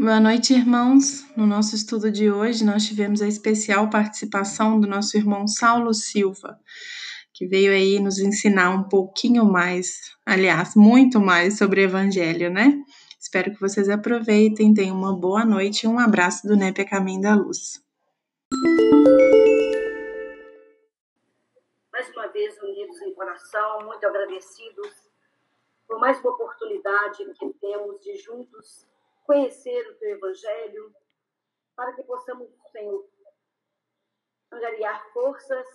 Boa 0.00 0.20
noite, 0.20 0.54
irmãos. 0.54 1.26
No 1.36 1.44
nosso 1.44 1.74
estudo 1.74 2.08
de 2.08 2.30
hoje, 2.30 2.64
nós 2.64 2.86
tivemos 2.86 3.20
a 3.20 3.26
especial 3.26 3.90
participação 3.90 4.78
do 4.78 4.86
nosso 4.86 5.16
irmão 5.16 5.48
Saulo 5.48 5.92
Silva, 5.92 6.56
que 7.34 7.48
veio 7.48 7.72
aí 7.72 7.98
nos 7.98 8.20
ensinar 8.20 8.70
um 8.70 8.88
pouquinho 8.88 9.44
mais, 9.44 9.98
aliás, 10.24 10.76
muito 10.76 11.18
mais 11.18 11.58
sobre 11.58 11.80
o 11.80 11.84
Evangelho, 11.84 12.48
né? 12.48 12.80
Espero 13.18 13.52
que 13.52 13.60
vocês 13.60 13.88
aproveitem, 13.88 14.72
tenham 14.72 14.96
uma 14.96 15.18
boa 15.18 15.44
noite 15.44 15.82
e 15.82 15.88
um 15.88 15.98
abraço 15.98 16.46
do 16.46 16.54
NEP 16.54 16.84
Caminho 16.84 17.22
da 17.22 17.34
Luz. 17.34 17.82
Mais 21.92 22.08
uma 22.14 22.28
vez, 22.28 22.56
unidos 22.62 23.02
em 23.02 23.12
coração, 23.14 23.84
muito 23.84 24.06
agradecidos 24.06 24.92
por 25.88 25.98
mais 25.98 26.20
uma 26.20 26.30
oportunidade 26.30 27.24
que 27.36 27.52
temos 27.60 28.00
de 28.00 28.16
juntos 28.16 28.86
conhecer 29.28 29.86
o 29.90 29.94
teu 29.96 30.08
evangelho, 30.08 30.96
para 31.76 31.92
que 31.92 32.02
possamos, 32.02 32.48
Senhor, 32.72 33.06
angariar 34.50 35.12
forças 35.12 35.66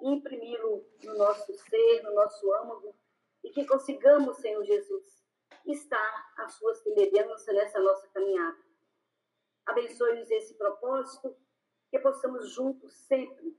e 0.00 0.08
imprimi-lo 0.08 0.88
no 1.04 1.18
nosso 1.18 1.52
ser, 1.52 2.02
no 2.04 2.14
nosso 2.14 2.50
âmago, 2.54 2.96
e 3.44 3.50
que 3.50 3.66
consigamos, 3.66 4.38
Senhor 4.38 4.64
Jesus, 4.64 5.22
estar 5.66 6.32
à 6.38 6.48
sua 6.48 6.74
semelhança 6.76 7.52
nessa 7.52 7.78
nossa 7.80 8.08
caminhada. 8.08 8.64
Abençoe-nos 9.66 10.30
esse 10.30 10.54
propósito, 10.54 11.36
que 11.90 11.98
possamos 11.98 12.48
juntos 12.48 12.94
sempre, 12.94 13.54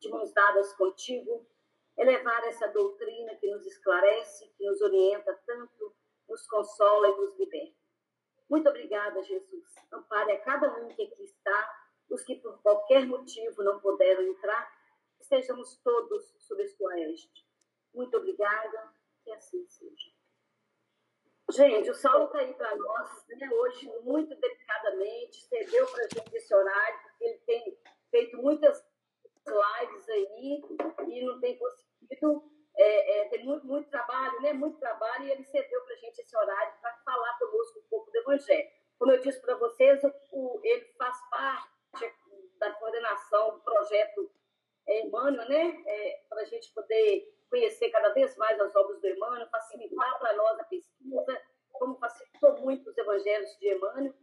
de 0.00 0.08
mãos 0.08 0.32
dadas 0.32 0.72
contigo, 0.72 1.46
elevar 1.98 2.42
essa 2.44 2.68
doutrina 2.68 3.36
que 3.36 3.50
nos 3.50 3.66
esclarece, 3.66 4.48
que 4.56 4.64
nos 4.64 4.80
orienta 4.80 5.34
tanto, 5.46 5.94
nos 6.26 6.46
consola 6.46 7.08
e 7.08 7.16
nos 7.18 7.38
liberta. 7.38 7.81
Muito 8.52 8.68
obrigada, 8.68 9.22
Jesus. 9.22 9.64
Ampare 9.90 10.32
a 10.32 10.40
cada 10.42 10.76
um 10.76 10.88
que 10.88 11.04
aqui 11.04 11.24
está, 11.24 11.86
os 12.10 12.22
que 12.22 12.34
por 12.34 12.60
qualquer 12.60 13.06
motivo 13.06 13.62
não 13.62 13.80
puderam 13.80 14.22
entrar, 14.24 14.70
estejamos 15.18 15.78
todos 15.82 16.34
sob 16.38 16.68
sua 16.68 17.00
égide. 17.00 17.46
Muito 17.94 18.14
obrigada, 18.14 18.92
que 19.24 19.32
assim 19.32 19.66
seja. 19.66 20.12
Gente, 21.50 21.88
o 21.92 21.94
Saulo 21.94 22.26
está 22.26 22.40
aí 22.40 22.52
para 22.52 22.76
nós, 22.76 23.26
né, 23.26 23.48
hoje, 23.50 23.90
muito 24.02 24.36
delicadamente, 24.36 25.44
cedeu 25.44 25.86
para 25.86 26.04
a 26.04 26.08
gente 26.08 26.36
esse 26.36 26.54
horário, 26.54 27.02
porque 27.04 27.24
ele 27.24 27.38
tem 27.46 27.78
feito 28.10 28.36
muitas 28.36 28.84
lives 29.46 30.08
aí 30.10 30.62
e 31.08 31.24
não 31.24 31.40
tem 31.40 31.56
conseguido 31.56 32.51
é, 32.74 33.18
é, 33.18 33.28
tem 33.28 33.44
muito, 33.44 33.66
muito 33.66 33.90
trabalho, 33.90 34.40
né? 34.40 34.52
Muito 34.52 34.78
trabalho, 34.78 35.24
e 35.24 35.30
ele 35.30 35.44
cedeu 35.44 35.80
para 35.82 35.94
a 35.94 35.98
gente 35.98 36.20
esse 36.20 36.36
horário 36.36 36.72
para 36.80 36.92
falar 37.04 37.38
conosco 37.38 37.78
um 37.78 37.88
pouco 37.88 38.10
do 38.10 38.18
Evangelho. 38.18 38.70
Como 38.98 39.12
eu 39.12 39.20
disse 39.20 39.40
para 39.40 39.54
vocês, 39.56 40.02
o, 40.04 40.12
o, 40.32 40.60
ele 40.64 40.84
faz 40.98 41.16
parte 41.30 41.70
da 42.58 42.72
coordenação 42.74 43.54
do 43.54 43.60
projeto 43.60 44.30
é, 44.86 45.00
Emmanuel, 45.02 45.48
né? 45.48 45.82
É, 45.86 46.24
para 46.28 46.42
a 46.42 46.44
gente 46.44 46.72
poder 46.72 47.28
conhecer 47.50 47.90
cada 47.90 48.08
vez 48.10 48.36
mais 48.36 48.58
as 48.58 48.74
obras 48.74 49.00
do 49.00 49.08
Emmanuel, 49.08 49.48
facilitar 49.50 50.18
para 50.18 50.32
nós 50.34 50.58
a 50.60 50.64
pesquisa, 50.64 51.42
como 51.72 51.98
facilitou 51.98 52.58
muito 52.60 52.88
os 52.88 52.96
evangelhos 52.96 53.50
de 53.58 53.74
Emmanuel. 53.74 54.14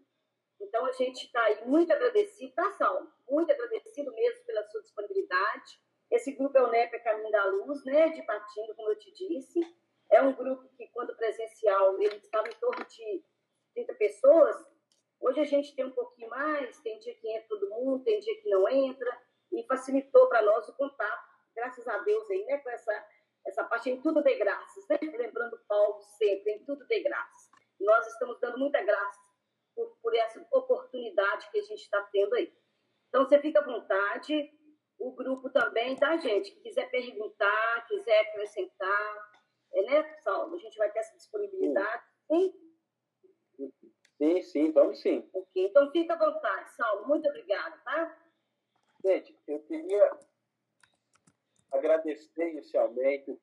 Então, 0.59 0.85
a 0.85 0.91
gente 0.91 1.25
está 1.25 1.41
aí 1.43 1.65
muito 1.65 1.93
agradecido, 1.93 2.53
tá, 2.53 2.71
Sal? 2.71 3.07
Muito 3.29 3.51
agradecido 3.51 4.11
mesmo 4.13 4.43
pela 4.45 4.63
sua 4.63 4.81
disponibilidade 4.81 5.79
esse 6.11 6.31
grupo 6.31 6.57
é 6.57 6.63
o 6.63 6.71
NEP 6.71 6.99
Caminho 7.03 7.31
da 7.31 7.45
Luz, 7.45 7.83
né, 7.85 8.09
de 8.09 8.21
Patinga, 8.23 8.73
como 8.75 8.89
eu 8.89 8.97
te 8.97 9.11
disse. 9.13 9.59
É 10.11 10.21
um 10.21 10.33
grupo 10.33 10.67
que, 10.75 10.87
quando 10.87 11.15
presencial, 11.15 11.99
ele 12.01 12.15
estava 12.15 12.47
em 12.47 12.59
torno 12.59 12.83
de 12.85 13.23
30 13.75 13.93
pessoas. 13.93 14.55
Hoje 15.19 15.39
a 15.41 15.45
gente 15.45 15.75
tem 15.75 15.85
um 15.85 15.91
pouquinho 15.91 16.29
mais, 16.29 16.79
tem 16.79 16.97
dia 16.99 17.13
que 17.15 17.29
entra 17.29 17.47
todo 17.49 17.69
mundo, 17.69 18.03
tem 18.03 18.19
dia 18.19 18.41
que 18.41 18.49
não 18.49 18.67
entra, 18.67 19.21
e 19.51 19.63
facilitou 19.65 20.27
para 20.29 20.41
nós 20.41 20.67
o 20.67 20.75
contato, 20.75 21.29
graças 21.55 21.87
a 21.87 21.97
Deus 21.99 22.29
aí, 22.29 22.45
né, 22.45 22.57
com 22.59 22.69
essa, 22.69 23.07
essa 23.45 23.63
parte 23.65 23.89
em 23.89 24.01
tudo 24.01 24.23
de 24.23 24.35
graças, 24.35 24.87
né? 24.87 24.97
Lembrando 25.01 25.59
Paulo 25.67 25.99
sempre, 26.17 26.53
em 26.53 26.65
tudo 26.65 26.85
de 26.85 26.99
graças. 27.01 27.49
Nós 27.79 28.07
estamos 28.07 28.39
dando 28.39 28.57
muita 28.57 28.81
graça 28.83 29.19
por, 29.75 29.97
por 30.01 30.15
essa 30.15 30.45
oportunidade 30.51 31.49
que 31.51 31.59
a 31.59 31.63
gente 31.63 31.81
está 31.81 32.01
tendo 32.11 32.35
aí. 32.35 32.53
Então, 33.07 33.25
você 33.25 33.39
fica 33.39 33.59
à 33.59 33.63
vontade, 33.63 34.51
o 34.99 35.11
grupo 35.13 35.49
também, 35.49 35.95
tá, 35.95 36.17
gente? 36.17 36.51
Que 36.51 36.61
quiser 36.61 36.89
perguntar, 36.91 37.87
quiser 37.87 38.19
acrescentar, 38.21 39.31
é, 39.73 39.81
né, 39.83 40.17
Saulo? 40.19 40.55
A 40.55 40.59
gente 40.59 40.77
vai 40.77 40.91
ter 40.91 40.99
essa 40.99 41.15
disponibilidade, 41.15 42.03
sim? 42.27 42.53
Sim, 44.17 44.41
sim, 44.41 44.71
vamos 44.71 45.01
sim. 45.01 45.29
Ok, 45.33 45.65
então 45.65 45.89
fica 45.91 46.13
à 46.13 46.17
vontade, 46.17 46.75
Saulo. 46.75 47.07
Muito 47.07 47.27
obrigada, 47.29 47.77
tá? 47.85 48.17
Gente, 49.03 49.33
eu 49.47 49.59
queria 49.61 50.11
agradecer 51.71 52.51
inicialmente 52.51 53.31
o 53.31 53.39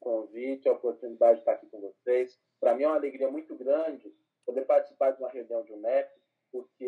convite, 0.00 0.68
a 0.68 0.72
oportunidade 0.72 1.36
de 1.36 1.38
estar 1.40 1.52
aqui 1.52 1.66
com 1.68 1.80
vocês. 1.80 2.38
Para 2.60 2.74
mim 2.74 2.82
é 2.82 2.88
uma 2.88 2.96
alegria 2.96 3.30
muito 3.30 3.54
grande 3.56 4.14
poder 4.44 4.66
participar 4.66 5.12
de 5.12 5.22
uma 5.22 5.30
reunião 5.30 5.62
de 5.64 5.72
UNEP, 5.72 6.10
porque 6.52 6.84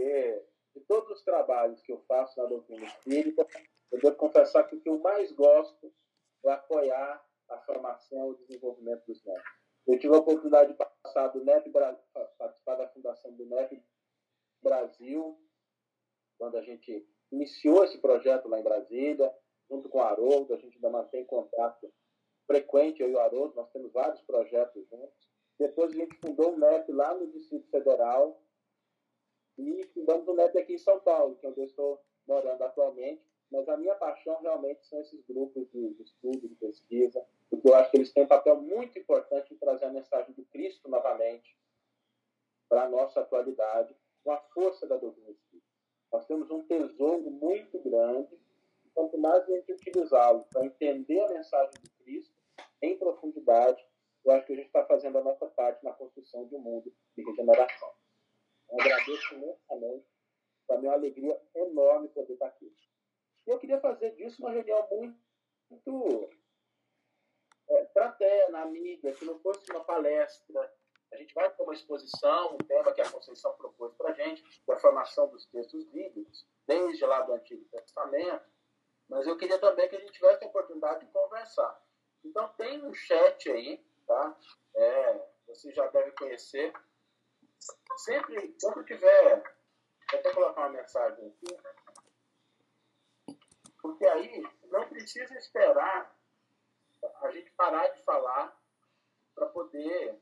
todos 0.88 1.18
os 1.18 1.24
trabalhos 1.24 1.80
que 1.82 1.92
eu 1.92 2.00
faço 2.08 2.38
na 2.40 2.46
doutrina 2.46 2.84
espírita, 2.84 3.46
eu 3.92 4.00
devo 4.00 4.16
confessar 4.16 4.64
que 4.64 4.76
o 4.76 4.80
que 4.80 4.88
eu 4.88 4.98
mais 4.98 5.32
gosto 5.32 5.92
é 6.44 6.50
apoiar 6.50 7.24
a 7.48 7.58
formação 7.58 8.28
e 8.28 8.32
o 8.32 8.46
desenvolvimento 8.46 9.04
dos 9.06 9.22
netos. 9.24 9.66
Eu 9.86 9.98
tive 9.98 10.14
a 10.14 10.18
oportunidade 10.18 10.72
de 10.72 10.78
passar 10.78 11.28
do 11.28 11.44
NEP, 11.44 11.70
participar 11.70 12.74
da 12.76 12.88
fundação 12.88 13.32
do 13.32 13.46
NEP 13.46 13.82
Brasil, 14.62 15.38
quando 16.38 16.56
a 16.56 16.62
gente 16.62 17.06
iniciou 17.30 17.84
esse 17.84 17.98
projeto 17.98 18.48
lá 18.48 18.58
em 18.58 18.64
Brasília, 18.64 19.32
junto 19.70 19.88
com 19.88 19.98
o 19.98 20.02
Haroldo, 20.02 20.54
a 20.54 20.56
gente 20.56 20.74
ainda 20.76 20.90
mantém 20.90 21.24
contato 21.24 21.92
frequente, 22.46 23.00
eu 23.00 23.10
e 23.10 23.14
o 23.14 23.20
Haroldo, 23.20 23.54
nós 23.54 23.70
temos 23.70 23.92
vários 23.92 24.20
projetos 24.22 24.86
juntos. 24.88 25.30
Depois 25.58 25.92
a 25.92 25.96
gente 25.96 26.16
fundou 26.18 26.54
o 26.54 26.58
NEP 26.58 26.92
lá 26.92 27.14
no 27.14 27.30
Distrito 27.30 27.68
Federal, 27.70 28.40
e 29.58 29.84
fundamos 29.94 30.26
o 30.28 30.34
NEP 30.34 30.58
aqui 30.58 30.74
em 30.74 30.78
São 30.78 31.00
Paulo, 31.00 31.36
que 31.36 31.46
é 31.46 31.48
onde 31.48 31.60
eu 31.60 31.64
estou 31.64 32.00
morando 32.26 32.62
atualmente. 32.62 33.22
Mas 33.50 33.68
a 33.68 33.76
minha 33.76 33.94
paixão 33.94 34.40
realmente 34.40 34.84
são 34.86 35.00
esses 35.00 35.24
grupos 35.24 35.70
de, 35.70 35.94
de 35.94 36.02
estudo, 36.02 36.48
de 36.48 36.54
pesquisa, 36.56 37.24
porque 37.48 37.68
eu 37.68 37.74
acho 37.76 37.90
que 37.90 37.96
eles 37.98 38.12
têm 38.12 38.24
um 38.24 38.28
papel 38.28 38.60
muito 38.60 38.98
importante 38.98 39.54
em 39.54 39.56
trazer 39.56 39.84
a 39.84 39.90
mensagem 39.90 40.34
do 40.34 40.44
Cristo 40.46 40.88
novamente 40.88 41.56
para 42.68 42.84
a 42.84 42.88
nossa 42.88 43.20
atualidade, 43.20 43.94
com 44.24 44.32
a 44.32 44.38
força 44.52 44.86
da 44.88 44.96
doutrina 44.96 45.30
espírita. 45.30 45.66
Nós 46.12 46.26
temos 46.26 46.50
um 46.50 46.64
tesouro 46.64 47.30
muito 47.30 47.78
grande, 47.78 48.34
e 48.84 48.90
quanto 48.92 49.16
mais 49.16 49.44
a 49.44 49.52
gente 49.52 49.72
utilizá-lo 49.72 50.44
para 50.52 50.66
entender 50.66 51.20
a 51.20 51.28
mensagem 51.28 51.74
do 51.80 51.90
Cristo 52.02 52.34
em 52.82 52.98
profundidade, 52.98 53.84
eu 54.24 54.32
acho 54.32 54.46
que 54.46 54.52
a 54.54 54.56
gente 54.56 54.66
está 54.66 54.84
fazendo 54.84 55.18
a 55.18 55.22
nossa 55.22 55.46
parte 55.46 55.84
na 55.84 55.92
construção 55.92 56.46
de 56.46 56.56
um 56.56 56.58
mundo 56.58 56.92
de 57.16 57.22
regeneração. 57.22 57.92
Eu 58.70 58.80
agradeço 58.80 59.34
imensamente. 59.34 60.06
Para 60.66 60.78
mim 60.78 60.86
é 60.86 60.90
uma 60.90 60.96
alegria 60.96 61.40
enorme 61.54 62.08
poder 62.08 62.32
estar 62.32 62.46
aqui. 62.46 62.74
E 63.46 63.50
eu 63.50 63.58
queria 63.58 63.80
fazer 63.80 64.10
disso 64.16 64.42
uma 64.42 64.50
reunião 64.50 64.86
muito, 64.90 65.18
muito 65.70 66.30
é, 67.68 68.50
na 68.50 68.66
mídia, 68.66 69.12
que 69.12 69.24
não 69.24 69.38
fosse 69.40 69.70
uma 69.70 69.84
palestra. 69.84 70.72
A 71.12 71.16
gente 71.16 71.32
vai 71.34 71.48
ter 71.50 71.62
uma 71.62 71.72
exposição, 71.72 72.54
um 72.54 72.58
tema 72.58 72.92
que 72.92 73.00
a 73.00 73.10
Conceição 73.10 73.56
propôs 73.56 73.94
para 73.94 74.10
a 74.10 74.12
gente, 74.12 74.42
que 74.42 74.72
é 74.72 74.74
a 74.74 74.78
formação 74.78 75.28
dos 75.28 75.46
textos 75.46 75.84
bíblicos, 75.84 76.46
desde 76.66 77.04
lá 77.06 77.22
do 77.22 77.32
Antigo 77.32 77.64
Testamento. 77.66 78.44
Mas 79.08 79.26
eu 79.26 79.36
queria 79.36 79.58
também 79.58 79.88
que 79.88 79.96
a 79.96 80.00
gente 80.00 80.12
tivesse 80.12 80.44
a 80.44 80.48
oportunidade 80.48 81.06
de 81.06 81.12
conversar. 81.12 81.80
Então 82.24 82.48
tem 82.54 82.84
um 82.84 82.92
chat 82.92 83.48
aí, 83.50 83.84
tá? 84.04 84.36
É, 84.74 85.26
você 85.46 85.72
já 85.72 85.86
deve 85.86 86.10
conhecer, 86.12 86.72
sempre, 87.98 88.56
quando 88.60 88.84
tiver, 88.84 89.42
vou 90.10 90.20
até 90.20 90.32
colocar 90.32 90.60
uma 90.62 90.70
mensagem 90.70 91.26
aqui, 91.28 91.56
porque 93.80 94.06
aí 94.06 94.42
não 94.64 94.88
precisa 94.88 95.34
esperar 95.38 96.14
a 97.22 97.30
gente 97.30 97.50
parar 97.52 97.86
de 97.88 98.02
falar 98.02 98.56
para 99.34 99.46
poder 99.46 100.20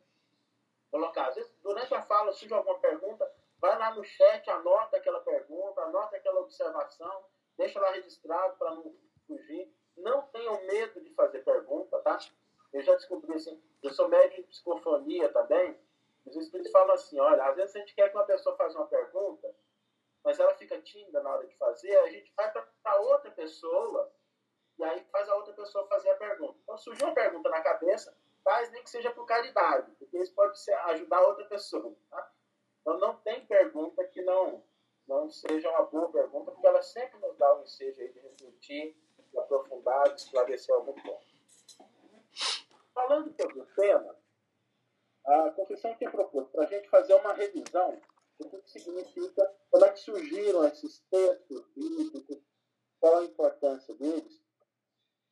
colocar. 0.91 1.29
Às 1.29 1.37
vezes, 1.37 1.53
durante 1.63 1.95
a 1.95 2.03
fala, 2.03 2.33
surge 2.33 2.53
alguma 2.53 2.79
pergunta, 2.79 3.31
vai 3.59 3.79
lá 3.79 3.95
no 3.95 4.05
chat, 4.05 4.49
anota 4.51 4.97
aquela 4.97 5.21
pergunta, 5.21 5.81
anota 5.83 6.17
aquela 6.17 6.41
observação, 6.41 7.25
deixa 7.57 7.81
lá 7.81 7.91
registrado 7.93 8.57
para 8.57 8.75
não 8.75 8.95
fugir. 9.27 9.73
Não 9.97 10.23
tenham 10.29 10.65
medo 10.67 11.01
de 11.01 11.15
fazer 11.15 11.45
pergunta, 11.45 11.99
tá? 12.01 12.19
Eu 12.73 12.83
já 12.83 12.95
descobri 12.95 13.33
assim, 13.35 13.63
eu 13.83 13.91
sou 13.93 14.09
médico 14.09 14.43
de 14.43 14.49
psicofonia 14.49 15.33
também, 15.33 15.79
os 16.27 16.37
espíritos 16.37 16.73
falam 16.73 16.95
assim, 16.95 17.19
olha, 17.19 17.45
às 17.45 17.57
vezes 17.57 17.77
a 17.77 17.79
gente 17.79 17.95
quer 17.95 18.09
que 18.09 18.17
uma 18.17 18.25
pessoa 18.25 18.57
faça 18.57 18.79
uma 18.79 18.87
pergunta, 18.87 19.55
mas 20.25 20.39
ela 20.39 20.55
fica 20.55 20.81
tímida 20.81 21.23
na 21.23 21.31
hora 21.31 21.47
de 21.47 21.57
fazer, 21.57 21.97
a 21.99 22.09
gente 22.11 22.33
vai 22.35 22.51
para 22.51 23.01
outra 23.01 23.31
pessoa 23.31 24.11
e 24.79 24.85
aí 24.85 25.05
faz 25.13 25.29
a 25.29 25.37
outra 25.37 25.53
pessoa 25.53 25.87
fazer 25.87 26.11
a 26.11 26.17
pergunta. 26.17 26.59
Então 26.63 26.79
surgiu 26.79 27.07
uma 27.07 27.15
pergunta 27.15 27.49
na 27.51 27.61
cabeça, 27.61 28.17
faz 28.43 28.71
nem 28.73 28.83
que 28.83 28.91
seja 28.91 29.11
por 29.11 29.27
caridade, 29.27 29.91
porque 29.99 30.19
isso 30.19 30.35
pode 30.35 30.59
ser, 30.59 30.73
ajudar 30.73 31.21
outra 31.21 31.45
pessoa. 31.45 31.95
Tá? 32.11 32.33
Então 32.81 32.99
não 32.99 33.17
tem 33.19 33.45
não, 34.25 34.65
não 35.07 35.31
seja 35.31 35.71
uma 35.71 35.83
boa 35.85 36.11
pergunta, 36.11 36.51
porque 36.51 36.67
ela 36.67 36.83
sempre 36.83 37.19
nos 37.21 37.37
dá 37.37 37.55
um 37.57 37.63
ensejo 37.63 38.01
aí 38.01 38.13
de 38.13 38.19
refletir, 38.21 38.97
de 39.31 39.39
aprofundar, 39.39 40.15
de 40.15 40.21
esclarecer 40.21 40.75
algum 40.75 40.95
ponto. 40.95 41.27
Falando 42.95 43.31
sobre 43.41 43.61
o 43.61 43.67
tema, 43.75 44.17
a 45.27 45.51
confissão 45.53 45.95
tinha 45.97 46.11
proposto 46.11 46.51
para 46.51 46.65
a 46.65 46.69
gente 46.69 46.89
fazer 46.89 47.15
uma 47.15 47.33
revisão 47.33 48.01
do 48.39 48.49
que 48.49 48.71
significa, 48.71 49.55
como 49.71 49.85
é 49.85 49.93
que 49.93 50.01
surgiram 50.01 50.67
esses 50.67 51.01
textos 51.11 51.67
bíblicos, 51.75 52.43
qual 53.01 53.19
a 53.19 53.25
importância 53.25 53.95
deles. 53.95 54.43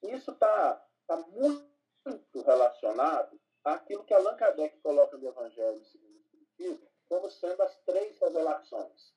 Isso 0.02 0.30
está 0.30 0.86
tá 1.06 1.16
muito 1.16 2.42
relacionado 2.44 3.40
àquilo 3.64 4.04
que 4.04 4.14
Allan 4.14 4.36
Kardec 4.36 4.78
coloca 4.80 5.16
no 5.16 5.28
Evangelho 5.28 5.84
segundo 5.84 6.16
o 6.16 6.20
Espiritismo 6.20 6.92
como 7.08 7.30
sendo 7.30 7.62
as 7.62 7.76
três 7.84 8.18
revelações. 8.18 9.14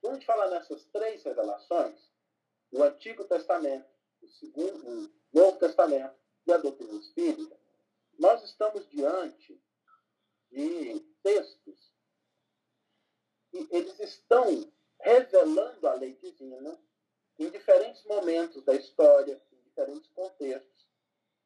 Quando 0.00 0.12
a 0.12 0.14
gente 0.16 0.26
fala 0.26 0.50
nessas 0.50 0.84
três 0.86 1.22
revelações, 1.22 2.10
o 2.70 2.82
Antigo 2.82 3.24
Testamento, 3.24 3.88
o, 4.22 4.28
segundo, 4.28 4.86
o 4.86 5.10
Novo 5.32 5.58
Testamento 5.58 6.14
e 6.46 6.52
a 6.52 6.58
doutrina 6.58 6.98
espírita, 6.98 7.58
nós 8.20 8.44
estamos 8.44 8.86
diante 8.90 9.58
de 10.50 11.00
textos 11.22 11.90
e 13.54 13.66
eles 13.70 13.98
estão 13.98 14.70
revelando 15.00 15.88
a 15.88 15.94
lei 15.94 16.14
divina 16.16 16.78
em 17.38 17.48
diferentes 17.50 18.04
momentos 18.04 18.62
da 18.62 18.74
história, 18.74 19.42
em 19.50 19.60
diferentes 19.62 20.10
contextos, 20.10 20.86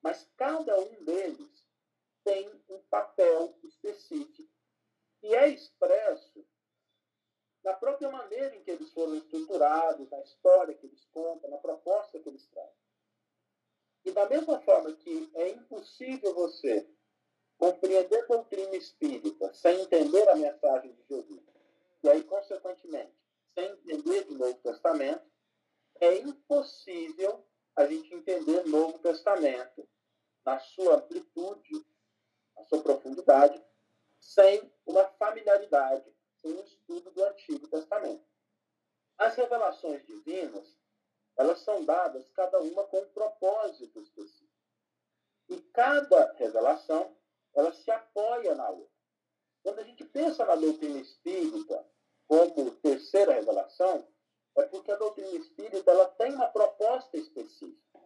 mas 0.03 0.29
cada 0.37 0.77
um 0.81 1.05
deles 1.05 1.65
tem 2.25 2.51
um 2.69 2.83
papel 2.91 3.57
específico 3.63 4.51
e 5.23 5.33
é 5.33 5.49
expresso 5.49 6.45
na 7.63 7.75
própria 7.75 8.11
maneira 8.11 8.55
em 8.57 8.63
que 8.65 8.73
eles 8.73 8.93
foram 8.93 9.15
estruturados, 9.15 10.11
na 10.11 10.21
história 10.23 10.75
que 10.75 10.87
eles 10.87 11.05
contam, 11.13 11.49
na 11.49 11.59
proposta 11.59 12.19
que 12.19 12.29
eles 12.29 12.45
trazem. 12.49 12.84
E 14.05 14.13
da 14.13 14.29
mesma 14.29 14.61
forma 14.61 14.93
que 14.93 15.31
é 15.35 15.51
impossível 15.51 16.35
você 16.35 16.87
compreender 17.57 18.25
a 18.25 18.27
doutrina 18.27 18.77
espírita 18.77 19.53
sem 19.55 19.81
entender 19.81 20.29
a 20.29 20.37
mensagem 20.37 20.93
de 20.93 21.05
Jesus, 21.09 21.43
e 22.03 22.09
aí, 22.09 22.23
consequentemente, 22.25 23.15
sem 23.55 23.71
entender 23.89 24.27
o 24.29 24.35
Novo 24.35 24.59
Testamento, 24.59 25.25
é 26.01 26.19
impossível 26.19 27.47
a 27.77 27.87
gente 27.87 28.13
entender 28.15 28.67
o 28.67 28.69
Novo 28.69 28.99
Testamento 28.99 29.89
na 30.45 30.59
sua 30.59 30.97
amplitude, 30.97 31.87
na 32.57 32.65
sua 32.65 32.83
profundidade, 32.83 33.65
sem 34.21 34.71
uma 34.85 35.05
familiaridade, 35.13 36.05
sem 36.37 36.53
um 36.53 36.63
estudo 36.63 37.11
do 37.11 37.25
Antigo 37.25 37.67
Testamento. 37.69 38.25
As 39.17 39.35
revelações 39.37 40.05
divinas, 40.05 40.77
elas 41.37 41.61
são 41.61 41.85
dadas 41.85 42.29
cada 42.31 42.61
uma 42.61 42.85
com 42.85 43.01
um 43.01 43.09
propósito 43.09 44.01
específico. 44.01 44.45
E 45.49 45.61
cada 45.73 46.33
revelação, 46.35 47.17
ela 47.55 47.73
se 47.73 47.91
apoia 47.91 48.55
na 48.55 48.69
outra. 48.69 48.95
Quando 49.63 49.79
a 49.81 49.85
gente 49.85 50.05
pensa 50.05 50.45
na 50.45 50.55
doutrina 50.55 50.99
espírita 51.01 51.87
como 52.27 52.71
terceira 52.77 53.33
revelação, 53.33 54.07
é 54.57 54.63
porque 54.65 54.91
a 54.91 54.97
doutrina 54.97 55.37
espírita 55.37 55.91
ela 55.91 56.07
tem 56.07 56.35
uma 56.35 56.49
proposta 56.49 57.17
específica. 57.17 58.01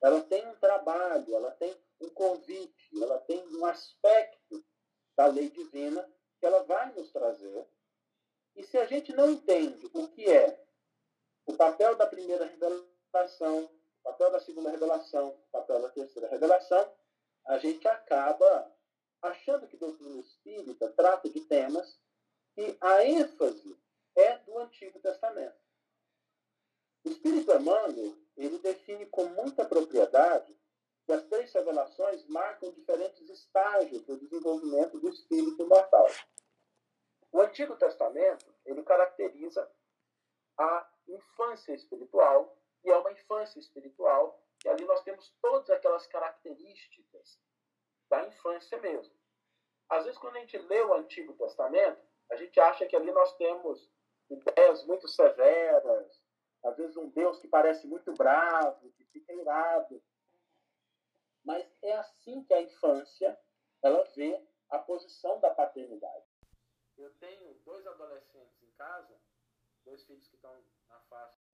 Ela 0.00 0.20
tem 0.22 0.46
um 0.46 0.54
trabalho, 0.56 1.34
ela 1.34 1.50
tem 1.52 1.76
um 2.00 2.08
convite, 2.10 3.02
ela 3.02 3.18
tem 3.20 3.44
um 3.56 3.66
aspecto 3.66 4.64
da 5.16 5.26
lei 5.26 5.50
divina 5.50 6.08
que 6.38 6.46
ela 6.46 6.62
vai 6.62 6.92
nos 6.92 7.10
trazer. 7.10 7.66
E 8.54 8.62
se 8.62 8.78
a 8.78 8.86
gente 8.86 9.12
não 9.12 9.30
entende 9.30 9.90
o 9.92 10.08
que 10.08 10.24
é 10.24 10.67
o 11.48 11.54
papel 11.54 11.96
da 11.96 12.06
primeira 12.06 12.44
revelação, 12.44 13.64
o 13.64 14.02
papel 14.04 14.30
da 14.30 14.40
segunda 14.40 14.70
revelação, 14.70 15.30
o 15.30 15.50
papel 15.50 15.80
da 15.80 15.88
terceira 15.88 16.28
revelação, 16.28 16.92
a 17.46 17.58
gente 17.58 17.88
acaba 17.88 18.70
achando 19.22 19.66
que 19.66 19.78
doutrina 19.78 20.20
espírita 20.20 20.92
trata 20.92 21.28
de 21.30 21.40
temas 21.40 21.98
que 22.54 22.76
a 22.80 23.04
ênfase 23.04 23.76
é 24.14 24.36
do 24.38 24.58
Antigo 24.58 25.00
Testamento. 25.00 25.56
O 27.04 27.10
Espírito 27.10 27.50
Emmanuel, 27.52 28.14
ele 28.36 28.58
define 28.58 29.06
com 29.06 29.24
muita 29.26 29.64
propriedade 29.64 30.54
que 31.06 31.12
as 31.12 31.24
três 31.24 31.50
revelações 31.52 32.26
marcam 32.26 32.70
diferentes 32.72 33.26
estágios 33.30 34.02
do 34.02 34.18
desenvolvimento 34.18 35.00
do 35.00 35.08
espírito 35.08 35.62
imortal. 35.62 36.06
O 37.32 37.40
Antigo 37.40 37.74
Testamento 37.76 38.54
ele 38.66 38.82
caracteriza 38.82 39.70
a 40.58 40.86
infância 41.08 41.74
espiritual 41.74 42.56
e 42.84 42.90
é 42.90 42.96
uma 42.96 43.12
infância 43.12 43.58
espiritual 43.58 44.42
e 44.64 44.68
ali 44.68 44.84
nós 44.84 45.02
temos 45.02 45.34
todas 45.40 45.70
aquelas 45.70 46.06
características 46.06 47.40
da 48.10 48.26
infância 48.26 48.78
mesmo. 48.78 49.14
Às 49.88 50.04
vezes 50.04 50.18
quando 50.18 50.36
a 50.36 50.40
gente 50.40 50.58
lê 50.58 50.82
o 50.82 50.94
Antigo 50.94 51.34
Testamento 51.34 52.00
a 52.30 52.36
gente 52.36 52.58
acha 52.60 52.86
que 52.86 52.96
ali 52.96 53.10
nós 53.10 53.36
temos 53.36 53.90
ideias 54.30 54.84
muito 54.84 55.08
severas, 55.08 56.22
às 56.62 56.76
vezes 56.76 56.96
um 56.96 57.08
Deus 57.10 57.38
que 57.38 57.48
parece 57.48 57.86
muito 57.86 58.12
bravo, 58.12 58.90
que 58.92 59.04
fica 59.06 59.32
irado, 59.32 60.02
mas 61.44 61.66
é 61.82 61.92
assim 61.94 62.44
que 62.44 62.52
a 62.52 62.60
infância 62.60 63.38
ela 63.82 64.02
vê 64.14 64.46
a 64.70 64.78
posição 64.78 65.40
da 65.40 65.50
paternidade. 65.50 66.26
Eu 66.96 67.14
tenho 67.14 67.54
dois 67.64 67.86
adolescentes 67.86 68.60
em 68.62 68.70
casa, 68.72 69.18
dois 69.84 70.04
filhos 70.04 70.28
que 70.28 70.34
estão 70.34 70.54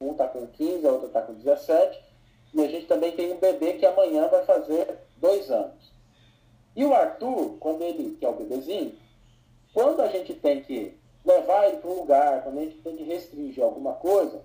Um 0.01 0.12
está 0.12 0.29
com 0.29 0.47
15, 0.47 0.87
a 0.87 0.93
outra 0.93 1.06
está 1.06 1.23
com 1.23 1.35
17, 1.35 2.05
e 2.53 2.62
a 2.62 2.69
gente 2.69 2.87
também 2.87 3.12
tem 3.12 3.33
um 3.33 3.39
bebê 3.39 3.75
que 3.75 3.87
amanhã 3.87 4.29
vai 4.29 4.45
fazer 4.45 4.99
dois 5.17 5.51
anos. 5.51 5.93
E 6.77 6.85
o 6.85 6.93
Arthur, 6.93 7.56
quando 7.59 7.83
ele, 7.83 8.17
que 8.17 8.25
é 8.25 8.29
o 8.29 8.35
bebezinho, 8.35 8.99
quando 9.73 10.03
a 10.03 10.09
gente 10.09 10.35
tem 10.35 10.62
que 10.62 10.97
levar 11.25 11.69
ele 11.69 11.79
para 11.79 11.91
um 11.91 12.01
lugar, 12.01 12.43
quando 12.43 12.59
a 12.59 12.62
gente 12.62 12.79
tem 12.79 12.97
que 12.97 13.05
restringir 13.05 13.62
alguma 13.65 13.95
coisa, 13.95 14.43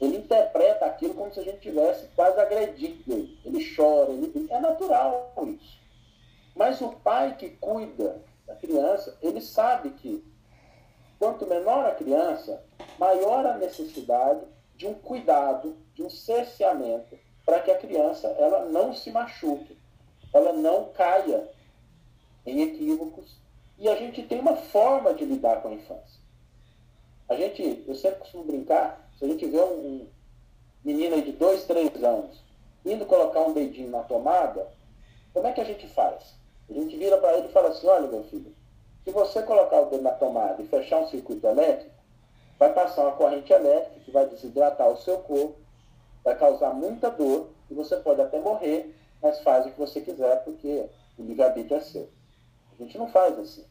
ele 0.00 0.18
interpreta 0.18 0.84
aquilo 0.84 1.14
como 1.14 1.32
se 1.32 1.40
a 1.40 1.44
gente 1.44 1.60
tivesse 1.60 2.06
quase 2.14 2.38
agredido 2.38 3.02
ele. 3.12 3.38
Ele 3.44 3.74
chora, 3.74 4.10
ele... 4.10 4.46
é 4.50 4.60
natural 4.60 5.32
isso. 5.46 5.78
Mas 6.54 6.80
o 6.80 6.90
pai 6.90 7.36
que 7.36 7.50
cuida 7.50 8.20
da 8.46 8.54
criança, 8.54 9.16
ele 9.22 9.40
sabe 9.40 9.90
que 9.90 10.24
quanto 11.18 11.46
menor 11.46 11.86
a 11.86 11.94
criança, 11.94 12.62
maior 12.98 13.46
a 13.46 13.56
necessidade 13.56 14.40
de 14.78 14.86
um 14.86 14.94
cuidado, 14.94 15.76
de 15.92 16.02
um 16.04 16.08
cerceamento, 16.08 17.18
para 17.44 17.60
que 17.60 17.70
a 17.70 17.76
criança 17.76 18.28
ela 18.38 18.66
não 18.66 18.94
se 18.94 19.10
machuque, 19.10 19.76
ela 20.32 20.52
não 20.52 20.86
caia 20.90 21.50
em 22.46 22.62
equívocos. 22.62 23.36
E 23.76 23.88
a 23.88 23.96
gente 23.96 24.22
tem 24.22 24.38
uma 24.38 24.56
forma 24.56 25.12
de 25.12 25.24
lidar 25.24 25.60
com 25.60 25.68
a 25.68 25.74
infância. 25.74 26.20
A 27.28 27.34
gente, 27.34 27.84
eu 27.86 27.94
sempre 27.96 28.20
costumo 28.20 28.44
brincar, 28.44 29.10
se 29.18 29.24
a 29.24 29.28
gente 29.28 29.44
vê 29.46 29.60
um, 29.60 29.80
um 29.80 30.06
menino 30.84 31.20
de 31.20 31.32
dois, 31.32 31.64
três 31.64 32.02
anos 32.02 32.40
indo 32.84 33.04
colocar 33.04 33.40
um 33.40 33.52
dedinho 33.52 33.90
na 33.90 34.02
tomada, 34.02 34.66
como 35.34 35.46
é 35.46 35.52
que 35.52 35.60
a 35.60 35.64
gente 35.64 35.86
faz? 35.88 36.34
A 36.70 36.72
gente 36.72 36.96
vira 36.96 37.18
para 37.18 37.36
ele 37.36 37.48
e 37.48 37.52
fala 37.52 37.68
assim, 37.70 37.86
olha 37.86 38.06
meu 38.06 38.24
filho, 38.24 38.54
se 39.04 39.10
você 39.10 39.42
colocar 39.42 39.80
o 39.80 39.86
dedo 39.86 40.02
na 40.02 40.12
tomada 40.12 40.62
e 40.62 40.68
fechar 40.68 41.00
um 41.00 41.08
circuito 41.08 41.46
elétrico, 41.46 41.97
vai 42.58 42.72
passar 42.72 43.02
uma 43.02 43.12
corrente 43.12 43.52
elétrica 43.52 44.00
que 44.00 44.10
vai 44.10 44.26
desidratar 44.26 44.88
o 44.88 44.96
seu 44.96 45.18
corpo, 45.18 45.56
vai 46.24 46.36
causar 46.36 46.74
muita 46.74 47.10
dor 47.10 47.50
e 47.70 47.74
você 47.74 47.96
pode 47.96 48.20
até 48.20 48.40
morrer, 48.40 48.94
mas 49.22 49.40
faz 49.40 49.66
o 49.66 49.70
que 49.70 49.78
você 49.78 50.00
quiser 50.00 50.42
porque 50.44 50.86
o 51.16 51.22
livre-arbítrio 51.22 51.76
é 51.76 51.80
seu. 51.80 52.08
A 52.72 52.82
gente 52.82 52.96
não 52.98 53.08
faz 53.08 53.38
assim. 53.38 53.64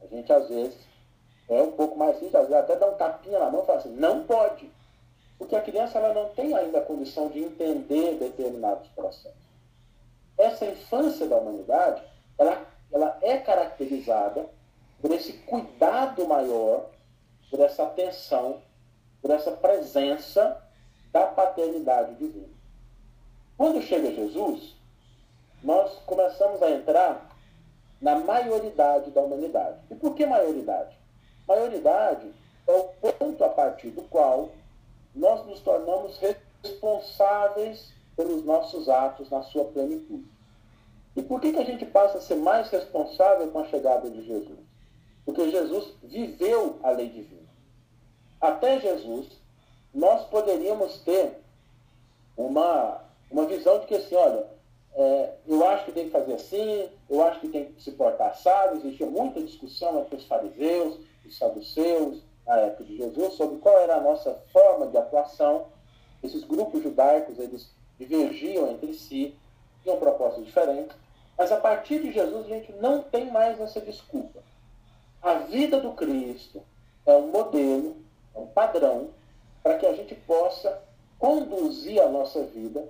A 0.00 0.06
gente 0.06 0.32
às 0.32 0.48
vezes 0.48 0.78
é 1.48 1.62
um 1.62 1.72
pouco 1.72 1.98
mais 1.98 2.18
rígido, 2.18 2.36
às 2.36 2.48
vezes 2.48 2.62
até 2.62 2.76
dá 2.76 2.88
um 2.88 2.94
tapinha 2.94 3.38
na 3.38 3.50
mão 3.50 3.62
e 3.62 3.66
fala 3.66 3.78
assim, 3.78 3.94
não 3.94 4.24
pode. 4.24 4.70
Porque 5.38 5.56
a 5.56 5.62
criança 5.62 5.98
ela 5.98 6.12
não 6.12 6.28
tem 6.30 6.54
ainda 6.54 6.78
a 6.78 6.84
condição 6.84 7.28
de 7.28 7.40
entender 7.40 8.18
determinados 8.18 8.88
processos. 8.88 9.38
Essa 10.36 10.66
infância 10.66 11.26
da 11.26 11.36
humanidade, 11.36 12.02
ela, 12.36 12.66
ela 12.92 13.18
é 13.22 13.38
caracterizada 13.38 14.46
por 15.00 15.10
esse 15.12 15.32
cuidado 15.32 16.26
maior, 16.26 16.90
por 17.50 17.60
essa 17.60 17.84
atenção, 17.84 18.62
por 19.20 19.30
essa 19.30 19.50
presença 19.52 20.62
da 21.12 21.26
paternidade 21.26 22.14
divina. 22.14 22.48
Quando 23.56 23.82
chega 23.82 24.12
Jesus, 24.12 24.76
nós 25.62 25.92
começamos 26.06 26.62
a 26.62 26.70
entrar 26.70 27.28
na 28.00 28.16
maioridade 28.16 29.10
da 29.10 29.20
humanidade. 29.20 29.78
E 29.90 29.94
por 29.94 30.14
que 30.14 30.24
maioridade? 30.24 30.96
Maioridade 31.46 32.32
é 32.66 32.72
o 32.72 32.84
ponto 32.84 33.42
a 33.44 33.48
partir 33.48 33.90
do 33.90 34.02
qual 34.02 34.50
nós 35.14 35.44
nos 35.46 35.60
tornamos 35.60 36.18
responsáveis 36.62 37.92
pelos 38.16 38.44
nossos 38.44 38.88
atos 38.88 39.30
na 39.30 39.42
sua 39.42 39.64
plenitude. 39.64 40.28
E 41.16 41.22
por 41.22 41.40
que, 41.40 41.52
que 41.52 41.58
a 41.58 41.64
gente 41.64 41.84
passa 41.86 42.18
a 42.18 42.20
ser 42.20 42.36
mais 42.36 42.70
responsável 42.70 43.50
com 43.50 43.60
a 43.60 43.64
chegada 43.66 44.08
de 44.08 44.24
Jesus? 44.24 44.58
Porque 45.24 45.50
Jesus 45.50 45.94
viveu 46.02 46.78
a 46.82 46.90
lei 46.90 47.08
divina. 47.08 47.37
Até 48.40 48.80
Jesus, 48.80 49.26
nós 49.92 50.24
poderíamos 50.26 50.98
ter 51.00 51.40
uma, 52.36 53.00
uma 53.30 53.46
visão 53.46 53.80
de 53.80 53.86
que 53.86 53.94
assim, 53.94 54.14
olha, 54.14 54.46
é, 54.94 55.34
eu 55.46 55.66
acho 55.68 55.84
que 55.84 55.92
tem 55.92 56.06
que 56.06 56.10
fazer 56.10 56.34
assim, 56.34 56.88
eu 57.08 57.22
acho 57.24 57.40
que 57.40 57.48
tem 57.48 57.66
que 57.66 57.82
se 57.82 57.92
portar 57.92 58.30
assado. 58.30 58.76
Existia 58.76 59.06
muita 59.06 59.42
discussão 59.42 60.00
entre 60.00 60.16
os 60.16 60.24
fariseus, 60.24 60.98
os 61.26 61.36
saduceus, 61.36 62.18
na 62.46 62.56
época 62.56 62.84
de 62.84 62.96
Jesus, 62.96 63.34
sobre 63.34 63.58
qual 63.58 63.78
era 63.78 63.96
a 63.96 64.00
nossa 64.00 64.34
forma 64.52 64.86
de 64.86 64.96
atuação. 64.96 65.66
Esses 66.22 66.42
grupos 66.44 66.82
judaicos, 66.82 67.38
eles 67.38 67.70
divergiam 67.98 68.70
entre 68.70 68.94
si, 68.94 69.34
tinham 69.82 69.98
propostas 69.98 70.44
diferentes. 70.44 70.96
Mas 71.36 71.52
a 71.52 71.56
partir 71.58 72.00
de 72.00 72.10
Jesus, 72.10 72.46
a 72.46 72.48
gente 72.48 72.72
não 72.72 73.02
tem 73.02 73.30
mais 73.30 73.60
essa 73.60 73.80
desculpa. 73.80 74.40
A 75.22 75.34
vida 75.34 75.80
do 75.80 75.92
Cristo 75.92 76.62
é 77.06 77.14
um 77.14 77.28
modelo, 77.28 77.96
um 78.34 78.46
padrão, 78.46 79.10
para 79.62 79.78
que 79.78 79.86
a 79.86 79.94
gente 79.94 80.14
possa 80.14 80.82
conduzir 81.18 82.00
a 82.00 82.08
nossa 82.08 82.42
vida 82.44 82.88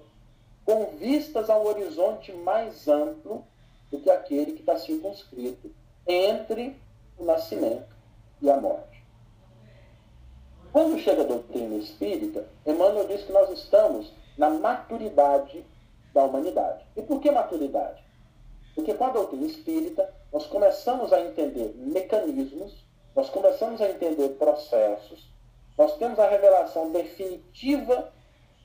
com 0.65 0.85
vistas 0.99 1.49
a 1.49 1.59
um 1.59 1.67
horizonte 1.67 2.33
mais 2.33 2.87
amplo 2.89 3.45
do 3.91 3.99
que 4.01 4.11
aquele 4.11 4.53
que 4.53 4.61
está 4.61 4.79
circunscrito 4.79 5.71
entre 6.07 6.77
o 7.17 7.25
nascimento 7.25 7.97
e 8.43 8.51
a 8.51 8.57
morte. 8.57 9.03
Quando 10.73 10.99
chega 10.99 11.23
a 11.23 11.27
doutrina 11.27 11.77
espírita, 11.77 12.47
Emmanuel 12.67 13.09
diz 13.09 13.25
que 13.25 13.33
nós 13.33 13.51
estamos 13.51 14.13
na 14.37 14.51
maturidade 14.51 15.65
da 16.13 16.25
humanidade. 16.25 16.85
E 16.97 17.03
por 17.03 17.21
que 17.21 17.31
maturidade? 17.31 18.03
Porque 18.75 18.95
com 18.95 19.05
a 19.07 19.11
doutrina 19.11 19.47
espírita, 19.47 20.09
nós 20.33 20.47
começamos 20.47 21.13
a 21.13 21.21
entender 21.21 21.75
mecanismos, 21.77 22.85
nós 23.19 23.29
começamos 23.31 23.81
a 23.81 23.91
entender 23.91 24.29
processos, 24.39 25.29
nós 25.77 25.97
temos 25.97 26.21
a 26.21 26.29
revelação 26.29 26.93
definitiva 26.93 28.13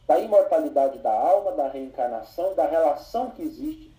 da 0.06 0.20
imortalidade 0.20 1.00
da 1.00 1.12
alma, 1.12 1.54
da 1.54 1.68
reencarnação, 1.68 2.54
da 2.54 2.68
relação 2.68 3.32
que 3.32 3.42
existe 3.42 3.92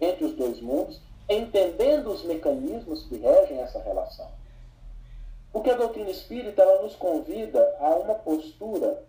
entre 0.00 0.24
os 0.24 0.32
dois 0.34 0.60
mundos, 0.60 1.00
entendendo 1.28 2.10
os 2.10 2.24
mecanismos 2.24 3.04
que 3.04 3.16
regem 3.16 3.60
essa 3.60 3.78
relação. 3.78 4.28
Porque 5.52 5.70
a 5.70 5.76
doutrina 5.76 6.10
espírita 6.10 6.62
ela 6.62 6.82
nos 6.82 6.96
convida 6.96 7.76
a 7.78 7.90
uma 7.90 8.16
postura 8.16 9.04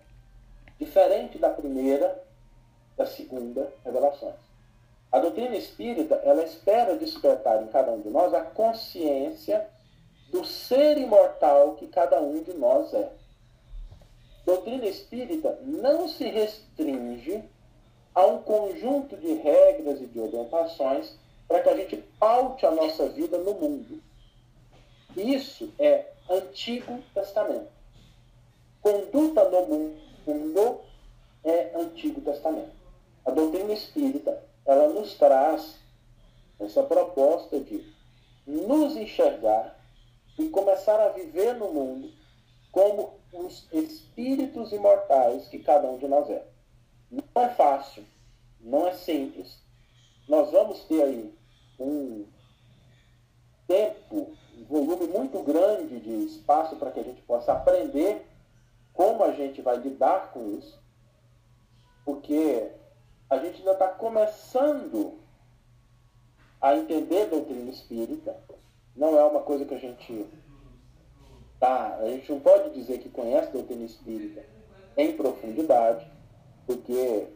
diferente 0.79 1.39
da 1.39 1.49
primeira, 1.49 2.23
da 2.95 3.07
segunda 3.07 3.73
revelações. 3.83 4.35
A 5.11 5.17
doutrina 5.17 5.55
espírita 5.55 6.21
ela 6.23 6.43
espera 6.43 6.95
despertar 6.95 7.63
em 7.63 7.67
cada 7.69 7.91
um 7.91 7.99
de 7.99 8.11
nós 8.11 8.31
a 8.31 8.41
consciência 8.41 9.73
do 10.33 10.43
ser 10.43 10.97
imortal 10.97 11.75
que 11.75 11.85
cada 11.85 12.19
um 12.19 12.41
de 12.41 12.53
nós 12.53 12.91
é 12.91 13.11
doutrina 14.43 14.87
espírita 14.87 15.59
não 15.61 16.07
se 16.09 16.27
restringe 16.27 17.43
a 18.15 18.25
um 18.25 18.41
conjunto 18.41 19.15
de 19.15 19.35
regras 19.35 20.01
e 20.01 20.07
de 20.07 20.19
orientações 20.19 21.15
para 21.47 21.61
que 21.61 21.69
a 21.69 21.77
gente 21.77 21.97
paute 22.19 22.65
a 22.65 22.71
nossa 22.71 23.07
vida 23.09 23.37
no 23.37 23.53
mundo. 23.53 24.01
Isso 25.15 25.71
é 25.77 26.07
Antigo 26.27 26.99
Testamento. 27.13 27.71
Conduta 28.81 29.47
no 29.49 29.93
mundo 30.25 30.81
é 31.43 31.71
Antigo 31.75 32.21
Testamento. 32.21 32.73
A 33.23 33.29
doutrina 33.29 33.71
espírita, 33.71 34.43
ela 34.65 34.89
nos 34.89 35.13
traz 35.13 35.75
essa 36.59 36.81
proposta 36.81 37.59
de 37.59 37.85
nos 38.47 38.97
enxergar 38.97 39.82
e 40.37 40.49
começar 40.49 40.99
a 40.99 41.09
viver 41.09 41.53
no 41.55 41.71
mundo 41.71 42.11
como 42.71 43.19
os 43.31 43.67
espíritos 43.71 44.71
imortais 44.71 45.47
que 45.47 45.59
cada 45.59 45.87
um 45.87 45.97
de 45.97 46.07
nós 46.07 46.29
é. 46.29 46.45
Não 47.11 47.43
é 47.43 47.49
fácil, 47.49 48.03
não 48.59 48.87
é 48.87 48.93
simples. 48.93 49.61
Nós 50.27 50.51
vamos 50.51 50.83
ter 50.85 51.03
aí 51.03 51.33
um 51.79 52.25
tempo, 53.67 54.35
um 54.57 54.63
volume 54.65 55.07
muito 55.07 55.41
grande 55.43 55.99
de 55.99 56.25
espaço 56.25 56.75
para 56.75 56.91
que 56.91 56.99
a 56.99 57.03
gente 57.03 57.21
possa 57.21 57.53
aprender 57.53 58.25
como 58.93 59.23
a 59.23 59.31
gente 59.31 59.61
vai 59.61 59.77
lidar 59.77 60.31
com 60.31 60.57
isso, 60.57 60.79
porque 62.05 62.71
a 63.29 63.37
gente 63.37 63.59
ainda 63.59 63.73
está 63.73 63.87
começando 63.87 65.19
a 66.61 66.75
entender 66.75 67.23
a 67.23 67.25
doutrina 67.25 67.71
espírita. 67.71 68.35
Não 68.95 69.17
é 69.17 69.23
uma 69.23 69.41
coisa 69.41 69.65
que 69.65 69.73
a 69.73 69.79
gente 69.79 70.27
tá? 71.59 71.97
A 72.01 72.09
gente 72.09 72.29
não 72.31 72.39
pode 72.41 72.71
dizer 72.71 72.99
que 72.99 73.09
conhece 73.09 73.47
a 73.47 73.51
doutrina 73.51 73.85
espírita 73.85 74.43
em 74.97 75.13
profundidade, 75.13 76.05
porque 76.67 77.27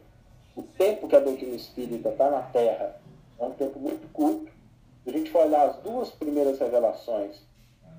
o 0.54 0.62
tempo 0.62 1.08
que 1.08 1.16
a 1.16 1.20
doutrina 1.20 1.56
espírita 1.56 2.10
está 2.10 2.30
na 2.30 2.42
Terra 2.42 3.00
é 3.38 3.44
um 3.44 3.52
tempo 3.52 3.78
muito 3.78 4.06
curto. 4.12 4.52
Se 5.02 5.10
a 5.10 5.12
gente 5.12 5.30
for 5.30 5.46
olhar 5.46 5.68
as 5.68 5.76
duas 5.78 6.10
primeiras 6.10 6.58
revelações, 6.58 7.40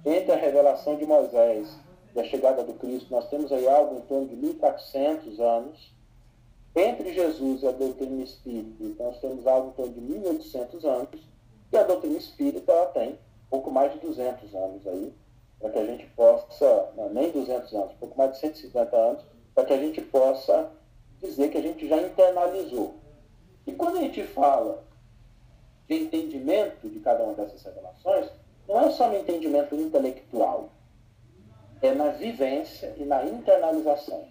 entre 0.05 0.31
a 0.31 0.35
revelação 0.35 0.95
de 0.95 1.05
Moisés 1.05 1.75
e 2.15 2.19
a 2.19 2.23
chegada 2.23 2.63
do 2.63 2.73
Cristo, 2.73 3.11
nós 3.11 3.27
temos 3.29 3.51
aí 3.51 3.67
algo 3.67 3.97
em 3.97 4.01
torno 4.01 4.27
de 4.27 4.35
1400 4.35 5.39
anos. 5.39 5.91
Entre 6.75 7.13
Jesus 7.13 7.63
e 7.63 7.67
a 7.67 7.71
doutrina 7.71 8.23
espírita, 8.23 9.03
nós 9.03 9.19
temos 9.19 9.47
algo 9.47 9.69
em 9.69 9.71
torno 9.71 9.93
de 9.93 10.01
1800 10.01 10.85
anos. 10.85 11.27
E 11.71 11.77
a 11.77 11.83
doutrina 11.83 12.17
espírita 12.17 12.71
ela 12.71 12.85
tem 12.87 13.17
pouco 13.49 13.71
mais 13.71 13.93
de 13.93 13.99
200 13.99 14.53
anos 14.55 14.87
aí 14.87 15.13
para 15.59 15.69
que 15.71 15.79
a 15.79 15.85
gente 15.85 16.05
possa, 16.07 16.91
não, 16.95 17.09
nem 17.09 17.31
200 17.31 17.73
anos, 17.73 17.93
pouco 17.99 18.17
mais 18.17 18.31
de 18.31 18.39
150 18.39 18.95
anos, 18.95 19.23
para 19.53 19.65
que 19.65 19.73
a 19.73 19.77
gente 19.77 20.01
possa 20.01 20.71
dizer 21.21 21.49
que 21.49 21.57
a 21.57 21.61
gente 21.61 21.87
já 21.87 21.97
internalizou. 21.97 22.95
E 23.67 23.73
quando 23.73 23.97
a 23.97 24.01
gente 24.01 24.23
fala 24.23 24.83
de 25.87 25.95
entendimento 25.95 26.87
de 26.87 26.99
cada 26.99 27.23
uma 27.23 27.33
dessas 27.33 27.61
revelações, 27.61 28.29
não 28.67 28.79
é 28.81 28.91
só 28.91 29.09
no 29.09 29.17
entendimento 29.17 29.75
intelectual, 29.75 30.69
é 31.81 31.93
na 31.93 32.09
vivência 32.09 32.93
e 32.97 33.03
na 33.03 33.25
internalização. 33.25 34.27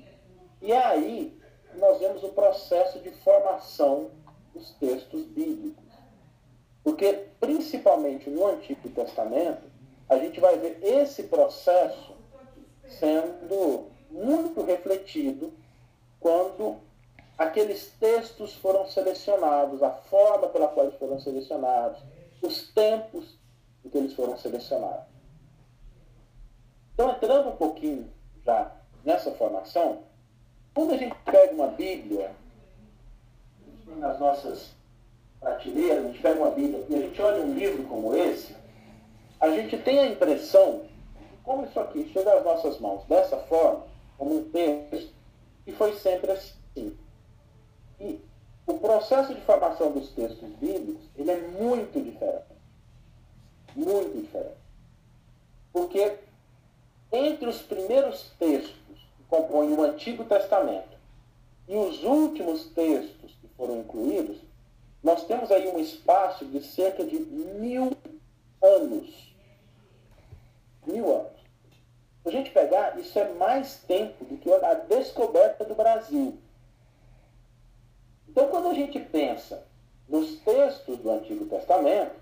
E 0.62 0.72
é 0.72 0.84
aí 0.84 1.38
nós 1.74 1.98
vemos 1.98 2.22
o 2.22 2.28
processo 2.30 2.98
de 3.00 3.10
formação 3.10 4.10
dos 4.54 4.70
textos 4.72 5.24
bíblicos. 5.24 5.87
Porque, 6.88 7.26
principalmente 7.38 8.30
no 8.30 8.46
Antigo 8.46 8.88
Testamento, 8.88 9.60
a 10.08 10.16
gente 10.16 10.40
vai 10.40 10.56
ver 10.56 10.78
esse 10.82 11.24
processo 11.24 12.16
sendo 12.88 13.88
muito 14.10 14.62
refletido 14.62 15.52
quando 16.18 16.78
aqueles 17.36 17.92
textos 18.00 18.54
foram 18.54 18.86
selecionados, 18.86 19.82
a 19.82 19.90
forma 19.90 20.48
pela 20.48 20.68
qual 20.68 20.86
eles 20.86 20.98
foram 20.98 21.20
selecionados, 21.20 22.00
os 22.40 22.68
tempos 22.72 23.36
em 23.84 23.90
que 23.90 23.98
eles 23.98 24.14
foram 24.14 24.38
selecionados. 24.38 25.04
Então, 26.94 27.10
entrando 27.10 27.50
um 27.50 27.56
pouquinho 27.56 28.10
já 28.46 28.72
nessa 29.04 29.30
formação, 29.32 30.04
quando 30.74 30.94
a 30.94 30.96
gente 30.96 31.14
pega 31.26 31.52
uma 31.52 31.66
Bíblia, 31.66 32.34
nas 33.98 34.18
nossas 34.18 34.77
prateleiras, 35.40 36.04
a 36.04 36.08
gente 36.08 36.20
pega 36.20 36.40
uma 36.40 36.50
Bíblia 36.50 36.84
e 36.88 36.94
a 36.94 36.98
gente 36.98 37.22
olha 37.22 37.42
um 37.42 37.54
livro 37.54 37.84
como 37.84 38.14
esse, 38.14 38.54
a 39.40 39.50
gente 39.50 39.76
tem 39.78 40.00
a 40.00 40.06
impressão, 40.06 40.82
como 41.44 41.64
isso 41.64 41.78
aqui 41.78 42.10
chega 42.12 42.34
às 42.34 42.44
nossas 42.44 42.78
mãos 42.80 43.04
dessa 43.04 43.36
forma, 43.36 43.84
como 44.16 44.38
um 44.38 44.50
texto, 44.50 45.12
que 45.64 45.72
foi 45.72 45.94
sempre 45.94 46.32
assim. 46.32 46.96
E 48.00 48.20
o 48.66 48.74
processo 48.74 49.34
de 49.34 49.40
formação 49.42 49.92
dos 49.92 50.10
textos 50.10 50.48
bíblicos, 50.60 51.04
ele 51.16 51.30
é 51.30 51.36
muito 51.36 52.00
diferente. 52.00 52.44
Muito 53.74 54.20
diferente. 54.20 54.58
Porque 55.72 56.18
entre 57.12 57.48
os 57.48 57.62
primeiros 57.62 58.30
textos 58.38 58.74
que 59.16 59.24
compõem 59.28 59.72
o 59.72 59.82
Antigo 59.82 60.24
Testamento 60.24 60.98
e 61.68 61.76
os 61.76 62.02
últimos 62.02 62.66
textos 62.70 63.32
que 63.40 63.48
foram 63.56 63.80
incluídos, 63.80 64.38
nós 65.02 65.24
temos 65.26 65.50
aí 65.50 65.68
um 65.68 65.78
espaço 65.78 66.44
de 66.44 66.62
cerca 66.62 67.04
de 67.04 67.18
mil 67.18 67.96
anos 68.62 69.28
mil 70.88 71.14
anos. 71.14 71.38
Se 72.22 72.28
a 72.28 72.32
gente 72.32 72.50
pegar, 72.50 72.98
isso 72.98 73.18
é 73.18 73.32
mais 73.34 73.76
tempo 73.86 74.24
do 74.24 74.36
que 74.36 74.52
a 74.52 74.74
descoberta 74.74 75.64
do 75.64 75.74
Brasil. 75.74 76.36
Então, 78.28 78.48
quando 78.48 78.68
a 78.68 78.74
gente 78.74 78.98
pensa 78.98 79.66
nos 80.08 80.38
textos 80.40 80.98
do 80.98 81.10
Antigo 81.10 81.46
Testamento, 81.46 82.16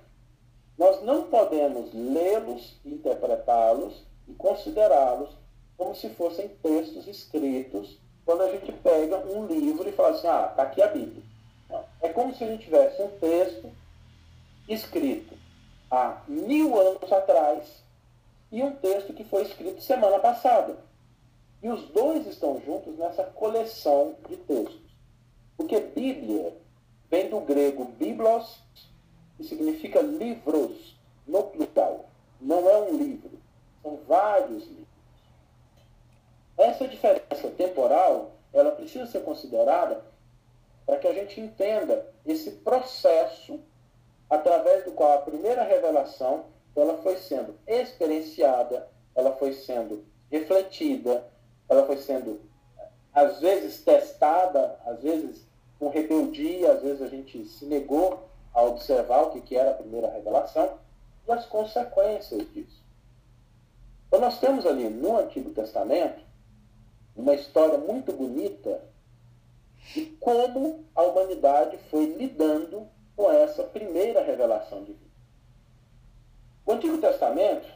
nós 0.76 1.02
não 1.02 1.24
podemos 1.24 1.92
lê-los, 1.94 2.78
interpretá-los 2.84 4.04
e 4.28 4.34
considerá-los 4.34 5.30
como 5.76 5.94
se 5.94 6.08
fossem 6.10 6.48
textos 6.62 7.06
escritos 7.06 7.98
quando 8.24 8.42
a 8.42 8.50
gente 8.50 8.72
pega 8.72 9.18
um 9.18 9.46
livro 9.46 9.88
e 9.88 9.92
fala 9.92 10.10
assim, 10.10 10.26
ah, 10.26 10.48
está 10.50 10.64
aqui 10.64 10.82
a 10.82 10.88
Bíblia. 10.88 11.22
É 12.06 12.12
como 12.12 12.32
se 12.32 12.44
a 12.44 12.46
gente 12.46 12.62
tivesse 12.62 13.02
um 13.02 13.08
texto 13.18 13.68
escrito 14.68 15.36
há 15.90 16.22
mil 16.28 16.80
anos 16.80 17.10
atrás 17.10 17.82
e 18.52 18.62
um 18.62 18.76
texto 18.76 19.12
que 19.12 19.24
foi 19.24 19.42
escrito 19.42 19.82
semana 19.82 20.20
passada. 20.20 20.76
E 21.60 21.68
os 21.68 21.82
dois 21.88 22.24
estão 22.28 22.62
juntos 22.64 22.96
nessa 22.96 23.24
coleção 23.24 24.14
de 24.28 24.36
textos. 24.36 24.80
Porque 25.56 25.80
Bíblia 25.80 26.56
vem 27.10 27.28
do 27.28 27.40
grego 27.40 27.86
biblos, 27.98 28.60
que 29.36 29.42
significa 29.42 30.00
livros, 30.00 30.94
no 31.26 31.42
plural. 31.42 32.04
Não 32.40 32.70
é 32.70 32.82
um 32.82 32.96
livro, 32.96 33.32
são 33.82 33.98
vários 34.06 34.62
livros. 34.64 34.86
Essa 36.56 36.86
diferença 36.86 37.48
temporal, 37.56 38.30
ela 38.52 38.70
precisa 38.70 39.06
ser 39.06 39.24
considerada 39.24 40.04
para 40.86 40.98
que 40.98 41.08
a 41.08 41.12
gente 41.12 41.40
entenda 41.40 42.06
esse 42.24 42.52
processo 42.52 43.60
através 44.30 44.84
do 44.84 44.92
qual 44.92 45.18
a 45.18 45.22
primeira 45.22 45.64
revelação 45.64 46.44
ela 46.76 46.98
foi 46.98 47.16
sendo 47.16 47.56
experienciada, 47.66 48.88
ela 49.14 49.32
foi 49.32 49.52
sendo 49.52 50.04
refletida, 50.30 51.26
ela 51.68 51.84
foi 51.86 51.96
sendo 51.96 52.40
às 53.12 53.40
vezes 53.40 53.82
testada, 53.82 54.78
às 54.84 55.02
vezes 55.02 55.46
com 55.78 55.88
rebeldia, 55.88 56.72
às 56.72 56.82
vezes 56.82 57.02
a 57.02 57.08
gente 57.08 57.44
se 57.46 57.64
negou 57.64 58.28
a 58.52 58.62
observar 58.62 59.22
o 59.22 59.40
que 59.40 59.56
era 59.56 59.70
a 59.70 59.74
primeira 59.74 60.10
revelação 60.10 60.78
e 61.26 61.32
as 61.32 61.46
consequências 61.46 62.46
disso. 62.52 62.82
Então 64.06 64.20
nós 64.20 64.38
temos 64.38 64.64
ali 64.66 64.88
no 64.88 65.18
Antigo 65.18 65.50
Testamento 65.50 66.22
uma 67.14 67.34
história 67.34 67.78
muito 67.78 68.12
bonita 68.12 68.82
de 69.94 70.06
como 70.20 70.84
a 70.94 71.02
humanidade 71.02 71.78
foi 71.90 72.06
lidando 72.06 72.86
com 73.16 73.30
essa 73.30 73.62
primeira 73.64 74.22
revelação 74.22 74.80
divina. 74.80 75.06
O 76.64 76.72
Antigo 76.72 76.98
Testamento 76.98 77.66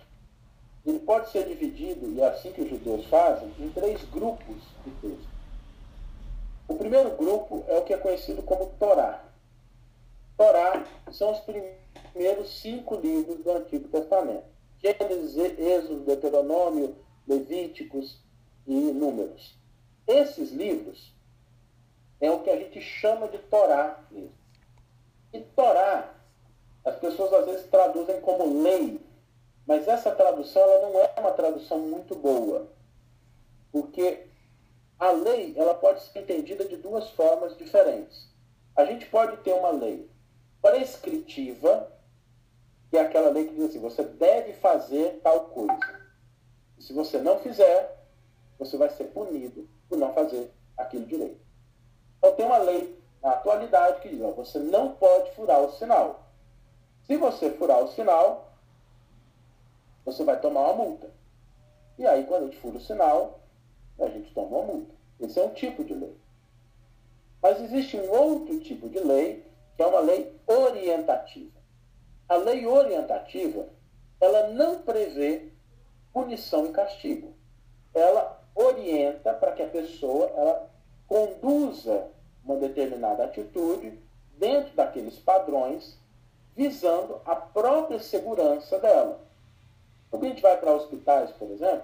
ele 0.84 0.98
pode 1.00 1.30
ser 1.30 1.46
dividido, 1.46 2.10
e 2.10 2.20
é 2.20 2.28
assim 2.28 2.52
que 2.52 2.62
os 2.62 2.70
judeus 2.70 3.06
fazem, 3.06 3.52
em 3.58 3.68
três 3.70 4.02
grupos 4.04 4.56
de 4.84 4.90
textos. 5.00 5.28
O 6.66 6.74
primeiro 6.74 7.10
grupo 7.16 7.64
é 7.68 7.78
o 7.78 7.82
que 7.82 7.92
é 7.92 7.98
conhecido 7.98 8.42
como 8.42 8.66
Torá. 8.78 9.24
Torá 10.36 10.86
são 11.12 11.32
os 11.32 11.40
primeiros 11.40 12.60
cinco 12.60 12.94
livros 12.94 13.42
do 13.44 13.50
Antigo 13.52 13.88
Testamento. 13.88 14.44
Gênesis, 14.78 15.36
Êxodo, 15.36 16.00
Deuteronômio, 16.06 16.96
Levíticos 17.28 18.18
e 18.66 18.72
Números. 18.72 19.54
Esses 20.06 20.50
livros 20.52 21.12
é 22.20 22.30
o 22.30 22.40
que 22.40 22.50
a 22.50 22.56
gente 22.56 22.80
chama 22.80 23.28
de 23.28 23.38
Torá 23.38 23.98
mesmo. 24.10 24.32
E 25.32 25.40
Torá, 25.40 26.12
as 26.84 26.96
pessoas 26.96 27.32
às 27.32 27.46
vezes 27.46 27.66
traduzem 27.68 28.20
como 28.20 28.62
lei, 28.62 29.00
mas 29.66 29.86
essa 29.88 30.10
tradução 30.10 30.62
ela 30.62 30.88
não 30.88 31.00
é 31.00 31.14
uma 31.18 31.32
tradução 31.32 31.78
muito 31.78 32.14
boa, 32.14 32.68
porque 33.72 34.26
a 34.98 35.12
lei 35.12 35.54
ela 35.56 35.74
pode 35.74 36.02
ser 36.02 36.20
entendida 36.20 36.64
de 36.64 36.76
duas 36.76 37.08
formas 37.10 37.56
diferentes. 37.56 38.28
A 38.76 38.84
gente 38.84 39.06
pode 39.06 39.38
ter 39.38 39.52
uma 39.52 39.70
lei 39.70 40.10
prescritiva, 40.60 41.90
que 42.90 42.96
é 42.96 43.00
aquela 43.00 43.30
lei 43.30 43.46
que 43.46 43.54
diz 43.54 43.70
assim, 43.70 43.78
você 43.78 44.02
deve 44.02 44.52
fazer 44.54 45.20
tal 45.22 45.46
coisa. 45.46 46.00
E 46.76 46.82
se 46.82 46.92
você 46.92 47.18
não 47.18 47.38
fizer, 47.38 47.98
você 48.58 48.76
vai 48.76 48.90
ser 48.90 49.04
punido 49.04 49.68
por 49.88 49.96
não 49.96 50.12
fazer 50.12 50.50
aquilo 50.76 51.06
direito. 51.06 51.49
Então 52.20 52.34
tem 52.34 52.44
uma 52.44 52.58
lei 52.58 53.00
na 53.22 53.30
atualidade 53.32 54.00
que 54.02 54.10
diz, 54.10 54.20
ó, 54.20 54.30
você 54.32 54.58
não 54.58 54.92
pode 54.92 55.30
furar 55.32 55.60
o 55.62 55.72
sinal. 55.72 56.20
Se 57.06 57.16
você 57.16 57.50
furar 57.50 57.82
o 57.82 57.88
sinal, 57.88 58.52
você 60.04 60.22
vai 60.22 60.38
tomar 60.38 60.60
uma 60.60 60.84
multa. 60.84 61.10
E 61.98 62.06
aí, 62.06 62.24
quando 62.24 62.42
a 62.42 62.46
gente 62.46 62.58
fura 62.58 62.76
o 62.76 62.80
sinal, 62.80 63.40
a 63.98 64.06
gente 64.08 64.32
toma 64.32 64.58
uma 64.58 64.66
multa. 64.74 64.94
Esse 65.18 65.40
é 65.40 65.44
um 65.44 65.54
tipo 65.54 65.82
de 65.82 65.94
lei. 65.94 66.16
Mas 67.42 67.60
existe 67.60 67.96
um 67.96 68.10
outro 68.10 68.60
tipo 68.60 68.88
de 68.88 68.98
lei, 68.98 69.44
que 69.76 69.82
é 69.82 69.86
uma 69.86 70.00
lei 70.00 70.38
orientativa. 70.46 71.58
A 72.28 72.36
lei 72.36 72.66
orientativa, 72.66 73.66
ela 74.20 74.48
não 74.48 74.82
prevê 74.82 75.48
punição 76.12 76.66
e 76.66 76.72
castigo. 76.72 77.34
Ela 77.94 78.40
orienta 78.54 79.32
para 79.34 79.52
que 79.52 79.62
a 79.62 79.68
pessoa 79.68 80.30
ela 80.36 80.69
conduza 81.10 82.06
uma 82.44 82.54
determinada 82.54 83.24
atitude 83.24 83.98
dentro 84.38 84.72
daqueles 84.76 85.18
padrões, 85.18 85.98
visando 86.56 87.20
a 87.26 87.34
própria 87.34 87.98
segurança 87.98 88.78
dela. 88.78 89.20
Quando 90.08 90.24
a 90.24 90.28
gente 90.28 90.40
vai 90.40 90.56
para 90.56 90.72
hospitais, 90.72 91.32
por 91.32 91.50
exemplo, 91.50 91.82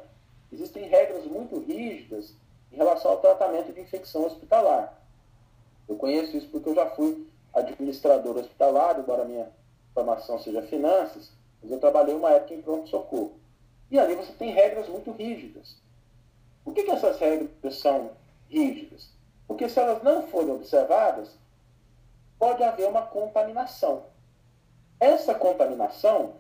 existem 0.52 0.84
regras 0.84 1.24
muito 1.24 1.58
rígidas 1.58 2.34
em 2.70 2.76
relação 2.76 3.10
ao 3.10 3.18
tratamento 3.18 3.72
de 3.72 3.80
infecção 3.80 4.24
hospitalar. 4.24 4.96
Eu 5.88 5.96
conheço 5.96 6.36
isso 6.36 6.48
porque 6.48 6.68
eu 6.68 6.74
já 6.76 6.88
fui 6.90 7.26
administrador 7.52 8.36
hospitalar, 8.36 9.00
embora 9.00 9.24
minha 9.24 9.48
formação 9.92 10.38
seja 10.38 10.62
finanças, 10.62 11.32
mas 11.60 11.72
eu 11.72 11.80
trabalhei 11.80 12.14
uma 12.14 12.30
época 12.30 12.54
em 12.54 12.62
pronto-socorro. 12.62 13.34
E 13.90 13.98
ali 13.98 14.14
você 14.14 14.32
tem 14.32 14.52
regras 14.52 14.88
muito 14.88 15.10
rígidas. 15.10 15.76
Por 16.62 16.72
que, 16.72 16.84
que 16.84 16.90
essas 16.92 17.18
regras 17.18 17.76
são 17.76 18.12
rígidas? 18.48 19.15
Porque 19.46 19.68
se 19.68 19.78
elas 19.78 20.02
não 20.02 20.22
forem 20.22 20.50
observadas, 20.50 21.37
pode 22.38 22.62
haver 22.62 22.88
uma 22.88 23.02
contaminação. 23.02 24.04
Essa 24.98 25.35
contaminação, 25.35 26.35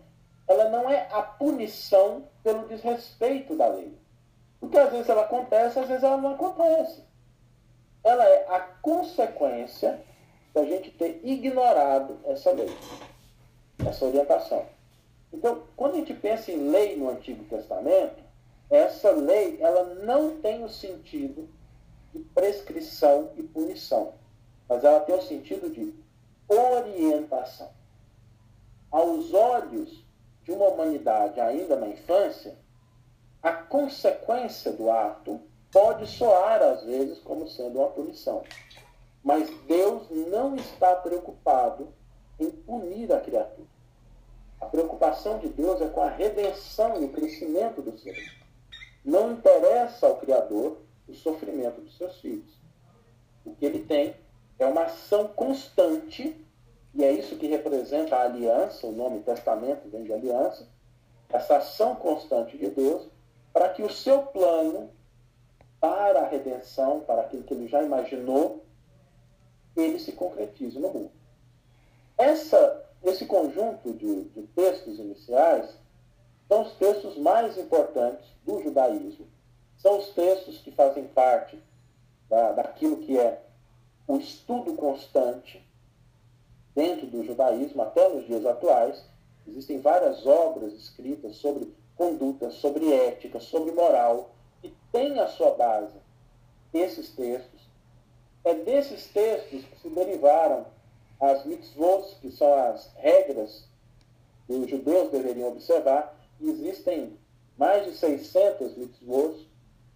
ela 0.48 0.68
não 0.70 0.90
é 0.90 1.08
a 1.10 1.22
punição 1.22 2.24
pelo 2.42 2.66
desrespeito 2.66 3.56
da 3.56 3.68
lei. 3.68 3.96
Porque 4.60 4.78
às 4.78 4.90
vezes 4.90 5.08
ela 5.08 5.22
acontece, 5.22 5.78
às 5.78 5.88
vezes 5.88 6.02
ela 6.02 6.16
não 6.16 6.34
acontece. 6.34 7.04
Ela 8.02 8.24
é 8.24 8.46
a 8.48 8.60
consequência 8.60 10.00
da 10.54 10.64
gente 10.64 10.90
ter 10.90 11.20
ignorado 11.22 12.18
essa 12.24 12.50
lei, 12.50 12.74
essa 13.86 14.04
orientação. 14.04 14.64
Então, 15.32 15.64
quando 15.76 15.94
a 15.94 15.98
gente 15.98 16.14
pensa 16.14 16.50
em 16.50 16.70
lei 16.70 16.96
no 16.96 17.10
Antigo 17.10 17.44
Testamento, 17.44 18.24
essa 18.70 19.10
lei 19.10 19.58
ela 19.60 19.94
não 19.96 20.40
tem 20.40 20.64
o 20.64 20.68
sentido 20.68 21.48
de 22.16 22.24
prescrição 22.34 23.30
e 23.36 23.42
punição, 23.42 24.14
mas 24.68 24.82
ela 24.82 25.00
tem 25.00 25.14
o 25.14 25.22
sentido 25.22 25.70
de 25.70 25.94
orientação. 26.48 27.70
Aos 28.90 29.34
olhos 29.34 30.02
de 30.42 30.52
uma 30.52 30.68
humanidade 30.68 31.40
ainda 31.40 31.76
na 31.76 31.88
infância, 31.88 32.56
a 33.42 33.52
consequência 33.52 34.72
do 34.72 34.90
ato 34.90 35.40
pode 35.70 36.06
soar 36.06 36.62
às 36.62 36.84
vezes 36.84 37.18
como 37.18 37.46
sendo 37.48 37.80
uma 37.80 37.90
punição. 37.90 38.42
Mas 39.22 39.50
Deus 39.66 40.08
não 40.10 40.56
está 40.56 40.96
preocupado 40.96 41.92
em 42.38 42.50
punir 42.50 43.12
a 43.12 43.20
criatura. 43.20 43.66
A 44.60 44.66
preocupação 44.66 45.38
de 45.38 45.48
Deus 45.48 45.82
é 45.82 45.88
com 45.88 46.00
a 46.00 46.08
redenção 46.08 47.02
e 47.02 47.04
o 47.04 47.12
crescimento 47.12 47.82
do 47.82 47.98
ser. 47.98 48.16
Não 49.04 49.32
interessa 49.32 50.06
ao 50.06 50.16
Criador 50.16 50.78
o 51.08 51.14
sofrimento 51.14 51.80
dos 51.80 51.96
seus 51.96 52.18
filhos. 52.20 52.50
O 53.44 53.54
que 53.54 53.64
ele 53.64 53.84
tem 53.84 54.14
é 54.58 54.66
uma 54.66 54.84
ação 54.84 55.28
constante, 55.28 56.36
e 56.94 57.04
é 57.04 57.12
isso 57.12 57.36
que 57.36 57.46
representa 57.46 58.16
a 58.16 58.22
aliança, 58.22 58.86
o 58.86 58.92
nome 58.92 59.20
testamento 59.20 59.88
vem 59.88 60.04
de 60.04 60.12
aliança, 60.12 60.66
essa 61.28 61.58
ação 61.58 61.94
constante 61.96 62.56
de 62.56 62.70
Deus, 62.70 63.08
para 63.52 63.68
que 63.68 63.82
o 63.82 63.90
seu 63.90 64.22
plano 64.22 64.90
para 65.80 66.20
a 66.20 66.28
redenção, 66.28 67.00
para 67.00 67.22
aquilo 67.22 67.42
que 67.42 67.54
ele 67.54 67.68
já 67.68 67.82
imaginou, 67.82 68.64
ele 69.76 69.98
se 69.98 70.12
concretize 70.12 70.78
no 70.78 70.88
mundo. 70.88 71.12
Essa, 72.16 72.84
esse 73.04 73.26
conjunto 73.26 73.92
de, 73.92 74.24
de 74.24 74.42
textos 74.54 74.98
iniciais 74.98 75.78
são 76.48 76.62
os 76.62 76.72
textos 76.72 77.18
mais 77.18 77.58
importantes 77.58 78.26
do 78.44 78.62
judaísmo 78.62 79.26
são 79.86 79.98
os 79.98 80.08
textos 80.08 80.58
que 80.58 80.72
fazem 80.72 81.04
parte 81.06 81.56
da, 82.28 82.50
daquilo 82.50 82.96
que 82.96 83.16
é 83.16 83.40
o 84.08 84.16
estudo 84.16 84.74
constante 84.74 85.64
dentro 86.74 87.06
do 87.06 87.22
judaísmo 87.22 87.82
até 87.82 88.08
nos 88.08 88.26
dias 88.26 88.44
atuais. 88.44 89.04
Existem 89.46 89.80
várias 89.80 90.26
obras 90.26 90.72
escritas 90.72 91.36
sobre 91.36 91.72
conduta, 91.94 92.50
sobre 92.50 92.92
ética, 92.92 93.38
sobre 93.38 93.70
moral, 93.70 94.34
que 94.60 94.74
têm 94.90 95.20
a 95.20 95.28
sua 95.28 95.52
base 95.52 95.94
esses 96.74 97.10
textos. 97.10 97.60
É 98.42 98.54
desses 98.54 99.06
textos 99.06 99.64
que 99.66 99.80
se 99.80 99.88
derivaram 99.88 100.66
as 101.20 101.44
mitzvot, 101.46 102.12
que 102.20 102.32
são 102.32 102.52
as 102.52 102.92
regras 102.96 103.68
que 104.48 104.52
os 104.52 104.68
judeus 104.68 105.12
deveriam 105.12 105.50
observar. 105.50 106.12
Existem 106.40 107.16
mais 107.56 107.84
de 107.84 107.96
600 107.96 108.76
mitzvot 108.76 109.46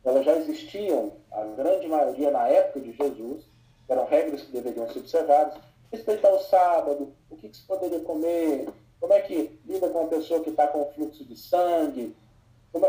elas 0.05 0.25
já 0.25 0.37
existiam, 0.37 1.13
a 1.31 1.45
grande 1.45 1.87
maioria 1.87 2.31
na 2.31 2.49
época 2.49 2.81
de 2.81 2.93
Jesus, 2.93 3.45
eram 3.89 4.07
regras 4.07 4.43
que 4.43 4.53
deveriam 4.53 4.89
ser 4.91 5.01
observadas, 5.01 5.61
respeitar 5.93 6.33
o 6.33 6.41
sábado, 6.41 7.13
o 7.29 7.37
que, 7.37 7.49
que 7.49 7.57
se 7.57 7.63
poderia 7.65 8.01
comer, 8.01 8.69
como 9.01 9.13
é 9.13 9.21
que 9.21 9.59
lida 9.67 9.89
com 9.89 10.01
uma 10.01 10.09
pessoa 10.09 10.41
que 10.41 10.51
está 10.51 10.67
com 10.69 10.91
fluxo 10.93 11.25
de 11.25 11.37
sangue, 11.37 12.15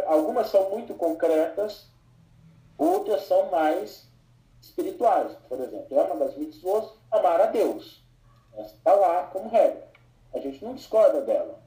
Algumas 0.06 0.48
são 0.50 0.70
muito 0.70 0.94
concretas, 0.94 1.88
outras 2.78 3.24
são 3.24 3.50
mais 3.50 4.08
espirituais. 4.62 5.36
Por 5.50 5.60
exemplo, 5.60 6.00
é 6.00 6.04
uma 6.04 6.16
das 6.18 6.38
mitzvot 6.38 6.94
amar 7.10 7.42
a 7.42 7.48
Deus. 7.48 8.04
Essa 8.54 8.76
está 8.76 8.94
lá 8.94 9.24
como 9.28 9.50
regra. 9.50 9.90
A 10.34 10.40
gente 10.40 10.64
não 10.64 10.76
discorda 10.76 11.22
dela. 11.22 11.60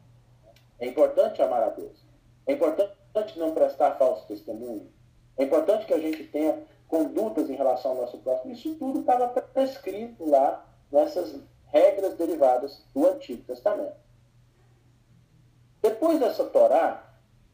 É 0.79 0.87
importante 0.87 1.43
amar 1.43 1.63
a 1.65 1.71
Deus. 1.71 2.05
É 2.47 2.53
importante 2.53 3.39
não 3.39 3.53
prestar 3.53 3.97
falso 3.97 4.27
testemunho. 4.29 4.93
É 5.37 5.45
importante 5.45 5.87
que 5.87 5.95
a 5.95 5.99
gente 5.99 6.25
tenha 6.25 6.63
condutas 6.89 7.51
em 7.51 7.55
relação 7.55 7.93
ao 7.93 7.97
nosso 7.99 8.19
próximo. 8.19 8.53
Isso 8.53 8.75
tudo 8.77 9.01
estava 9.01 9.29
prescrito 9.29 10.29
lá 10.29 10.65
nessas 10.91 11.41
regras 11.67 12.15
derivadas 12.15 12.83
do 12.95 13.07
Antigo 13.07 13.43
Testamento. 13.43 13.97
Depois 15.83 16.21
dessa 16.21 16.45
Torá, 16.45 17.05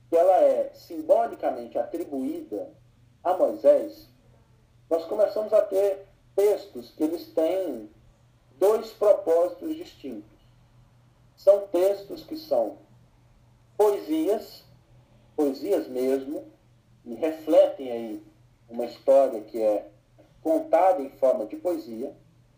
que 0.08 0.16
ela 0.16 0.36
é 0.42 0.70
simbolicamente 0.74 1.78
atribuída 1.78 2.70
a 3.24 3.34
Moisés, 3.34 4.08
nós 4.90 5.04
começamos 5.06 5.52
a 5.52 5.62
ter 5.62 6.06
textos 6.36 6.90
que 6.90 7.02
eles 7.02 7.28
têm 7.28 7.88
dois 8.58 8.90
propósitos 8.92 9.74
distintos. 9.74 10.38
São 11.36 11.66
textos 11.68 12.22
que 12.24 12.36
são 12.36 12.76
poesias, 13.76 14.64
poesias 15.34 15.88
mesmo, 15.88 16.44
e 17.04 17.14
refletem 17.14 17.90
aí 17.90 18.22
uma 18.68 18.84
história 18.84 19.40
que 19.42 19.60
é 19.60 19.88
contada 20.42 21.02
em 21.02 21.10
forma 21.10 21.46
de 21.46 21.56
poesia, 21.56 22.14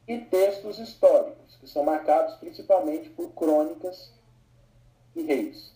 e 0.06 0.18
textos 0.18 0.78
históricos, 0.78 1.56
que 1.56 1.66
são 1.68 1.84
marcados 1.84 2.34
principalmente 2.34 3.08
por 3.10 3.30
crônicas 3.30 4.12
e 5.14 5.22
reis. 5.22 5.72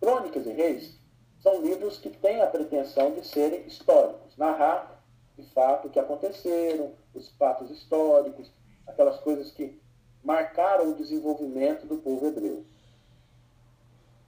Crônicas 0.00 0.46
e 0.46 0.50
reis 0.50 0.94
são 1.40 1.60
livros 1.60 1.98
que 1.98 2.10
têm 2.10 2.40
a 2.40 2.46
pretensão 2.46 3.12
de 3.12 3.26
serem 3.26 3.66
históricos, 3.66 4.36
narrar 4.36 5.02
de 5.36 5.42
fato 5.50 5.88
o 5.88 5.90
que 5.90 5.98
aconteceram, 5.98 6.92
os 7.14 7.28
fatos 7.30 7.70
históricos, 7.70 8.50
aquelas 8.86 9.18
coisas 9.20 9.50
que 9.50 9.78
marcaram 10.24 10.90
o 10.90 10.94
desenvolvimento 10.94 11.86
do 11.86 11.96
povo 11.96 12.26
hebreu. 12.26 12.64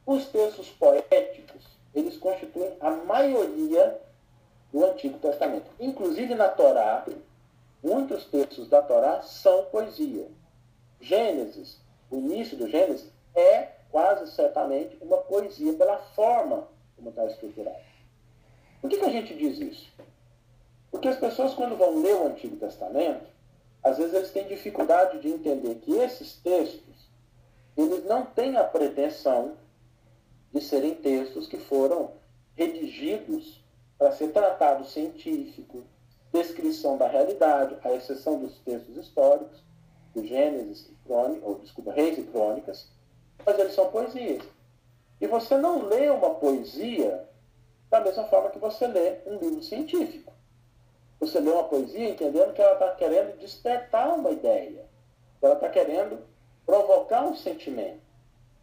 Os 0.05 0.27
textos 0.27 0.69
poéticos, 0.71 1.78
eles 1.95 2.17
constituem 2.17 2.77
a 2.81 2.91
maioria 2.91 4.01
do 4.73 4.85
Antigo 4.85 5.19
Testamento. 5.19 5.71
Inclusive 5.81 6.35
na 6.35 6.49
Torá, 6.49 7.07
muitos 7.83 8.25
textos 8.27 8.69
da 8.69 8.83
Torá 8.83 9.23
são 9.23 9.65
poesia. 9.67 10.27
Gênesis, 11.01 11.81
o 12.11 12.17
início 12.17 12.57
do 12.57 12.69
Gênesis, 12.69 13.11
é 13.35 13.69
quase 13.91 14.31
certamente 14.33 14.99
uma 15.01 15.19
poesia 15.19 15.73
pela 15.75 15.99
forma 15.99 16.69
como 16.97 17.11
está 17.11 17.25
estruturado. 17.27 17.89
Por 18.81 18.91
que, 18.91 18.99
que 18.99 19.05
a 19.05 19.11
gente 19.11 19.35
diz 19.35 19.59
isso? 19.59 19.93
Porque 20.91 21.09
as 21.09 21.19
pessoas, 21.19 21.55
quando 21.55 21.77
vão 21.77 22.01
ler 22.03 22.15
o 22.15 22.27
Antigo 22.27 22.57
Testamento, 22.57 23.27
às 23.83 23.99
vezes 23.99 24.15
eles 24.15 24.31
têm 24.31 24.47
dificuldade 24.47 25.21
de 25.21 25.29
entender 25.29 25.77
que 25.77 25.93
esses 25.97 26.37
textos, 26.37 27.09
eles 27.77 28.05
não 28.05 28.25
têm 28.27 28.57
a 28.57 28.65
pretensão 28.65 29.57
de 30.53 30.61
serem 30.61 30.95
textos 30.95 31.47
que 31.47 31.59
foram 31.59 32.13
redigidos 32.55 33.63
para 33.99 34.13
ser 34.13 34.29
tratado 34.33 34.85
científico, 34.85 35.85
descrição 36.33 36.97
da 36.97 37.09
realidade, 37.09 37.77
à 37.83 37.93
exceção 37.93 38.39
dos 38.39 38.59
textos 38.61 38.97
históricos, 38.97 39.63
do 40.15 40.25
Gênesis 40.27 40.89
e 40.89 40.95
Crônicas, 41.07 41.43
ou 41.45 41.59
desculpa, 41.59 41.93
Reis 41.93 42.19
e 42.19 42.23
Crônicas, 42.23 42.89
mas 43.45 43.59
eles 43.59 43.75
são 43.75 43.91
poesias. 43.91 44.43
E 45.21 45.27
você 45.27 45.57
não 45.57 45.87
lê 45.87 46.09
uma 46.11 46.35
poesia 46.35 47.29
da 47.91 48.01
mesma 48.01 48.25
forma 48.25 48.51
que 48.51 48.59
você 48.59 48.87
lê 48.87 49.19
um 49.27 49.39
livro 49.39 49.63
científico. 49.63 50.33
Você 51.21 51.41
lê 51.41 51.51
uma 51.51 51.65
poesia 51.65 52.11
entendendo 52.11 52.53
que 52.53 52.63
ela 52.63 52.75
está 52.75 52.95
querendo 52.95 53.39
despertar 53.39 54.15
uma 54.15 54.31
ideia, 54.31 54.87
ela 55.43 55.55
está 55.55 55.69
querendo 55.69 56.21
provocar 56.65 57.25
um 57.25 57.35
sentimento, 57.35 58.01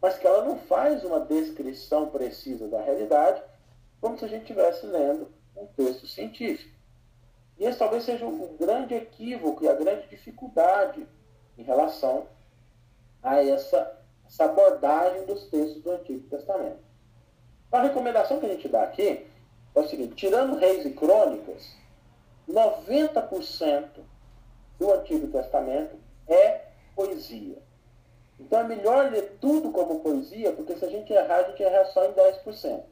mas 0.00 0.18
que 0.18 0.26
ela 0.26 0.44
não 0.44 0.58
faz 0.58 1.04
uma 1.04 1.20
descrição 1.20 2.08
precisa 2.08 2.68
da 2.68 2.80
realidade, 2.80 3.42
como 4.00 4.18
se 4.18 4.24
a 4.24 4.28
gente 4.28 4.42
estivesse 4.42 4.86
lendo 4.86 5.28
um 5.56 5.66
texto 5.66 6.06
científico. 6.06 6.76
E 7.58 7.64
esse 7.64 7.78
talvez 7.78 8.04
seja 8.04 8.26
o 8.26 8.56
grande 8.58 8.94
equívoco 8.94 9.64
e 9.64 9.68
a 9.68 9.74
grande 9.74 10.06
dificuldade 10.08 11.06
em 11.56 11.62
relação 11.62 12.28
a 13.22 13.42
essa, 13.42 13.98
essa 14.26 14.44
abordagem 14.44 15.24
dos 15.24 15.44
textos 15.48 15.82
do 15.82 15.90
Antigo 15.90 16.28
Testamento. 16.28 16.84
A 17.72 17.82
recomendação 17.82 18.38
que 18.38 18.46
a 18.46 18.50
gente 18.50 18.68
dá 18.68 18.82
aqui 18.82 19.26
é 19.74 19.80
o 19.80 19.88
seguinte: 19.88 20.14
tirando 20.14 20.56
reis 20.56 20.84
e 20.84 20.90
crônicas, 20.90 21.74
90% 22.48 23.88
do 24.78 24.92
Antigo 24.92 25.28
Testamento 25.28 25.96
é 26.28 26.66
poesia. 26.94 27.65
Então 28.38 28.60
é 28.60 28.64
melhor 28.64 29.10
ler 29.10 29.38
tudo 29.40 29.70
como 29.70 30.00
poesia, 30.00 30.52
porque 30.52 30.76
se 30.76 30.84
a 30.84 30.90
gente 30.90 31.12
errar, 31.12 31.36
a 31.36 31.42
gente 31.44 31.62
erra 31.62 31.84
só 31.86 32.04
em 32.04 32.12
10%. 32.12 32.82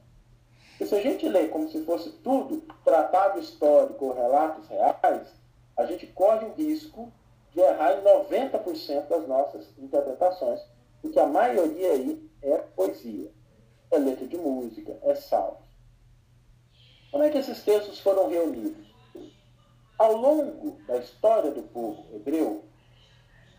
E 0.80 0.87
se 0.87 0.94
a 0.94 1.00
gente 1.00 1.28
lê 1.28 1.48
como 1.48 1.68
se 1.68 1.85
fosse 1.85 2.11
tudo 2.11 2.62
tratado 2.85 3.38
histórico 3.38 4.07
ou 4.07 4.14
relatos 4.14 4.66
reais, 4.68 5.28
a 5.76 5.85
gente 5.87 6.07
corre 6.09 6.46
o 6.46 6.54
risco 6.54 7.12
de 7.52 7.61
errar 7.61 7.98
em 7.98 8.02
90% 8.02 9.09
das 9.09 9.28
nossas 9.28 9.66
interpretações, 9.78 10.61
porque 11.00 11.18
a 11.20 11.26
maioria 11.26 11.92
aí 11.92 12.28
é 12.42 12.59
poesia. 12.74 13.30
É 13.90 13.98
letra 13.98 14.26
de 14.26 14.37
música, 14.37 14.98
é 15.02 15.14
salmos. 15.14 15.62
Como 17.12 17.22
é 17.22 17.30
que 17.30 17.38
esses 17.38 17.62
textos 17.62 18.00
foram 18.00 18.28
reunidos? 18.28 18.85
Ao 19.96 20.16
longo 20.16 20.78
da 20.88 20.96
história 20.96 21.52
do 21.52 21.62
povo 21.62 22.04
hebreu, 22.12 22.64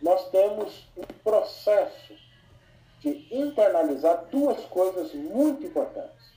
nós 0.06 0.30
temos 0.30 0.88
um 0.96 1.02
processo 1.24 2.14
de 3.00 3.28
internalizar 3.32 4.26
duas 4.26 4.64
coisas 4.66 5.12
muito 5.16 5.66
importantes. 5.66 6.32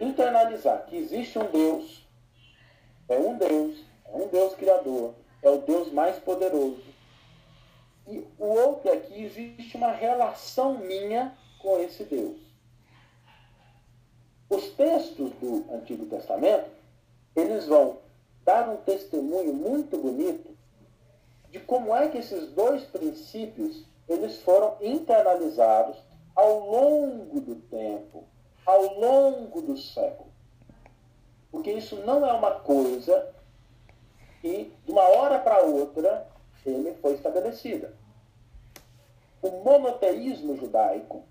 Internalizar 0.00 0.86
que 0.86 0.94
existe 0.94 1.36
um 1.36 1.50
Deus, 1.50 2.06
é 3.08 3.18
um 3.18 3.36
Deus, 3.36 3.80
é 4.04 4.16
um 4.16 4.28
Deus 4.28 4.54
criador, 4.54 5.14
é 5.42 5.50
o 5.50 5.58
Deus 5.62 5.90
mais 5.90 6.16
poderoso. 6.20 6.84
E 8.06 8.24
o 8.38 8.44
outro 8.44 8.88
é 8.88 8.98
que 8.98 9.20
existe 9.20 9.76
uma 9.76 9.90
relação 9.90 10.78
minha 10.78 11.36
com 11.60 11.80
esse 11.80 12.04
Deus. 12.04 12.38
Os 14.48 14.64
textos 14.74 15.32
do 15.40 15.66
Antigo 15.74 16.06
Testamento, 16.06 16.70
eles 17.34 17.66
vão 17.66 17.98
dar 18.44 18.68
um 18.68 18.76
testemunho 18.76 19.52
muito 19.52 19.98
bonito 19.98 20.56
de 21.50 21.58
como 21.60 21.94
é 21.94 22.08
que 22.08 22.18
esses 22.18 22.50
dois 22.52 22.82
princípios 22.84 23.84
eles 24.08 24.38
foram 24.38 24.76
internalizados 24.80 25.96
ao 26.34 26.60
longo 26.60 27.40
do 27.40 27.56
tempo, 27.56 28.24
ao 28.64 28.98
longo 28.98 29.60
do 29.60 29.76
século. 29.76 30.30
Porque 31.50 31.72
isso 31.72 31.96
não 31.96 32.24
é 32.26 32.32
uma 32.32 32.52
coisa 32.60 33.34
que, 34.40 34.72
de 34.84 34.92
uma 34.92 35.02
hora 35.02 35.38
para 35.38 35.60
outra, 35.60 36.26
ele 36.64 36.94
foi 36.94 37.14
estabelecida. 37.14 37.94
O 39.42 39.50
monoteísmo 39.50 40.56
judaico 40.56 41.24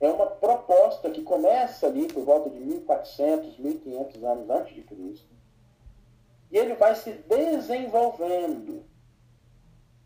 é 0.00 0.08
uma 0.08 0.26
proposta 0.26 1.10
que 1.10 1.22
começa 1.22 1.86
ali 1.86 2.06
por 2.06 2.24
volta 2.24 2.50
de 2.50 2.58
1400, 2.60 3.58
1500 3.58 4.24
anos 4.24 4.50
antes 4.50 4.74
de 4.74 4.82
Cristo, 4.82 5.28
e 6.50 6.56
ele 6.56 6.74
vai 6.74 6.94
se 6.94 7.12
desenvolvendo. 7.12 8.84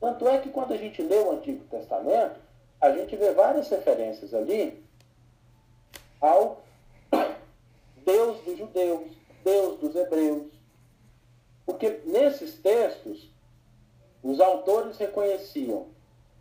Tanto 0.03 0.27
é 0.27 0.39
que 0.39 0.51
quando 0.51 0.75
a 0.75 0.77
gente 0.77 1.01
lê 1.01 1.17
o 1.21 1.31
Antigo 1.31 1.63
Testamento, 1.67 2.41
a 2.81 2.91
gente 2.91 3.15
vê 3.15 3.31
várias 3.31 3.69
referências 3.69 4.35
ali 4.35 4.83
ao 6.21 6.61
Deus 8.05 8.41
dos 8.41 8.59
judeus, 8.59 9.13
Deus 9.45 9.79
dos 9.79 9.95
hebreus. 9.95 10.51
Porque 11.65 12.01
nesses 12.05 12.55
textos, 12.55 13.31
os 14.25 14.41
autores 14.41 14.99
reconheciam 14.99 15.87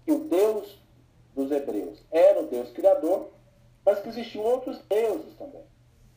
que 0.05 0.11
o 0.11 0.23
Deus 0.23 0.79
dos 1.35 1.51
hebreus 1.51 1.99
era 2.09 2.41
o 2.41 2.47
Deus 2.47 2.71
criador, 2.71 3.29
mas 3.85 3.99
que 3.99 4.09
existiam 4.09 4.43
outros 4.43 4.79
deuses 4.89 5.35
também. 5.37 5.61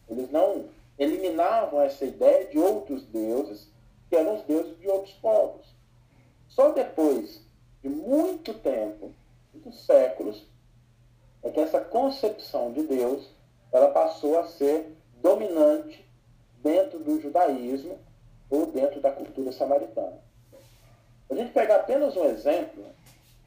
Eles 0.09 0.31
não 0.31 0.65
eliminavam 0.99 1.83
essa 1.83 2.07
ideia 2.07 2.47
de 2.47 2.59
outros 2.59 3.05
deuses 3.05 3.69
que 4.09 4.17
eram 4.17 4.37
os 4.37 4.43
deuses 4.45 4.79
de 4.79 4.89
outros 4.89 5.13
povos. 5.17 5.74
Só 6.55 6.71
depois 6.71 7.41
de 7.83 7.89
muito 7.89 8.55
tempo, 8.55 9.13
muitos 9.53 9.85
séculos, 9.85 10.47
é 11.43 11.51
que 11.51 11.59
essa 11.59 11.81
concepção 11.81 12.73
de 12.73 12.83
Deus 12.85 13.29
ela 13.73 13.89
passou 13.89 14.39
a 14.39 14.47
ser 14.47 14.97
dominante 15.21 16.09
dentro 16.63 17.01
do 17.01 17.21
judaísmo 17.21 17.99
ou 18.49 18.67
dentro 18.67 19.01
da 19.01 19.11
cultura 19.11 19.51
samaritana. 19.51 20.23
A 21.29 21.35
gente 21.35 21.53
pegar 21.53 21.77
apenas 21.77 22.17
um 22.17 22.25
exemplo, 22.27 22.85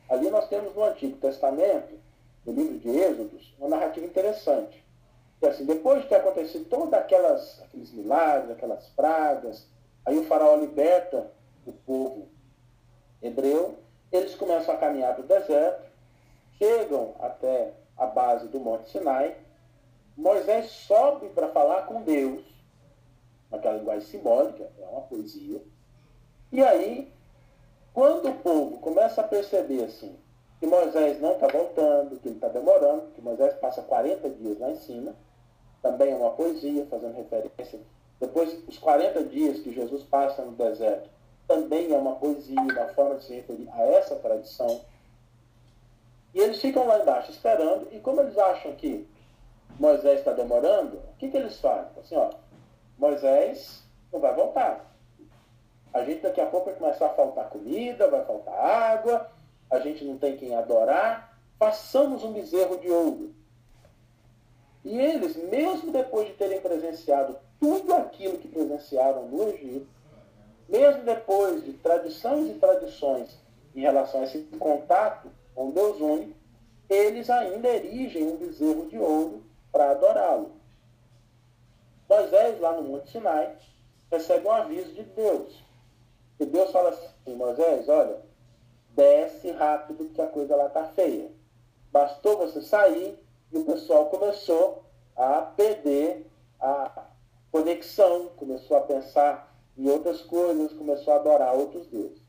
ali 0.10 0.30
nós 0.30 0.50
temos 0.50 0.76
no 0.76 0.84
Antigo 0.84 1.17
Testamento, 1.17 1.98
no 2.46 2.52
livro 2.52 2.78
de 2.78 2.89
Êxodos, 2.89 3.56
uma 3.58 3.70
narrativa 3.70 4.06
interessante. 4.06 4.84
que 5.39 5.48
assim, 5.48 5.65
depois 5.65 6.02
de 6.02 6.10
ter 6.10 6.15
acontecido 6.15 6.65
todos 6.65 6.93
aqueles 6.93 7.93
milagres, 7.93 8.52
aquelas 8.52 8.86
pragas, 8.89 9.65
aí 10.06 10.17
o 10.17 10.26
faraó 10.26 10.58
liberta 10.58 11.32
o 11.65 11.72
povo 11.72 12.37
hebreu, 13.21 13.77
eles 14.12 14.36
começam 14.36 14.73
a 14.73 14.77
caminhar 14.77 15.15
do 15.15 15.23
deserto, 15.23 15.89
chegam 16.58 17.15
até 17.19 17.73
a 17.97 18.06
base 18.06 18.47
do 18.47 18.60
Monte 18.60 18.89
Sinai, 18.89 19.36
Moisés 20.15 20.71
sobe 20.71 21.30
para 21.30 21.49
falar 21.49 21.84
com 21.84 22.01
Deus, 22.01 22.43
naquela 23.51 23.77
linguagem 23.77 24.08
simbólica, 24.08 24.69
é 24.80 24.86
uma 24.86 25.01
poesia, 25.01 25.62
e 26.51 26.63
aí, 26.63 27.12
quando 27.93 28.30
o 28.30 28.36
povo 28.36 28.77
começa 28.77 29.21
a 29.21 29.27
perceber 29.27 29.84
assim, 29.84 30.15
que 30.60 30.65
Moisés 30.65 31.19
não 31.19 31.34
está 31.34 31.47
voltando, 31.47 32.17
que 32.19 32.30
ele 32.30 32.36
está 32.36 32.47
demorando, 32.47 33.12
que 33.13 33.21
Moisés 33.21 33.53
passa 33.56 33.82
40 33.82 34.30
dias 34.30 34.58
lá 34.58 34.71
em 34.71 34.77
cima, 34.77 35.13
também 35.82 36.12
é 36.12 36.15
uma 36.15 36.32
poesia, 36.32 36.88
fazendo 36.89 37.15
referência. 37.15 37.80
Depois, 38.19 38.58
os 38.67 38.77
40 38.77 39.23
dias 39.25 39.60
que 39.60 39.73
Jesus 39.73 40.03
passa 40.03 40.43
no 40.43 40.53
deserto, 40.53 41.10
também 41.48 41.94
é 41.94 41.98
uma 41.98 42.16
poesia, 42.16 42.60
uma 42.60 42.88
forma 42.90 43.16
de 43.16 43.24
se 43.24 43.36
referir 43.36 43.70
a 43.72 43.82
essa 43.84 44.16
tradição. 44.18 44.82
E 46.34 46.40
eles 46.40 46.60
ficam 46.60 46.86
lá 46.86 47.00
embaixo 47.00 47.32
esperando, 47.32 47.88
e 47.92 48.00
como 48.00 48.22
eles 48.22 48.38
acham 48.38 48.76
que 48.76 49.08
Moisés 49.80 50.20
está 50.20 50.34
demorando, 50.34 50.98
o 50.98 51.18
que, 51.18 51.30
que 51.30 51.38
eles 51.38 51.60
fazem? 51.60 51.92
Assim, 52.00 52.16
ó, 52.16 52.32
Moisés 52.98 53.84
não 54.12 54.20
vai 54.20 54.34
voltar. 54.36 54.86
A 55.94 56.04
gente 56.04 56.22
daqui 56.22 56.42
a 56.42 56.46
pouco 56.46 56.70
vai 56.70 56.76
começar 56.76 57.08
a 57.08 57.14
faltar 57.14 57.50
comida, 57.50 58.10
vai 58.10 58.24
faltar 58.26 58.54
água, 58.54 59.32
a 59.70 59.80
gente 59.80 60.04
não 60.04 60.18
tem 60.18 60.38
quem 60.38 60.56
adorar. 60.56 61.38
Façamos 61.58 62.24
um 62.24 62.34
bezerro 62.34 62.78
de 62.78 62.90
ouro. 62.90 63.34
E 64.84 64.98
eles, 64.98 65.36
mesmo 65.36 65.92
depois 65.92 66.28
de 66.28 66.34
terem 66.34 66.62
presenciado 66.62 67.38
tudo 67.60 67.94
aquilo 67.96 68.38
que 68.38 68.48
presenciaram 68.48 69.28
no 69.28 69.50
Egito, 69.50 69.88
mesmo 70.67 71.03
depois 71.03 71.63
de 71.63 71.73
tradições 71.73 72.49
e 72.49 72.60
tradições 72.60 73.38
em 73.75 73.82
relação 73.82 74.21
a 74.21 74.23
esse 74.25 74.39
contato 74.60 75.30
com 75.53 75.71
Deus 75.71 75.99
único, 75.99 76.36
eles 76.89 77.30
ainda 77.30 77.67
erigem 77.67 78.23
um 78.23 78.38
bezerro 78.38 78.88
de 78.88 78.97
ouro 78.97 79.43
para 79.71 79.91
adorá-lo. 79.91 80.51
Moisés, 82.10 82.60
lá 82.60 82.73
no 82.73 82.84
Monte 82.84 83.12
Sinai, 83.12 83.58
recebe 84.12 84.47
um 84.47 84.51
aviso 84.51 84.93
de 84.93 85.03
Deus. 85.03 85.63
E 86.39 86.45
Deus 86.45 86.71
fala 86.71 86.89
assim, 86.89 87.36
Moisés, 87.36 87.89
olha, 87.89 88.21
desce 88.91 89.51
rápido 89.51 90.10
que 90.10 90.21
a 90.21 90.27
coisa 90.27 90.56
lá 90.56 90.67
está 90.67 90.86
feia. 90.86 91.30
Bastou 91.91 92.38
você 92.38 92.62
sair 92.62 93.19
e 93.51 93.58
o 93.58 93.65
pessoal 93.65 94.08
começou 94.08 94.84
a 95.15 95.41
perder 95.41 96.25
a 96.60 97.06
conexão, 97.51 98.30
começou 98.38 98.77
a 98.77 98.82
pensar 98.82 99.47
em 99.78 99.90
outras 99.90 100.22
coisas, 100.22 100.74
começou 100.74 101.13
a 101.13 101.18
adorar 101.18 101.56
outros 101.56 101.86
deuses. 101.88 102.22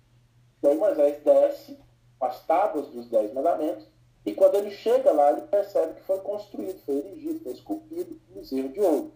Daí 0.61 0.77
Moisés 0.77 1.23
desce 1.23 1.79
com 2.19 2.27
as 2.27 2.45
tábuas 2.45 2.89
dos 2.89 3.09
dez 3.09 3.33
mandamentos, 3.33 3.87
e 4.27 4.35
quando 4.35 4.57
ele 4.57 4.71
chega 4.71 5.13
lá, 5.13 5.33
ele 5.33 5.43
percebe 5.43 5.95
que 5.95 6.03
foi 6.03 6.19
construído, 6.19 6.81
foi 6.85 6.97
erigido, 6.97 7.41
foi 7.41 7.53
esculpido 7.53 8.21
um 8.31 8.35
bezerro 8.35 8.69
de 8.69 8.81
ouro. 8.81 9.13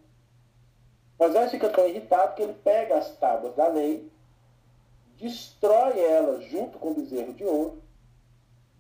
Moisés 1.18 1.50
fica 1.50 1.68
tão 1.68 1.86
irritado 1.86 2.34
que 2.34 2.42
ele 2.42 2.54
pega 2.64 2.96
as 2.96 3.16
tábuas 3.16 3.54
da 3.54 3.68
lei, 3.68 4.10
destrói 5.18 6.00
elas 6.00 6.44
junto 6.44 6.78
com 6.78 6.90
o 6.90 6.94
bezerro 6.94 7.34
de 7.34 7.44
ouro, 7.44 7.82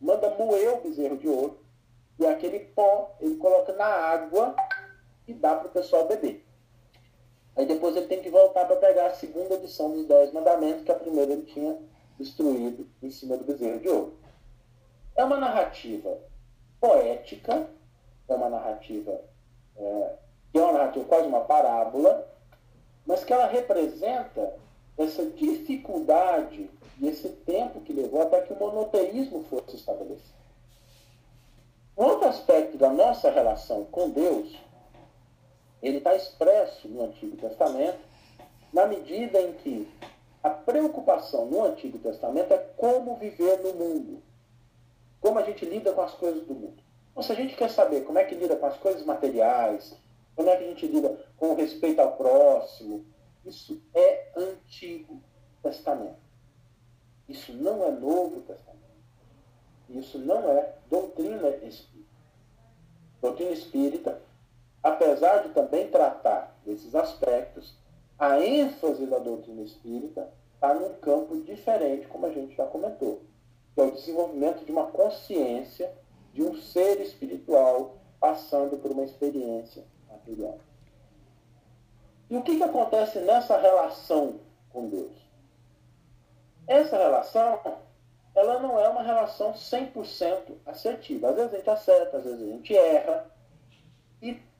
manda 0.00 0.30
moer 0.30 0.74
o 0.74 0.80
bezerro 0.80 1.16
de 1.16 1.28
ouro, 1.28 1.58
e 2.18 2.26
aquele 2.26 2.60
pó 2.60 3.14
ele 3.20 3.36
coloca 3.36 3.72
na 3.74 3.86
água 3.86 4.54
e 5.26 5.34
dá 5.34 5.54
para 5.54 5.68
o 5.68 5.72
pessoal 5.72 6.06
beber. 6.06 6.44
Aí 7.56 7.66
depois 7.66 7.96
ele 7.96 8.06
tem 8.06 8.22
que 8.22 8.30
voltar 8.30 8.64
para 8.64 8.76
pegar 8.76 9.06
a 9.06 9.14
segunda 9.14 9.54
edição 9.54 9.90
dos 9.90 10.06
Dez 10.06 10.32
Mandamentos, 10.32 10.84
que 10.84 10.92
a 10.92 10.96
primeira 10.96 11.32
ele 11.32 11.42
tinha 11.42 11.78
destruído 12.18 12.88
em 13.02 13.10
cima 13.10 13.36
do 13.36 13.44
bezerro 13.44 13.80
de 13.80 13.88
ouro. 13.88 14.14
É 15.14 15.24
uma 15.24 15.36
narrativa 15.36 16.18
poética, 16.80 17.68
é 18.28 18.34
uma 18.34 18.48
narrativa 18.48 19.20
é, 19.76 20.14
que 20.50 20.58
é 20.58 20.62
uma 20.62 20.72
narrativa 20.72 21.04
quase 21.06 21.26
uma 21.26 21.40
parábola, 21.40 22.28
mas 23.06 23.24
que 23.24 23.32
ela 23.32 23.46
representa 23.46 24.54
essa 24.96 25.24
dificuldade 25.26 26.70
e 27.00 27.08
esse 27.08 27.28
tempo 27.28 27.80
que 27.80 27.92
levou 27.92 28.22
até 28.22 28.42
que 28.42 28.52
o 28.52 28.58
monoteísmo 28.58 29.44
fosse 29.44 29.76
estabelecido. 29.76 30.42
Um 31.96 32.04
outro 32.04 32.28
aspecto 32.28 32.76
da 32.76 32.90
nossa 32.90 33.30
relação 33.30 33.84
com 33.84 34.10
Deus 34.10 34.56
ele 35.82 35.98
está 35.98 36.14
expresso 36.14 36.86
no 36.88 37.04
Antigo 37.04 37.36
Testamento, 37.36 37.98
na 38.72 38.86
medida 38.86 39.40
em 39.40 39.52
que 39.54 39.88
a 40.42 40.50
preocupação 40.50 41.46
no 41.46 41.64
Antigo 41.64 41.98
Testamento 41.98 42.54
é 42.54 42.58
como 42.76 43.16
viver 43.16 43.58
no 43.60 43.74
mundo, 43.74 44.22
como 45.20 45.38
a 45.38 45.42
gente 45.42 45.64
lida 45.64 45.92
com 45.92 46.00
as 46.00 46.14
coisas 46.14 46.44
do 46.46 46.54
mundo. 46.54 46.82
Então, 47.10 47.22
se 47.22 47.32
a 47.32 47.34
gente 47.34 47.54
quer 47.56 47.68
saber 47.68 48.04
como 48.04 48.18
é 48.18 48.24
que 48.24 48.34
lida 48.34 48.56
com 48.56 48.66
as 48.66 48.76
coisas 48.78 49.04
materiais, 49.04 49.94
como 50.34 50.48
é 50.48 50.56
que 50.56 50.64
a 50.64 50.68
gente 50.68 50.86
lida 50.86 51.18
com 51.36 51.50
o 51.50 51.54
respeito 51.54 52.00
ao 52.00 52.16
próximo, 52.16 53.04
isso 53.44 53.82
é 53.92 54.30
Antigo 54.36 55.20
Testamento. 55.62 56.22
Isso 57.28 57.52
não 57.52 57.84
é 57.84 57.90
Novo 57.90 58.40
Testamento. 58.40 58.72
Isso 59.90 60.18
não 60.18 60.50
é 60.50 60.74
doutrina 60.88 61.48
espírita. 61.48 62.02
Doutrina 63.20 63.50
espírita 63.50 64.22
apesar 64.82 65.42
de 65.42 65.50
também 65.50 65.88
tratar 65.88 66.56
desses 66.64 66.94
aspectos, 66.94 67.74
a 68.18 68.40
ênfase 68.40 69.06
da 69.06 69.18
doutrina 69.18 69.62
espírita 69.62 70.28
está 70.54 70.74
num 70.74 70.94
campo 70.94 71.36
diferente, 71.42 72.06
como 72.06 72.26
a 72.26 72.30
gente 72.30 72.54
já 72.54 72.66
comentou, 72.66 73.22
que 73.74 73.80
é 73.80 73.84
o 73.84 73.90
desenvolvimento 73.90 74.64
de 74.64 74.72
uma 74.72 74.86
consciência 74.86 75.92
de 76.32 76.42
um 76.42 76.54
ser 76.54 77.00
espiritual 77.00 77.96
passando 78.20 78.76
por 78.76 78.90
uma 78.92 79.04
experiência 79.04 79.84
material. 80.08 80.58
E 82.30 82.36
o 82.36 82.42
que, 82.42 82.56
que 82.56 82.62
acontece 82.62 83.18
nessa 83.18 83.58
relação 83.58 84.40
com 84.70 84.88
Deus? 84.88 85.12
Essa 86.66 86.96
relação, 86.96 87.60
ela 88.34 88.60
não 88.60 88.78
é 88.78 88.88
uma 88.88 89.02
relação 89.02 89.52
100% 89.52 90.54
assertiva. 90.64 91.28
Às 91.28 91.36
vezes 91.36 91.52
a 91.52 91.56
gente 91.56 91.70
acerta, 91.70 92.16
às 92.16 92.24
vezes 92.24 92.42
a 92.42 92.46
gente 92.46 92.74
erra. 92.74 93.31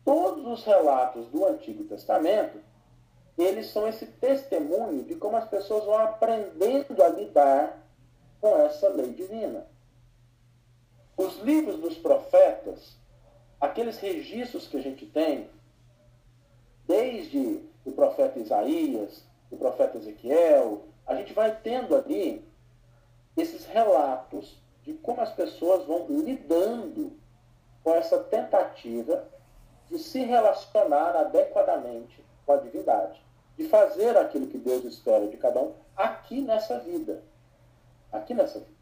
Todos 0.05 0.47
os 0.47 0.65
relatos 0.65 1.29
do 1.29 1.45
Antigo 1.47 1.85
Testamento, 1.85 2.59
eles 3.39 3.69
são 3.69 3.87
esse 3.87 4.07
testemunho 4.07 5.05
de 5.05 5.15
como 5.15 5.37
as 5.37 5.49
pessoas 5.49 5.85
vão 5.85 5.99
aprendendo 5.99 7.03
a 7.03 7.09
lidar 7.09 7.79
com 8.41 8.57
essa 8.59 8.89
lei 8.89 9.13
divina. 9.13 9.67
Os 11.17 11.39
livros 11.39 11.79
dos 11.79 11.97
profetas, 11.97 12.97
aqueles 13.61 13.99
registros 13.99 14.67
que 14.67 14.77
a 14.77 14.83
gente 14.83 15.07
tem, 15.07 15.49
desde 16.87 17.63
o 17.85 17.93
profeta 17.93 18.39
Isaías, 18.39 19.25
o 19.51 19.57
profeta 19.57 19.99
Ezequiel, 19.99 20.83
a 21.07 21.15
gente 21.15 21.33
vai 21.33 21.57
tendo 21.63 21.95
ali 21.95 22.45
esses 23.37 23.65
relatos 23.67 24.61
de 24.83 24.95
como 24.95 25.21
as 25.21 25.33
pessoas 25.33 25.87
vão 25.87 26.07
lidando 26.09 27.13
com 27.85 27.95
essa 27.95 28.19
tentativa 28.19 29.29
de 29.93 29.99
se 29.99 30.21
relacionar 30.21 31.15
adequadamente 31.15 32.25
com 32.47 32.53
a 32.55 32.57
divindade, 32.57 33.23
de 33.59 33.69
fazer 33.69 34.17
aquilo 34.17 34.47
que 34.47 34.57
Deus 34.57 34.85
espera 34.85 35.29
de 35.29 35.37
cada 35.37 35.61
um 35.61 35.75
aqui 35.95 36.41
nessa 36.41 36.79
vida. 36.79 37.23
Aqui 38.11 38.33
nessa 38.33 38.59
vida. 38.59 38.73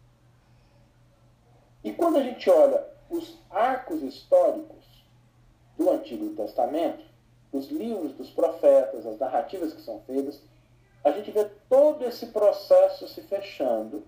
E 1.82 1.92
quando 1.92 2.18
a 2.18 2.22
gente 2.22 2.48
olha 2.48 2.86
os 3.10 3.36
arcos 3.50 4.02
históricos 4.02 5.04
do 5.76 5.90
Antigo 5.90 6.32
Testamento, 6.36 7.04
os 7.52 7.68
livros 7.70 8.12
dos 8.12 8.30
profetas, 8.30 9.04
as 9.04 9.18
narrativas 9.18 9.72
que 9.72 9.82
são 9.82 10.00
feitas, 10.02 10.40
a 11.02 11.10
gente 11.10 11.32
vê 11.32 11.44
todo 11.68 12.04
esse 12.04 12.26
processo 12.26 13.08
se 13.08 13.22
fechando. 13.22 14.04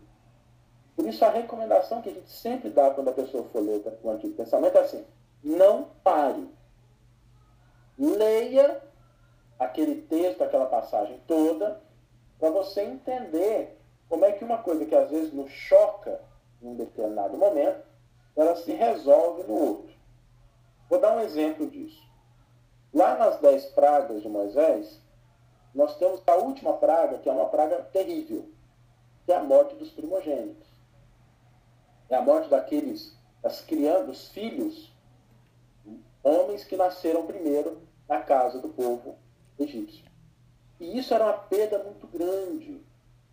Por 0.95 1.05
isso, 1.09 1.25
a 1.25 1.31
recomendação 1.31 2.01
que 2.01 2.11
a 2.11 2.12
gente 2.12 2.31
sempre 2.31 2.71
dá 2.71 2.91
quando 2.91 3.09
a 3.09 3.12
pessoa 3.12 3.43
for 3.45 3.61
ler 3.61 3.83
o 4.05 4.11
Antigo 4.11 4.35
Testamento 4.35 4.77
é 4.77 4.83
assim: 4.83 5.05
não 5.43 5.88
pare 6.05 6.47
leia 7.98 8.83
aquele 9.59 10.02
texto, 10.02 10.42
aquela 10.42 10.66
passagem 10.66 11.20
toda, 11.26 11.81
para 12.38 12.50
você 12.50 12.83
entender 12.83 13.78
como 14.09 14.24
é 14.24 14.33
que 14.33 14.44
uma 14.44 14.59
coisa 14.59 14.85
que 14.85 14.94
às 14.94 15.11
vezes 15.11 15.33
nos 15.33 15.50
choca 15.50 16.20
em 16.61 16.68
um 16.68 16.74
determinado 16.74 17.37
momento, 17.37 17.85
ela 18.37 18.57
se 18.57 18.72
resolve 18.72 19.44
no 19.44 19.55
outro. 19.55 19.94
Vou 20.88 21.00
dar 21.00 21.16
um 21.16 21.20
exemplo 21.20 21.66
disso. 21.66 22.02
Lá 22.92 23.16
nas 23.16 23.40
dez 23.40 23.66
pragas 23.66 24.20
de 24.20 24.28
Moisés, 24.28 25.00
nós 25.74 25.96
temos 25.96 26.22
a 26.26 26.35
última 26.37 26.74
praga, 26.74 27.18
que 27.18 27.28
é 27.28 27.33
uma 27.33 27.48
praga 27.48 27.76
terrível, 27.92 28.50
que 29.24 29.33
é 29.33 29.37
a 29.37 29.42
morte 29.42 29.74
dos 29.76 29.90
primogênitos. 29.90 30.68
É 32.11 32.16
a 32.16 32.20
morte 32.20 32.50
daqueles, 32.50 33.16
das 33.40 33.62
crianças, 33.62 34.07
dos 34.07 34.28
filhos 34.28 34.92
homens 36.22 36.64
que 36.64 36.76
nasceram 36.76 37.26
primeiro 37.26 37.81
na 38.09 38.21
casa 38.21 38.59
do 38.59 38.69
povo 38.69 39.17
egípcio. 39.59 40.05
E 40.81 40.99
isso 40.99 41.15
era 41.15 41.25
uma 41.25 41.35
perda 41.35 41.79
muito 41.79 42.07
grande, 42.07 42.81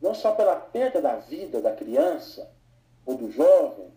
não 0.01 0.13
só 0.13 0.33
pela 0.33 0.55
perda 0.55 1.01
da 1.01 1.15
vida 1.15 1.61
da 1.61 1.75
criança 1.75 2.51
ou 3.05 3.17
do 3.17 3.31
jovem, 3.31 3.87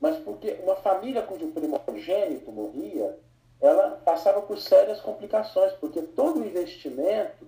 mas 0.00 0.16
porque 0.18 0.58
uma 0.62 0.76
família 0.76 1.22
cujo 1.22 1.48
primogênito 1.48 2.52
morria, 2.52 3.18
ela 3.60 3.92
passava 4.04 4.42
por 4.42 4.58
sérias 4.58 5.00
complicações, 5.00 5.72
porque 5.74 6.02
todo 6.02 6.40
o 6.40 6.46
investimento 6.46 7.46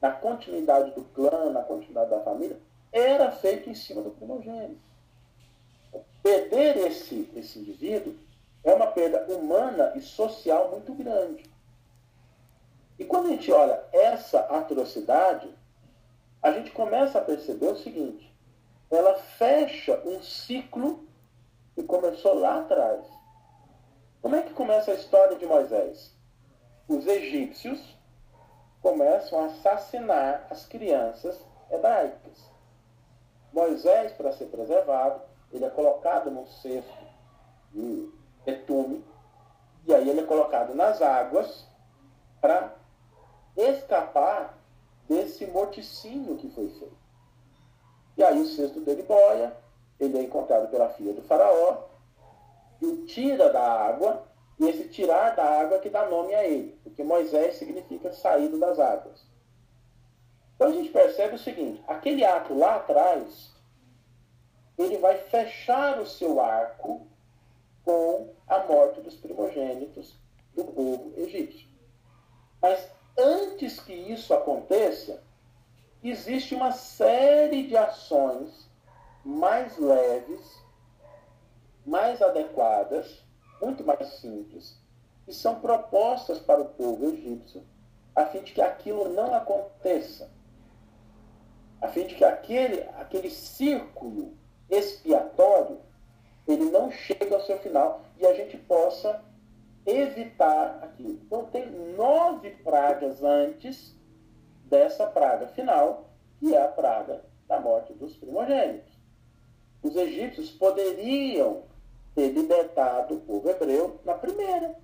na 0.00 0.10
continuidade 0.10 0.92
do 0.92 1.02
clã, 1.04 1.50
na 1.50 1.62
continuidade 1.62 2.10
da 2.10 2.20
família, 2.20 2.58
era 2.90 3.30
feito 3.30 3.68
em 3.68 3.74
cima 3.74 4.02
do 4.02 4.10
primogênito. 4.10 4.80
Perder 6.22 6.76
esse, 6.86 7.28
esse 7.36 7.58
indivíduo 7.58 8.14
é 8.64 8.74
uma 8.74 8.86
perda 8.86 9.26
humana 9.32 9.92
e 9.94 10.00
social 10.00 10.70
muito 10.70 10.92
grande. 10.94 11.44
E 13.00 13.04
quando 13.06 13.28
a 13.28 13.30
gente 13.30 13.50
olha 13.50 13.82
essa 13.94 14.40
atrocidade, 14.40 15.48
a 16.42 16.52
gente 16.52 16.70
começa 16.70 17.18
a 17.18 17.24
perceber 17.24 17.68
o 17.68 17.76
seguinte: 17.78 18.30
ela 18.90 19.14
fecha 19.14 19.98
um 20.04 20.22
ciclo 20.22 21.08
que 21.74 21.82
começou 21.82 22.34
lá 22.34 22.60
atrás. 22.60 23.06
Como 24.20 24.36
é 24.36 24.42
que 24.42 24.52
começa 24.52 24.90
a 24.90 24.94
história 24.94 25.38
de 25.38 25.46
Moisés? 25.46 26.14
Os 26.86 27.06
egípcios 27.06 27.96
começam 28.82 29.40
a 29.40 29.46
assassinar 29.46 30.46
as 30.50 30.66
crianças 30.66 31.40
hebraicas. 31.70 32.50
Moisés, 33.50 34.12
para 34.12 34.32
ser 34.32 34.46
preservado, 34.46 35.22
ele 35.50 35.64
é 35.64 35.70
colocado 35.70 36.30
num 36.30 36.46
cesto 36.46 37.06
de 37.72 38.12
betume, 38.44 39.02
e 39.86 39.94
aí 39.94 40.06
ele 40.06 40.20
é 40.20 40.24
colocado 40.24 40.74
nas 40.74 41.00
águas 41.00 41.66
para 42.42 42.79
escapar 43.60 44.58
desse 45.08 45.46
morticínio 45.46 46.36
que 46.36 46.48
foi 46.50 46.68
feito. 46.70 46.98
E 48.16 48.22
aí 48.22 48.40
o 48.40 48.46
cesto 48.46 48.80
dele 48.80 49.02
boia, 49.02 49.56
ele 49.98 50.18
é 50.18 50.22
encontrado 50.22 50.70
pela 50.70 50.88
filha 50.90 51.12
do 51.12 51.22
faraó, 51.22 51.84
e 52.80 52.86
o 52.86 53.06
tira 53.06 53.52
da 53.52 53.62
água, 53.62 54.24
e 54.58 54.68
esse 54.68 54.88
tirar 54.88 55.34
da 55.34 55.44
água 55.44 55.78
que 55.78 55.88
dá 55.88 56.08
nome 56.08 56.34
a 56.34 56.44
ele, 56.44 56.78
porque 56.84 57.02
Moisés 57.02 57.56
significa 57.56 58.12
saído 58.12 58.58
das 58.58 58.78
águas. 58.78 59.24
Então 60.54 60.68
a 60.68 60.72
gente 60.72 60.90
percebe 60.90 61.34
o 61.34 61.38
seguinte, 61.38 61.82
aquele 61.86 62.24
ato 62.24 62.56
lá 62.56 62.76
atrás, 62.76 63.50
ele 64.78 64.98
vai 64.98 65.16
fechar 65.16 65.98
o 65.98 66.06
seu 66.06 66.40
arco 66.40 67.06
com 67.84 68.34
a 68.46 68.58
morte 68.64 69.00
dos 69.00 69.16
primogênitos 69.16 70.14
do 70.54 70.64
povo 70.64 71.12
egípcio. 71.16 71.66
Mas 72.60 72.90
antes 73.20 73.78
que 73.80 73.92
isso 73.92 74.32
aconteça, 74.34 75.22
existe 76.02 76.54
uma 76.54 76.72
série 76.72 77.66
de 77.66 77.76
ações 77.76 78.68
mais 79.24 79.76
leves, 79.76 80.58
mais 81.84 82.22
adequadas, 82.22 83.22
muito 83.60 83.84
mais 83.84 84.06
simples, 84.14 84.78
que 85.24 85.32
são 85.32 85.60
propostas 85.60 86.38
para 86.38 86.60
o 86.60 86.70
povo 86.70 87.06
egípcio, 87.06 87.62
a 88.16 88.26
fim 88.26 88.42
de 88.42 88.52
que 88.52 88.62
aquilo 88.62 89.08
não 89.10 89.34
aconteça, 89.34 90.30
a 91.80 91.88
fim 91.88 92.06
de 92.06 92.14
que 92.14 92.24
aquele, 92.24 92.82
aquele 92.98 93.30
círculo 93.30 94.36
expiatório 94.68 95.80
ele 96.46 96.64
não 96.70 96.90
chegue 96.90 97.32
ao 97.32 97.40
seu 97.42 97.58
final 97.58 98.02
e 98.18 98.26
a 98.26 98.34
gente 98.34 98.56
possa 98.56 99.22
evitar 99.86 100.80
aquilo. 100.82 101.20
Então, 101.24 101.44
tem 101.46 101.70
nove 101.96 102.50
pragas 102.62 103.22
antes 103.22 103.96
dessa 104.64 105.06
praga 105.06 105.48
final, 105.48 106.10
que 106.38 106.54
é 106.54 106.62
a 106.62 106.68
praga 106.68 107.24
da 107.48 107.58
morte 107.58 107.92
dos 107.94 108.16
primogênitos. 108.16 108.92
Os 109.82 109.96
egípcios 109.96 110.50
poderiam 110.50 111.64
ter 112.14 112.28
libertado 112.28 113.14
o 113.14 113.20
povo 113.20 113.48
hebreu 113.48 113.98
na 114.04 114.14
primeira, 114.14 114.76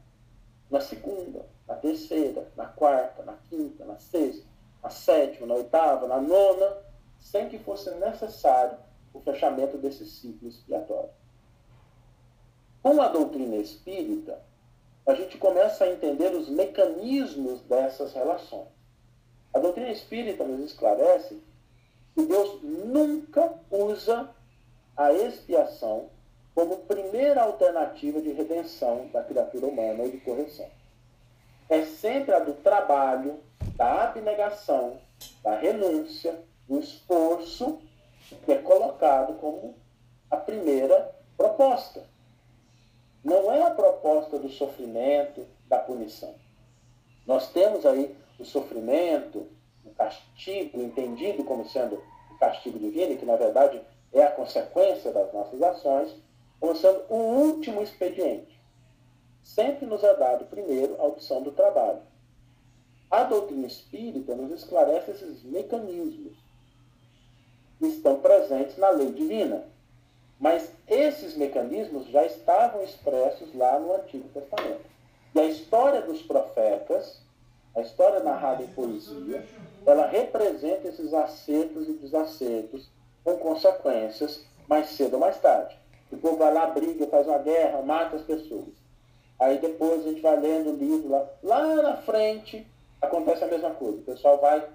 na 0.70 0.80
segunda, 0.80 1.46
na 1.66 1.74
terceira, 1.74 2.50
na 2.56 2.66
quarta, 2.66 3.22
na 3.22 3.34
quinta, 3.34 3.84
na 3.84 3.98
sexta, 3.98 4.46
na 4.82 4.90
sétima, 4.90 5.46
na 5.46 5.54
oitava, 5.54 6.08
na 6.08 6.20
nona, 6.20 6.78
sem 7.20 7.48
que 7.48 7.58
fosse 7.58 7.90
necessário 7.96 8.78
o 9.12 9.20
fechamento 9.20 9.78
desse 9.78 10.06
ciclo 10.06 10.48
expiatório. 10.48 11.10
Com 12.82 13.00
a 13.00 13.08
doutrina 13.08 13.56
espírita, 13.56 14.40
a 15.06 15.14
gente 15.14 15.38
começa 15.38 15.84
a 15.84 15.92
entender 15.92 16.34
os 16.34 16.48
mecanismos 16.48 17.60
dessas 17.62 18.12
relações. 18.12 18.68
A 19.54 19.58
doutrina 19.58 19.90
espírita 19.90 20.44
nos 20.44 20.64
esclarece 20.64 21.40
que 22.14 22.26
Deus 22.26 22.60
nunca 22.62 23.54
usa 23.70 24.28
a 24.96 25.12
expiação 25.12 26.10
como 26.54 26.78
primeira 26.78 27.42
alternativa 27.42 28.20
de 28.20 28.32
redenção 28.32 29.08
da 29.12 29.22
criatura 29.22 29.66
humana 29.66 30.02
ou 30.02 30.10
de 30.10 30.18
correção. 30.18 30.68
É 31.68 31.82
sempre 31.84 32.34
a 32.34 32.38
do 32.38 32.54
trabalho, 32.54 33.38
da 33.76 34.04
abnegação, 34.04 34.98
da 35.42 35.56
renúncia, 35.56 36.40
do 36.66 36.80
esforço, 36.80 37.78
que 38.44 38.52
é 38.52 38.58
colocado 38.58 39.34
como 39.34 39.74
a 40.30 40.36
primeira 40.36 41.14
proposta. 41.36 42.02
Não 43.26 43.50
é 43.50 43.60
a 43.60 43.70
proposta 43.72 44.38
do 44.38 44.48
sofrimento, 44.48 45.44
da 45.66 45.80
punição. 45.80 46.32
Nós 47.26 47.50
temos 47.50 47.84
aí 47.84 48.14
o 48.38 48.44
sofrimento, 48.44 49.48
o 49.84 49.90
castigo, 49.90 50.80
entendido 50.80 51.42
como 51.42 51.68
sendo 51.68 52.00
o 52.30 52.38
castigo 52.38 52.78
divino, 52.78 53.16
que 53.16 53.26
na 53.26 53.34
verdade 53.34 53.80
é 54.12 54.22
a 54.22 54.30
consequência 54.30 55.10
das 55.10 55.32
nossas 55.32 55.60
ações, 55.60 56.14
como 56.60 56.76
sendo 56.76 57.02
o 57.08 57.16
último 57.16 57.82
expediente. 57.82 58.60
Sempre 59.42 59.86
nos 59.86 60.04
é 60.04 60.14
dado 60.14 60.44
primeiro 60.44 60.94
a 61.00 61.06
opção 61.06 61.42
do 61.42 61.50
trabalho. 61.50 62.02
A 63.10 63.24
doutrina 63.24 63.66
espírita 63.66 64.36
nos 64.36 64.52
esclarece 64.52 65.10
esses 65.10 65.42
mecanismos 65.42 66.36
que 67.80 67.88
estão 67.88 68.20
presentes 68.20 68.78
na 68.78 68.90
lei 68.90 69.10
divina. 69.10 69.64
Mas 70.38 70.70
esses 70.86 71.36
mecanismos 71.36 72.06
já 72.08 72.24
estavam 72.26 72.82
expressos 72.82 73.54
lá 73.54 73.78
no 73.78 73.94
Antigo 73.94 74.28
Testamento. 74.28 74.84
E 75.34 75.40
a 75.40 75.44
história 75.44 76.02
dos 76.02 76.22
profetas, 76.22 77.20
a 77.74 77.80
história 77.80 78.20
narrada 78.20 78.62
em 78.62 78.68
poesia, 78.68 79.46
ela 79.86 80.06
representa 80.06 80.88
esses 80.88 81.12
acertos 81.14 81.88
e 81.88 81.92
desacertos 81.92 82.88
com 83.24 83.36
consequências 83.36 84.44
mais 84.68 84.90
cedo 84.90 85.14
ou 85.14 85.20
mais 85.20 85.38
tarde. 85.40 85.78
O 86.10 86.16
povo 86.16 86.36
vai 86.36 86.52
lá, 86.52 86.66
briga, 86.66 87.06
faz 87.06 87.26
uma 87.26 87.38
guerra, 87.38 87.82
mata 87.82 88.16
as 88.16 88.22
pessoas. 88.22 88.74
Aí 89.38 89.58
depois 89.58 90.00
a 90.00 90.08
gente 90.08 90.20
vai 90.20 90.38
lendo 90.38 90.70
o 90.70 90.76
livro 90.76 91.08
lá. 91.08 91.26
Lá 91.42 91.82
na 91.82 91.96
frente 91.98 92.66
acontece 93.00 93.44
a 93.44 93.48
mesma 93.48 93.70
coisa. 93.70 93.98
O 93.98 94.04
pessoal 94.04 94.38
vai 94.38 94.66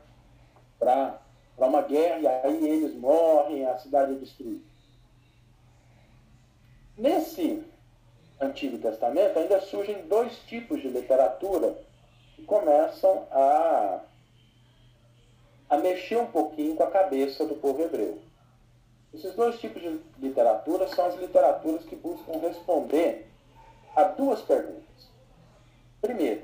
para 0.77 1.19
uma 1.57 1.81
guerra 1.81 2.19
e 2.19 2.27
aí 2.27 2.67
eles 2.67 2.95
morrem, 2.95 3.65
a 3.65 3.77
cidade 3.77 4.13
é 4.13 4.15
destruída. 4.15 4.70
Nesse 6.97 7.63
Antigo 8.39 8.77
Testamento 8.77 9.39
ainda 9.39 9.61
surgem 9.61 10.07
dois 10.07 10.35
tipos 10.47 10.81
de 10.81 10.87
literatura 10.87 11.77
que 12.35 12.43
começam 12.43 13.27
a, 13.31 14.01
a 15.69 15.77
mexer 15.77 16.17
um 16.17 16.27
pouquinho 16.27 16.75
com 16.75 16.83
a 16.83 16.91
cabeça 16.91 17.45
do 17.45 17.55
povo 17.55 17.81
hebreu. 17.81 18.19
Esses 19.13 19.33
dois 19.35 19.59
tipos 19.59 19.81
de 19.81 19.99
literatura 20.19 20.87
são 20.87 21.05
as 21.05 21.15
literaturas 21.15 21.83
que 21.83 21.95
buscam 21.95 22.39
responder 22.39 23.29
a 23.95 24.03
duas 24.03 24.41
perguntas. 24.41 25.09
Primeiro, 26.01 26.43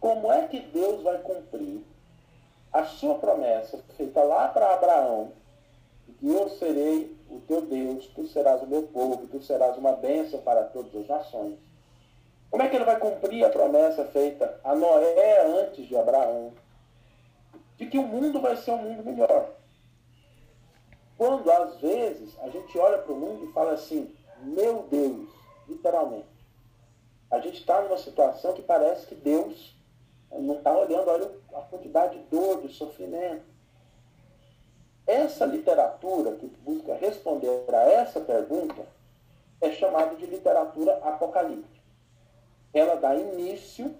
como 0.00 0.32
é 0.32 0.48
que 0.48 0.60
Deus 0.60 1.02
vai 1.02 1.18
cumprir 1.18 1.84
a 2.72 2.84
sua 2.84 3.16
promessa 3.16 3.78
feita 3.96 4.22
lá 4.22 4.48
para 4.48 4.74
Abraão, 4.74 5.32
eu 6.22 6.48
serei 6.50 7.16
o 7.30 7.40
teu 7.40 7.62
Deus, 7.62 8.06
tu 8.14 8.26
serás 8.26 8.62
o 8.62 8.66
meu 8.66 8.82
povo, 8.84 9.26
tu 9.26 9.40
serás 9.42 9.76
uma 9.76 9.92
bênção 9.92 10.40
para 10.42 10.64
todas 10.64 10.94
as 10.94 11.06
nações. 11.06 11.58
Como 12.50 12.62
é 12.62 12.68
que 12.68 12.76
ele 12.76 12.84
vai 12.84 12.98
cumprir 12.98 13.44
a 13.44 13.48
promessa 13.48 14.04
feita 14.06 14.60
a 14.64 14.74
Noé 14.74 15.46
antes 15.46 15.86
de 15.86 15.96
Abraão, 15.96 16.52
de 17.76 17.86
que 17.86 17.96
o 17.96 18.02
mundo 18.02 18.40
vai 18.40 18.56
ser 18.56 18.72
um 18.72 18.82
mundo 18.82 19.04
melhor? 19.04 19.50
Quando, 21.16 21.50
às 21.50 21.80
vezes, 21.80 22.36
a 22.40 22.48
gente 22.48 22.78
olha 22.78 22.98
para 22.98 23.12
o 23.12 23.16
mundo 23.16 23.44
e 23.44 23.52
fala 23.52 23.72
assim, 23.72 24.14
meu 24.42 24.86
Deus, 24.90 25.28
literalmente. 25.68 26.26
A 27.30 27.38
gente 27.38 27.60
está 27.60 27.80
numa 27.82 27.98
situação 27.98 28.52
que 28.52 28.62
parece 28.62 29.06
que 29.06 29.14
Deus 29.14 29.76
não 30.32 30.56
está 30.56 30.76
olhando, 30.76 31.08
olha 31.08 31.30
a 31.54 31.60
quantidade 31.62 32.18
de 32.18 32.24
dor, 32.24 32.62
de 32.62 32.72
sofrimento. 32.72 33.49
Essa 35.10 35.44
literatura 35.44 36.36
que 36.36 36.46
busca 36.64 36.94
responder 36.94 37.48
a 37.74 37.82
essa 37.90 38.20
pergunta 38.20 38.86
é 39.60 39.72
chamada 39.72 40.14
de 40.14 40.24
literatura 40.24 40.98
apocalíptica. 40.98 41.80
ela 42.72 42.94
dá 42.94 43.16
início 43.16 43.92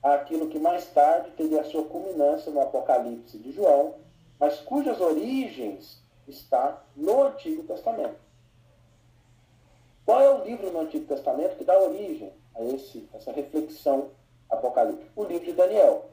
àquilo 0.00 0.48
que 0.48 0.60
mais 0.60 0.86
tarde 0.92 1.32
teria 1.32 1.64
sua 1.64 1.82
culminância 1.86 2.52
no 2.52 2.60
Apocalipse 2.60 3.36
de 3.36 3.50
João, 3.50 3.96
mas 4.38 4.60
cujas 4.60 5.00
origens 5.00 6.00
está 6.28 6.80
no 6.94 7.24
Antigo 7.24 7.64
Testamento. 7.64 8.20
Qual 10.06 10.20
é 10.20 10.30
o 10.30 10.44
livro 10.44 10.70
no 10.70 10.82
Antigo 10.82 11.06
Testamento 11.06 11.56
que 11.56 11.64
dá 11.64 11.76
origem 11.76 12.32
a 12.54 12.62
esse, 12.62 13.08
essa 13.12 13.32
reflexão 13.32 14.10
apocalíptica? 14.48 15.10
O 15.16 15.24
livro 15.24 15.46
de 15.46 15.52
Daniel. 15.52 16.10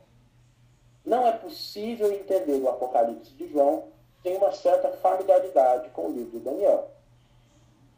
Não 1.06 1.28
é 1.28 1.32
possível 1.32 2.12
entender 2.12 2.60
o 2.60 2.70
Apocalipse 2.70 3.34
de 3.34 3.48
João 3.48 3.92
sem 4.22 4.38
uma 4.38 4.52
certa 4.52 4.90
familiaridade 4.94 5.90
com 5.90 6.08
o 6.08 6.12
livro 6.12 6.32
de 6.32 6.40
Daniel. 6.40 6.92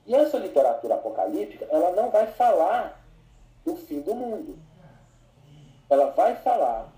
E 0.05 0.15
essa 0.15 0.38
literatura 0.38 0.95
apocalíptica, 0.95 1.65
ela 1.69 1.91
não 1.91 2.09
vai 2.09 2.28
falar 2.28 3.01
do 3.65 3.76
fim 3.76 4.01
do 4.01 4.13
mundo. 4.13 4.57
Ela 5.89 6.09
vai 6.11 6.36
falar 6.36 6.91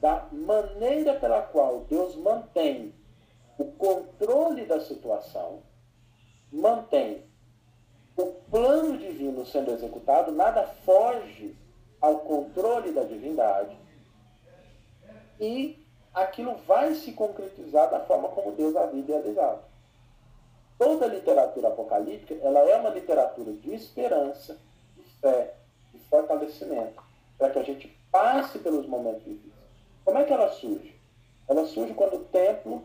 da 0.00 0.26
maneira 0.32 1.14
pela 1.14 1.42
qual 1.42 1.80
Deus 1.88 2.16
mantém 2.16 2.94
o 3.56 3.64
controle 3.72 4.64
da 4.64 4.80
situação, 4.80 5.62
mantém 6.52 7.24
o 8.16 8.26
plano 8.50 8.96
divino 8.96 9.44
sendo 9.44 9.72
executado, 9.72 10.32
nada 10.32 10.64
foge 10.84 11.56
ao 12.00 12.20
controle 12.20 12.92
da 12.92 13.02
divindade 13.02 13.76
e 15.40 15.87
aquilo 16.14 16.54
vai 16.66 16.94
se 16.94 17.12
concretizar 17.12 17.90
da 17.90 18.00
forma 18.00 18.28
como 18.28 18.52
Deus 18.52 18.74
havia 18.76 19.00
idealizado. 19.00 19.60
Toda 20.78 21.06
a 21.06 21.08
literatura 21.08 21.68
apocalíptica 21.68 22.34
ela 22.42 22.60
é 22.60 22.76
uma 22.76 22.90
literatura 22.90 23.52
de 23.52 23.74
esperança, 23.74 24.58
de 24.96 25.02
fé, 25.20 25.54
de 25.92 25.98
fortalecimento, 26.08 27.02
para 27.36 27.50
que 27.50 27.58
a 27.58 27.62
gente 27.62 27.88
passe 28.10 28.58
pelos 28.58 28.86
momentos 28.86 29.24
difíceis. 29.24 29.52
Como 30.04 30.18
é 30.18 30.24
que 30.24 30.32
ela 30.32 30.50
surge? 30.52 30.94
Ela 31.48 31.66
surge 31.66 31.94
quando 31.94 32.16
o 32.16 32.24
templo, 32.24 32.76
o 32.76 32.82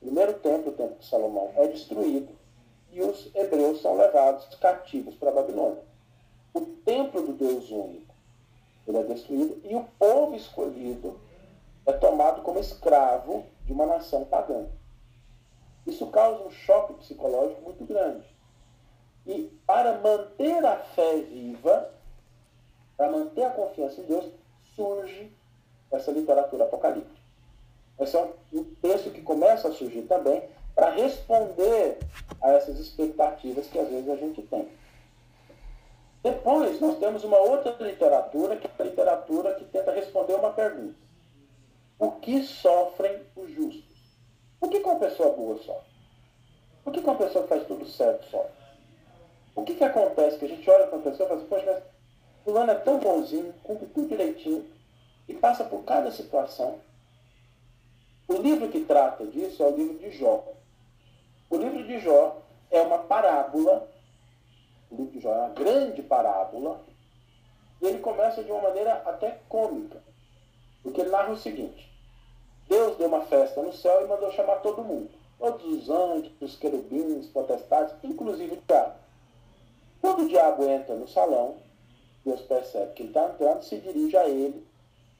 primeiro 0.00 0.34
templo, 0.34 0.72
o 0.72 0.74
templo 0.74 0.98
de 0.98 1.06
Salomão, 1.06 1.52
é 1.56 1.68
destruído 1.68 2.28
e 2.90 3.00
os 3.00 3.34
hebreus 3.34 3.80
são 3.80 3.96
levados 3.96 4.46
cativos 4.56 5.14
para 5.14 5.30
a 5.30 5.34
Babilônia. 5.34 5.82
O 6.52 6.60
templo 6.60 7.22
do 7.22 7.32
Deus 7.32 7.70
único 7.70 8.12
ele 8.86 8.98
é 8.98 9.02
destruído 9.04 9.60
e 9.64 9.74
o 9.74 9.84
povo 9.98 10.34
escolhido 10.34 11.18
é 11.86 11.92
tomado 11.92 12.42
como 12.42 12.58
escravo 12.58 13.44
de 13.64 13.72
uma 13.72 13.86
nação 13.86 14.24
pagã. 14.24 14.66
Isso 15.86 16.06
causa 16.08 16.44
um 16.44 16.50
choque 16.50 16.94
psicológico 16.94 17.62
muito 17.62 17.84
grande. 17.84 18.24
E 19.26 19.50
para 19.66 19.98
manter 19.98 20.64
a 20.64 20.76
fé 20.76 21.16
viva, 21.20 21.90
para 22.96 23.10
manter 23.10 23.44
a 23.44 23.50
confiança 23.50 24.00
em 24.00 24.04
Deus, 24.04 24.30
surge 24.74 25.32
essa 25.90 26.10
literatura 26.10 26.64
apocalíptica. 26.64 27.20
Esse 27.98 28.16
é 28.16 28.32
um 28.52 28.64
texto 28.80 29.10
que 29.10 29.22
começa 29.22 29.68
a 29.68 29.72
surgir 29.72 30.02
também 30.02 30.42
para 30.74 30.90
responder 30.90 31.98
a 32.40 32.52
essas 32.52 32.78
expectativas 32.78 33.66
que 33.66 33.78
às 33.78 33.88
vezes 33.88 34.08
a 34.08 34.16
gente 34.16 34.42
tem. 34.42 34.68
Depois, 36.22 36.80
nós 36.80 36.98
temos 36.98 37.24
uma 37.24 37.38
outra 37.38 37.76
literatura, 37.84 38.56
que 38.56 38.66
é 38.66 38.70
a 38.78 38.84
literatura 38.84 39.54
que 39.54 39.64
tenta 39.64 39.92
responder 39.92 40.34
uma 40.34 40.52
pergunta. 40.52 41.01
Por 42.02 42.16
que 42.16 42.42
sofrem 42.42 43.22
os 43.36 43.48
justos? 43.52 43.84
Por 44.58 44.68
que, 44.68 44.78
uma 44.78 44.96
pessoa 44.96 45.36
boa 45.36 45.56
sofre? 45.58 45.92
Por 46.82 46.92
que, 46.92 46.98
uma 46.98 47.14
pessoa 47.14 47.44
que 47.44 47.48
faz 47.48 47.64
tudo 47.64 47.86
certo 47.86 48.28
sofre? 48.28 48.50
O 49.54 49.62
que, 49.62 49.76
que 49.76 49.84
acontece? 49.84 50.36
Que 50.36 50.46
a 50.46 50.48
gente 50.48 50.68
olha 50.68 50.88
para 50.88 50.98
a 50.98 51.02
pessoa 51.02 51.26
e 51.26 51.28
fala 51.28 51.40
assim, 51.40 51.48
poxa, 51.48 51.64
mas 51.64 51.84
fulano 52.42 52.72
é 52.72 52.74
tão 52.74 52.98
bonzinho, 52.98 53.54
cumpre 53.62 53.86
tudo 53.86 54.08
direitinho, 54.08 54.68
e 55.28 55.34
passa 55.34 55.62
por 55.62 55.84
cada 55.84 56.10
situação. 56.10 56.80
O 58.26 58.34
livro 58.34 58.68
que 58.68 58.84
trata 58.84 59.24
disso 59.24 59.62
é 59.62 59.66
o 59.66 59.76
livro 59.76 59.96
de 60.00 60.10
Jó. 60.10 60.44
O 61.48 61.56
livro 61.56 61.86
de 61.86 62.00
Jó 62.00 62.42
é 62.72 62.82
uma 62.82 62.98
parábola, 62.98 63.88
o 64.90 64.96
livro 64.96 65.12
de 65.12 65.20
Jó 65.20 65.32
é 65.32 65.38
uma 65.38 65.50
grande 65.50 66.02
parábola, 66.02 66.80
e 67.80 67.86
ele 67.86 68.00
começa 68.00 68.42
de 68.42 68.50
uma 68.50 68.62
maneira 68.62 68.94
até 69.06 69.38
cômica, 69.48 70.02
porque 70.82 71.00
ele 71.00 71.10
narra 71.10 71.30
o 71.30 71.36
seguinte: 71.36 71.91
Deus 72.72 72.96
deu 72.96 73.06
uma 73.06 73.20
festa 73.26 73.62
no 73.62 73.70
céu 73.70 74.02
e 74.02 74.08
mandou 74.08 74.32
chamar 74.32 74.56
todo 74.62 74.82
mundo. 74.82 75.10
Todos 75.38 75.62
os 75.62 75.90
anjos, 75.90 76.32
os 76.40 76.56
querubins, 76.56 77.26
potestades, 77.26 77.94
inclusive 78.02 78.54
o 78.54 78.62
diabo. 78.66 78.94
Quando 80.00 80.22
o 80.22 80.28
diabo 80.28 80.66
entra 80.66 80.94
no 80.94 81.06
salão, 81.06 81.58
Deus 82.24 82.40
percebe 82.40 82.94
que 82.94 83.02
ele 83.02 83.10
está 83.10 83.26
entrando, 83.26 83.62
se 83.62 83.76
dirige 83.76 84.16
a 84.16 84.26
ele 84.26 84.66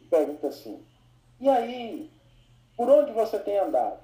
e 0.01 0.05
pergunta 0.07 0.47
assim: 0.47 0.83
E 1.39 1.47
aí, 1.47 2.11
por 2.75 2.89
onde 2.89 3.13
você 3.13 3.39
tem 3.39 3.59
andado? 3.59 4.01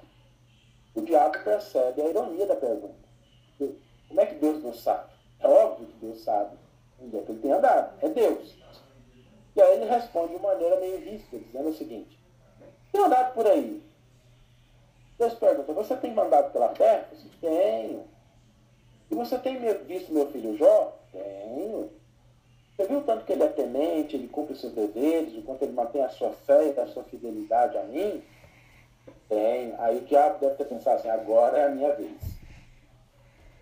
O 0.95 1.01
diabo 1.01 1.43
percebe 1.43 2.03
a 2.03 2.11
ironia 2.11 2.45
da 2.45 2.57
pergunta. 2.57 3.09
Como 4.09 4.21
é 4.21 4.27
que 4.27 4.35
Deus 4.35 4.63
não 4.63 4.75
sabe? 4.75 5.11
É 5.41 5.49
óbvio 5.49 5.87
que 5.87 5.97
Deus 6.05 6.21
sabe 6.21 6.55
onde 7.01 7.17
é 7.17 7.23
que 7.23 7.33
ele 7.33 7.41
tem 7.41 7.53
andado. 7.53 7.99
É 8.05 8.11
Deus. 8.11 8.55
E 9.57 9.63
aí 9.63 9.77
ele 9.77 9.87
responde 9.87 10.35
de 10.37 10.43
maneira 10.43 10.79
meio 10.81 10.99
ríspida, 10.99 11.43
dizendo 11.43 11.71
o 11.71 11.75
seguinte: 11.75 12.18
Tem 12.99 13.05
andado 13.05 13.33
por 13.33 13.47
aí? 13.47 13.81
Deus 15.21 15.35
pergunta: 15.35 15.73
Você 15.73 15.97
tem 15.99 16.13
mandado 16.13 16.53
pela 16.53 16.71
terra? 16.71 17.07
Eu 17.13 17.17
disse, 17.17 17.31
Tenho. 17.41 18.05
E 19.09 19.15
você 19.15 19.39
tem 19.39 19.57
visto 19.85 20.13
meu 20.13 20.29
filho 20.33 20.57
Jó? 20.57 20.99
Tenho. 21.13 21.93
Você 22.75 22.89
viu 22.89 22.99
o 22.99 23.03
tanto 23.03 23.25
que 23.25 23.33
ele 23.33 23.45
é 23.45 23.49
temente, 23.49 24.17
ele 24.17 24.27
cumpre 24.27 24.57
seus 24.57 24.73
deveres, 24.73 25.37
o 25.37 25.43
quanto 25.43 25.63
ele 25.63 25.75
mantém 25.75 26.03
a 26.03 26.09
sua 26.09 26.33
fé 26.33 26.75
e 26.75 26.81
a 26.81 26.89
sua 26.89 27.05
fidelidade 27.05 27.79
a 27.79 27.85
mim? 27.85 28.21
Tem. 29.29 29.75
Aí 29.79 29.99
o 29.99 30.01
diabo 30.01 30.41
deve 30.41 30.57
ter 30.57 30.65
pensado 30.65 30.97
assim, 30.97 31.09
agora 31.09 31.57
é 31.57 31.67
a 31.67 31.71
minha 31.71 31.95
vez. 31.95 32.21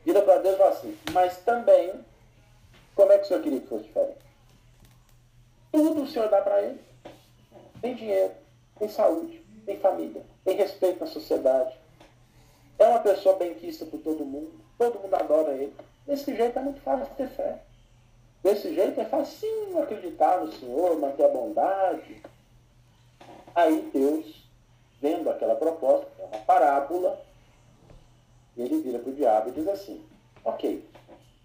Vira 0.03 0.23
para 0.23 0.39
Deus 0.39 0.55
e 0.55 0.59
fala 0.59 0.71
assim, 0.71 0.99
mas 1.13 1.37
também, 1.45 1.93
como 2.95 3.13
é 3.13 3.19
que 3.19 3.25
o 3.25 3.29
senhor 3.29 3.43
queria 3.43 3.61
que 3.61 3.67
fosse 3.67 3.85
diferente? 3.85 4.19
Tudo 5.71 6.05
o 6.05 6.07
senhor 6.07 6.31
dá 6.31 6.41
para 6.41 6.63
ele. 6.63 6.81
Tem 7.83 7.95
dinheiro, 7.95 8.33
tem 8.79 8.89
saúde, 8.89 9.45
tem 9.65 9.79
família, 9.79 10.23
tem 10.45 10.57
respeito 10.57 11.01
na 11.01 11.07
sociedade. 11.07 11.77
É 12.79 12.87
uma 12.87 13.01
pessoa 13.01 13.37
bem-quista 13.37 13.85
por 13.87 14.01
todo 14.01 14.25
mundo. 14.25 14.53
Todo 14.79 14.99
mundo 14.99 15.15
adora 15.15 15.53
ele. 15.55 15.75
Desse 16.07 16.35
jeito 16.37 16.59
é 16.59 16.63
muito 16.63 16.81
fácil 16.83 17.15
ter 17.17 17.29
fé. 17.29 17.63
Desse 18.43 18.75
jeito 18.75 19.01
é 19.01 19.05
fácil 19.05 19.83
acreditar 19.83 20.41
no 20.41 20.53
Senhor, 20.53 20.99
manter 20.99 21.25
a 21.25 21.29
bondade. 21.29 22.23
Aí 23.55 23.91
Deus 23.93 24.47
vendo 25.01 25.31
aquela 25.31 25.55
proposta, 25.57 26.07
é 26.19 26.25
uma 26.25 26.45
parábola, 26.45 27.21
ele 28.57 28.81
vira 28.81 28.99
para 28.99 29.11
o 29.11 29.15
diabo 29.15 29.49
e 29.51 29.53
diz 29.53 29.69
assim, 29.69 30.03
ok, 30.45 30.85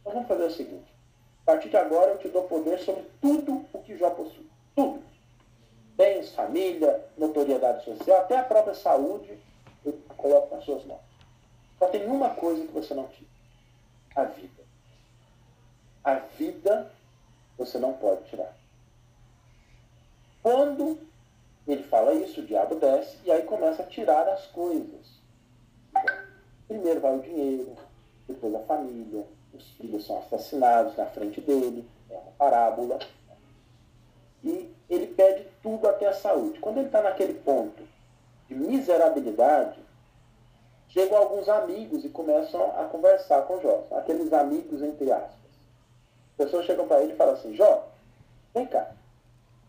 nós 0.05 0.13
vamos 0.13 0.27
fazer 0.27 0.43
o 0.45 0.51
seguinte, 0.51 0.93
a 1.43 1.51
partir 1.51 1.69
de 1.69 1.77
agora 1.77 2.11
eu 2.11 2.17
te 2.17 2.29
dou 2.29 2.43
poder 2.43 2.79
sobre 2.79 3.03
tudo 3.21 3.65
o 3.73 3.79
que 3.79 3.97
já 3.97 4.09
possui. 4.09 4.49
Tudo. 4.75 5.10
Bens, 5.95 6.33
família, 6.33 7.03
notoriedade 7.17 7.85
social, 7.85 8.21
até 8.21 8.37
a 8.37 8.43
própria 8.43 8.73
saúde, 8.73 9.37
eu 9.85 9.93
coloco 10.17 10.55
nas 10.55 10.63
suas 10.63 10.83
mãos. 10.85 11.01
Só 11.77 11.87
tem 11.87 12.05
uma 12.05 12.29
coisa 12.29 12.65
que 12.65 12.71
você 12.71 12.93
não 12.93 13.07
tira. 13.07 13.29
A 14.15 14.23
vida. 14.25 14.63
A 16.03 16.15
vida 16.15 16.91
você 17.57 17.77
não 17.77 17.93
pode 17.93 18.23
tirar. 18.29 18.55
Quando 20.41 20.99
ele 21.67 21.83
fala 21.83 22.13
isso, 22.13 22.41
o 22.41 22.45
diabo 22.45 22.75
desce 22.75 23.17
e 23.23 23.31
aí 23.31 23.43
começa 23.43 23.83
a 23.83 23.85
tirar 23.85 24.27
as 24.27 24.47
coisas. 24.47 25.21
Primeiro 26.67 27.01
vai 27.01 27.17
o 27.17 27.21
dinheiro, 27.21 27.75
depois 28.27 28.55
a 28.55 28.59
família, 28.59 29.25
os 29.53 29.63
filhos 29.71 30.05
são 30.05 30.19
assassinados 30.19 30.95
na 30.95 31.05
frente 31.05 31.41
dele, 31.41 31.87
é 32.09 32.17
uma 32.17 32.31
parábola. 32.31 32.99
E 34.43 34.73
ele 34.89 35.07
pede 35.07 35.40
tudo 35.61 35.87
até 35.87 36.07
a 36.07 36.13
saúde. 36.13 36.59
Quando 36.59 36.77
ele 36.77 36.87
está 36.87 37.01
naquele 37.01 37.33
ponto 37.33 37.83
de 38.47 38.55
miserabilidade, 38.55 39.79
chegam 40.89 41.17
alguns 41.17 41.47
amigos 41.47 42.03
e 42.03 42.09
começam 42.09 42.63
a 42.79 42.85
conversar 42.85 43.43
com 43.43 43.61
Jó. 43.61 43.85
Aqueles 43.91 44.31
amigos, 44.33 44.81
entre 44.81 45.11
aspas. 45.11 45.31
As 46.31 46.45
pessoas 46.45 46.65
chegam 46.65 46.87
para 46.87 47.01
ele 47.01 47.13
e 47.13 47.15
falam 47.15 47.33
assim, 47.33 47.55
Jó, 47.55 47.87
vem 48.53 48.65
cá, 48.65 48.91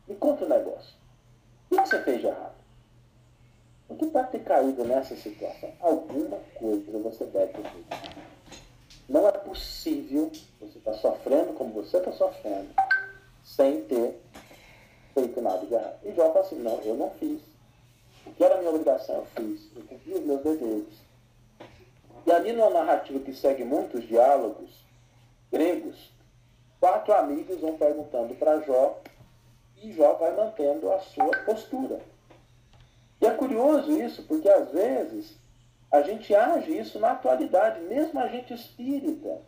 me 0.09 0.15
conta 0.17 0.45
um 0.45 0.49
negócio. 0.49 0.95
O 1.71 1.77
que 1.77 1.89
você 1.89 2.03
fez 2.03 2.21
de 2.21 2.27
errado? 2.27 2.63
O 3.89 3.95
que 3.95 4.07
pode 4.07 4.31
ter 4.31 4.43
caído 4.43 4.85
nessa 4.85 5.15
situação? 5.15 5.71
Alguma 5.81 6.39
coisa 6.59 6.99
você 6.99 7.25
deve 7.27 7.53
ter 7.53 7.63
feito. 7.63 8.23
Não 9.09 9.29
é 9.29 9.33
possível 9.33 10.31
você 10.59 10.79
estar 10.79 10.93
tá 10.93 10.99
sofrendo 10.99 11.53
como 11.53 11.75
você 11.75 11.99
está 11.99 12.13
sofrendo 12.13 12.71
sem 13.45 13.83
ter 13.83 14.19
feito 15.15 15.41
nada 15.41 15.67
de 15.67 15.75
errado. 15.75 15.99
E 16.05 16.13
Jó 16.13 16.33
fala 16.33 16.45
assim, 16.45 16.59
não, 16.59 16.81
eu 16.83 16.97
não 16.97 17.11
fiz. 17.11 17.41
O 18.27 18.33
que 18.33 18.45
era 18.45 18.59
minha 18.59 18.71
obrigação, 18.71 19.17
eu 19.17 19.27
fiz. 19.37 19.69
Eu 19.77 19.83
cumpri 19.83 20.15
os 20.15 20.25
meus 20.25 20.43
deveres. 20.43 20.95
E 22.27 22.33
ali 22.33 22.53
numa 22.53 22.71
narrativa 22.71 23.19
que 23.21 23.35
segue 23.35 23.65
muitos 23.65 24.07
diálogos 24.07 24.71
gregos, 25.51 26.11
quatro 26.81 27.13
amigos 27.15 27.61
vão 27.61 27.77
perguntando 27.77 28.35
para 28.35 28.61
Jó 28.61 29.01
e 29.83 29.93
Jó 29.93 30.15
vai 30.15 30.35
mantendo 30.35 30.91
a 30.93 31.01
sua 31.01 31.37
postura. 31.45 32.01
E 33.21 33.27
é 33.27 33.31
curioso 33.31 33.91
isso, 33.93 34.23
porque 34.23 34.49
às 34.49 34.71
vezes 34.71 35.37
a 35.91 36.01
gente 36.03 36.35
age 36.35 36.77
isso 36.77 36.99
na 36.99 37.13
atualidade, 37.13 37.81
mesmo 37.83 38.19
a 38.19 38.29
gente 38.29 38.55
espírita. 38.55 39.41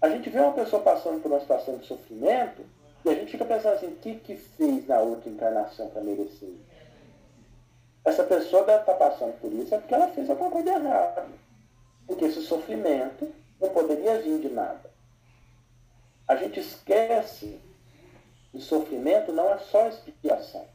A 0.00 0.08
gente 0.08 0.28
vê 0.28 0.40
uma 0.40 0.52
pessoa 0.52 0.82
passando 0.82 1.22
por 1.22 1.30
uma 1.30 1.40
situação 1.40 1.78
de 1.78 1.86
sofrimento 1.86 2.62
e 3.04 3.08
a 3.08 3.14
gente 3.14 3.32
fica 3.32 3.44
pensando 3.44 3.74
assim, 3.74 3.86
o 3.86 3.96
que, 3.96 4.16
que 4.16 4.36
fez 4.36 4.86
na 4.86 5.00
outra 5.00 5.30
encarnação 5.30 5.88
para 5.88 6.02
merecer? 6.02 6.54
Essa 8.04 8.24
pessoa 8.24 8.64
deve 8.64 8.80
estar 8.80 8.94
tá 8.94 9.10
passando 9.10 9.38
por 9.40 9.52
isso 9.52 9.74
é 9.74 9.78
porque 9.78 9.94
ela 9.94 10.08
fez 10.08 10.28
alguma 10.28 10.50
coisa 10.50 10.70
errada. 10.70 11.26
Porque 12.06 12.24
esse 12.26 12.42
sofrimento 12.42 13.30
não 13.60 13.70
poderia 13.70 14.20
vir 14.20 14.38
de 14.40 14.48
nada. 14.48 14.90
A 16.26 16.36
gente 16.36 16.60
esquece 16.60 17.60
que 18.50 18.60
sofrimento 18.60 19.32
não 19.32 19.50
é 19.50 19.58
só 19.58 19.86
expiação. 19.88 20.66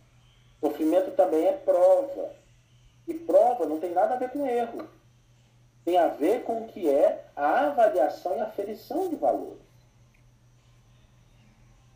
Sofrimento 0.59 1.11
também 1.11 1.45
é 1.45 1.53
prova. 1.53 2.34
E 3.07 3.13
prova 3.13 3.65
não 3.65 3.80
tem 3.80 3.91
nada 3.91 4.15
a 4.15 4.17
ver 4.17 4.30
com 4.30 4.47
erro. 4.47 4.88
Tem 5.84 5.97
a 5.97 6.07
ver 6.07 6.43
com 6.43 6.61
o 6.61 6.67
que 6.67 6.89
é 6.89 7.26
a 7.36 7.67
avaliação 7.67 8.36
e 8.38 8.41
aferição 8.41 9.09
de 9.09 9.15
valores. 9.15 9.64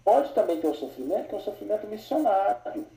Pode 0.10 0.34
também 0.34 0.60
ter 0.60 0.66
o 0.66 0.74
sofrimento, 0.74 1.28
que 1.28 1.36
é 1.36 1.38
o 1.38 1.41
sofrimento 1.41 1.86
missionário. 1.86 2.88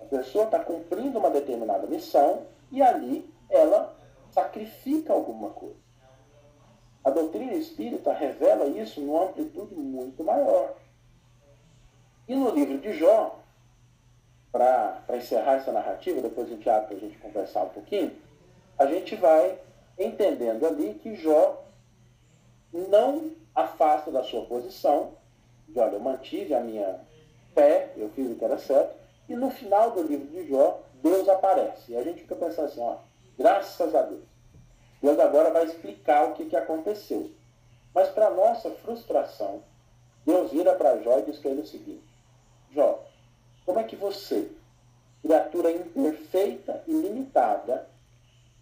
A 0.00 0.04
pessoa 0.06 0.46
está 0.46 0.58
cumprindo 0.58 1.20
uma 1.20 1.30
determinada 1.30 1.86
missão 1.86 2.44
e 2.72 2.82
ali 2.82 3.32
ela 3.48 3.94
sacrifica 4.32 5.12
alguma 5.12 5.50
coisa. 5.50 5.76
A 7.04 7.10
doutrina 7.10 7.52
espírita 7.52 8.12
revela 8.12 8.66
isso 8.66 9.00
numa 9.00 9.26
amplitude 9.26 9.76
muito 9.76 10.24
maior. 10.24 10.74
E 12.26 12.34
no 12.34 12.50
livro 12.50 12.78
de 12.78 12.94
Jó, 12.94 13.38
para 14.50 15.04
encerrar 15.10 15.52
essa 15.52 15.70
narrativa, 15.70 16.20
depois 16.20 16.48
a 16.48 16.50
gente 16.50 16.68
abre 16.68 16.88
para 16.88 16.96
a 16.96 17.00
gente 17.00 17.18
conversar 17.18 17.62
um 17.62 17.68
pouquinho, 17.68 18.10
a 18.76 18.86
gente 18.86 19.14
vai 19.14 19.56
entendendo 19.96 20.66
ali 20.66 20.94
que 20.94 21.14
Jó 21.14 21.62
não 22.72 23.36
afasta 23.54 24.10
da 24.10 24.24
sua 24.24 24.44
posição, 24.46 25.19
de 25.72 25.78
olha, 25.78 25.94
eu 25.94 26.00
mantive 26.00 26.54
a 26.54 26.60
minha 26.60 27.00
fé, 27.54 27.92
eu 27.96 28.10
fiz 28.10 28.30
o 28.30 28.34
que 28.34 28.44
era 28.44 28.58
certo, 28.58 28.96
e 29.28 29.36
no 29.36 29.50
final 29.50 29.92
do 29.92 30.02
livro 30.02 30.26
de 30.26 30.48
Jó, 30.48 30.80
Deus 31.02 31.28
aparece. 31.28 31.92
E 31.92 31.96
a 31.96 32.02
gente 32.02 32.22
fica 32.22 32.34
pensando 32.34 32.66
assim, 32.66 32.80
ó, 32.80 32.96
graças 33.38 33.94
a 33.94 34.02
Deus. 34.02 34.24
Deus 35.02 35.18
agora 35.18 35.50
vai 35.50 35.64
explicar 35.64 36.28
o 36.28 36.34
que, 36.34 36.46
que 36.46 36.56
aconteceu. 36.56 37.30
Mas 37.94 38.08
para 38.08 38.30
nossa 38.30 38.70
frustração, 38.70 39.62
Deus 40.26 40.50
vira 40.50 40.74
para 40.74 40.98
Jó 40.98 41.18
e 41.18 41.22
diz 41.22 41.38
para 41.38 41.50
ele 41.50 41.62
o 41.62 41.66
seguinte, 41.66 42.04
Jó, 42.72 43.04
como 43.64 43.78
é 43.78 43.84
que 43.84 43.96
você, 43.96 44.50
criatura 45.22 45.70
imperfeita 45.70 46.82
e 46.86 46.92
limitada, 46.92 47.88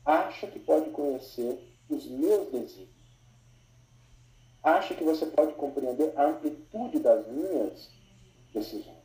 acha 0.04 0.46
que 0.46 0.58
pode 0.58 0.90
conhecer 0.90 1.58
os 1.88 2.06
meus 2.06 2.50
desígnios? 2.50 2.97
Acha 4.62 4.94
que 4.94 5.04
você 5.04 5.26
pode 5.26 5.54
compreender 5.54 6.12
a 6.16 6.26
amplitude 6.26 6.98
das 6.98 7.26
minhas 7.26 7.88
decisões? 8.52 8.98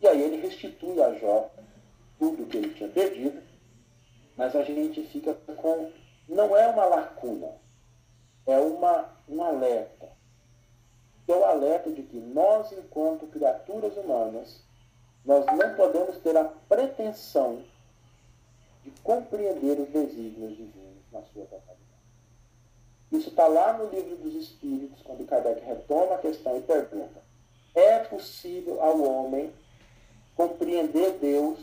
E 0.00 0.06
aí 0.06 0.20
ele 0.22 0.40
restitui 0.40 1.00
a 1.02 1.14
Jó 1.14 1.50
tudo 2.18 2.46
que 2.46 2.56
ele 2.56 2.74
tinha 2.74 2.88
perdido, 2.88 3.42
mas 4.36 4.54
a 4.54 4.62
gente 4.62 5.02
fica 5.04 5.34
com. 5.34 5.90
Não 6.28 6.56
é 6.56 6.68
uma 6.68 6.84
lacuna, 6.84 7.52
é 8.46 8.58
uma, 8.58 9.08
um 9.28 9.42
alerta. 9.42 10.08
É 11.26 11.32
o 11.32 11.44
alerta 11.44 11.90
de 11.90 12.02
que 12.02 12.16
nós, 12.18 12.72
enquanto 12.72 13.26
criaturas 13.28 13.96
humanas, 13.96 14.62
nós 15.24 15.44
não 15.46 15.74
podemos 15.76 16.18
ter 16.18 16.36
a 16.36 16.44
pretensão 16.44 17.62
de 18.82 18.90
compreender 19.02 19.78
os 19.78 19.88
desígnios 19.90 20.56
divinos 20.56 21.04
na 21.12 21.22
sua 21.22 21.44
totalidade. 21.44 21.89
Isso 23.12 23.28
está 23.30 23.48
lá 23.48 23.72
no 23.72 23.90
livro 23.90 24.16
dos 24.16 24.34
Espíritos, 24.34 25.02
quando 25.02 25.26
Kardec 25.26 25.64
retoma 25.64 26.14
a 26.14 26.18
questão 26.18 26.56
e 26.56 26.62
pergunta: 26.62 27.20
é 27.74 27.98
possível 27.98 28.80
ao 28.80 29.02
homem 29.02 29.52
compreender 30.36 31.18
Deus? 31.18 31.58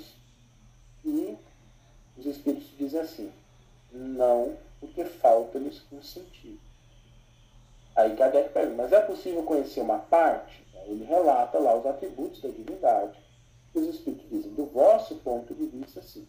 E 1.06 1.38
os 2.18 2.26
Espíritos 2.26 2.68
dizem 2.78 3.00
assim: 3.00 3.32
não, 3.92 4.58
porque 4.82 5.06
falta-lhes 5.06 5.82
um 5.92 6.02
sentido. 6.02 6.60
Aí 7.96 8.14
Kardec 8.18 8.50
pergunta: 8.50 8.84
mas 8.84 8.92
é 8.92 9.00
possível 9.02 9.44
conhecer 9.44 9.80
uma 9.80 10.00
parte? 10.00 10.66
Ele 10.86 11.06
relata 11.06 11.60
lá 11.60 11.76
os 11.78 11.86
atributos 11.86 12.42
da 12.42 12.50
divindade. 12.50 13.18
Os 13.74 13.88
Espíritos 13.88 14.30
dizem: 14.30 14.54
do 14.54 14.66
vosso 14.66 15.16
ponto 15.16 15.54
de 15.54 15.66
vista, 15.66 16.02
sim. 16.02 16.28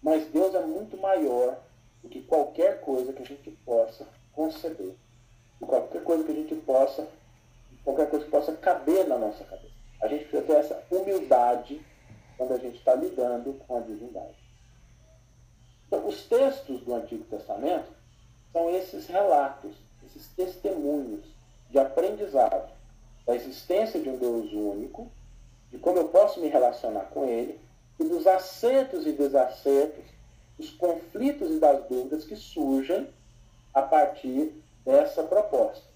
Mas 0.00 0.26
Deus 0.26 0.54
é 0.54 0.64
muito 0.64 0.96
maior 0.96 1.58
do 2.02 2.08
que 2.08 2.22
qualquer 2.22 2.80
coisa 2.82 3.12
que 3.12 3.22
a 3.22 3.26
gente 3.26 3.50
possa 3.64 4.06
conceber. 4.38 4.94
De 5.60 5.66
qualquer 5.66 6.04
coisa 6.04 6.22
que 6.22 6.30
a 6.30 6.34
gente 6.34 6.54
possa, 6.54 7.08
qualquer 7.82 8.08
coisa 8.08 8.24
que 8.24 8.30
possa 8.30 8.52
caber 8.52 9.08
na 9.08 9.18
nossa 9.18 9.42
cabeça. 9.42 9.74
A 10.00 10.06
gente 10.06 10.26
precisa 10.26 10.42
ter 10.42 10.52
essa 10.52 10.84
humildade 10.88 11.84
quando 12.36 12.54
a 12.54 12.58
gente 12.58 12.78
está 12.78 12.94
lidando 12.94 13.54
com 13.66 13.76
a 13.76 13.80
divindade. 13.80 14.38
Então, 15.88 16.06
os 16.06 16.22
textos 16.28 16.82
do 16.82 16.94
Antigo 16.94 17.24
Testamento 17.24 17.90
são 18.52 18.70
esses 18.70 19.08
relatos, 19.08 19.74
esses 20.06 20.28
testemunhos 20.28 21.24
de 21.68 21.78
aprendizado 21.80 22.70
da 23.26 23.34
existência 23.34 24.00
de 24.00 24.08
um 24.08 24.16
Deus 24.16 24.52
único, 24.52 25.10
de 25.72 25.78
como 25.78 25.98
eu 25.98 26.08
posso 26.08 26.40
me 26.40 26.46
relacionar 26.46 27.06
com 27.06 27.24
Ele 27.24 27.58
e 27.98 28.04
dos 28.04 28.26
acertos 28.26 29.04
e 29.04 29.12
desacertos, 29.12 30.04
dos 30.56 30.70
conflitos 30.70 31.50
e 31.50 31.58
das 31.58 31.84
dúvidas 31.88 32.24
que 32.24 32.36
surgem 32.36 33.08
a 33.78 33.82
partir 33.82 34.52
dessa 34.84 35.22
proposta. 35.22 35.86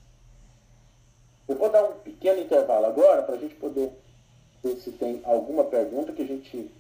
Eu 1.49 1.57
vou 1.57 1.69
dar 1.69 1.85
um 1.85 1.95
pequeno 1.95 2.41
intervalo 2.41 2.87
agora 2.87 3.23
para 3.23 3.35
a 3.35 3.39
gente 3.39 3.57
poder 3.57 3.93
ver 4.63 4.77
se 4.77 4.93
tem 4.93 5.21
alguma 5.25 5.65
pergunta 5.65 6.13
que 6.13 6.23
a 6.23 6.27
gente 6.27 6.71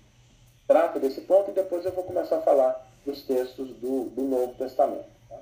trata 0.66 1.00
desse 1.00 1.22
ponto 1.22 1.50
e 1.50 1.54
depois 1.54 1.84
eu 1.84 1.92
vou 1.92 2.04
começar 2.04 2.38
a 2.38 2.42
falar 2.42 2.88
dos 3.04 3.22
textos 3.22 3.68
do, 3.80 4.10
do 4.10 4.22
Novo 4.22 4.54
Testamento. 4.54 5.10
Tá? 5.28 5.40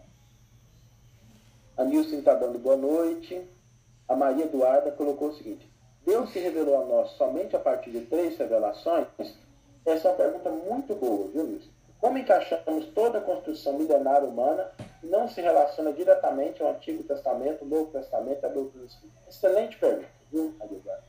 A 1.76 1.84
Nilson 1.84 2.16
está 2.16 2.34
dando 2.34 2.58
boa 2.58 2.76
noite. 2.76 3.46
A 4.08 4.16
Maria 4.16 4.46
Eduarda 4.46 4.90
colocou 4.90 5.28
o 5.28 5.34
seguinte: 5.34 5.68
Deus 6.06 6.32
se 6.32 6.38
revelou 6.38 6.82
a 6.82 6.86
nós 6.86 7.10
somente 7.12 7.54
a 7.54 7.60
partir 7.60 7.90
de 7.90 8.00
três 8.06 8.38
revelações? 8.38 9.06
Essa 9.84 10.08
é 10.08 10.10
uma 10.10 10.16
pergunta 10.16 10.50
muito 10.50 10.94
boa, 10.94 11.28
viu, 11.28 11.44
Nilson? 11.44 11.68
Como 12.00 12.16
encaixamos 12.16 12.86
toda 12.94 13.18
a 13.18 13.20
construção 13.20 13.78
milenar 13.78 14.24
humana 14.24 14.70
não 15.02 15.28
se 15.28 15.40
relaciona 15.40 15.92
diretamente 15.92 16.62
ao 16.62 16.70
Antigo 16.70 17.02
Testamento, 17.04 17.64
Novo 17.64 17.90
Testamento, 17.90 18.44
a 18.44 18.48
doutrina 18.48 18.86
espírita? 18.86 19.18
Excelente 19.28 19.76
pergunta, 19.76 20.08
viu, 20.32 20.54
Eduarda? 20.62 21.04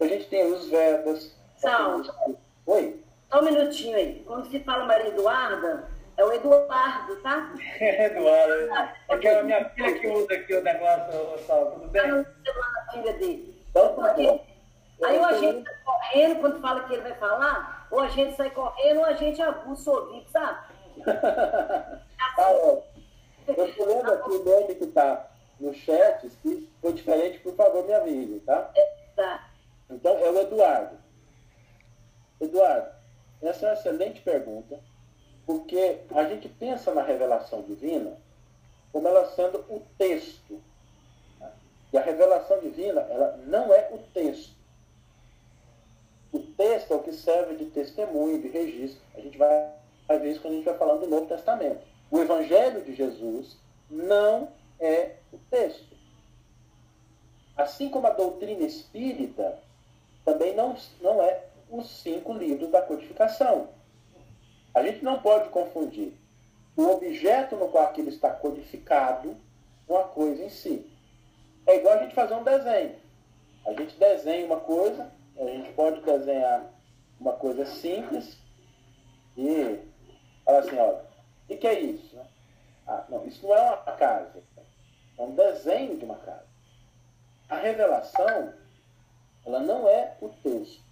A 0.00 0.06
gente 0.06 0.28
tem 0.28 0.52
os 0.52 0.68
Vedas. 0.68 1.36
Sal. 1.56 2.02
Oi? 2.66 3.04
Só 3.30 3.40
um 3.40 3.44
minutinho 3.44 3.96
aí. 3.96 4.22
Quando 4.26 4.46
se 4.50 4.60
fala 4.60 4.84
Maria 4.84 5.08
Eduarda, 5.08 5.88
é 6.16 6.24
o 6.24 6.32
Eduardo, 6.32 7.16
tá? 7.22 7.52
É, 7.80 8.06
Eduardo. 8.10 8.92
É 9.08 9.18
que 9.18 9.28
é 9.28 9.40
a 9.40 9.42
minha 9.42 9.68
filha 9.70 9.98
que 9.98 10.06
usa 10.08 10.34
aqui 10.34 10.54
o 10.54 10.62
negócio, 10.62 11.46
Sal. 11.46 11.70
Tudo 11.72 11.88
bem? 11.88 12.02
Eu 12.08 12.18
a 12.18 12.92
filha 12.92 13.12
dele. 13.14 13.64
Então, 13.70 13.94
Porque 13.94 14.40
aí 15.04 15.18
ou 15.18 15.24
a 15.24 15.32
gente 15.34 15.64
sai 15.64 15.74
correndo 15.84 16.40
quando 16.40 16.60
fala 16.60 16.84
que 16.84 16.92
ele 16.92 17.02
vai 17.02 17.14
falar, 17.14 17.81
ou 17.92 18.00
a 18.00 18.08
gente 18.08 18.34
sai 18.34 18.50
correndo, 18.50 19.00
ou 19.00 19.04
a 19.04 19.12
gente 19.12 19.40
abusa 19.40 19.90
o 19.90 19.94
ouvido, 19.94 20.28
sabe? 20.30 20.66
tá. 21.04 22.00
Eu 23.46 23.66
estou 23.66 23.86
lendo 23.86 24.12
aqui 24.12 24.30
o 24.30 24.44
nome 24.44 24.74
que 24.76 24.84
está 24.84 25.28
no 25.60 25.74
chat, 25.74 26.30
se 26.30 26.68
for 26.80 26.92
diferente, 26.92 27.40
por 27.40 27.54
favor, 27.54 27.84
me 27.84 27.92
avise, 27.92 28.40
tá? 28.40 28.70
É, 28.74 28.94
tá. 29.14 29.48
Então, 29.90 30.16
é 30.18 30.30
o 30.30 30.40
Eduardo. 30.40 30.96
Eduardo, 32.40 32.88
essa 33.42 33.66
é 33.66 33.68
uma 33.68 33.74
excelente 33.74 34.20
pergunta, 34.22 34.80
porque 35.44 36.00
a 36.14 36.24
gente 36.24 36.48
pensa 36.48 36.94
na 36.94 37.02
revelação 37.02 37.62
divina 37.62 38.16
como 38.92 39.08
ela 39.08 39.28
sendo 39.32 39.58
o 39.68 39.82
texto. 39.98 40.62
Né? 41.40 41.50
E 41.92 41.98
a 41.98 42.02
revelação 42.02 42.60
divina, 42.60 43.00
ela 43.10 43.36
não 43.44 43.72
é 43.72 43.88
o 43.92 43.98
texto. 44.14 44.61
O 46.32 46.38
texto 46.40 46.92
é 46.92 46.96
o 46.96 47.02
que 47.02 47.12
serve 47.12 47.56
de 47.56 47.66
testemunho, 47.66 48.40
de 48.40 48.48
registro. 48.48 49.02
A 49.14 49.20
gente 49.20 49.36
vai, 49.36 49.70
ver 50.08 50.30
isso 50.30 50.40
quando 50.40 50.54
a 50.54 50.56
gente 50.56 50.64
vai 50.64 50.78
falando 50.78 51.00
do 51.00 51.08
Novo 51.08 51.26
Testamento. 51.26 51.80
O 52.10 52.18
Evangelho 52.18 52.82
de 52.82 52.94
Jesus 52.94 53.56
não 53.90 54.48
é 54.80 55.16
o 55.32 55.38
texto. 55.50 55.94
Assim 57.56 57.90
como 57.90 58.06
a 58.06 58.10
doutrina 58.10 58.62
espírita 58.62 59.58
também 60.24 60.54
não, 60.54 60.74
não 61.00 61.22
é 61.22 61.44
os 61.70 61.88
cinco 62.02 62.32
livros 62.32 62.70
da 62.70 62.80
codificação. 62.80 63.68
A 64.74 64.82
gente 64.82 65.04
não 65.04 65.20
pode 65.20 65.50
confundir 65.50 66.14
o 66.76 66.86
objeto 66.88 67.56
no 67.56 67.68
qual 67.68 67.84
aquilo 67.84 68.08
está 68.08 68.30
codificado 68.30 69.36
com 69.86 69.98
a 69.98 70.04
coisa 70.04 70.42
em 70.42 70.48
si. 70.48 70.90
É 71.66 71.76
igual 71.76 71.94
a 71.94 72.02
gente 72.02 72.14
fazer 72.14 72.34
um 72.34 72.42
desenho. 72.42 72.96
A 73.66 73.72
gente 73.74 73.96
desenha 73.96 74.46
uma 74.46 74.60
coisa, 74.60 75.12
a 75.38 75.44
gente 75.44 75.72
pode 75.72 76.00
desenhar 76.02 76.70
uma 77.20 77.32
coisa 77.32 77.64
simples 77.64 78.36
e 79.36 79.78
fala 80.44 80.58
assim, 80.58 80.76
olha, 80.76 80.98
o 80.98 81.46
que, 81.48 81.56
que 81.56 81.66
é 81.66 81.80
isso? 81.80 82.18
Ah, 82.86 83.04
não, 83.08 83.26
isso 83.26 83.46
não 83.46 83.54
é 83.54 83.60
uma 83.70 83.92
casa, 83.92 84.42
é 85.18 85.22
um 85.22 85.34
desenho 85.34 85.96
de 85.96 86.04
uma 86.04 86.16
casa. 86.16 86.46
A 87.48 87.56
revelação, 87.56 88.52
ela 89.44 89.60
não 89.60 89.88
é 89.88 90.16
o 90.20 90.28
texto. 90.28 90.82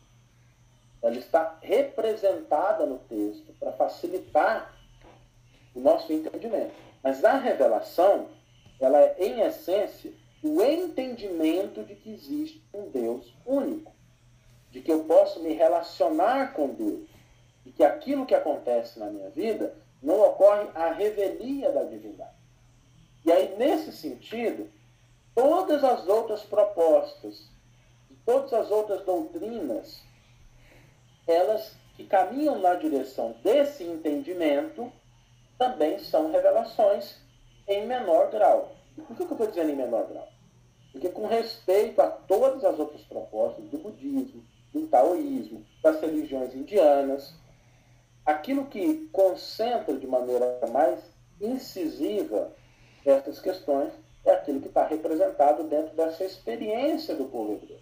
Ela 1.03 1.17
está 1.17 1.59
representada 1.63 2.85
no 2.85 2.99
texto 2.99 3.53
para 3.59 3.73
facilitar 3.73 4.75
o 5.75 5.81
nosso 5.81 6.13
entendimento. 6.13 6.75
Mas 7.03 7.25
a 7.25 7.37
revelação, 7.39 8.29
ela 8.79 8.99
é, 8.99 9.17
em 9.19 9.41
essência, 9.41 10.13
o 10.43 10.63
entendimento 10.63 11.83
de 11.83 11.95
que 11.95 12.11
existe 12.11 12.63
um 12.73 12.91
Deus 12.91 13.35
único, 13.47 13.93
de 14.71 14.81
que 14.81 14.93
eu 14.93 15.05
posso 15.05 15.41
me 15.41 15.53
relacionar 15.53 16.53
com 16.53 16.69
Deus, 16.69 17.09
de 17.65 17.73
que 17.73 17.83
aquilo 17.83 18.27
que 18.27 18.35
acontece 18.35 18.99
na 18.99 19.07
minha 19.07 19.31
vida 19.31 19.75
não 20.03 20.21
ocorre 20.21 20.69
à 20.75 20.93
revelia 20.93 21.71
da 21.73 21.83
divindade. 21.85 22.31
E 23.25 23.31
aí, 23.31 23.55
nesse 23.57 23.93
sentido, 23.93 24.71
todas 25.35 25.85
as 25.85 26.07
outras 26.09 26.43
propostas, 26.43 27.49
todas 28.25 28.53
as 28.53 28.71
outras 28.71 29.05
doutrinas, 29.05 30.03
elas 31.27 31.75
que 31.97 32.05
caminham 32.05 32.59
na 32.59 32.75
direção 32.75 33.35
desse 33.43 33.85
entendimento, 33.85 34.91
também 35.59 35.99
são 35.99 36.31
revelações 36.31 37.17
em 37.69 37.87
menor 37.87 38.31
grau. 38.31 38.73
E 38.97 39.03
por 39.03 39.15
que 39.15 39.23
eu 39.23 39.31
estou 39.31 39.47
dizendo 39.47 39.71
em 39.71 39.77
menor 39.77 40.07
grau? 40.07 40.29
Porque 40.93 41.11
com 41.11 41.27
respeito 41.27 42.01
a 42.01 42.09
todas 42.09 42.65
as 42.65 42.79
outras 42.79 43.03
propostas 43.03 43.65
do 43.67 43.79
budismo, 43.79 44.43
do 44.73 44.87
taoísmo, 44.87 45.65
das 45.83 46.01
religiões 46.01 46.55
indianas, 46.55 47.35
aquilo 48.25 48.67
que 48.67 49.09
concentra 49.13 49.97
de 49.97 50.07
maneira 50.07 50.61
mais 50.73 51.01
incisiva 51.41 52.53
essas 53.05 53.41
questões 53.41 53.93
é 54.25 54.33
aquilo 54.33 54.61
que 54.61 54.69
está 54.69 54.87
representado 54.87 55.65
dentro 55.65 55.97
dessa 55.97 56.25
experiência 56.25 57.15
do 57.15 57.25
povo 57.25 57.55
hebreu. 57.55 57.79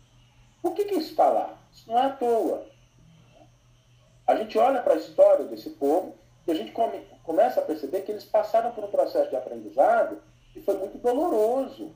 Por 0.63 0.75
que, 0.75 0.85
que 0.85 0.95
isso 0.95 1.11
está 1.11 1.29
lá? 1.29 1.59
Isso 1.73 1.89
não 1.89 1.99
é 1.99 2.07
à 2.07 2.11
toa. 2.11 2.67
A 4.27 4.37
gente 4.37 4.59
olha 4.59 4.81
para 4.83 4.95
a 4.95 4.99
história 4.99 5.45
desse 5.47 5.71
povo 5.71 6.15
e 6.47 6.51
a 6.51 6.55
gente 6.55 6.73
come, 6.73 7.01
começa 7.25 7.61
a 7.61 7.65
perceber 7.65 8.03
que 8.03 8.13
eles 8.13 8.25
passaram 8.25 8.71
por 8.73 8.85
um 8.85 8.91
processo 8.91 9.31
de 9.31 9.37
aprendizado 9.37 10.21
que 10.53 10.61
foi 10.61 10.77
muito 10.79 10.99
doloroso. 10.99 11.95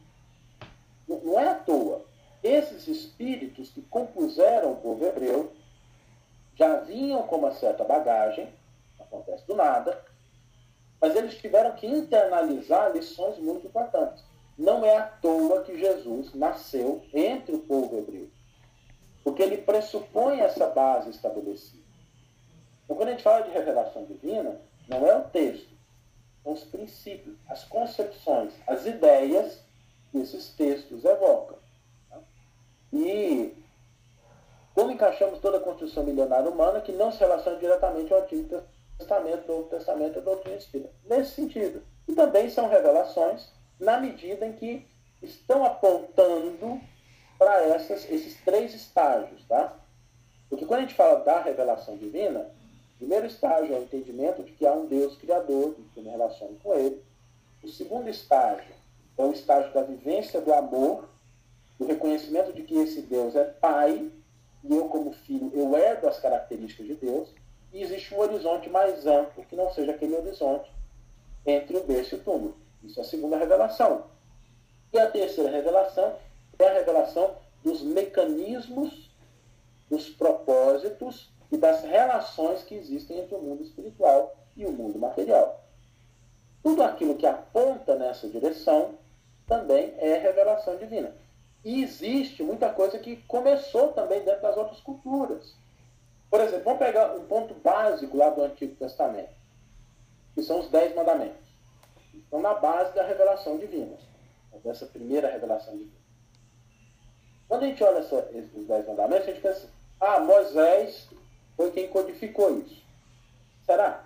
Não, 1.09 1.21
não 1.21 1.41
é 1.41 1.49
à 1.49 1.55
toa. 1.55 2.05
Esses 2.43 2.89
espíritos 2.89 3.71
que 3.71 3.83
compuseram 3.83 4.73
o 4.73 4.77
povo 4.77 5.05
hebreu 5.05 5.53
já 6.57 6.79
vinham 6.79 7.23
com 7.23 7.37
uma 7.37 7.53
certa 7.53 7.85
bagagem, 7.85 8.53
acontece 8.99 9.47
do 9.47 9.55
nada, 9.55 10.05
mas 11.01 11.15
eles 11.17 11.37
tiveram 11.37 11.73
que 11.73 11.87
internalizar 11.87 12.93
lições 12.93 13.39
muito 13.39 13.67
importantes. 13.67 14.25
Não 14.59 14.85
é 14.85 14.97
à 14.97 15.03
toa 15.03 15.63
que 15.63 15.79
Jesus 15.79 16.35
nasceu 16.35 17.03
entre 17.13 17.55
o 17.55 17.61
povo 17.61 17.99
hebreu, 17.99 18.29
porque 19.25 19.43
ele 19.43 19.59
pressupõe 19.59 20.41
essa 20.41 20.67
base 20.67 21.11
estabelecida. 21.11 21.83
Então, 22.85 22.97
quando 22.97 23.09
a 23.09 23.13
gente 23.13 23.23
fala 23.23 23.43
de 23.43 23.51
revelação 23.51 24.05
divina, 24.05 24.61
não 24.89 25.07
é 25.07 25.17
o 25.17 25.25
texto, 25.25 25.73
são 26.43 26.53
os 26.53 26.65
princípios, 26.65 27.37
as 27.49 27.65
concepções, 27.65 28.53
as 28.67 28.85
ideias 28.85 29.65
que 30.11 30.19
esses 30.19 30.51
textos 30.51 31.05
evocam. 31.05 31.62
E 32.93 33.57
como 34.75 34.91
encaixamos 34.91 35.39
toda 35.39 35.59
a 35.59 35.61
construção 35.61 36.05
milenária 36.05 36.51
humana 36.51 36.81
que 36.81 36.93
não 36.93 37.13
se 37.13 37.19
relaciona 37.19 37.59
diretamente 37.59 38.13
ao 38.13 38.23
Antigo 38.23 38.63
Testamento, 38.99 39.49
Novo 39.49 39.69
Testamento 39.69 40.19
e 40.19 40.23
doutrina 40.23 40.57
espírita. 40.57 40.91
Nesse 41.05 41.33
sentido. 41.33 41.83
E 42.09 42.15
também 42.15 42.51
são 42.51 42.69
revelações 42.69 43.49
na 43.79 44.01
medida 44.01 44.47
em 44.47 44.53
que 44.53 44.87
estão 45.23 45.65
apontando 45.65 46.81
para 47.39 47.77
esses 47.77 48.41
três 48.45 48.75
estágios, 48.75 49.45
tá? 49.47 49.77
Porque 50.49 50.65
quando 50.65 50.81
a 50.81 50.83
gente 50.83 50.95
fala 50.95 51.21
da 51.21 51.41
revelação 51.41 51.97
divina, 51.97 52.41
o 52.95 52.99
primeiro 52.99 53.27
estágio 53.27 53.75
é 53.75 53.79
o 53.79 53.83
entendimento 53.83 54.43
de 54.43 54.53
que 54.53 54.67
há 54.67 54.73
um 54.73 54.87
Deus 54.87 55.17
criador, 55.17 55.75
que 55.93 55.99
eu 55.99 56.05
me 56.05 56.11
relaciono 56.11 56.57
com 56.63 56.75
ele. 56.75 57.03
O 57.63 57.69
segundo 57.69 58.09
estágio 58.09 58.75
é 59.19 59.23
o 59.23 59.33
estágio 59.33 59.73
da 59.73 59.83
vivência 59.83 60.41
do 60.41 60.53
amor, 60.53 61.09
do 61.79 61.87
reconhecimento 61.87 62.53
de 62.53 62.63
que 62.63 62.77
esse 62.77 63.03
Deus 63.03 63.35
é 63.35 63.45
Pai, 63.45 64.11
e 64.65 64.75
eu, 64.75 64.89
como 64.89 65.13
filho, 65.13 65.51
eu 65.55 65.77
herdo 65.77 66.09
as 66.09 66.19
características 66.21 66.87
de 66.87 66.95
Deus, 66.95 67.29
e 67.73 67.83
existe 67.83 68.15
um 68.15 68.19
horizonte 68.19 68.69
mais 68.69 69.07
amplo 69.07 69.45
que 69.45 69.57
não 69.57 69.73
seja 69.73 69.93
aquele 69.93 70.15
horizonte 70.15 70.71
entre 71.47 71.77
o 71.77 71.85
berço 71.85 72.15
e 72.15 72.19
o 72.19 72.23
túmulo. 72.23 72.57
Isso 72.85 73.01
é 73.01 73.03
a 73.03 73.07
segunda 73.07 73.37
revelação. 73.37 74.05
E 74.93 74.99
a 74.99 75.11
terceira 75.11 75.51
revelação 75.51 76.17
é 76.59 76.67
a 76.67 76.73
revelação 76.75 77.35
dos 77.65 77.83
mecanismos, 77.83 79.11
dos 79.89 80.09
propósitos 80.09 81.31
e 81.51 81.57
das 81.57 81.83
relações 81.83 82.63
que 82.63 82.75
existem 82.75 83.19
entre 83.19 83.35
o 83.35 83.41
mundo 83.41 83.63
espiritual 83.63 84.35
e 84.57 84.67
o 84.67 84.73
mundo 84.73 84.99
material. 84.99 85.63
Tudo 86.63 86.83
aquilo 86.83 87.17
que 87.17 87.27
aponta 87.27 87.97
nessa 87.97 88.29
direção 88.29 88.95
também 89.47 89.95
é 89.99 90.17
revelação 90.19 90.77
divina. 90.77 91.15
E 91.65 91.83
existe 91.83 92.43
muita 92.43 92.71
coisa 92.71 92.99
que 92.99 93.17
começou 93.29 93.93
também 93.93 94.23
dentro 94.25 94.43
das 94.43 94.57
outras 94.57 94.81
culturas. 94.81 95.55
Por 96.29 96.41
exemplo, 96.41 96.65
vamos 96.65 96.79
pegar 96.79 97.15
um 97.15 97.27
ponto 97.27 97.55
básico 97.55 98.17
lá 98.17 98.31
do 98.31 98.43
Antigo 98.43 98.75
Testamento, 98.77 99.35
que 100.35 100.43
são 100.43 100.61
os 100.61 100.71
Dez 100.71 100.95
Mandamentos. 100.95 101.47
Estão 102.15 102.41
na 102.41 102.55
base 102.55 102.95
da 102.95 103.03
revelação 103.03 103.59
divina, 103.59 103.97
dessa 104.65 104.87
primeira 104.87 105.31
revelação 105.31 105.77
divina. 105.77 106.03
Quando 107.47 107.65
a 107.65 107.67
gente 107.67 107.85
olha 107.85 107.99
essa, 107.99 108.31
os 108.55 108.67
Dez 108.67 108.87
Mandamentos, 108.87 109.29
a 109.29 109.31
gente 109.31 109.43
pensa, 109.43 109.69
ah, 110.01 110.21
Moisés 110.21 111.09
foi 111.57 111.71
quem 111.71 111.89
codificou 111.89 112.59
isso. 112.59 112.83
Será? 113.67 114.03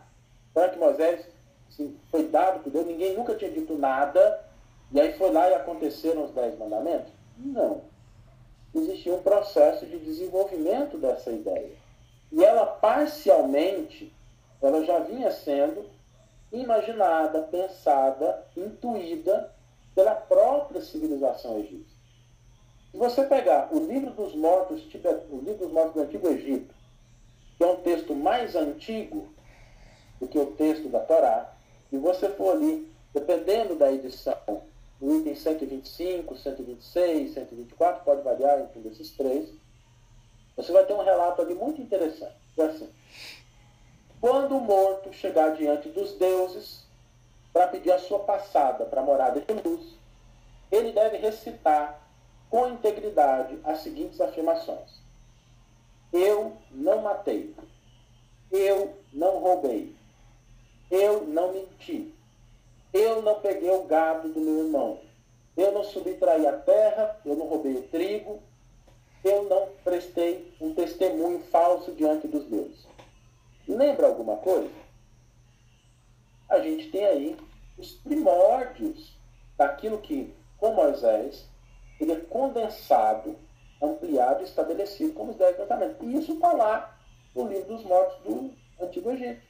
Será 0.53 0.69
que 0.69 0.79
Moisés 0.79 1.27
assim, 1.69 1.97
foi 2.11 2.29
dado 2.29 2.61
por 2.61 2.71
Deus? 2.71 2.87
Ninguém 2.87 3.15
nunca 3.15 3.35
tinha 3.35 3.51
dito 3.51 3.79
nada, 3.79 4.45
e 4.91 5.01
aí 5.01 5.17
foi 5.17 5.31
lá 5.31 5.49
e 5.49 5.55
aconteceram 5.55 6.25
os 6.25 6.33
Dez 6.33 6.59
Mandamentos? 6.59 7.16
Não. 7.37 7.83
Existia 8.75 9.15
um 9.15 9.23
processo 9.23 9.87
de 9.87 9.99
desenvolvimento 9.99 10.99
dessa 10.99 11.31
ideia. 11.31 11.73
E 12.31 12.45
ela, 12.45 12.67
parcialmente, 12.67 14.13
ela 14.61 14.85
já 14.85 14.99
vinha 15.01 15.31
sendo 15.31 15.87
imaginada, 16.53 17.43
pensada, 17.43 18.45
intuída 18.57 19.53
pela 19.95 20.15
própria 20.15 20.81
civilização 20.81 21.59
egípcia. 21.59 21.97
Se 22.91 22.97
você 22.97 23.25
pegar 23.25 23.69
o 23.75 23.79
livro 23.79 24.11
dos 24.13 24.35
mortos, 24.35 24.83
o 25.31 25.37
livro 25.39 25.67
dos 25.67 25.73
mortos 25.73 25.95
do 25.95 26.03
Antigo 26.03 26.29
Egito, 26.29 26.75
que 27.57 27.65
é 27.65 27.67
um 27.67 27.77
texto 27.77 28.15
mais 28.15 28.55
antigo 28.55 29.29
do 30.21 30.29
que 30.29 30.39
o 30.39 30.47
texto 30.53 30.89
da 30.89 31.01
Torá, 31.01 31.53
e 31.91 31.99
você 31.99 32.29
for 32.31 32.57
ali, 32.57 32.91
dependendo 33.13 33.77
da 33.77 33.93
edição, 33.93 34.63
o 35.01 35.15
item 35.15 35.35
125, 35.35 36.37
126, 36.37 37.35
124, 37.35 38.05
pode 38.05 38.23
variar 38.23 38.61
entre 38.61 38.89
esses 38.89 39.11
três. 39.11 39.53
Você 40.57 40.73
vai 40.73 40.87
ter 40.87 40.95
um 40.95 41.05
relato 41.05 41.43
ali 41.43 41.55
muito 41.55 41.81
interessante. 41.83 42.37
É 42.57 42.65
assim, 42.65 42.91
quando 44.21 44.57
o 44.57 44.61
morto 44.61 45.13
chegar 45.13 45.55
diante 45.55 45.91
dos 45.91 46.13
deuses 46.15 46.87
para 47.53 47.69
pedir 47.69 47.93
a 47.93 47.99
sua 47.99 48.21
passada 48.21 48.87
para 48.87 49.01
a 49.03 49.05
morada 49.05 49.41
de 49.41 49.69
luz, 49.69 49.95
ele 50.73 50.93
deve 50.93 51.19
recitar 51.19 52.01
com 52.49 52.69
integridade 52.69 53.59
as 53.65 53.81
seguintes 53.81 54.21
afirmações. 54.21 55.01
Eu 56.13 56.57
não 56.71 57.03
matei. 57.03 57.55
Eu 58.51 58.97
não 59.13 59.39
roubei. 59.39 59.95
Eu 60.91 61.27
não 61.27 61.53
menti. 61.53 62.16
Eu 62.93 63.23
não 63.23 63.41
peguei 63.41 63.71
o 63.71 63.85
gado 63.85 64.29
do 64.29 64.41
meu 64.41 64.65
irmão. 64.65 65.01
Eu 65.57 65.73
não 65.73 65.85
subtraí 65.85 66.47
a 66.47 66.53
terra, 66.53 67.19
eu 67.25 67.35
não 67.35 67.47
roubei 67.47 67.75
o 67.75 67.83
trigo, 67.85 68.43
eu 69.25 69.45
não 69.45 69.69
prestei 69.83 70.55
um 70.61 70.75
testemunho 70.75 71.41
falso 71.51 71.93
diante 71.93 72.29
dos 72.29 72.45
deuses. 72.45 72.87
Lembra 73.67 74.07
alguma 74.07 74.37
coisa? 74.37 74.71
A 76.49 76.61
gente 76.61 76.91
tem 76.91 77.05
aí 77.05 77.37
os 77.77 77.93
primórdios 77.93 79.17
daquilo 79.57 79.99
que, 79.99 80.33
com 80.59 80.73
Moisés, 80.73 81.49
ele 82.01 82.13
é 82.13 82.21
condensado, 82.21 83.37
ampliado 83.83 84.43
e 84.43 84.45
estabelecido 84.45 85.15
como 85.15 85.33
os 85.33 85.37
dez 85.37 85.59
mandamentos. 85.59 86.07
E 86.07 86.17
isso 86.17 86.35
está 86.35 86.53
lá 86.53 86.97
no 87.35 87.49
livro 87.49 87.75
dos 87.75 87.85
mortos 87.85 88.19
do 88.23 88.53
Antigo 88.81 89.11
Egito. 89.11 89.43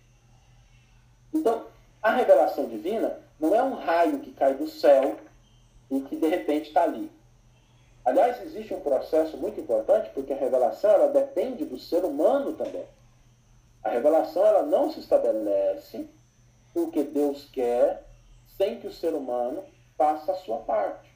Então, 1.35 1.67
a 2.03 2.13
revelação 2.13 2.67
divina 2.67 3.21
não 3.39 3.55
é 3.55 3.63
um 3.63 3.75
raio 3.75 4.21
que 4.21 4.33
cai 4.33 4.55
do 4.55 4.67
céu 4.67 5.17
e 5.91 6.01
que 6.01 6.17
de 6.17 6.27
repente 6.27 6.69
está 6.69 6.83
ali. 6.83 7.11
Aliás, 8.05 8.41
existe 8.43 8.73
um 8.73 8.81
processo 8.81 9.37
muito 9.37 9.61
importante, 9.61 10.11
porque 10.15 10.33
a 10.33 10.37
revelação 10.37 10.91
ela 10.91 11.09
depende 11.09 11.65
do 11.65 11.79
ser 11.79 12.05
humano 12.05 12.53
também. 12.53 12.87
A 13.83 13.91
revelação 13.91 14.45
ela 14.45 14.63
não 14.63 14.91
se 14.93 15.01
estabelece 15.01 16.09
porque 16.73 17.03
Deus 17.03 17.49
quer, 17.53 18.05
sem 18.57 18.79
que 18.79 18.87
o 18.87 18.93
ser 18.93 19.15
humano 19.15 19.65
faça 19.97 20.33
a 20.33 20.37
sua 20.37 20.59
parte. 20.59 21.11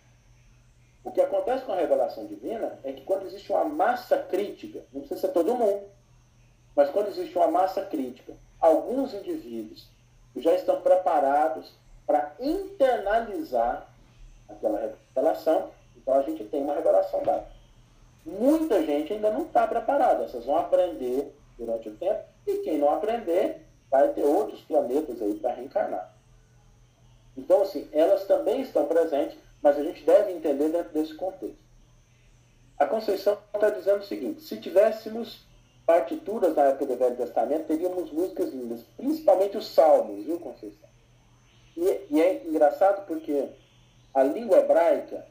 O 1.05 1.11
que 1.11 1.21
acontece 1.21 1.65
com 1.65 1.73
a 1.73 1.77
revelação 1.77 2.27
divina 2.27 2.79
é 2.83 2.93
que 2.93 3.05
quando 3.05 3.27
existe 3.27 3.51
uma 3.53 3.65
massa 3.65 4.19
crítica, 4.19 4.85
não 4.93 5.01
precisa 5.01 5.21
ser 5.21 5.33
todo 5.33 5.55
mundo, 5.55 5.87
mas 6.75 6.91
quando 6.91 7.09
existe 7.09 7.37
uma 7.37 7.49
massa 7.49 7.83
crítica, 7.83 8.35
alguns 8.61 9.15
indivíduos 9.15 9.89
já 10.37 10.55
estão 10.55 10.81
preparados 10.81 11.73
para 12.11 12.33
internalizar 12.41 13.87
aquela 14.49 14.81
revelação, 15.15 15.71
então 15.97 16.15
a 16.15 16.23
gente 16.23 16.43
tem 16.43 16.61
uma 16.61 16.75
revelação 16.75 17.23
dada. 17.23 17.47
Muita 18.27 18.85
gente 18.85 19.13
ainda 19.13 19.31
não 19.31 19.43
está 19.43 19.65
preparada, 19.65 20.25
essas 20.25 20.45
vão 20.45 20.57
aprender 20.57 21.33
durante 21.57 21.89
o 21.89 21.95
tempo, 21.95 22.25
e 22.49 22.57
quem 22.65 22.79
não 22.79 22.93
aprender 22.93 23.65
vai 23.89 24.09
ter 24.09 24.25
outros 24.25 24.61
planetas 24.63 25.23
aí 25.23 25.35
para 25.35 25.55
reencarnar. 25.55 26.13
Então, 27.37 27.63
assim, 27.63 27.89
elas 27.93 28.25
também 28.25 28.61
estão 28.63 28.87
presentes, 28.87 29.39
mas 29.63 29.79
a 29.79 29.85
gente 29.85 30.03
deve 30.03 30.33
entender 30.33 30.69
dentro 30.69 30.93
desse 30.93 31.15
contexto. 31.15 31.63
A 32.77 32.87
Conceição 32.87 33.39
está 33.55 33.71
dizendo 33.71 34.01
o 34.01 34.07
seguinte: 34.07 34.41
se 34.41 34.57
tivéssemos 34.57 35.45
partituras 35.87 36.57
na 36.57 36.65
época 36.65 36.87
do 36.87 36.97
Velho 36.97 37.17
Testamento, 37.17 37.69
teríamos 37.69 38.11
músicas 38.11 38.53
lindas, 38.53 38.81
principalmente 38.97 39.57
os 39.57 39.69
salmos, 39.69 40.25
viu, 40.25 40.41
Conceição? 40.41 40.90
E, 41.81 42.07
e 42.11 42.21
é 42.21 42.45
engraçado 42.45 43.07
porque 43.07 43.49
a 44.13 44.23
língua 44.23 44.59
hebraica, 44.59 45.27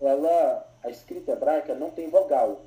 ela, 0.00 0.66
a 0.82 0.88
escrita 0.88 1.32
hebraica 1.32 1.74
não 1.74 1.90
tem 1.90 2.08
vogal. 2.08 2.62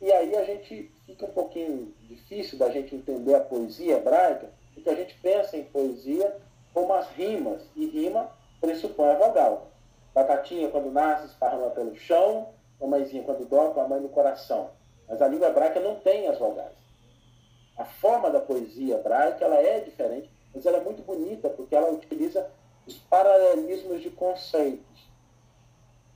E 0.00 0.12
aí 0.12 0.36
a 0.36 0.44
gente 0.44 0.88
fica 1.04 1.26
um 1.26 1.32
pouquinho 1.32 1.92
difícil 2.02 2.56
da 2.56 2.70
gente 2.70 2.94
entender 2.94 3.34
a 3.34 3.40
poesia 3.40 3.96
hebraica, 3.96 4.48
porque 4.72 4.88
a 4.88 4.94
gente 4.94 5.14
pensa 5.20 5.56
em 5.56 5.64
poesia 5.64 6.36
como 6.72 6.94
as 6.94 7.08
rimas, 7.08 7.62
e 7.74 7.84
rima 7.86 8.30
pressupõe 8.60 9.10
a 9.10 9.18
vogal. 9.18 9.66
Batatinha, 10.14 10.68
quando 10.68 10.92
nasce, 10.92 11.26
esparrama 11.26 11.70
pelo 11.70 11.96
chão, 11.96 12.50
mamãezinha, 12.80 13.24
quando 13.24 13.44
dorme, 13.48 13.80
a 13.80 13.88
mãe 13.88 14.00
no 14.00 14.08
coração. 14.08 14.70
Mas 15.08 15.20
a 15.20 15.26
língua 15.26 15.48
hebraica 15.48 15.80
não 15.80 15.96
tem 15.96 16.28
as 16.28 16.38
vogais. 16.38 16.78
A 17.76 17.84
forma 17.84 18.30
da 18.30 18.38
poesia 18.38 18.94
hebraica 18.94 19.44
ela 19.44 19.56
é 19.56 19.80
diferente, 19.80 20.30
mas 20.54 20.66
ela 20.66 20.78
é 20.78 20.84
muito 20.84 21.02
bonita 21.02 21.48
porque 21.48 21.74
ela 21.74 21.90
utiliza 21.90 22.50
os 22.86 22.96
paralelismos 22.98 24.02
de 24.02 24.10
conceitos. 24.10 25.10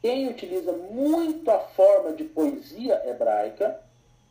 Quem 0.01 0.28
utiliza 0.28 0.72
muito 0.72 1.51
a 1.51 1.59
forma 1.59 2.12
de 2.12 2.24
poesia 2.24 3.03
hebraica 3.09 3.80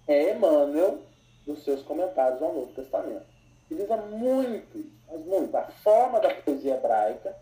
é 0.07 0.31
Emmanuel, 0.31 0.99
nos 1.47 1.63
seus 1.63 1.81
comentários 1.81 2.41
ao 2.41 2.53
Novo 2.53 2.73
Testamento. 2.73 3.25
Utiliza 3.65 3.97
muito, 3.97 4.85
mas 5.09 5.25
muito. 5.25 5.55
A 5.55 5.63
forma 5.83 6.19
da 6.19 6.33
poesia 6.33 6.75
hebraica, 6.75 7.35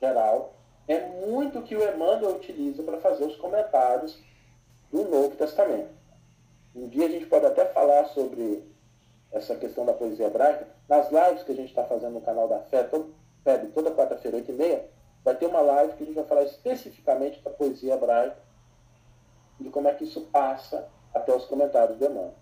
geral, 0.00 0.54
é 0.86 1.00
muito 1.26 1.58
o 1.58 1.62
que 1.62 1.76
o 1.76 1.82
Emmanuel 1.82 2.36
utiliza 2.36 2.82
para 2.82 2.98
fazer 2.98 3.24
os 3.24 3.36
comentários 3.36 4.18
do 4.90 5.04
Novo 5.04 5.36
Testamento. 5.36 5.90
Um 6.74 6.88
dia 6.88 7.06
a 7.06 7.10
gente 7.10 7.26
pode 7.26 7.46
até 7.46 7.64
falar 7.66 8.06
sobre 8.06 8.62
essa 9.32 9.54
questão 9.56 9.84
da 9.84 9.92
poesia 9.92 10.26
hebraica. 10.26 10.66
Nas 10.88 11.10
lives 11.10 11.42
que 11.42 11.52
a 11.52 11.54
gente 11.54 11.68
está 11.68 11.84
fazendo 11.84 12.14
no 12.14 12.20
canal 12.20 12.48
da 12.48 12.60
Fé, 12.60 12.88
FEB, 13.44 13.72
toda 13.72 13.90
quarta-feira, 13.90 14.38
8 14.38 14.50
e 14.50 14.54
meia, 14.54 14.88
vai 15.22 15.34
ter 15.34 15.46
uma 15.46 15.60
live 15.60 15.92
que 15.94 16.02
a 16.02 16.06
gente 16.06 16.14
vai 16.14 16.24
falar 16.24 16.44
especificamente 16.44 17.42
da 17.42 17.50
poesia 17.50 17.94
hebraica 17.94 18.36
de 19.60 19.68
como 19.70 19.88
é 19.88 19.94
que 19.94 20.04
isso 20.04 20.22
passa 20.32 20.88
até 21.12 21.34
os 21.34 21.44
comentários 21.44 21.98
do 21.98 22.04
Emmanuel. 22.04 22.34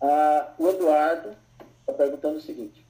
Ah, 0.00 0.54
o 0.58 0.68
Eduardo 0.68 1.36
está 1.80 1.92
perguntando 1.92 2.38
o 2.38 2.40
seguinte: 2.40 2.84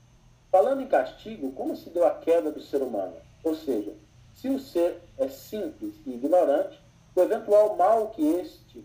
falando 0.51 0.81
em 0.81 0.89
castigo, 0.89 1.53
como 1.53 1.77
se 1.77 1.91
deu 1.91 2.07
a 2.07 2.15
queda 2.15 2.51
do 2.51 2.61
ser 2.61 2.83
humano? 2.83 3.17
Ou 3.45 3.55
seja, 3.55 3.93
se 4.35 4.49
o 4.49 4.59
ser 4.59 5.03
é 5.19 5.29
simples 5.29 5.95
e 6.07 6.15
ignorante, 6.15 6.81
o 7.15 7.21
eventual 7.21 7.77
mal 7.77 8.09
que 8.09 8.27
este 8.27 8.85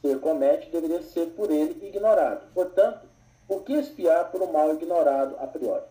ser 0.00 0.20
comete 0.20 0.70
deveria 0.70 1.02
ser 1.02 1.26
por 1.28 1.50
ele 1.50 1.86
ignorado. 1.86 2.46
Portanto, 2.52 3.06
por 3.46 3.62
que 3.62 3.74
espiar 3.74 4.30
por 4.30 4.42
um 4.42 4.52
mal 4.52 4.72
ignorado 4.72 5.36
a 5.38 5.46
priori? 5.46 5.84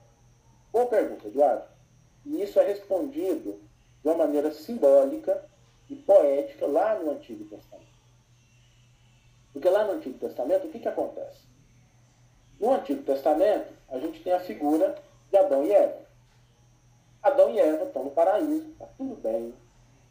Boa 0.72 0.88
pergunta, 0.88 1.28
Eduardo. 1.28 1.66
E 2.26 2.42
isso 2.42 2.60
é 2.60 2.64
respondido 2.64 3.60
de 4.02 4.10
uma 4.10 4.16
maneira 4.16 4.52
simbólica 4.52 5.44
e 5.90 5.96
poética 5.96 6.66
lá 6.66 6.96
no 6.96 7.12
Antigo 7.12 7.46
Testamento. 7.46 7.94
Porque 9.52 9.70
lá 9.70 9.86
no 9.86 9.94
Antigo 9.94 10.18
Testamento, 10.18 10.68
o 10.68 10.70
que, 10.70 10.80
que 10.80 10.88
acontece? 10.88 11.42
No 12.60 12.74
Antigo 12.74 13.04
Testamento, 13.04 13.72
a 13.90 14.00
gente 14.00 14.24
tem 14.24 14.34
a 14.34 14.40
figura 14.40 14.96
de 15.30 15.38
Adão 15.38 15.64
e 15.64 15.72
Eva. 15.72 16.02
Adão 17.22 17.52
e 17.52 17.60
Eva 17.60 17.86
estão 17.86 18.04
no 18.04 18.12
paraíso, 18.12 18.70
está 18.72 18.86
tudo 18.98 19.16
bem, 19.16 19.54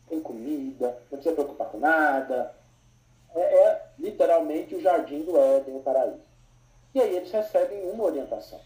tem 0.09 0.21
comida, 0.21 0.97
não 1.11 1.19
precisa 1.19 1.35
preocupar 1.35 1.69
com 1.69 1.79
nada. 1.79 2.55
É, 3.35 3.41
é 3.41 3.87
literalmente 3.99 4.75
o 4.75 4.81
jardim 4.81 5.23
do 5.23 5.37
Éden, 5.37 5.77
o 5.77 5.81
paraíso. 5.81 6.32
E 6.95 7.01
aí 7.01 7.17
eles 7.17 7.31
recebem 7.31 7.91
uma 7.91 8.05
orientação. 8.05 8.61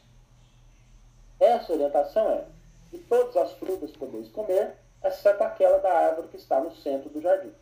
Essa 1.39 1.73
orientação 1.73 2.31
é: 2.31 2.45
de 2.91 2.99
todas 2.99 3.37
as 3.37 3.53
frutas 3.53 3.91
podeis 3.93 4.29
comer, 4.29 4.75
exceto 5.05 5.43
aquela 5.45 5.79
da 5.79 5.93
árvore 5.93 6.29
que 6.29 6.37
está 6.37 6.61
no 6.61 6.75
centro 6.77 7.09
do 7.11 7.21
jardim. 7.21 7.53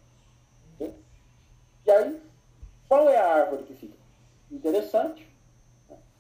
E 1.86 1.90
aí, 1.90 2.22
qual 2.88 3.08
é 3.10 3.18
a 3.18 3.34
árvore 3.34 3.64
que 3.64 3.74
fica 3.74 3.96
interessante? 4.50 5.28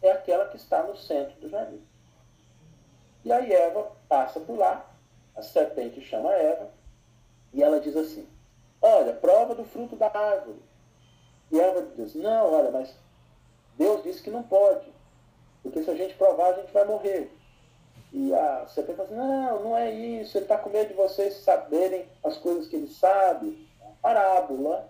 É 0.02 0.12
aquela 0.12 0.46
que 0.48 0.56
está 0.56 0.82
no 0.82 0.94
centro 0.96 1.40
do 1.40 1.48
jardim. 1.48 1.80
E 3.24 3.32
aí 3.32 3.50
Eva 3.50 3.90
passa 4.06 4.38
por 4.38 4.58
lá, 4.58 4.84
a 5.34 5.42
serpente 5.42 6.02
chama 6.02 6.30
Eva, 6.34 6.68
e 7.54 7.62
ela 7.62 7.80
diz 7.80 7.96
assim, 7.96 8.28
olha, 8.82 9.14
prova 9.14 9.54
do 9.54 9.64
fruto 9.64 9.96
da 9.96 10.08
árvore. 10.08 10.60
E 11.50 11.58
Eva 11.58 11.82
diz, 11.96 12.14
não, 12.14 12.52
olha, 12.52 12.70
mas 12.70 12.94
Deus 13.76 14.02
disse 14.02 14.22
que 14.22 14.30
não 14.30 14.42
pode, 14.42 14.86
porque 15.62 15.82
se 15.82 15.90
a 15.90 15.94
gente 15.94 16.14
provar, 16.14 16.50
a 16.50 16.60
gente 16.60 16.72
vai 16.72 16.84
morrer. 16.84 17.30
E 18.12 18.32
a 18.32 18.66
serpente 18.68 18.96
fala 18.96 19.08
assim, 19.08 19.16
não, 19.16 19.64
não 19.64 19.76
é 19.76 19.90
isso, 19.90 20.38
ele 20.38 20.44
está 20.44 20.56
com 20.56 20.70
medo 20.70 20.88
de 20.88 20.94
vocês 20.94 21.34
saberem 21.38 22.06
as 22.22 22.36
coisas 22.36 22.68
que 22.68 22.76
ele 22.76 22.88
sabe. 22.88 23.68
Parábola. 24.00 24.88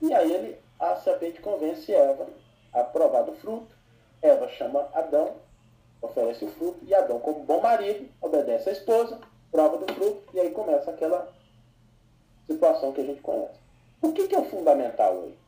E 0.00 0.12
aí 0.12 0.32
ele, 0.32 0.58
a 0.80 0.96
serpente 0.96 1.40
convence 1.40 1.92
Eva 1.92 2.26
a 2.72 2.82
provar 2.82 3.22
do 3.22 3.34
fruto. 3.34 3.76
Eva 4.20 4.48
chama 4.48 4.88
Adão 4.92 5.36
oferece 6.04 6.44
o 6.44 6.50
fruto, 6.50 6.78
e 6.84 6.94
Adão, 6.94 7.18
como 7.18 7.44
bom 7.44 7.60
marido, 7.60 8.08
obedece 8.20 8.68
à 8.68 8.72
esposa, 8.72 9.18
prova 9.50 9.78
do 9.78 9.92
fruto, 9.94 10.22
e 10.34 10.40
aí 10.40 10.50
começa 10.50 10.90
aquela 10.90 11.32
situação 12.46 12.92
que 12.92 13.00
a 13.00 13.04
gente 13.04 13.22
conhece. 13.22 13.58
O 14.02 14.12
que, 14.12 14.28
que 14.28 14.34
é 14.34 14.38
o 14.38 14.44
fundamental 14.44 15.22
aí? 15.22 15.38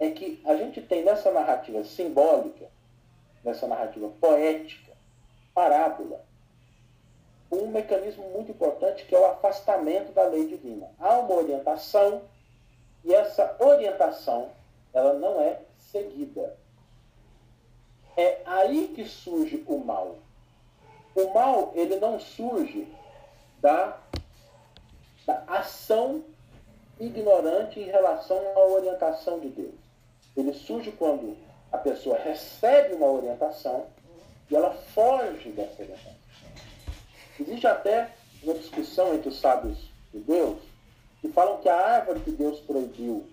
É 0.00 0.10
que 0.10 0.42
a 0.44 0.56
gente 0.56 0.80
tem 0.80 1.04
nessa 1.04 1.30
narrativa 1.30 1.84
simbólica, 1.84 2.66
nessa 3.44 3.68
narrativa 3.68 4.08
poética, 4.20 4.92
parábola, 5.54 6.24
um 7.52 7.66
mecanismo 7.66 8.28
muito 8.30 8.52
importante 8.52 9.04
que 9.04 9.14
é 9.14 9.18
o 9.18 9.26
afastamento 9.26 10.12
da 10.12 10.24
lei 10.24 10.46
divina. 10.46 10.90
Há 10.98 11.18
uma 11.18 11.34
orientação 11.34 12.22
e 13.04 13.12
essa 13.12 13.56
orientação 13.58 14.50
ela 14.92 15.14
não 15.14 15.40
é 15.40 15.60
seguida. 15.76 16.56
É 18.16 18.40
aí 18.44 18.92
que 18.94 19.04
surge 19.04 19.64
o 19.66 19.78
mal. 19.78 20.16
O 21.14 21.34
mal, 21.34 21.72
ele 21.74 21.96
não 21.96 22.20
surge 22.20 22.86
da, 23.60 23.98
da 25.26 25.42
ação 25.46 26.22
ignorante 26.98 27.80
em 27.80 27.84
relação 27.84 28.38
à 28.56 28.60
orientação 28.60 29.40
de 29.40 29.48
Deus. 29.48 29.89
Ele 30.36 30.52
surge 30.52 30.92
quando 30.92 31.36
a 31.72 31.78
pessoa 31.78 32.18
recebe 32.18 32.94
uma 32.94 33.06
orientação 33.06 33.86
e 34.50 34.56
ela 34.56 34.70
foge 34.94 35.50
dessa 35.50 35.82
orientação. 35.82 36.12
Existe 37.38 37.66
até 37.66 38.10
uma 38.42 38.54
discussão 38.54 39.14
entre 39.14 39.28
os 39.28 39.40
sábios 39.40 39.78
de 40.12 40.20
Deus 40.20 40.58
que 41.20 41.28
falam 41.28 41.58
que 41.58 41.68
a 41.68 41.76
árvore 41.76 42.20
que 42.20 42.30
Deus 42.30 42.60
proibiu 42.60 43.26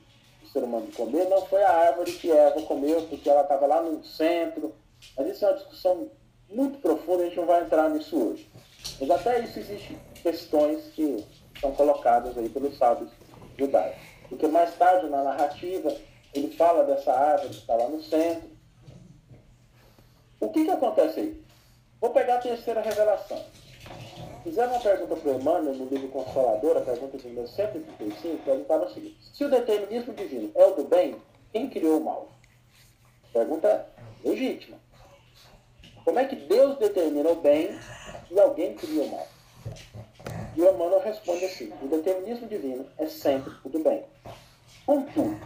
ser 0.52 0.64
humano 0.64 0.88
de 0.88 0.94
comer 0.94 1.28
não 1.30 1.46
foi 1.46 1.64
a 1.64 1.72
árvore 1.72 2.12
que 2.14 2.32
Eva 2.32 2.62
comeu, 2.64 3.04
porque 3.04 3.30
ela 3.30 3.42
estava 3.42 3.66
lá 3.66 3.82
no 3.82 4.04
centro. 4.04 4.74
Mas 5.16 5.28
isso 5.28 5.46
é 5.46 5.50
uma 5.50 5.58
discussão 5.58 6.10
muito 6.50 6.80
profunda, 6.80 7.24
a 7.24 7.26
gente 7.26 7.38
não 7.38 7.46
vai 7.46 7.64
entrar 7.64 7.90
nisso 7.90 8.18
hoje. 8.18 8.50
Mas 9.00 9.10
até 9.10 9.40
isso 9.42 9.60
existem 9.60 9.98
questões 10.24 10.86
que 10.96 11.24
são 11.60 11.72
colocadas 11.74 12.38
aí 12.38 12.50
pelos 12.50 12.78
sábios 12.78 13.10
judaicos. 13.58 14.02
Porque 14.30 14.48
mais 14.48 14.76
tarde, 14.76 15.08
na 15.08 15.24
narrativa, 15.24 15.96
ele 16.34 16.56
fala 16.56 16.84
dessa 16.84 17.12
árvore 17.12 17.50
que 17.50 17.62
está 17.62 17.76
lá 17.76 17.88
no 17.88 18.02
centro. 18.02 18.50
O 20.40 20.50
que, 20.50 20.66
que 20.66 20.72
acontece 20.72 21.20
aí? 21.20 21.44
Vou 22.00 22.12
pegar 22.12 22.36
a 22.36 22.42
terceira 22.42 22.82
revelação. 22.82 23.44
Fizeram 24.44 24.74
uma 24.74 24.82
pergunta 24.82 25.16
para 25.16 25.32
o 25.32 25.40
Emmanuel 25.40 25.74
no 25.74 25.86
livro 25.90 26.08
Consolador, 26.10 26.78
a 26.78 26.82
pergunta 26.82 27.18
de 27.18 27.28
1935, 27.28 28.44
perguntava 28.44 28.86
o 28.86 28.94
seguinte: 28.94 29.18
se 29.34 29.44
o 29.44 29.50
determinismo 29.50 30.14
divino 30.14 30.52
é 30.56 30.66
o 30.66 30.76
do 30.76 30.84
bem, 30.84 31.16
quem 31.52 31.70
criou 31.70 32.00
o 32.00 32.04
mal? 32.04 32.30
Pergunta 33.34 33.88
legítima. 34.24 34.78
Como 36.06 36.20
é 36.20 36.26
que 36.26 36.36
Deus 36.36 36.78
determina 36.78 37.30
o 37.30 37.36
bem 37.36 37.78
e 38.32 38.40
alguém 38.40 38.76
cria 38.76 39.04
o 39.04 39.12
mal? 39.12 39.28
E 40.56 40.62
o 40.62 40.70
Emmanuel 40.70 41.02
responde 41.02 41.46
assim: 41.46 41.74
o 41.82 41.88
determinismo 41.88 42.48
divino 42.48 42.86
é 42.98 43.08
sempre 43.08 43.54
o 43.64 43.70
do 43.70 43.80
bem. 43.80 44.06
Contudo, 44.86 45.38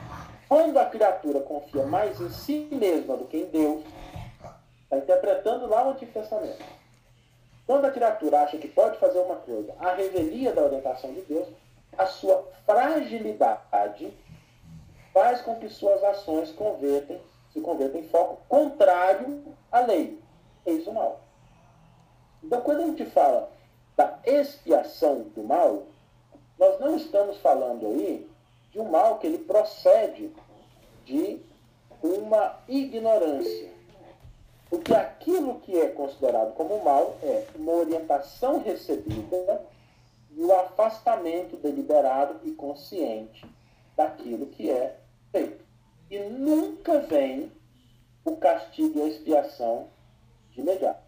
quando 0.51 0.77
a 0.79 0.85
criatura 0.85 1.39
confia 1.39 1.85
mais 1.85 2.19
em 2.19 2.29
si 2.29 2.67
mesma 2.69 3.15
do 3.15 3.23
que 3.23 3.37
em 3.37 3.45
Deus, 3.45 3.85
está 4.83 4.97
interpretando 4.97 5.65
lá 5.65 5.87
o 5.87 5.91
Antigo 5.91 6.11
Testamento. 6.11 6.61
Quando 7.65 7.85
a 7.85 7.91
criatura 7.91 8.41
acha 8.41 8.57
que 8.57 8.67
pode 8.67 8.97
fazer 8.97 9.19
uma 9.19 9.37
coisa, 9.37 9.73
a 9.79 9.93
revelia 9.93 10.51
da 10.51 10.63
orientação 10.63 11.13
de 11.13 11.21
Deus, 11.21 11.47
a 11.97 12.05
sua 12.05 12.45
fragilidade 12.65 14.13
faz 15.13 15.41
com 15.41 15.55
que 15.55 15.69
suas 15.69 16.03
ações 16.03 16.51
convertem, 16.51 17.21
se 17.53 17.61
convertam 17.61 18.01
em 18.01 18.09
foco 18.09 18.41
contrário 18.49 19.55
à 19.71 19.79
lei. 19.79 20.21
Eis 20.65 20.85
o 20.85 20.91
mal. 20.91 21.21
Então, 22.43 22.59
quando 22.59 22.81
a 22.81 22.85
gente 22.87 23.05
fala 23.05 23.49
da 23.95 24.19
expiação 24.25 25.21
do 25.33 25.45
mal, 25.45 25.83
nós 26.59 26.77
não 26.81 26.97
estamos 26.97 27.37
falando 27.37 27.87
aí 27.87 28.29
de 28.72 28.80
um 28.80 28.89
mal 28.89 29.19
que 29.19 29.28
ele 29.28 29.39
procede 29.39 30.32
de 31.05 31.41
uma 32.01 32.59
ignorância. 32.67 33.69
Porque 34.69 34.93
aquilo 34.93 35.59
que 35.59 35.78
é 35.78 35.89
considerado 35.89 36.53
como 36.53 36.84
mal 36.84 37.17
é 37.22 37.45
uma 37.55 37.74
orientação 37.74 38.59
recebida 38.61 39.61
e 40.32 40.41
o 40.41 40.53
afastamento 40.53 41.57
deliberado 41.57 42.39
e 42.47 42.51
consciente 42.51 43.45
daquilo 43.97 44.45
que 44.47 44.69
é 44.69 44.97
feito. 45.32 45.63
E 46.09 46.19
nunca 46.19 46.99
vem 46.99 47.51
o 48.24 48.38
castigo 48.38 48.99
e 48.99 49.01
a 49.01 49.07
expiação 49.07 49.88
de 50.51 50.61
imediato. 50.61 51.01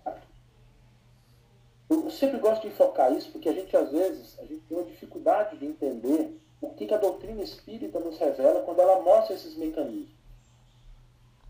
Eu 1.90 2.10
sempre 2.10 2.40
gosto 2.40 2.64
de 2.64 2.68
enfocar 2.68 3.14
isso 3.14 3.32
porque 3.32 3.48
a 3.48 3.54
gente, 3.54 3.76
às 3.78 3.92
vezes, 3.92 4.38
a 4.40 4.46
gente 4.46 4.62
tem 4.68 4.78
uma 4.78 4.86
dificuldade 4.86 5.58
de 5.58 5.66
entender 5.66 6.38
o 6.64 6.74
que, 6.76 6.86
que 6.86 6.94
a 6.94 6.98
doutrina 6.98 7.44
espírita 7.44 8.00
nos 8.00 8.18
revela 8.18 8.62
quando 8.62 8.80
ela 8.80 9.02
mostra 9.02 9.36
esses 9.36 9.56
mecanismos. 9.56 10.14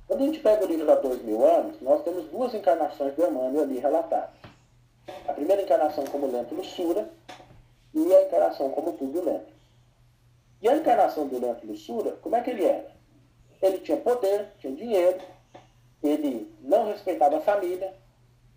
Quando 0.07 0.22
a 0.24 0.26
gente 0.26 0.39
pega 0.39 0.66
o 0.66 0.68
livro 0.68 0.91
há 0.91 0.95
dois 0.95 1.22
mil 1.24 1.45
anos, 1.45 1.80
nós 1.82 2.03
temos 2.03 2.26
duas 2.26 2.53
encarnações 2.53 3.14
do 3.14 3.26
Emmanuel 3.26 3.64
ali 3.64 3.78
relatadas. 3.78 4.36
A 5.28 5.34
primeira 5.34 5.61
encarnação 5.61 6.03
como 6.05 6.28
Lento 6.28 6.55
Lussura 6.55 7.09
e 7.93 8.14
a 8.14 8.24
encarnação 8.24 8.72
como 8.72 8.93
Públio 8.93 9.24
Lento. 9.24 9.53
E 10.61 10.68
a 10.68 10.76
encarnação 10.76 11.28
do 11.28 11.39
Lento 11.39 11.68
Lussura, 11.68 12.14
como 12.22 12.36
é 12.36 12.41
que 12.41 12.49
ele 12.49 12.66
era? 12.66 12.91
Ele 13.61 13.78
tinha 13.80 13.97
poder, 13.97 14.47
tinha 14.59 14.74
dinheiro, 14.74 15.20
ele 16.01 16.51
não 16.61 16.88
respeitava 16.88 17.38
a 17.38 17.41
família, 17.41 17.93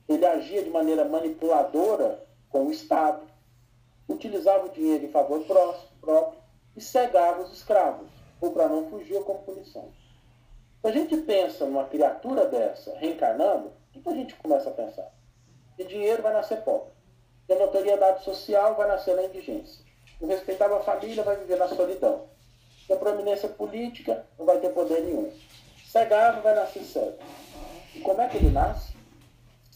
ele 0.09 0.25
agia 0.25 0.63
de 0.63 0.71
maneira 0.71 1.05
manipuladora 1.05 2.25
com 2.49 2.67
o 2.67 2.71
Estado, 2.71 3.23
utilizava 4.09 4.67
o 4.67 4.71
dinheiro 4.71 5.05
em 5.05 5.11
favor 5.11 5.45
próprio 5.45 6.46
e 6.77 6.81
cegava 6.81 7.43
os 7.43 7.53
escravos, 7.53 8.09
ou 8.41 8.53
para 8.53 8.68
não 8.68 8.91
fugir 8.91 9.22
como 9.24 9.41
punição. 9.41 9.91
Se 10.81 10.89
a 10.89 10.93
gente 10.93 11.16
pensa 11.18 11.64
numa 11.64 11.85
criatura 11.85 12.47
dessa 12.47 12.97
reencarnando, 12.99 13.72
o 13.95 14.01
que 14.01 14.09
a 14.09 14.14
gente 14.14 14.35
começa 14.35 14.68
a 14.68 14.72
pensar? 14.72 15.11
Que 15.77 15.85
dinheiro 15.85 16.22
vai 16.22 16.33
nascer 16.33 16.62
pobre. 16.62 16.93
A 17.51 17.55
notoriedade 17.55 18.24
social 18.24 18.74
vai 18.74 18.89
nascer 18.89 19.16
na 19.16 19.24
indigência. 19.24 19.85
O 20.20 20.27
respeitável 20.27 20.83
família 20.83 21.22
vai 21.22 21.37
viver 21.37 21.57
na 21.57 21.68
solidão. 21.68 22.29
Que 22.87 22.93
a 22.93 22.97
prominência 22.97 23.49
política 23.49 24.27
não 24.39 24.45
vai 24.45 24.59
ter 24.59 24.70
poder 24.70 25.03
nenhum. 25.03 25.33
Cegado 25.87 26.43
vai 26.43 26.55
nascer 26.55 26.83
cego. 26.83 27.18
E 27.95 28.01
como 28.01 28.20
é 28.20 28.29
que 28.29 28.37
ele 28.37 28.51
nasce? 28.51 28.97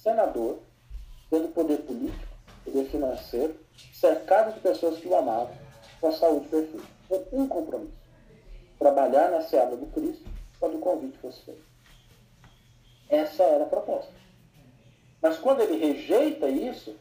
senador, 0.02 0.58
tendo 1.28 1.48
poder 1.48 1.78
político, 1.78 2.34
poder 2.64 2.86
financeiro, 2.86 3.54
cercado 3.92 4.54
de 4.54 4.60
pessoas 4.60 4.98
que 4.98 5.08
o 5.08 5.14
amavam, 5.14 5.50
com 6.00 6.08
a 6.08 6.12
saúde 6.12 6.48
perfeita. 6.48 6.86
Foi 7.08 7.24
um 7.32 7.46
compromisso. 7.46 7.92
Trabalhar 8.78 9.30
na 9.30 9.42
seara 9.42 9.76
do 9.76 9.86
Cristo 9.86 10.24
quando 10.58 10.76
o 10.76 10.80
convite 10.80 11.18
fosse 11.18 11.40
feito. 11.42 11.62
Essa 13.08 13.42
era 13.42 13.64
a 13.64 13.68
proposta. 13.68 14.12
Mas 15.20 15.38
quando 15.38 15.60
ele 15.60 15.76
rejeita 15.76 16.48
isso, 16.48 16.96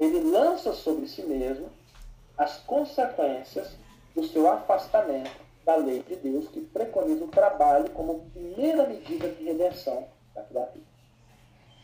ele 0.00 0.20
lança 0.30 0.72
sobre 0.72 1.06
si 1.06 1.22
mesmo 1.22 1.68
as 2.36 2.58
consequências 2.58 3.76
do 4.14 4.26
seu 4.26 4.50
afastamento 4.50 5.30
da 5.64 5.76
lei 5.76 6.02
de 6.02 6.16
Deus, 6.16 6.48
que 6.48 6.60
preconiza 6.60 7.24
o 7.24 7.28
trabalho 7.28 7.88
como 7.90 8.26
primeira 8.32 8.86
medida 8.86 9.28
de 9.28 9.44
redenção 9.44 10.08
da 10.34 10.42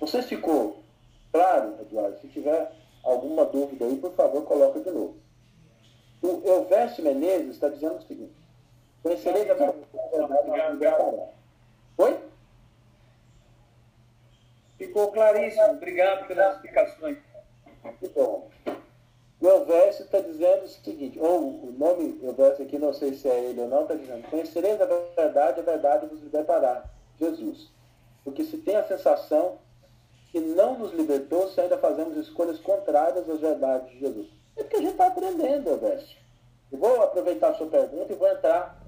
sei 0.08 0.22
se 0.22 0.28
ficou 0.28 0.82
claro, 1.32 1.76
Eduardo. 1.80 2.18
Se 2.20 2.28
tiver 2.28 2.72
alguma 3.04 3.44
dúvida 3.44 3.84
aí, 3.84 3.96
por 3.96 4.12
favor, 4.14 4.42
coloque 4.44 4.80
de 4.80 4.90
novo. 4.90 5.16
O 6.22 6.42
Elvésio 6.44 7.04
Menezes 7.04 7.54
está 7.54 7.68
dizendo 7.68 7.96
o 7.96 8.02
seguinte: 8.02 8.34
Conhecerei 9.02 9.50
a 9.50 9.54
verdade 9.54 9.78
Oi? 11.98 12.18
Ficou 14.76 15.10
claríssimo. 15.12 15.72
Obrigado 15.72 16.26
pelas 16.26 16.54
explicações. 16.56 17.18
Que 18.00 18.08
bom. 18.08 18.48
O 19.40 19.46
Elvésio 19.46 20.04
está 20.04 20.20
dizendo 20.20 20.64
o 20.64 20.68
seguinte, 20.68 21.18
ou 21.20 21.68
o 21.68 21.74
nome 21.78 22.18
Elvésio 22.22 22.64
aqui, 22.64 22.76
não 22.76 22.92
sei 22.92 23.14
se 23.14 23.28
é 23.28 23.38
ele 23.44 23.60
ou 23.60 23.68
não, 23.68 23.82
está 23.82 23.94
dizendo, 23.94 24.28
conhecereis 24.28 24.80
a 24.80 24.84
verdade, 24.84 25.60
a 25.60 25.62
verdade 25.62 26.06
vos 26.06 26.20
libertará. 26.20 26.84
Jesus. 27.20 27.70
Porque 28.24 28.44
se 28.44 28.58
tem 28.58 28.76
a 28.76 28.86
sensação 28.86 29.58
que 30.30 30.40
não 30.40 30.78
nos 30.78 30.92
libertou 30.92 31.48
se 31.48 31.60
ainda 31.60 31.78
fazemos 31.78 32.16
escolhas 32.16 32.58
contrárias 32.58 33.28
às 33.28 33.40
verdades 33.40 33.90
de 33.90 34.00
Jesus? 34.00 34.37
É 34.58 34.62
porque 34.62 34.76
a 34.76 34.80
gente 34.80 34.92
está 34.92 35.06
aprendendo, 35.06 35.70
Alveste. 35.70 36.18
Eu 36.70 36.78
vou 36.78 37.02
aproveitar 37.02 37.50
a 37.50 37.54
sua 37.54 37.68
pergunta 37.68 38.12
e 38.12 38.16
vou 38.16 38.28
entrar 38.28 38.78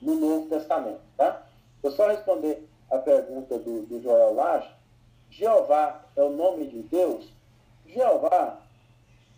no 0.00 0.14
Novo 0.14 0.48
Testamento, 0.48 1.00
tá? 1.16 1.42
Vou 1.82 1.90
só 1.90 2.06
responder 2.08 2.68
a 2.90 2.98
pergunta 2.98 3.58
do, 3.58 3.82
do 3.82 4.00
Joel 4.00 4.34
Laje. 4.34 4.70
Jeová 5.30 6.04
é 6.14 6.22
o 6.22 6.30
nome 6.30 6.66
de 6.66 6.82
Deus? 6.82 7.28
Jeová 7.86 8.60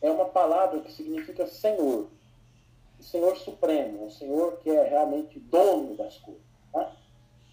é 0.03 0.11
uma 0.11 0.26
palavra 0.26 0.81
que 0.81 0.93
significa 0.93 1.47
Senhor. 1.47 2.09
O 2.99 3.03
Senhor 3.03 3.37
Supremo, 3.39 4.07
o 4.07 4.11
Senhor 4.11 4.59
que 4.59 4.70
é 4.70 4.83
realmente 4.83 5.39
dono 5.39 5.97
das 5.97 6.18
coisas. 6.18 6.43
Tá? 6.72 6.93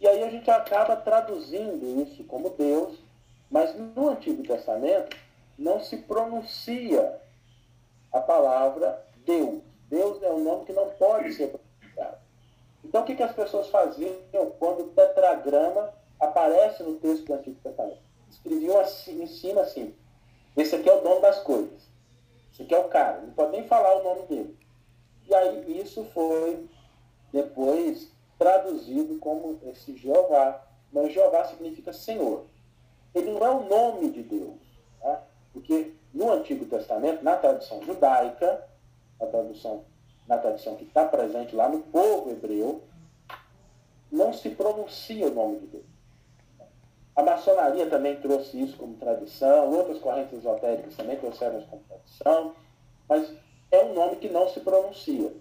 E 0.01 0.07
aí 0.07 0.23
a 0.23 0.29
gente 0.29 0.49
acaba 0.49 0.95
traduzindo 0.95 2.01
isso 2.01 2.23
como 2.25 2.49
Deus 2.49 3.05
mas 3.49 3.75
no 3.75 4.09
Antigo 4.09 4.43
Testamento 4.43 5.15
não 5.57 5.79
se 5.79 5.97
pronuncia 5.97 7.21
a 8.15 8.21
palavra 8.21 9.05
Deus. 9.25 9.61
Deus 9.89 10.21
é 10.23 10.31
um 10.31 10.43
nome 10.43 10.65
que 10.65 10.73
não 10.73 10.89
pode 10.91 11.33
ser 11.33 11.47
pronunciado. 11.47 12.17
Então 12.83 13.01
o 13.01 13.05
que, 13.05 13.15
que 13.15 13.23
as 13.23 13.33
pessoas 13.33 13.67
faziam 13.69 14.15
quando 14.59 14.81
o 14.81 14.89
tetragrama 14.89 15.93
aparece 16.19 16.83
no 16.83 16.95
texto 16.95 17.25
do 17.25 17.33
Antigo 17.33 17.59
Testamento? 17.61 17.99
Escreviam 18.29 18.79
assim, 18.79 19.21
em 19.21 19.27
cima 19.27 19.61
assim, 19.61 19.93
esse 20.57 20.75
aqui 20.75 20.89
é 20.89 20.93
o 20.93 21.01
dono 21.01 21.21
das 21.21 21.39
coisas. 21.41 21.89
Esse 22.51 22.63
aqui 22.63 22.73
é 22.73 22.79
o 22.79 22.87
cara, 22.87 23.21
não 23.21 23.31
pode 23.31 23.51
nem 23.51 23.67
falar 23.67 23.95
o 23.95 24.03
nome 24.03 24.23
dele. 24.27 24.57
E 25.27 25.33
aí 25.33 25.81
isso 25.81 26.03
foi 26.13 26.67
depois 27.31 28.11
traduzido 28.37 29.17
como 29.19 29.59
esse 29.65 29.95
Jeová. 29.97 30.61
Mas 30.91 31.13
Jeová 31.13 31.43
significa 31.45 31.91
Senhor 31.91 32.45
ele 33.15 33.31
não 33.31 33.45
é 33.45 33.49
o 33.49 33.63
nome 33.63 34.11
de 34.11 34.21
Deus. 34.21 34.59
Tá? 35.01 35.23
Porque 35.53 35.93
no 36.15 36.31
Antigo 36.31 36.65
Testamento, 36.65 37.23
na 37.23 37.35
tradição 37.35 37.83
judaica, 37.83 38.65
a 39.21 39.25
tradução, 39.25 39.83
na 40.25 40.37
tradição 40.37 40.75
que 40.75 40.85
está 40.85 41.03
presente 41.03 41.53
lá 41.53 41.67
no 41.67 41.81
povo 41.81 42.31
hebreu, 42.31 42.81
não 44.09 44.31
se 44.31 44.49
pronuncia 44.49 45.27
o 45.27 45.33
nome 45.33 45.59
de 45.59 45.67
Deus. 45.67 45.85
A 47.13 47.21
maçonaria 47.21 47.89
também 47.89 48.15
trouxe 48.15 48.61
isso 48.61 48.77
como 48.77 48.95
tradição, 48.95 49.69
outras 49.73 49.99
correntes 49.99 50.39
esotéricas 50.39 50.95
também 50.95 51.17
trouxeram 51.17 51.59
isso 51.59 51.67
como 51.67 51.83
tradição, 51.83 52.55
mas 53.09 53.33
é 53.69 53.83
um 53.83 53.93
nome 53.93 54.15
que 54.15 54.29
não 54.29 54.47
se 54.47 54.61
pronuncia. 54.61 55.33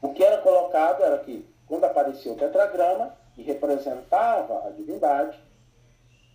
O 0.00 0.14
que 0.14 0.24
era 0.24 0.38
colocado 0.38 1.02
era 1.02 1.18
que, 1.18 1.46
quando 1.66 1.84
aparecia 1.84 2.32
o 2.32 2.36
tetragrama, 2.36 3.14
que 3.34 3.42
representava 3.42 4.66
a 4.66 4.70
divindade, 4.70 5.38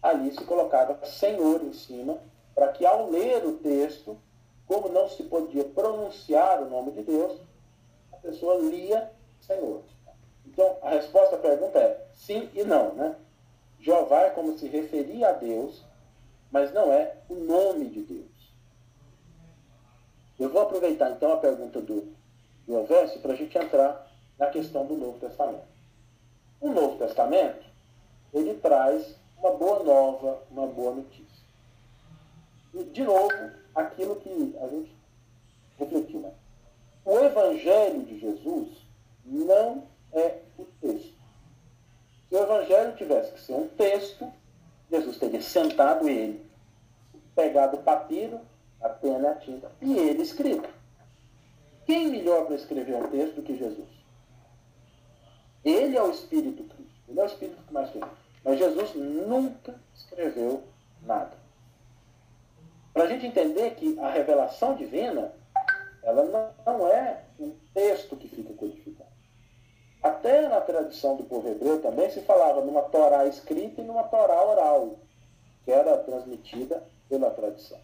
ali 0.02 0.32
se 0.32 0.44
colocava 0.44 1.04
Senhor 1.06 1.64
em 1.64 1.74
cima, 1.74 2.20
para 2.56 2.70
que 2.70 2.86
ao 2.86 3.10
ler 3.12 3.46
o 3.46 3.58
texto, 3.58 4.18
como 4.66 4.90
não 4.90 5.10
se 5.10 5.24
podia 5.24 5.66
pronunciar 5.66 6.64
o 6.64 6.70
nome 6.70 6.92
de 6.92 7.04
Deus, 7.04 7.38
a 8.12 8.18
pessoa 8.18 8.56
lia 8.56 9.12
Senhor. 9.42 9.84
Então, 10.46 10.78
a 10.82 10.90
resposta 10.90 11.36
à 11.36 11.40
pergunta 11.40 11.78
é 11.78 12.08
sim 12.14 12.50
e 12.54 12.64
não. 12.64 12.94
Né? 12.94 13.16
Jeová 13.80 14.22
é 14.22 14.30
como 14.30 14.58
se 14.58 14.68
referia 14.68 15.30
a 15.30 15.34
Deus, 15.34 15.84
mas 16.52 16.74
não 16.74 16.92
é 16.92 17.18
o 17.30 17.36
nome 17.36 17.90
de 17.90 18.02
Deus. 18.02 18.26
Eu 20.40 20.50
vou 20.50 20.62
aproveitar 20.62 21.12
então 21.12 21.34
a 21.34 21.38
pergunta 21.38 21.80
do, 21.82 22.14
do 22.66 22.76
Elvésio 22.76 23.20
para 23.20 23.34
a 23.34 23.36
gente 23.36 23.58
entrar 23.58 24.12
na 24.38 24.48
questão 24.48 24.86
do 24.86 24.96
Novo 24.96 25.20
Testamento. 25.20 25.64
O 26.60 26.72
Novo 26.72 26.98
Testamento, 26.98 27.66
ele 28.34 28.56
traz 28.56 29.16
uma 29.38 29.52
boa 29.52 29.84
nova, 29.84 30.42
uma 30.50 30.68
boa 30.68 30.96
notícia. 30.96 31.25
De 32.84 33.04
novo, 33.04 33.52
aquilo 33.74 34.18
que 34.18 34.56
a 34.62 34.68
gente 34.68 34.96
refletiu. 35.78 36.20
Né? 36.20 36.32
O 37.06 37.20
Evangelho 37.20 38.04
de 38.04 38.20
Jesus 38.20 38.70
não 39.26 39.84
é 40.12 40.40
o 40.58 40.66
texto. 40.82 41.14
Se 42.28 42.36
o 42.36 42.44
Evangelho 42.44 42.96
tivesse 42.98 43.32
que 43.32 43.40
ser 43.40 43.54
um 43.54 43.68
texto, 43.70 44.32
Jesus 44.92 45.18
teria 45.18 45.42
sentado 45.42 46.10
ele, 46.10 46.46
pegado 47.34 47.78
o 47.78 47.84
papiro, 47.84 48.42
a 48.82 48.90
pena 48.90 49.32
a 49.32 49.36
tinta, 49.36 49.72
e 49.82 49.98
ele 49.98 50.22
escrito. 50.22 50.70
Quem 51.86 52.10
melhor 52.10 52.46
para 52.46 52.56
escrever 52.56 52.96
um 52.96 53.08
texto 53.10 53.36
do 53.36 53.44
que 53.44 53.56
Jesus? 53.56 53.88
Ele 55.64 55.96
é 55.96 56.04
o 56.04 56.12
Espírito 56.12 56.64
Cristo. 56.64 56.94
Ele 57.08 57.20
é 57.20 57.24
o 57.24 57.28
Espírito 57.28 57.62
que 57.64 57.74
mais 57.74 57.90
fez. 57.92 58.04
Mas 58.44 58.60
Jesus 58.60 58.96
nunca 58.96 59.76
escreveu 59.96 60.64
nada. 61.04 61.45
Para 62.96 63.04
a 63.04 63.08
gente 63.08 63.26
entender 63.26 63.76
que 63.76 64.00
a 64.00 64.10
revelação 64.10 64.74
divina, 64.74 65.34
ela 66.02 66.54
não, 66.66 66.88
é 66.88 67.26
um 67.38 67.52
texto 67.74 68.16
que 68.16 68.30
fica 68.30 68.54
codificado. 68.54 69.10
Até 70.02 70.48
na 70.48 70.62
tradição 70.62 71.18
do 71.18 71.26
povo 71.26 71.50
hebreu 71.50 71.82
também 71.82 72.10
se 72.10 72.22
falava 72.22 72.62
numa 72.62 72.84
Torá 72.84 73.26
escrita 73.26 73.82
e 73.82 73.84
numa 73.84 74.04
Torá 74.04 74.42
oral, 74.42 74.98
que 75.66 75.74
era 75.74 75.98
transmitida 75.98 76.82
pela 77.10 77.30
tradição. 77.32 77.78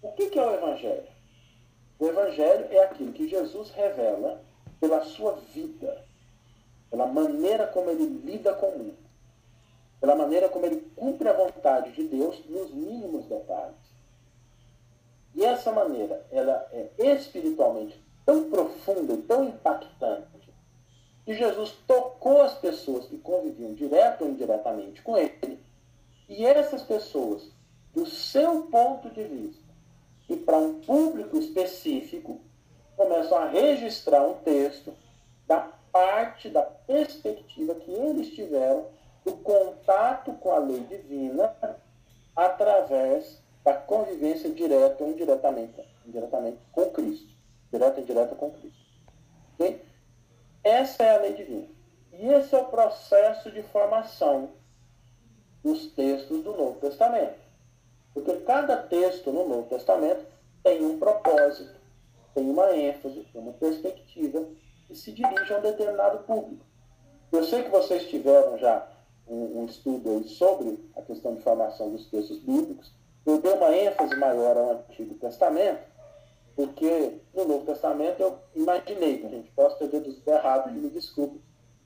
O 0.00 0.12
que, 0.12 0.30
que 0.30 0.38
é 0.38 0.46
o 0.46 0.54
Evangelho? 0.54 1.08
O 1.98 2.06
Evangelho 2.06 2.68
é 2.70 2.84
aquilo 2.84 3.12
que 3.12 3.28
Jesus 3.28 3.70
revela 3.70 4.40
pela 4.78 5.02
sua 5.02 5.32
vida, 5.52 6.04
pela 6.88 7.08
maneira 7.08 7.66
como 7.66 7.90
ele 7.90 8.04
lida 8.04 8.54
com 8.54 8.66
o 8.66 8.78
mundo, 8.78 8.98
pela 10.00 10.14
maneira 10.14 10.48
como 10.48 10.66
ele 10.66 10.88
cumpre 10.94 11.28
a 11.28 11.32
vontade 11.32 11.90
de 11.90 12.04
Deus 12.04 12.40
nos 12.46 12.70
mínimos 12.70 13.26
detalhes. 13.26 13.77
E 15.38 15.44
essa 15.44 15.70
maneira, 15.70 16.26
ela 16.32 16.66
é 16.72 16.90
espiritualmente 16.98 18.04
tão 18.26 18.50
profunda 18.50 19.12
e 19.12 19.22
tão 19.22 19.44
impactante 19.44 20.52
que 21.24 21.32
Jesus 21.32 21.76
tocou 21.86 22.42
as 22.42 22.54
pessoas 22.54 23.06
que 23.06 23.18
conviviam 23.18 23.72
direto 23.72 24.22
ou 24.24 24.30
indiretamente 24.30 25.00
com 25.00 25.16
ele, 25.16 25.62
e 26.28 26.44
essas 26.44 26.82
pessoas, 26.82 27.52
do 27.94 28.04
seu 28.04 28.62
ponto 28.62 29.10
de 29.10 29.22
vista, 29.22 29.62
e 30.28 30.34
para 30.34 30.58
um 30.58 30.80
público 30.80 31.38
específico, 31.38 32.40
começam 32.96 33.38
a 33.38 33.48
registrar 33.48 34.26
um 34.26 34.34
texto 34.34 34.92
da 35.46 35.70
parte 35.92 36.48
da 36.48 36.62
perspectiva 36.62 37.76
que 37.76 37.92
eles 37.92 38.34
tiveram 38.34 38.86
do 39.24 39.34
contato 39.34 40.32
com 40.32 40.50
a 40.50 40.58
lei 40.58 40.80
divina 40.80 41.54
através 42.34 43.40
da 43.68 43.74
convivência 43.74 44.48
direta 44.48 45.04
ou 45.04 45.10
indiretamente, 45.10 45.74
indiretamente 46.06 46.56
com 46.72 46.90
Cristo. 46.90 47.28
Direta 47.70 48.00
e 48.00 48.02
indireta 48.02 48.34
com 48.34 48.50
Cristo. 48.50 48.78
Okay? 49.54 49.82
Essa 50.64 51.02
é 51.02 51.16
a 51.16 51.20
lei 51.20 51.34
divina. 51.34 51.68
E 52.14 52.28
esse 52.28 52.54
é 52.54 52.58
o 52.58 52.64
processo 52.64 53.50
de 53.50 53.62
formação 53.64 54.52
dos 55.62 55.88
textos 55.88 56.42
do 56.42 56.56
Novo 56.56 56.80
Testamento. 56.80 57.38
Porque 58.14 58.32
cada 58.38 58.78
texto 58.78 59.30
no 59.30 59.46
Novo 59.46 59.68
Testamento 59.68 60.24
tem 60.62 60.82
um 60.82 60.98
propósito, 60.98 61.78
tem 62.34 62.48
uma 62.48 62.74
ênfase, 62.74 63.20
tem 63.30 63.42
uma 63.42 63.52
perspectiva 63.52 64.46
e 64.88 64.96
se 64.96 65.12
dirige 65.12 65.52
a 65.52 65.58
um 65.58 65.60
determinado 65.60 66.20
público. 66.20 66.64
Eu 67.30 67.44
sei 67.44 67.64
que 67.64 67.68
vocês 67.68 68.08
tiveram 68.08 68.56
já 68.56 68.88
um, 69.28 69.60
um 69.60 69.66
estudo 69.66 70.26
sobre 70.26 70.82
a 70.96 71.02
questão 71.02 71.34
de 71.34 71.42
formação 71.42 71.90
dos 71.90 72.06
textos 72.06 72.38
bíblicos. 72.38 72.96
Eu 73.28 73.36
dei 73.42 73.52
uma 73.52 73.76
ênfase 73.76 74.16
maior 74.16 74.56
ao 74.56 74.70
Antigo 74.70 75.14
Testamento, 75.16 75.82
porque 76.56 77.20
no 77.34 77.44
Novo 77.44 77.66
Testamento 77.66 78.18
eu 78.22 78.38
imaginei 78.56 79.22
a 79.22 79.28
gente 79.28 79.50
possa 79.50 79.76
ter 79.76 79.88
deduzido 79.88 80.30
errado, 80.30 80.72
me 80.72 80.88
desculpe. 80.88 81.38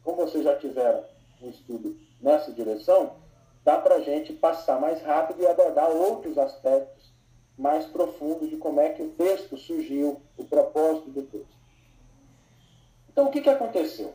Como 0.05 0.19
vocês 0.19 0.45
já 0.45 0.55
tiveram 0.55 1.03
um 1.43 1.51
estudo 1.51 1.99
nessa 2.21 2.53
direção, 2.53 3.17
dá 3.65 3.77
para 3.77 3.97
a 3.97 4.01
gente 4.01 4.33
passar 4.33 4.81
mais 4.81 5.03
rápido 5.03 5.43
e 5.43 5.47
abordar 5.49 5.91
outros 5.91 6.39
aspectos 6.39 7.13
mais 7.59 7.87
profundos 7.87 8.49
de 8.49 8.57
como 8.57 8.81
é 8.81 8.91
que 8.91 9.03
o 9.03 9.11
texto 9.11 9.57
surgiu, 9.57 10.23
o 10.39 10.45
propósito 10.45 11.11
do 11.11 11.23
texto. 11.23 11.59
Então, 13.11 13.27
o 13.27 13.31
que, 13.33 13.41
que 13.41 13.51
aconteceu? 13.51 14.15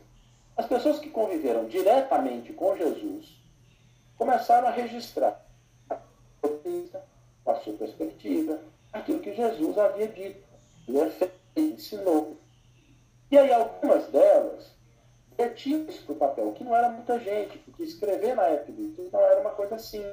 As 0.55 0.65
pessoas 0.65 0.97
que 0.97 1.09
conviveram 1.09 1.65
diretamente 1.65 2.53
com 2.53 2.78
Jesus 2.78 3.38
começaram 4.17 4.69
a 4.69 4.71
registrar 4.71 5.45
a 7.51 7.55
sua 7.61 7.73
perspectiva, 7.73 8.59
aquilo 8.91 9.19
que 9.19 9.33
Jesus 9.33 9.77
havia 9.77 10.07
dito, 10.07 10.43
ele 10.87 11.73
ensinou. 11.73 12.37
E 13.29 13.37
aí 13.37 13.51
algumas 13.51 14.07
delas 14.07 14.77
isso 15.65 16.03
para 16.03 16.13
o 16.13 16.17
papel, 16.17 16.53
que 16.53 16.63
não 16.63 16.75
era 16.75 16.89
muita 16.89 17.19
gente, 17.19 17.57
porque 17.59 17.83
escrever 17.83 18.35
na 18.35 18.43
época 18.43 18.73
não 19.11 19.19
era 19.19 19.41
uma 19.41 19.51
coisa 19.51 19.75
assim. 19.75 20.03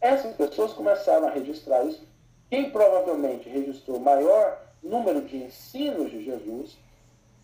Essas 0.00 0.36
pessoas 0.36 0.72
começaram 0.72 1.26
a 1.26 1.30
registrar 1.30 1.84
isso. 1.84 2.06
Quem 2.50 2.70
provavelmente 2.70 3.48
registrou 3.48 3.98
maior 3.98 4.60
número 4.82 5.22
de 5.22 5.36
ensinos 5.38 6.10
de 6.10 6.24
Jesus 6.24 6.76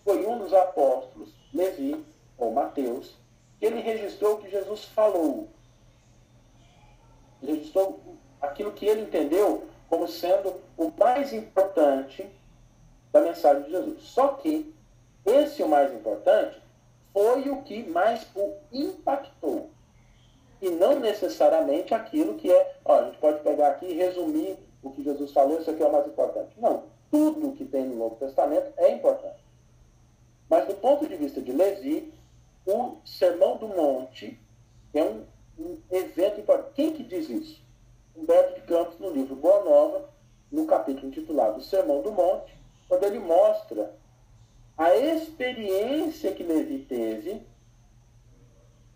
foi 0.04 0.26
um 0.26 0.38
dos 0.38 0.52
apóstolos, 0.52 1.34
Levi, 1.52 2.04
ou 2.36 2.52
Mateus, 2.52 3.16
que 3.58 3.66
ele 3.66 3.80
registrou 3.80 4.34
o 4.34 4.42
que 4.42 4.50
Jesus 4.50 4.84
falou. 4.84 5.48
Ele 7.42 7.54
registrou 7.54 8.00
aquilo 8.42 8.72
que 8.72 8.84
ele 8.84 9.02
entendeu 9.02 9.66
como 9.88 10.08
sendo 10.08 10.60
o 10.76 10.92
mais 10.98 11.32
importante 11.32 12.28
da 13.12 13.20
mensagem 13.20 13.62
de 13.62 13.70
Jesus. 13.70 14.02
Só 14.02 14.28
que 14.28 14.74
esse 15.24 15.62
o 15.62 15.68
mais 15.68 15.92
importante 15.94 16.60
foi 17.12 17.48
o 17.48 17.62
que 17.62 17.84
mais 17.84 18.26
o 18.34 18.54
impactou. 18.72 19.70
E 20.60 20.70
não 20.70 20.98
necessariamente 20.98 21.94
aquilo 21.94 22.34
que 22.34 22.50
é, 22.50 22.76
ó, 22.84 23.00
a 23.00 23.04
gente 23.04 23.18
pode 23.18 23.40
pegar 23.40 23.68
aqui 23.68 23.86
e 23.86 23.94
resumir 23.94 24.56
o 24.82 24.90
que 24.90 25.02
Jesus 25.02 25.32
falou, 25.32 25.60
isso 25.60 25.70
aqui 25.70 25.82
é 25.82 25.86
o 25.86 25.92
mais 25.92 26.06
importante. 26.06 26.58
Não, 26.58 26.84
tudo 27.10 27.52
que 27.52 27.64
tem 27.64 27.84
no 27.84 27.96
Novo 27.96 28.16
Testamento 28.16 28.72
é 28.76 28.92
importante. 28.92 29.42
Mas 30.48 30.66
do 30.66 30.74
ponto 30.74 31.06
de 31.06 31.16
vista 31.16 31.40
de 31.40 31.52
Levi, 31.52 32.12
o 32.66 32.96
Sermão 33.04 33.56
do 33.56 33.68
Monte 33.68 34.38
é 34.94 35.02
um, 35.02 35.24
um 35.58 35.78
evento 35.90 36.40
importante. 36.40 36.74
Quem 36.74 36.92
que 36.92 37.02
diz 37.02 37.28
isso? 37.28 37.62
Humberto 38.14 38.60
de 38.60 38.66
Campos, 38.66 38.98
no 38.98 39.10
livro 39.10 39.34
Boa 39.34 39.64
Nova, 39.64 40.10
no 40.50 40.66
capítulo 40.66 41.08
intitulado 41.08 41.62
Sermão 41.62 42.02
do 42.02 42.12
Monte, 42.12 42.54
quando 42.88 43.04
ele 43.04 43.18
mostra 43.18 43.94
a 44.76 44.94
experiência 44.96 46.32
que 46.32 46.42
Levi 46.42 46.80
teve 46.80 47.42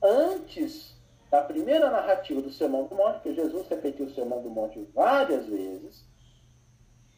antes 0.03 0.95
da 1.31 1.43
primeira 1.43 1.91
narrativa 1.91 2.41
do 2.41 2.53
Sermão 2.53 2.85
do 2.85 2.95
Monte, 2.95 3.21
que 3.21 3.35
Jesus 3.35 3.67
repetiu 3.69 4.07
o 4.07 4.15
Sermão 4.15 4.43
do 4.43 4.51
Monte 4.51 4.87
várias 4.95 5.47
vezes, 5.47 6.05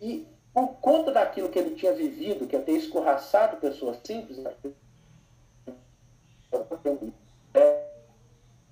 e 0.00 0.26
por 0.54 0.74
conta 0.80 1.12
daquilo 1.12 1.48
que 1.48 1.58
ele 1.58 1.74
tinha 1.74 1.92
vivido, 1.92 2.46
que 2.46 2.56
é 2.56 2.60
ter 2.60 2.72
escorraçado 2.72 3.58
pessoas 3.58 3.98
simples, 4.04 4.38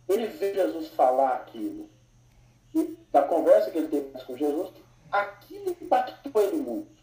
ele 0.08 0.26
vê 0.28 0.54
Jesus 0.54 0.88
falar 0.88 1.34
aquilo. 1.34 1.88
E 2.76 2.94
da 3.10 3.22
conversa 3.22 3.70
que 3.70 3.78
ele 3.78 3.88
teve 3.88 4.22
com 4.22 4.36
Jesus, 4.36 4.70
aquilo 5.10 5.74
impactou 5.80 6.42
ele 6.42 6.58
muito. 6.58 7.02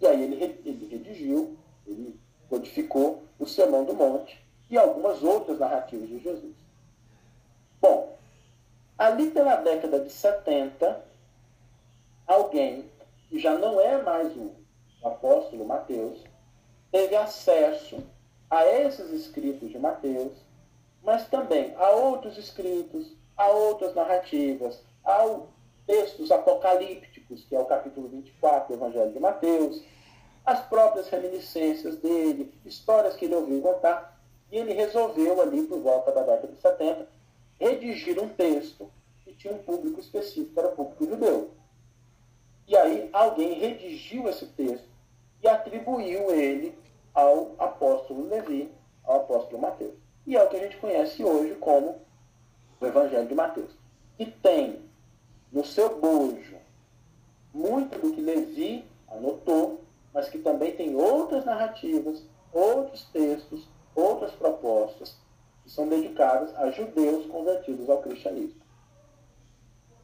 E 0.00 0.06
aí 0.08 0.24
ele, 0.24 0.60
ele 0.64 0.88
redigiu, 0.88 1.56
ele 1.86 2.18
codificou 2.48 3.22
o 3.38 3.46
Sermão 3.46 3.84
do 3.84 3.94
Monte 3.94 4.44
e 4.68 4.76
algumas 4.76 5.22
outras 5.22 5.60
narrativas 5.60 6.08
de 6.08 6.18
Jesus. 6.18 6.56
Bom, 7.80 8.18
ali 8.98 9.30
pela 9.30 9.54
década 9.54 10.00
de 10.00 10.10
70, 10.10 11.00
alguém 12.26 12.90
que 13.28 13.38
já 13.38 13.56
não 13.56 13.80
é 13.80 14.02
mais 14.02 14.34
o 14.36 14.50
apóstolo 15.04 15.64
Mateus, 15.64 16.24
teve 16.90 17.14
acesso 17.14 18.02
a 18.50 18.66
esses 18.66 19.12
escritos 19.12 19.70
de 19.70 19.78
Mateus, 19.78 20.32
mas 21.04 21.28
também 21.28 21.72
a 21.76 21.90
outros 21.90 22.36
escritos, 22.36 23.12
a 23.36 23.46
outras 23.48 23.94
narrativas, 23.94 24.82
a 25.08 25.40
textos 25.86 26.30
apocalípticos, 26.30 27.42
que 27.44 27.56
é 27.56 27.58
o 27.58 27.64
capítulo 27.64 28.08
24 28.08 28.68
do 28.68 28.74
Evangelho 28.74 29.10
de 29.10 29.18
Mateus, 29.18 29.82
as 30.44 30.60
próprias 30.66 31.08
reminiscências 31.08 31.96
dele, 31.96 32.52
histórias 32.64 33.16
que 33.16 33.24
ele 33.24 33.34
ouviu 33.34 33.62
contar, 33.62 34.20
e 34.52 34.58
ele 34.58 34.74
resolveu 34.74 35.40
ali 35.40 35.62
por 35.62 35.80
volta 35.80 36.12
da 36.12 36.20
década 36.20 36.52
de 36.52 36.60
70 36.60 37.08
redigir 37.58 38.22
um 38.22 38.28
texto 38.28 38.90
que 39.24 39.32
tinha 39.32 39.54
um 39.54 39.58
público 39.58 39.98
específico, 39.98 40.58
era 40.60 40.68
o 40.68 40.76
público 40.76 41.06
judeu. 41.06 41.50
E 42.66 42.76
aí 42.76 43.08
alguém 43.12 43.58
redigiu 43.58 44.28
esse 44.28 44.46
texto 44.46 44.88
e 45.42 45.48
atribuiu 45.48 46.30
ele 46.30 46.78
ao 47.14 47.54
apóstolo 47.58 48.28
Levi, 48.28 48.70
ao 49.04 49.16
apóstolo 49.16 49.60
Mateus. 49.60 49.94
E 50.26 50.36
é 50.36 50.42
o 50.42 50.48
que 50.48 50.56
a 50.56 50.60
gente 50.60 50.76
conhece 50.76 51.24
hoje 51.24 51.54
como 51.54 52.02
o 52.78 52.86
Evangelho 52.86 53.26
de 53.26 53.34
Mateus. 53.34 53.70
E 54.18 54.26
tem 54.26 54.87
no 55.52 55.64
seu 55.64 55.98
bojo 55.98 56.56
muito 57.52 57.98
do 57.98 58.12
que 58.12 58.20
Levi 58.20 58.84
anotou, 59.08 59.80
mas 60.12 60.28
que 60.28 60.38
também 60.38 60.76
tem 60.76 60.94
outras 60.94 61.44
narrativas, 61.44 62.22
outros 62.52 63.04
textos, 63.12 63.66
outras 63.94 64.32
propostas 64.32 65.16
que 65.62 65.70
são 65.70 65.88
dedicadas 65.88 66.54
a 66.56 66.70
judeus 66.70 67.26
convertidos 67.26 67.88
ao 67.88 68.02
cristianismo. 68.02 68.60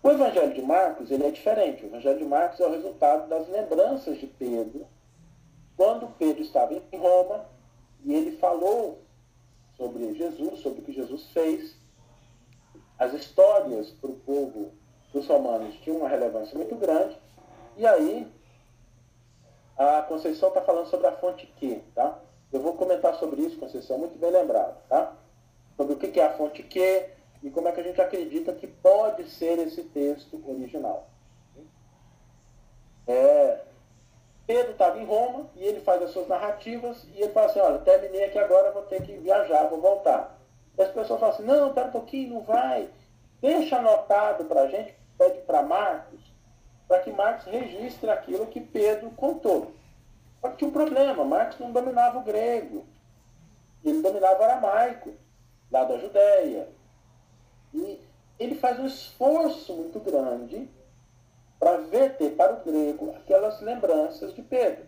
O 0.03 0.11
Evangelho 0.11 0.53
de 0.53 0.61
Marcos 0.61 1.11
ele 1.11 1.24
é 1.24 1.30
diferente. 1.30 1.84
O 1.84 1.86
Evangelho 1.86 2.18
de 2.18 2.24
Marcos 2.24 2.61
é 2.61 2.66
o 2.66 2.70
resultado 2.72 3.28
das 3.28 3.49
lembranças 3.49 4.18
de 4.18 4.26
Pedro, 4.26 4.86
quando 5.76 6.14
Pedro 6.18 6.42
estava 6.42 6.74
em 6.74 6.99
Roma 6.99 7.47
e 8.05 8.12
ele 8.12 8.36
falou 8.36 9.01
sobre 9.76 10.14
Jesus, 10.14 10.61
sobre 10.61 10.80
o 10.80 10.84
que 10.84 10.92
Jesus 10.92 11.26
fez. 11.30 11.76
As 12.99 13.12
histórias 13.14 13.90
para 13.92 14.11
o 14.11 14.16
povo 14.16 14.72
dos 15.15 15.27
romanos 15.27 15.75
tinham 15.77 15.99
uma 15.99 16.09
relevância 16.09 16.55
muito 16.59 16.75
grande. 16.75 17.17
E 17.77 17.87
aí, 17.87 18.31
a 19.79 20.03
Conceição 20.03 20.49
está 20.49 20.61
falando 20.61 20.89
sobre 20.89 21.07
a 21.07 21.12
fonte 21.12 21.47
Q, 21.59 21.81
tá? 21.95 22.19
Eu 22.53 22.61
vou 22.61 22.75
comentar 22.75 23.15
sobre 23.15 23.43
isso, 23.43 23.59
Conceição, 23.59 23.97
muito 23.99 24.19
bem 24.19 24.31
lembrado, 24.31 24.77
tá? 24.89 25.12
Sobre 25.77 25.95
o 25.95 25.97
que 25.97 26.21
é 26.21 26.27
a 26.27 26.37
fonte 26.37 26.62
Q, 26.62 27.09
e 27.43 27.51
como 27.51 27.69
é 27.69 27.73
que 27.73 27.81
a 27.81 27.85
gente 27.85 28.01
acredita 28.01 28.53
que 28.53 28.67
pode 28.67 29.29
ser 29.31 29.59
esse 29.59 29.83
texto 29.85 30.43
original. 30.49 31.07
É, 33.07 33.61
Pedro 34.47 34.73
estava 34.73 34.99
em 34.99 35.05
Roma 35.05 35.47
e 35.55 35.62
ele 35.62 35.81
faz 35.81 36.03
as 36.03 36.11
suas 36.11 36.27
narrativas 36.27 37.05
e 37.15 37.21
ele 37.21 37.33
fala 37.33 37.47
assim, 37.47 37.61
olha, 37.61 37.79
terminei 37.79 38.25
aqui 38.25 38.39
agora, 38.39 38.73
vou 38.73 38.83
ter 38.83 39.03
que 39.03 39.12
viajar, 39.19 39.69
vou 39.69 39.81
voltar. 39.81 40.39
E 40.77 40.83
as 40.83 40.89
pessoas 40.89 41.21
falam 41.21 41.35
assim, 41.35 41.45
não, 41.45 41.69
espera 41.69 41.89
um 41.89 41.93
pouquinho, 41.93 42.35
não 42.35 42.41
vai. 42.43 42.89
Deixa 43.41 43.77
anotado 43.77 44.47
para 44.47 44.62
a 44.62 44.69
gente, 44.69 44.95
pede 45.17 45.41
para 45.43 45.62
Marcos, 45.62 46.21
para 46.87 47.01
que 47.01 47.12
Marcos 47.12 47.47
registre 47.47 48.11
aquilo 48.11 48.47
que 48.47 48.61
Pedro 48.61 49.11
contou. 49.11 49.73
Só 50.41 50.51
que 50.51 50.59
tinha 50.59 50.69
um 50.69 50.73
problema, 50.73 51.25
Marcos 51.25 51.59
não 51.59 51.73
dominava 51.73 52.19
o 52.19 52.23
grego, 52.23 52.85
ele 53.85 54.03
dominava 54.03 54.41
o 54.41 54.45
aramaico, 54.45 55.15
lá 55.71 55.85
da 55.85 55.99
Judéia. 55.99 56.69
E 57.73 58.01
ele 58.39 58.55
faz 58.55 58.79
um 58.79 58.87
esforço 58.87 59.75
muito 59.75 59.99
grande 60.01 60.69
para 61.59 61.79
verter 61.79 62.37
para 62.37 62.55
o 62.55 62.65
grego 62.65 63.15
aquelas 63.17 63.61
lembranças 63.61 64.35
de 64.35 64.43
Pedro. 64.43 64.85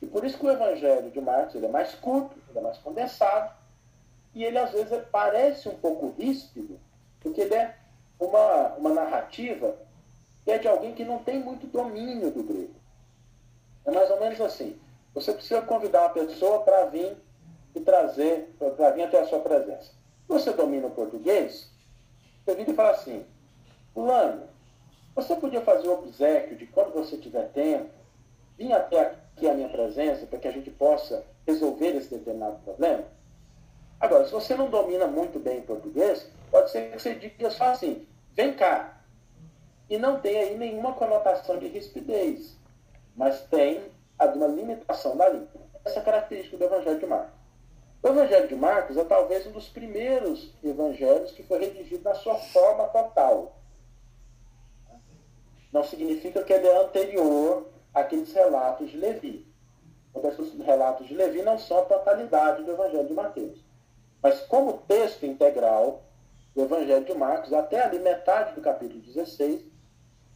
E 0.00 0.06
por 0.06 0.24
isso 0.24 0.38
que 0.38 0.46
o 0.46 0.50
evangelho 0.50 1.10
de 1.10 1.20
Marcos 1.20 1.54
ele 1.54 1.66
é 1.66 1.70
mais 1.70 1.94
curto, 1.94 2.36
ele 2.48 2.58
é 2.58 2.62
mais 2.62 2.78
condensado, 2.78 3.54
e 4.34 4.44
ele 4.44 4.58
às 4.58 4.72
vezes 4.72 5.02
parece 5.12 5.68
um 5.68 5.76
pouco 5.76 6.14
ríspido, 6.18 6.80
porque 7.20 7.42
ele 7.42 7.54
é 7.54 7.76
uma, 8.20 8.74
uma 8.76 8.90
narrativa 8.90 9.74
que 10.44 10.50
é 10.50 10.58
de 10.58 10.68
alguém 10.68 10.94
que 10.94 11.04
não 11.04 11.18
tem 11.18 11.40
muito 11.40 11.66
domínio 11.66 12.30
do 12.30 12.42
grego. 12.42 12.74
É 13.84 13.90
mais 13.90 14.10
ou 14.10 14.20
menos 14.20 14.40
assim. 14.40 14.78
Você 15.14 15.32
precisa 15.32 15.62
convidar 15.62 16.02
uma 16.02 16.10
pessoa 16.10 16.60
para 16.60 16.86
vir 16.86 17.16
e 17.74 17.80
trazer, 17.80 18.54
para 18.76 18.90
vir 18.90 19.02
até 19.02 19.20
a 19.20 19.26
sua 19.26 19.40
presença. 19.40 19.92
Você 20.28 20.52
domina 20.52 20.86
o 20.86 20.90
português, 20.90 21.70
você 22.44 22.54
vira 22.54 22.70
e 22.70 22.74
fala 22.74 22.90
assim, 22.90 23.24
fulano, 23.92 24.42
você 25.14 25.34
podia 25.34 25.60
fazer 25.60 25.88
o 25.88 25.94
obsequio 25.94 26.56
de 26.56 26.66
quando 26.66 26.92
você 26.92 27.16
tiver 27.16 27.48
tempo, 27.48 27.90
vir 28.56 28.72
até 28.72 29.00
aqui 29.00 29.48
a 29.48 29.54
minha 29.54 29.68
presença 29.68 30.26
para 30.26 30.38
que 30.38 30.46
a 30.46 30.52
gente 30.52 30.70
possa 30.70 31.24
resolver 31.46 31.96
esse 31.96 32.10
determinado 32.10 32.58
problema? 32.64 33.04
Agora, 33.98 34.24
se 34.24 34.32
você 34.32 34.54
não 34.54 34.70
domina 34.70 35.06
muito 35.06 35.38
bem 35.38 35.60
português, 35.62 36.26
pode 36.50 36.70
ser 36.70 36.90
que 36.90 36.98
você 36.98 37.14
diga 37.14 37.50
só 37.50 37.70
assim, 37.70 38.06
vem 38.32 38.54
cá. 38.54 39.00
E 39.88 39.98
não 39.98 40.20
tem 40.20 40.36
aí 40.38 40.56
nenhuma 40.56 40.92
conotação 40.92 41.58
de 41.58 41.66
rispidez, 41.66 42.56
mas 43.16 43.40
tem 43.42 43.90
a 44.18 44.26
de 44.26 44.38
uma 44.38 44.46
limitação 44.46 45.16
da 45.16 45.28
língua. 45.28 45.60
Essa 45.84 46.00
é 46.00 46.02
característica 46.02 46.56
do 46.56 46.64
Evangelho 46.64 46.98
de 46.98 47.06
Marcos. 47.06 47.40
O 48.02 48.08
Evangelho 48.08 48.48
de 48.48 48.54
Marcos 48.54 48.96
é 48.96 49.04
talvez 49.04 49.46
um 49.46 49.52
dos 49.52 49.68
primeiros 49.68 50.54
evangelhos 50.62 51.32
que 51.32 51.42
foi 51.42 51.58
redigido 51.58 52.04
na 52.04 52.14
sua 52.14 52.36
forma 52.36 52.84
total. 52.88 53.56
Não 55.72 55.84
significa 55.84 56.42
que 56.42 56.52
ele 56.52 56.66
é 56.66 56.82
anterior 56.82 57.68
àqueles 57.92 58.32
relatos 58.32 58.90
de 58.90 58.96
Levi. 58.96 59.46
Os 60.12 60.64
relatos 60.64 61.06
de 61.06 61.14
Levi 61.14 61.42
não 61.42 61.58
são 61.58 61.78
a 61.78 61.84
totalidade 61.84 62.62
do 62.64 62.72
Evangelho 62.72 63.06
de 63.06 63.14
Mateus. 63.14 63.58
Mas 64.22 64.40
como 64.40 64.78
texto 64.88 65.24
integral, 65.24 66.02
o 66.54 66.62
Evangelho 66.62 67.04
de 67.04 67.14
Marcos, 67.14 67.52
até 67.52 67.82
ali 67.82 67.98
metade 67.98 68.54
do 68.54 68.60
capítulo 68.60 69.00
16, 69.00 69.60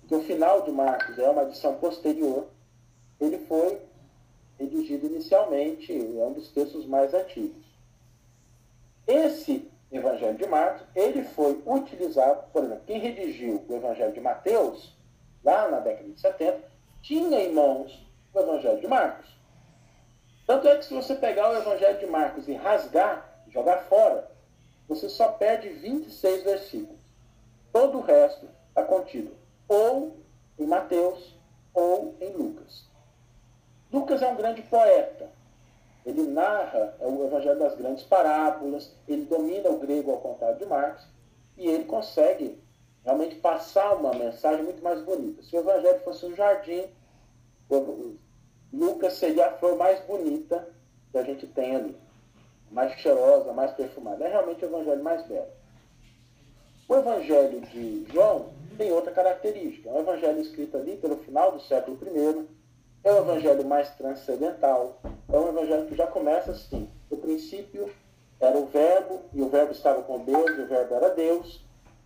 que 0.07 0.15
o 0.15 0.23
final 0.23 0.63
de 0.63 0.71
Marcos 0.71 1.19
é 1.19 1.29
uma 1.29 1.45
edição 1.45 1.75
posterior, 1.77 2.47
ele 3.21 3.39
foi 3.47 3.81
redigido 4.59 5.07
inicialmente, 5.07 5.93
é 5.93 6.25
um 6.25 6.33
dos 6.33 6.49
textos 6.51 6.87
mais 6.87 7.13
antigos. 7.15 7.65
Esse 9.07 9.71
Evangelho 9.91 10.37
de 10.37 10.47
Marcos, 10.47 10.83
ele 10.95 11.23
foi 11.23 11.63
utilizado, 11.67 12.45
por 12.53 12.65
exemplo, 12.65 12.85
quem 12.87 12.99
redigiu 12.99 13.65
o 13.69 13.75
Evangelho 13.75 14.13
de 14.13 14.21
Mateus, 14.21 14.93
lá 15.43 15.69
na 15.69 15.81
década 15.81 16.09
de 16.09 16.21
70, 16.21 16.61
tinha 17.03 17.41
em 17.41 17.53
mãos 17.53 18.05
o 18.33 18.41
Evangelho 18.41 18.81
de 18.81 18.89
Marcos. 18.89 19.29
Tanto 20.47 20.69
é 20.69 20.77
que 20.77 20.85
se 20.85 20.95
você 20.95 21.15
pegar 21.15 21.51
o 21.51 21.57
Evangelho 21.57 21.99
de 21.99 22.07
Marcos 22.07 22.49
e 22.49 22.55
rasgar, 22.55 23.45
jogar 23.49 23.79
fora, 23.85 24.31
você 24.89 25.09
só 25.09 25.29
perde 25.29 25.69
26 25.69 26.45
versículos. 26.45 27.01
Todo 27.73 27.99
o 27.99 28.03
resto 28.03 28.49
está 28.69 28.83
contido 28.85 29.33
ou 29.69 30.17
em 30.59 30.67
Mateus 30.67 31.35
ou 31.73 32.15
em 32.21 32.31
Lucas. 32.31 32.85
Lucas 33.93 34.23
é 34.23 34.29
um 34.29 34.37
grande 34.37 34.63
poeta. 34.63 35.29
Ele 36.05 36.23
narra 36.23 36.95
é 37.01 37.07
o 37.07 37.27
Evangelho 37.27 37.59
das 37.59 37.75
grandes 37.77 38.05
parábolas, 38.05 38.93
ele 39.09 39.25
domina 39.25 39.71
o 39.71 39.79
grego 39.79 40.11
ao 40.11 40.19
contrário 40.19 40.59
de 40.59 40.67
Marcos, 40.67 41.07
e 41.57 41.67
ele 41.67 41.85
consegue 41.85 42.61
realmente 43.05 43.37
passar 43.37 43.95
uma 43.95 44.13
mensagem 44.13 44.65
muito 44.65 44.83
mais 44.83 45.01
bonita. 45.03 45.43
Se 45.43 45.57
o 45.57 45.61
Evangelho 45.61 46.01
fosse 46.01 46.27
um 46.27 46.35
jardim, 46.35 46.85
Lucas 48.73 49.15
seria 49.15 49.47
a 49.47 49.53
flor 49.53 49.77
mais 49.77 50.01
bonita 50.01 50.69
que 51.11 51.19
a 51.19 51.23
gente 51.23 51.47
tem 51.47 51.77
ali. 51.77 52.04
Mais 52.71 52.93
cheirosa, 53.01 53.53
mais 53.53 53.73
perfumada. 53.73 54.25
É 54.25 54.29
realmente 54.29 54.65
o 54.65 54.69
Evangelho 54.69 55.03
mais 55.03 55.27
belo. 55.27 55.47
O 56.89 56.95
Evangelho 56.97 57.61
de 57.61 58.07
João 58.13 58.51
tem 58.77 58.93
outra 58.93 59.13
característica. 59.13 59.89
É 59.89 59.93
um 59.93 60.01
Evangelho 60.01 60.41
escrito 60.41 60.77
ali 60.77 60.97
pelo 60.97 61.17
final 61.19 61.53
do 61.53 61.61
século 61.61 61.97
I, 62.03 62.47
é 63.05 63.13
um 63.13 63.19
evangelho 63.19 63.67
mais 63.67 63.91
transcendental. 63.91 64.99
É 65.31 65.37
um 65.37 65.49
evangelho 65.51 65.87
que 65.87 65.95
já 65.95 66.07
começa 66.07 66.53
assim. 66.53 66.89
No 67.11 67.19
princípio 67.19 67.91
era 68.41 68.57
o 68.57 68.65
verbo, 68.67 69.21
e 69.35 69.43
o 69.43 69.49
verbo 69.51 69.73
estava 69.73 70.03
com 70.03 70.21
Deus, 70.21 70.57
e 70.57 70.63
o 70.63 70.67
verbo 70.67 70.95
era 70.95 71.11
Deus. 71.11 71.61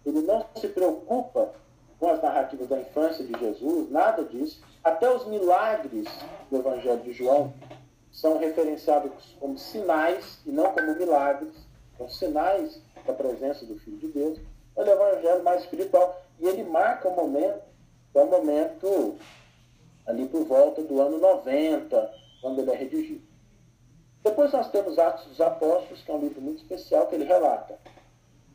Ele 0.05 0.23
não 0.23 0.45
se 0.57 0.67
preocupa 0.67 1.53
com 2.01 2.11
as 2.11 2.21
narrativas 2.21 2.69
da 2.69 2.81
infância 2.81 3.25
de 3.25 3.39
Jesus, 3.39 3.91
nada 3.91 4.25
disso. 4.25 4.61
Até 4.83 5.09
os 5.09 5.25
milagres 5.27 6.09
do 6.51 6.59
evangelho 6.59 7.01
de 7.01 7.13
João 7.13 7.53
são 8.21 8.37
referenciados 8.37 9.37
como 9.39 9.57
sinais 9.57 10.41
e 10.45 10.51
não 10.51 10.73
como 10.73 10.93
milagres. 10.97 11.55
São 11.97 12.09
sinais 12.09 12.81
da 13.07 13.13
presença 13.13 13.65
do 13.65 13.79
Filho 13.79 13.97
de 13.99 14.09
Deus. 14.09 14.39
É 14.77 14.83
um 14.83 14.87
evangelho 14.87 15.45
mais 15.45 15.63
espiritual. 15.63 16.21
E 16.41 16.47
ele 16.47 16.65
marca 16.65 17.09
o 17.09 17.15
momento, 17.15 17.63
é 18.15 18.19
um 18.21 18.27
momento 18.27 19.17
ali 20.05 20.27
por 20.27 20.45
volta 20.45 20.83
do 20.83 21.01
ano 21.01 21.19
90, 21.19 22.15
quando 22.41 22.61
ele 22.61 22.71
é 22.73 22.75
redigido. 22.75 23.23
Depois 24.25 24.53
nós 24.53 24.69
temos 24.71 24.99
Atos 24.99 25.27
dos 25.27 25.41
Apóstolos, 25.41 26.03
que 26.03 26.11
é 26.11 26.15
um 26.15 26.21
livro 26.21 26.41
muito 26.41 26.63
especial, 26.63 27.07
que 27.07 27.15
ele 27.15 27.25
relata 27.25 27.79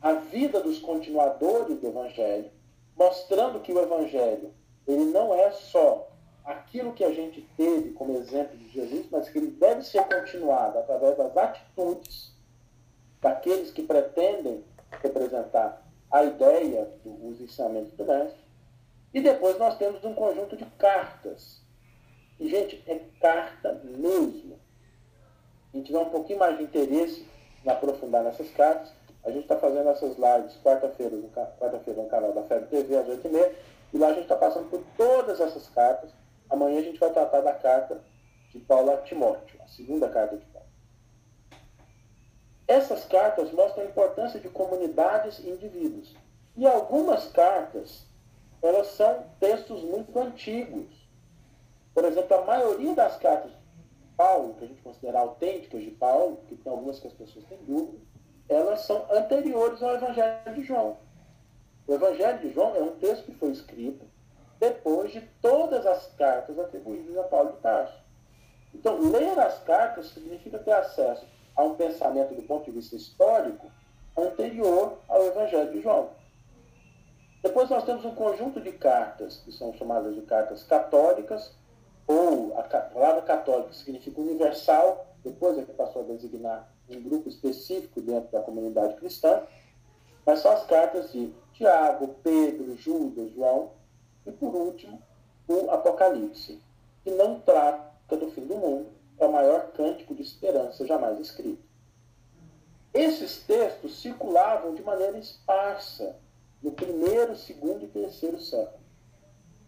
a 0.02 0.12
vida 0.12 0.60
dos 0.60 0.78
continuadores 0.78 1.78
do 1.80 1.86
Evangelho, 1.86 2.50
mostrando 2.94 3.60
que 3.60 3.72
o 3.72 3.80
Evangelho 3.80 4.52
ele 4.86 5.06
não 5.06 5.34
é 5.34 5.50
só 5.52 6.06
aquilo 6.44 6.92
que 6.92 7.04
a 7.04 7.12
gente 7.12 7.40
teve 7.56 7.92
como 7.92 8.18
exemplo 8.18 8.56
de 8.56 8.68
Jesus, 8.68 9.06
mas 9.10 9.28
que 9.28 9.38
ele 9.38 9.50
deve 9.52 9.82
ser 9.82 10.04
continuado 10.04 10.78
através 10.78 11.16
das 11.16 11.36
atitudes 11.36 12.34
daqueles 13.20 13.70
que 13.70 13.82
pretendem 13.82 14.62
representar 15.02 15.82
a 16.10 16.22
ideia 16.24 16.88
dos 17.04 17.40
ensinamentos 17.40 17.92
do 17.94 18.04
Mestre, 18.04 18.44
e 19.12 19.20
depois 19.20 19.58
nós 19.58 19.78
temos 19.78 20.04
um 20.04 20.14
conjunto 20.14 20.56
de 20.56 20.64
cartas. 20.78 21.62
E, 22.38 22.48
gente, 22.48 22.82
é 22.86 23.00
carta 23.20 23.80
mesmo. 23.84 24.58
A 25.72 25.76
gente 25.76 25.86
tiver 25.86 25.98
um 25.98 26.10
pouquinho 26.10 26.38
mais 26.38 26.58
de 26.58 26.64
interesse 26.64 27.26
em 27.64 27.70
aprofundar 27.70 28.22
nessas 28.22 28.50
cartas, 28.50 28.92
a 29.24 29.30
gente 29.30 29.42
está 29.42 29.56
fazendo 29.56 29.88
essas 29.88 30.16
lives 30.18 30.56
quarta-feira 30.62 31.16
no, 31.16 31.22
no 31.22 32.08
canal 32.08 32.32
da 32.32 32.42
FEB 32.42 32.66
TV 32.66 32.96
às 32.96 33.06
8h30 33.06 33.52
E 33.94 33.98
lá 33.98 34.08
a 34.08 34.12
gente 34.12 34.24
está 34.24 34.36
passando 34.36 34.68
por 34.68 34.84
todas 34.96 35.40
essas 35.40 35.68
cartas. 35.70 36.10
Amanhã 36.54 36.78
a 36.78 36.82
gente 36.82 37.00
vai 37.00 37.10
tratar 37.10 37.40
da 37.40 37.52
carta 37.52 38.00
de 38.50 38.60
Paulo 38.60 38.92
a 38.92 38.98
Timóteo, 38.98 39.60
a 39.60 39.66
segunda 39.66 40.08
carta 40.08 40.36
de 40.36 40.44
Paulo. 40.46 40.68
Essas 42.68 43.04
cartas 43.06 43.50
mostram 43.50 43.82
a 43.82 43.88
importância 43.88 44.38
de 44.38 44.48
comunidades 44.48 45.40
e 45.40 45.50
indivíduos. 45.50 46.14
E 46.56 46.64
algumas 46.64 47.26
cartas, 47.32 48.06
elas 48.62 48.86
são 48.86 49.24
textos 49.40 49.82
muito 49.82 50.16
antigos. 50.16 50.86
Por 51.92 52.04
exemplo, 52.04 52.36
a 52.36 52.44
maioria 52.44 52.94
das 52.94 53.16
cartas 53.16 53.50
de 53.50 54.06
Paulo, 54.16 54.54
que 54.54 54.64
a 54.64 54.68
gente 54.68 54.80
considera 54.80 55.18
autênticas 55.18 55.82
de 55.82 55.90
Paulo, 55.90 56.36
que 56.46 56.54
tem 56.54 56.70
algumas 56.70 57.00
que 57.00 57.08
as 57.08 57.14
pessoas 57.14 57.44
têm 57.46 57.58
dúvida, 57.64 57.98
elas 58.48 58.82
são 58.82 59.04
anteriores 59.10 59.82
ao 59.82 59.96
Evangelho 59.96 60.54
de 60.54 60.62
João. 60.62 60.98
O 61.88 61.94
Evangelho 61.94 62.38
de 62.38 62.52
João 62.52 62.76
é 62.76 62.80
um 62.80 62.94
texto 62.96 63.24
que 63.24 63.34
foi 63.34 63.50
escrito 63.50 64.13
depois 64.64 65.12
de 65.12 65.20
todas 65.42 65.84
as 65.86 66.06
cartas 66.16 66.58
atribuídas 66.58 67.16
a 67.18 67.24
Paulo 67.24 67.52
de 67.52 67.58
Tarso. 67.58 67.94
Então, 68.74 68.98
ler 69.10 69.38
as 69.38 69.62
cartas 69.62 70.08
significa 70.08 70.58
ter 70.58 70.72
acesso 70.72 71.26
a 71.54 71.62
um 71.62 71.74
pensamento 71.74 72.34
do 72.34 72.42
ponto 72.42 72.64
de 72.64 72.70
vista 72.72 72.96
histórico 72.96 73.70
anterior 74.16 74.98
ao 75.06 75.22
Evangelho 75.26 75.70
de 75.70 75.82
João. 75.82 76.10
Depois 77.42 77.68
nós 77.68 77.84
temos 77.84 78.04
um 78.06 78.14
conjunto 78.14 78.58
de 78.60 78.72
cartas, 78.72 79.36
que 79.44 79.52
são 79.52 79.74
chamadas 79.74 80.14
de 80.14 80.22
cartas 80.22 80.64
católicas, 80.64 81.52
ou 82.06 82.58
a 82.58 82.62
palavra 82.62 83.22
católica 83.22 83.72
significa 83.74 84.20
universal, 84.20 85.06
depois 85.22 85.58
é 85.58 85.62
que 85.62 85.72
passou 85.72 86.02
a 86.02 86.06
designar 86.06 86.68
um 86.88 87.02
grupo 87.02 87.28
específico 87.28 88.00
dentro 88.00 88.30
da 88.30 88.40
comunidade 88.40 88.96
cristã, 88.96 89.42
mas 90.24 90.40
são 90.40 90.52
as 90.52 90.64
cartas 90.66 91.12
de 91.12 91.32
Tiago, 91.52 92.16
Pedro, 92.22 92.76
Judas, 92.76 93.30
João, 93.32 93.70
e 94.26 94.32
por 94.32 94.54
último, 94.54 95.00
o 95.48 95.70
Apocalipse, 95.70 96.60
que 97.02 97.10
não 97.10 97.40
trata 97.40 98.16
do 98.16 98.30
fim 98.30 98.46
do 98.46 98.56
mundo, 98.56 98.86
é 99.18 99.26
o 99.26 99.32
maior 99.32 99.72
cântico 99.72 100.14
de 100.14 100.22
esperança 100.22 100.86
jamais 100.86 101.18
escrito. 101.20 101.62
Esses 102.92 103.38
textos 103.44 104.00
circulavam 104.00 104.74
de 104.74 104.82
maneira 104.82 105.18
esparsa 105.18 106.16
no 106.62 106.72
primeiro, 106.72 107.36
segundo 107.36 107.84
e 107.84 107.88
terceiro 107.88 108.40
século. 108.40 108.84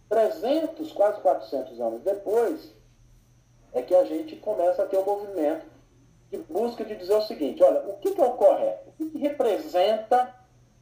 300, 0.08 0.92
quase 0.92 1.20
400 1.20 1.80
anos 1.80 2.02
depois, 2.02 2.72
é 3.72 3.82
que 3.82 3.94
a 3.94 4.04
gente 4.04 4.36
começa 4.36 4.82
a 4.82 4.86
ter 4.86 4.96
um 4.96 5.04
movimento 5.04 5.66
de 6.30 6.38
busca 6.38 6.84
de 6.84 6.96
dizer 6.96 7.14
o 7.14 7.22
seguinte: 7.22 7.62
olha, 7.62 7.80
o 7.80 7.98
que, 7.98 8.08
é 8.08 8.24
o 8.24 8.32
correto? 8.32 8.88
O 8.88 8.92
que, 8.92 9.10
que 9.10 9.18
representa 9.18 10.34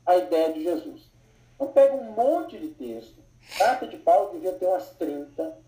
a 0.06 0.16
ideia 0.16 0.52
de 0.52 0.62
Jesus? 0.62 1.10
Então, 1.54 1.68
pega 1.68 1.94
um 1.94 2.12
monte 2.12 2.58
de 2.58 2.68
texto. 2.68 3.23
Carta 3.58 3.86
de 3.86 3.96
Paulo 3.98 4.32
devia 4.32 4.52
ter 4.52 4.66
umas 4.66 4.90
30, 4.90 5.58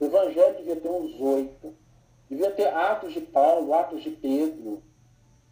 o 0.00 0.04
Evangelho 0.04 0.56
devia 0.56 0.76
ter 0.76 0.88
uns 0.88 1.20
8, 1.20 1.74
devia 2.28 2.50
ter 2.50 2.68
Atos 2.68 3.12
de 3.12 3.20
Paulo, 3.20 3.72
Atos 3.74 4.02
de 4.02 4.10
Pedro, 4.10 4.82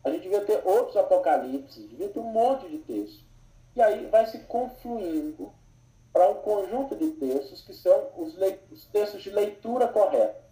a 0.04 0.10
gente 0.10 0.22
devia 0.22 0.44
ter 0.44 0.60
outros 0.66 0.96
apocalipses, 0.98 1.88
devia 1.88 2.10
ter 2.10 2.20
um 2.20 2.24
monte 2.24 2.68
de 2.68 2.78
texto. 2.78 3.24
E 3.74 3.80
aí 3.80 4.06
vai 4.06 4.26
se 4.26 4.38
confluindo 4.40 5.50
para 6.12 6.30
um 6.30 6.34
conjunto 6.34 6.94
de 6.94 7.10
textos 7.12 7.62
que 7.62 7.72
são 7.72 8.08
os, 8.16 8.36
os 8.70 8.84
textos 8.86 9.22
de 9.22 9.30
leitura 9.30 9.88
correta. 9.88 10.44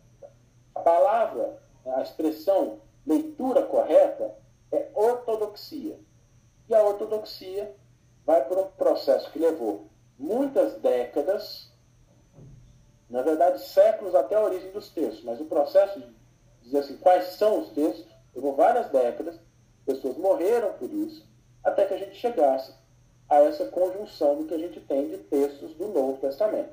A 0.74 0.80
palavra, 0.80 1.62
a 1.84 2.00
expressão 2.00 2.80
leitura 3.06 3.62
correta 3.62 4.34
é 4.72 4.88
ortodoxia. 4.94 5.98
E 6.68 6.74
a 6.74 6.82
ortodoxia 6.82 7.76
vai 8.24 8.44
por 8.46 8.56
um 8.56 8.70
processo 8.70 9.30
que 9.30 9.38
levou 9.38 9.91
muitas 10.22 10.74
décadas, 10.80 11.68
na 13.10 13.22
verdade 13.22 13.60
séculos 13.60 14.14
até 14.14 14.36
a 14.36 14.42
origem 14.42 14.70
dos 14.70 14.88
textos, 14.88 15.24
mas 15.24 15.40
o 15.40 15.46
processo 15.46 15.98
de 15.98 16.06
dizer 16.62 16.78
assim, 16.78 16.96
quais 16.96 17.24
são 17.34 17.60
os 17.60 17.70
textos, 17.70 18.06
levou 18.32 18.54
várias 18.54 18.88
décadas, 18.90 19.38
pessoas 19.84 20.16
morreram 20.16 20.72
por 20.74 20.90
isso, 20.92 21.26
até 21.64 21.84
que 21.84 21.94
a 21.94 21.98
gente 21.98 22.14
chegasse 22.14 22.72
a 23.28 23.40
essa 23.40 23.66
conjunção 23.66 24.36
do 24.36 24.44
que 24.46 24.54
a 24.54 24.58
gente 24.58 24.80
tem 24.80 25.08
de 25.08 25.18
textos 25.18 25.74
do 25.74 25.88
Novo 25.88 26.18
Testamento. 26.20 26.72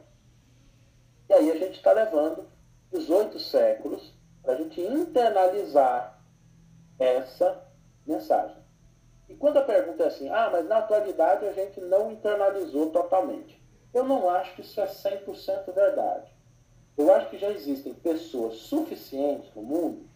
E 1.28 1.34
aí 1.34 1.52
a 1.52 1.56
gente 1.58 1.78
está 1.78 1.92
levando 1.92 2.46
18 2.92 3.40
séculos 3.40 4.14
para 4.44 4.54
a 4.54 4.58
gente 4.58 4.80
internalizar 4.80 6.22
essa 7.00 7.64
mensagem. 8.06 8.59
E 9.30 9.36
quando 9.36 9.58
a 9.58 9.62
pergunta 9.62 10.04
é 10.04 10.08
assim, 10.08 10.28
ah, 10.30 10.50
mas 10.52 10.68
na 10.68 10.80
atualidade 10.80 11.46
a 11.46 11.54
gente 11.54 11.80
não 11.80 12.12
internalizou 12.12 12.90
totalmente. 12.90 13.62
Eu 13.94 14.04
não 14.04 14.28
acho 14.28 14.56
que 14.56 14.62
isso 14.62 14.82
é 14.82 14.88
100% 14.88 15.72
verdade. 15.72 16.34
Eu 16.98 17.14
acho 17.14 17.30
que 17.30 17.38
já 17.38 17.50
existem 17.52 17.94
pessoas 17.94 18.56
suficientes 18.56 19.54
no 19.56 19.62
mundo 19.62 20.10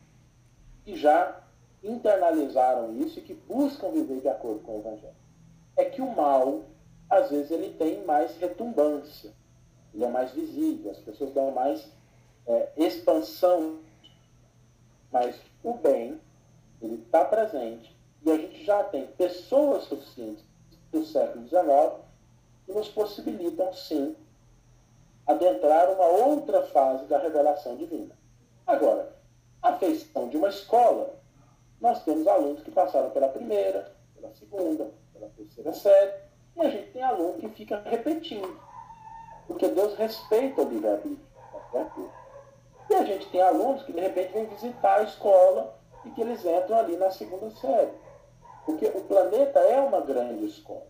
que 0.83 0.97
já 0.97 1.39
internalizaram 1.83 2.97
isso 2.97 3.19
e 3.19 3.21
que 3.21 3.33
buscam 3.33 3.91
viver 3.91 4.19
de 4.19 4.29
acordo 4.29 4.61
com 4.61 4.77
o 4.77 4.79
Evangelho. 4.79 5.15
É 5.77 5.85
que 5.85 6.01
o 6.01 6.11
mal, 6.11 6.63
às 7.09 7.29
vezes, 7.29 7.51
ele 7.51 7.73
tem 7.73 8.03
mais 8.03 8.35
retumbância, 8.37 9.31
ele 9.93 10.03
é 10.03 10.09
mais 10.09 10.31
visível, 10.31 10.91
as 10.91 10.97
pessoas 10.97 11.31
dão 11.33 11.51
mais 11.51 11.87
é, 12.47 12.69
expansão. 12.77 13.79
Mas 15.11 15.39
o 15.63 15.73
bem, 15.73 16.19
ele 16.81 16.95
está 16.95 17.23
presente 17.23 17.95
e 18.25 18.31
a 18.31 18.37
gente 18.37 18.63
já 18.63 18.83
tem 18.85 19.07
pessoas 19.07 19.83
suficientes 19.85 20.43
do 20.91 21.05
século 21.05 21.47
XIX 21.47 22.01
que 22.65 22.73
nos 22.73 22.87
possibilitam, 22.89 23.73
sim, 23.73 24.15
adentrar 25.25 25.91
uma 25.91 26.07
outra 26.07 26.63
fase 26.67 27.05
da 27.05 27.17
revelação 27.17 27.75
divina. 27.75 28.15
Agora, 28.65 29.13
a 29.61 29.73
feição 29.73 30.29
de 30.29 30.37
uma 30.37 30.49
escola, 30.49 31.13
nós 31.81 32.03
temos 32.03 32.27
alunos 32.27 32.63
que 32.63 32.71
passaram 32.71 33.09
pela 33.09 33.27
primeira, 33.27 33.93
pela 34.15 34.33
segunda, 34.33 34.91
pela 35.13 35.29
terceira 35.29 35.73
série, 35.73 36.13
e 36.55 36.61
a 36.61 36.69
gente 36.69 36.91
tem 36.91 37.01
aluno 37.01 37.39
que 37.39 37.49
fica 37.49 37.81
repetindo, 37.85 38.59
porque 39.47 39.67
Deus 39.69 39.95
respeita 39.95 40.61
o 40.61 40.69
livre-arbítrio. 40.69 41.33
Tá 41.71 41.91
e 42.89 42.93
a 42.93 43.03
gente 43.03 43.27
tem 43.29 43.41
alunos 43.41 43.83
que 43.83 43.91
de 43.91 43.99
repente 43.99 44.33
vêm 44.33 44.45
visitar 44.45 44.99
a 44.99 45.03
escola 45.03 45.75
e 46.05 46.11
que 46.11 46.21
eles 46.21 46.45
entram 46.45 46.77
ali 46.77 46.95
na 46.95 47.09
segunda 47.09 47.49
série. 47.51 47.91
Porque 48.65 48.85
o 48.85 49.01
planeta 49.01 49.59
é 49.59 49.79
uma 49.79 50.01
grande 50.01 50.45
escola. 50.45 50.87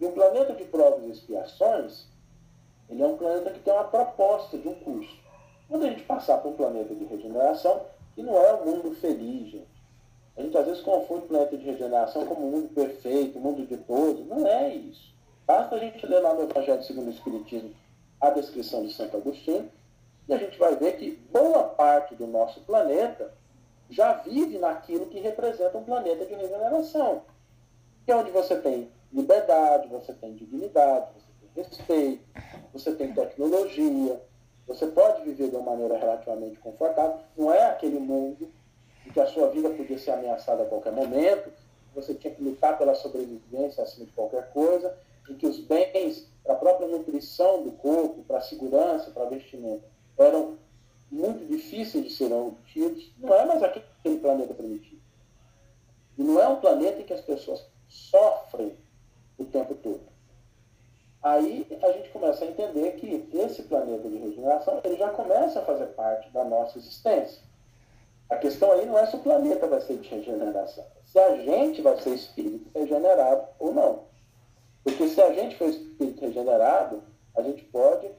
E 0.00 0.06
um 0.06 0.12
planeta 0.12 0.54
de 0.54 0.64
provas 0.64 1.04
e 1.04 1.10
expiações, 1.10 2.06
ele 2.88 3.02
é 3.02 3.06
um 3.06 3.16
planeta 3.16 3.50
que 3.50 3.60
tem 3.60 3.72
uma 3.72 3.84
proposta 3.84 4.58
de 4.58 4.68
um 4.68 4.74
curso. 4.74 5.16
Quando 5.68 5.84
a 5.84 5.88
gente 5.88 6.02
passar 6.02 6.38
para 6.38 6.50
um 6.50 6.56
planeta 6.56 6.94
de 6.94 7.04
regeneração, 7.04 7.82
que 8.14 8.22
não 8.22 8.36
é 8.36 8.54
um 8.54 8.64
mundo 8.64 8.94
feliz, 8.96 9.50
gente. 9.50 9.72
A 10.36 10.42
gente 10.42 10.56
às 10.56 10.66
vezes 10.66 10.82
confunde 10.82 11.24
o 11.24 11.28
planeta 11.28 11.56
de 11.56 11.64
regeneração 11.64 12.26
como 12.26 12.46
um 12.46 12.50
mundo 12.50 12.68
perfeito, 12.74 13.38
um 13.38 13.42
mundo 13.42 13.66
de 13.66 13.76
todos. 13.76 14.26
Não 14.26 14.46
é 14.46 14.74
isso. 14.74 15.12
Basta 15.46 15.76
a 15.76 15.78
gente 15.78 16.06
ler 16.06 16.20
lá 16.20 16.34
no 16.34 16.42
Evangelho 16.42 16.82
segundo 16.82 17.08
o 17.08 17.10
Espiritismo 17.10 17.74
a 18.22 18.30
descrição 18.30 18.86
de 18.86 18.92
Santo 18.92 19.16
Agostinho, 19.16 19.68
e 20.28 20.32
a 20.32 20.38
gente 20.38 20.56
vai 20.56 20.76
ver 20.76 20.96
que 20.96 21.10
boa 21.32 21.64
parte 21.64 22.14
do 22.14 22.24
nosso 22.28 22.60
planeta 22.60 23.34
já 23.92 24.14
vive 24.14 24.58
naquilo 24.58 25.06
que 25.06 25.20
representa 25.20 25.76
um 25.76 25.84
planeta 25.84 26.24
de 26.24 26.34
regeneração. 26.34 27.22
Que 28.04 28.12
é 28.12 28.16
onde 28.16 28.30
você 28.30 28.56
tem 28.56 28.90
liberdade, 29.12 29.88
você 29.88 30.12
tem 30.14 30.34
dignidade, 30.34 31.08
você 31.14 31.26
tem 31.54 31.64
respeito, 31.64 32.24
você 32.72 32.92
tem 32.92 33.12
tecnologia, 33.12 34.20
você 34.66 34.86
pode 34.86 35.22
viver 35.22 35.50
de 35.50 35.56
uma 35.56 35.70
maneira 35.70 35.98
relativamente 35.98 36.58
confortável. 36.58 37.18
Não 37.36 37.52
é 37.52 37.66
aquele 37.66 37.98
mundo 37.98 38.50
em 39.06 39.10
que 39.10 39.20
a 39.20 39.26
sua 39.26 39.48
vida 39.50 39.68
podia 39.68 39.98
ser 39.98 40.12
ameaçada 40.12 40.62
a 40.62 40.66
qualquer 40.66 40.92
momento, 40.92 41.52
você 41.94 42.14
tinha 42.14 42.34
que 42.34 42.42
lutar 42.42 42.78
pela 42.78 42.94
sobrevivência 42.94 43.82
acima 43.82 44.06
de 44.06 44.12
qualquer 44.12 44.50
coisa, 44.52 44.96
em 45.28 45.34
que 45.34 45.46
os 45.46 45.60
bens 45.60 46.26
para 46.42 46.54
a 46.54 46.56
própria 46.56 46.88
nutrição 46.88 47.62
do 47.62 47.72
corpo, 47.72 48.22
para 48.22 48.38
a 48.38 48.40
segurança, 48.40 49.10
para 49.10 49.24
a 49.24 49.28
vestimenta, 49.28 49.84
eram 50.18 50.56
muito 51.12 51.46
difíceis 51.46 52.04
de 52.04 52.10
serem 52.10 52.40
obtidos. 52.40 53.12
Não 53.18 53.34
é 53.34 53.44
mais 53.44 53.62
aquele 53.62 54.18
planeta 54.18 54.54
primitivo. 54.54 55.02
E 56.16 56.22
não 56.22 56.40
é 56.40 56.48
um 56.48 56.56
planeta 56.56 57.00
em 57.00 57.04
que 57.04 57.12
as 57.12 57.20
pessoas 57.20 57.64
sofrem 57.88 58.74
o 59.38 59.44
tempo 59.44 59.74
todo. 59.74 60.00
Aí 61.22 61.66
a 61.82 61.92
gente 61.92 62.08
começa 62.08 62.44
a 62.44 62.48
entender 62.48 62.92
que 62.92 63.28
esse 63.38 63.62
planeta 63.62 64.08
de 64.08 64.16
regeneração 64.16 64.80
ele 64.82 64.96
já 64.96 65.10
começa 65.10 65.60
a 65.60 65.64
fazer 65.64 65.86
parte 65.88 66.28
da 66.30 66.44
nossa 66.44 66.78
existência. 66.78 67.42
A 68.28 68.36
questão 68.36 68.72
aí 68.72 68.86
não 68.86 68.98
é 68.98 69.06
se 69.06 69.14
o 69.14 69.20
planeta 69.20 69.66
vai 69.66 69.80
ser 69.82 69.98
de 69.98 70.08
regeneração, 70.08 70.84
se 71.04 71.18
a 71.18 71.36
gente 71.36 71.82
vai 71.82 72.00
ser 72.00 72.14
espírito 72.14 72.70
regenerado 72.74 73.46
ou 73.58 73.72
não. 73.72 74.04
Porque 74.82 75.06
se 75.08 75.20
a 75.20 75.32
gente 75.32 75.56
for 75.56 75.68
espírito 75.68 76.22
regenerado, 76.22 77.02
a 77.36 77.42
gente 77.42 77.62
pode, 77.64 78.10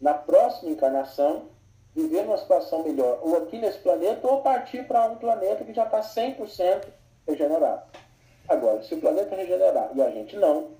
na 0.00 0.14
próxima 0.14 0.70
encarnação, 0.70 1.48
viver 1.94 2.22
numa 2.22 2.38
situação 2.38 2.82
melhor, 2.82 3.18
ou 3.22 3.36
aqui 3.36 3.58
nesse 3.58 3.78
planeta, 3.78 4.26
ou 4.26 4.40
partir 4.40 4.86
para 4.86 5.06
um 5.06 5.16
planeta 5.16 5.64
que 5.64 5.74
já 5.74 5.84
está 5.84 6.00
100% 6.00 6.86
regenerado. 7.26 7.82
Agora, 8.48 8.82
se 8.82 8.94
o 8.94 9.00
planeta 9.00 9.36
regenerar 9.36 9.90
e 9.94 10.02
a 10.02 10.10
gente 10.10 10.36
não, 10.36 10.70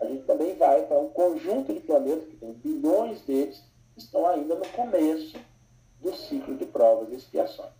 a 0.00 0.04
gente 0.04 0.22
também 0.24 0.54
vai 0.56 0.82
para 0.82 0.98
um 0.98 1.08
conjunto 1.08 1.72
de 1.72 1.80
planetas, 1.80 2.28
que 2.28 2.36
tem 2.36 2.52
bilhões 2.52 3.20
deles, 3.22 3.62
que 3.94 4.00
estão 4.00 4.26
ainda 4.26 4.54
no 4.54 4.68
começo 4.68 5.36
do 6.00 6.14
ciclo 6.14 6.54
de 6.54 6.66
provas 6.66 7.08
e 7.10 7.16
expiações. 7.16 7.72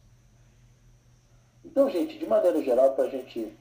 Então, 1.65 1.89
gente, 1.91 2.19
de 2.19 2.27
maneira 2.27 2.61
geral, 2.63 2.93
para 2.95 3.05
a 3.05 3.09
gente, 3.09 3.55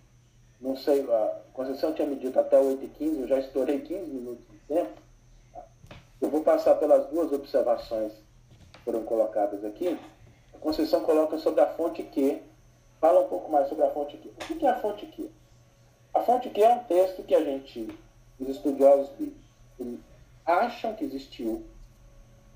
não 0.59 0.75
sei, 0.75 1.01
a 1.01 1.41
Conceição 1.53 1.93
tinha 1.93 2.07
me 2.07 2.15
dito 2.15 2.39
até 2.39 2.57
8h15, 2.59 3.21
eu 3.21 3.27
já 3.27 3.39
estourei 3.39 3.81
15 3.81 4.09
minutos 4.09 4.45
de 4.49 4.57
tempo. 4.73 5.01
Eu 6.19 6.29
vou 6.29 6.41
passar 6.41 6.75
pelas 6.75 7.05
duas 7.07 7.31
observações 7.31 8.13
foram 8.87 9.03
colocadas 9.03 9.65
aqui. 9.65 9.99
A 10.53 10.57
Conceição 10.59 11.01
coloca 11.01 11.37
sobre 11.37 11.59
a 11.59 11.67
fonte 11.67 12.03
Q. 12.03 12.41
Fala 13.01 13.19
um 13.19 13.27
pouco 13.27 13.51
mais 13.51 13.67
sobre 13.67 13.83
a 13.83 13.89
fonte 13.89 14.15
Q. 14.15 14.29
O 14.29 14.57
que 14.57 14.65
é 14.65 14.69
a 14.69 14.79
fonte 14.79 15.05
Q? 15.07 15.29
A 16.13 16.21
fonte 16.21 16.49
Q 16.49 16.63
é 16.63 16.73
um 16.73 16.83
texto 16.85 17.21
que 17.23 17.35
a 17.35 17.43
gente, 17.43 17.89
os 18.39 18.47
estudiosos 18.47 19.09
acham 20.45 20.95
que 20.95 21.03
existiu, 21.03 21.65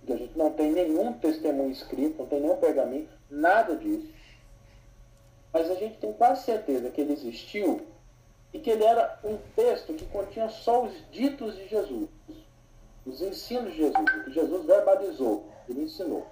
que 0.05 0.13
a 0.13 0.15
gente 0.15 0.37
não 0.37 0.51
tem 0.51 0.71
nenhum 0.71 1.11
testemunho 1.11 1.69
escrito, 1.69 2.19
não 2.19 2.25
tem 2.25 2.39
nenhum 2.39 2.55
pergaminho, 2.55 3.09
nada 3.29 3.75
disso. 3.75 4.09
Mas 5.51 5.69
a 5.69 5.75
gente 5.75 5.97
tem 5.97 6.13
quase 6.13 6.45
certeza 6.45 6.89
que 6.89 7.01
ele 7.01 7.11
existiu 7.11 7.85
e 8.53 8.59
que 8.59 8.69
ele 8.69 8.85
era 8.85 9.19
um 9.21 9.37
texto 9.53 9.93
que 9.93 10.05
continha 10.05 10.47
só 10.47 10.85
os 10.85 10.93
ditos 11.11 11.57
de 11.57 11.67
Jesus, 11.67 12.07
os 13.05 13.21
ensinos 13.21 13.73
de 13.73 13.79
Jesus, 13.79 13.99
o 13.99 14.23
que 14.23 14.31
Jesus 14.31 14.65
verbalizou, 14.65 15.50
ele 15.69 15.83
ensinou. 15.83 16.25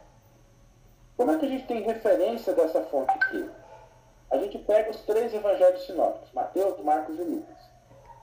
Como 1.17 1.31
é 1.31 1.37
que 1.37 1.45
a 1.45 1.49
gente 1.49 1.67
tem 1.67 1.81
referência 1.81 2.53
dessa 2.53 2.81
fonte 2.83 3.11
aqui? 3.11 3.49
A 4.31 4.37
gente 4.37 4.57
pega 4.59 4.91
os 4.91 5.01
três 5.01 5.33
evangelhos 5.33 5.85
sinópticos, 5.85 6.31
Mateus, 6.33 6.79
Marcos 6.83 7.19
e 7.19 7.23
Lucas. 7.23 7.57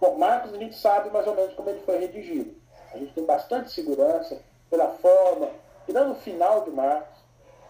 Bom, 0.00 0.16
Marcos 0.16 0.54
a 0.54 0.58
gente 0.58 0.76
sabe 0.76 1.10
mais 1.10 1.26
ou 1.26 1.34
menos 1.34 1.54
como 1.54 1.68
ele 1.68 1.80
foi 1.80 1.98
redigido. 1.98 2.54
A 2.92 2.98
gente 2.98 3.12
tem 3.12 3.24
bastante 3.24 3.70
segurança 3.70 4.40
pela 4.70 4.88
forma, 4.88 5.50
tirando 5.84 6.12
o 6.12 6.16
final 6.16 6.64
de 6.64 6.70
Marcos, 6.70 7.16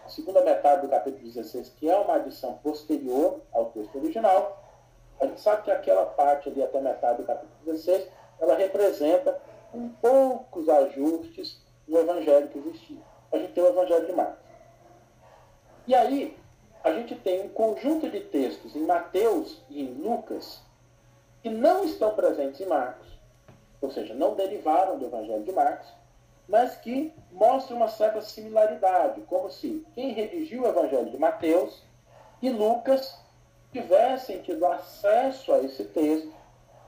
a 0.05 0.09
segunda 0.09 0.41
metade 0.41 0.83
do 0.83 0.89
capítulo 0.89 1.25
16, 1.25 1.69
que 1.77 1.89
é 1.89 1.97
uma 1.97 2.15
adição 2.15 2.53
posterior 2.63 3.41
ao 3.51 3.65
texto 3.65 3.97
original, 3.97 4.63
a 5.19 5.25
gente 5.25 5.41
sabe 5.41 5.63
que 5.63 5.71
aquela 5.71 6.05
parte 6.05 6.47
ali 6.47 6.63
até 6.63 6.79
metade 6.79 7.17
do 7.17 7.27
capítulo 7.27 7.59
16, 7.65 8.07
ela 8.39 8.55
representa 8.55 9.39
um 9.73 9.89
poucos 9.89 10.69
ajustes 10.69 11.59
no 11.87 11.99
evangelho 11.99 12.47
que 12.49 12.59
existia. 12.59 13.01
A 13.31 13.37
gente 13.37 13.53
tem 13.53 13.63
o 13.63 13.67
evangelho 13.67 14.05
de 14.05 14.13
Marcos. 14.13 14.47
E 15.85 15.95
aí, 15.95 16.37
a 16.83 16.91
gente 16.91 17.15
tem 17.15 17.41
um 17.41 17.49
conjunto 17.49 18.09
de 18.09 18.19
textos 18.19 18.75
em 18.75 18.85
Mateus 18.85 19.61
e 19.69 19.81
em 19.81 19.93
Lucas 19.93 20.61
que 21.41 21.49
não 21.49 21.83
estão 21.83 22.15
presentes 22.15 22.59
em 22.61 22.65
Marcos, 22.65 23.07
ou 23.81 23.91
seja, 23.91 24.13
não 24.13 24.35
derivaram 24.35 24.97
do 24.97 25.05
evangelho 25.05 25.43
de 25.43 25.51
Marcos, 25.51 25.87
mas 26.47 26.75
que 26.77 27.13
mostram 27.31 27.77
uma 27.77 27.89
certa 27.89 28.21
similaridade, 28.21 29.21
como 29.21 29.51
se 29.51 29.85
quem 29.93 30.13
redigiu 30.13 30.63
o 30.63 30.67
evangelho 30.67 31.09
de 31.09 31.17
Mateus 31.17 31.83
e 32.41 32.49
Lucas 32.49 33.17
tivessem 33.71 34.41
tido 34.41 34.65
acesso 34.65 35.53
a 35.53 35.59
esse 35.59 35.83
texto 35.85 36.33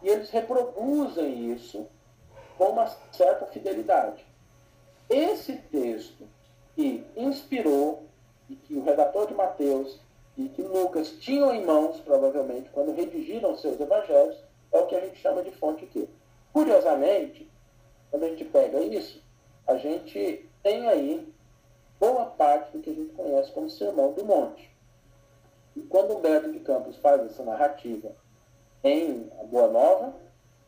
e 0.02 0.08
eles 0.08 0.30
reproduzem 0.30 1.54
isso 1.54 1.88
com 2.58 2.70
uma 2.70 2.88
certa 3.12 3.46
fidelidade. 3.48 4.26
Esse 5.10 5.54
texto 5.72 6.28
que 6.76 7.04
inspirou 7.16 8.04
e 8.50 8.56
que 8.56 8.76
o 8.76 8.84
redator 8.84 9.28
de 9.28 9.34
Mateus 9.34 10.00
e 10.38 10.48
que 10.50 10.62
Lucas 10.62 11.12
tinham 11.20 11.54
em 11.54 11.66
mãos, 11.66 12.00
provavelmente, 12.00 12.70
quando 12.70 12.94
redigiram 12.94 13.58
seus 13.58 13.80
evangelhos, 13.80 14.38
é 14.72 14.80
o 14.80 14.86
que 14.86 14.96
a 14.96 15.00
gente 15.02 15.20
chama 15.20 15.44
de 15.44 15.52
fonte 15.52 15.86
Q. 15.88 16.08
Curiosamente, 16.54 17.50
quando 18.10 18.24
a 18.24 18.30
gente 18.30 18.46
pega 18.46 18.80
isso, 18.82 19.22
a 19.68 19.76
gente 19.76 20.48
tem 20.64 20.88
aí 20.88 21.28
boa 22.00 22.26
parte 22.26 22.72
do 22.72 22.82
que 22.82 22.90
a 22.90 22.94
gente 22.94 23.14
conhece 23.14 23.52
como 23.52 23.70
Sermão 23.70 24.14
do 24.14 24.24
Monte. 24.24 24.70
E 25.76 25.82
quando 25.82 26.16
Humberto 26.16 26.52
de 26.52 26.60
Campos 26.60 26.96
faz 26.98 27.22
essa 27.26 27.44
narrativa 27.44 28.12
em 28.84 29.30
Boa 29.50 29.68
Nova, 29.68 30.14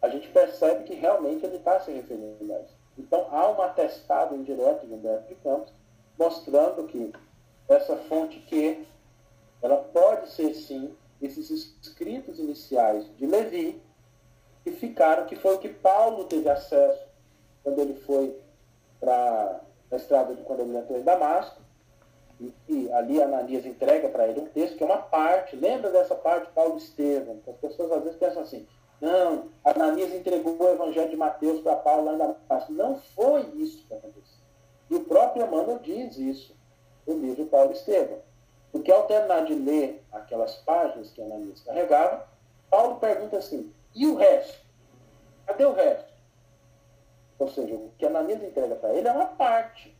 a 0.02 0.10
gente 0.10 0.28
percebe 0.30 0.84
que 0.84 0.96
realmente 0.96 1.46
ele 1.46 1.58
está 1.58 1.80
se 1.80 1.92
referindo 1.92 2.54
a 2.54 2.60
isso. 2.60 2.81
Então 3.02 3.28
há 3.32 3.50
um 3.50 3.62
atestado 3.62 4.36
indireto 4.36 4.86
de 4.86 4.94
Humberto 4.94 5.28
de 5.28 5.36
Campos 5.36 5.74
mostrando 6.18 6.86
que 6.86 7.12
essa 7.68 7.96
fonte 7.98 8.40
que 8.42 8.86
ela 9.62 9.78
pode 9.78 10.30
ser 10.30 10.54
sim 10.54 10.96
esses 11.22 11.50
escritos 11.82 12.40
iniciais 12.40 13.06
de 13.18 13.26
Levi 13.26 13.82
que 14.64 14.72
ficaram, 14.72 15.26
que 15.26 15.36
foi 15.36 15.56
o 15.56 15.60
que 15.60 15.70
Paulo 15.70 16.26
teve 16.26 16.48
acesso 16.50 17.02
quando 17.64 17.80
ele 17.80 17.96
foi 18.02 18.40
para 19.00 19.62
a 19.92 19.96
estrada 19.96 20.36
de 20.36 20.44
quando 20.44 20.62
ele 20.62 20.78
entrou 20.78 21.00
em 21.00 21.04
Damasco 21.04 21.60
e 22.68 22.92
ali 22.92 23.22
Ananias 23.22 23.66
entrega 23.66 24.10
para 24.10 24.28
ele 24.28 24.42
um 24.42 24.48
texto 24.48 24.78
que 24.78 24.84
é 24.84 24.86
uma 24.86 24.98
parte, 24.98 25.56
lembra 25.56 25.92
dessa 25.92 26.16
parte 26.16 26.52
Paulo 26.54 26.78
Estevam? 26.78 27.40
As 27.48 27.56
pessoas 27.58 27.92
às 27.92 28.04
vezes 28.04 28.18
pensam 28.18 28.42
assim, 28.42 28.68
não, 29.02 29.50
Ananias 29.66 30.14
entregou 30.14 30.56
o 30.60 30.70
evangelho 30.70 31.10
de 31.10 31.18
Mateus 31.18 31.60
para 31.62 31.76
Paulo 31.76 32.06
lá 32.06 32.14
em 32.14 32.18
Damasco. 32.20 32.72
Não 32.72 33.00
foi 33.16 33.42
isso 33.56 33.84
que 33.88 33.94
aconteceu. 33.96 34.42
E 34.92 34.96
o 34.96 35.04
próprio 35.06 35.44
Emmanuel 35.44 35.80
diz 35.80 36.18
isso 36.18 36.56
no 37.08 37.18
livro 37.18 37.48
Paulo 37.48 37.72
Estevam. 37.72 38.20
Porque 38.72 38.92
ao 38.92 39.08
terminar 39.08 39.46
de 39.46 39.56
ler 39.56 40.04
aquelas 40.12 40.56
páginas 40.58 41.10
que 41.10 41.22
Ananias 41.22 41.62
carregava, 41.62 42.28
Paulo 42.70 42.98
pergunta 42.98 43.38
assim, 43.38 43.74
e 43.96 44.06
o 44.06 44.16
resto? 44.16 44.62
Cadê 45.48 45.66
o 45.66 45.74
resto? 45.74 46.12
Ou 47.40 47.48
seja, 47.48 47.74
o 47.74 47.92
que 47.98 48.06
Ananias 48.06 48.44
entrega 48.44 48.76
para 48.76 48.94
ele 48.94 49.08
é 49.08 49.12
uma 49.12 49.26
parte. 49.26 49.98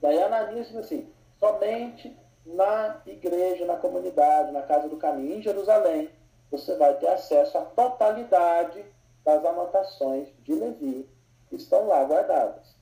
Daí 0.00 0.22
Ananias 0.22 0.68
diz 0.68 0.76
assim, 0.76 1.10
somente 1.40 2.14
na 2.44 3.00
igreja, 3.06 3.64
na 3.64 3.76
comunidade, 3.76 4.52
na 4.52 4.62
casa 4.62 4.88
do 4.88 4.98
caminho, 4.98 5.38
em 5.38 5.42
Jerusalém, 5.42 6.10
você 6.50 6.76
vai 6.76 6.94
ter 6.94 7.08
acesso 7.08 7.58
à 7.58 7.62
totalidade 7.62 8.84
das 9.24 9.44
anotações 9.44 10.28
de 10.42 10.54
Levi 10.54 11.08
que 11.48 11.56
estão 11.56 11.86
lá 11.86 12.04
guardadas. 12.04 12.76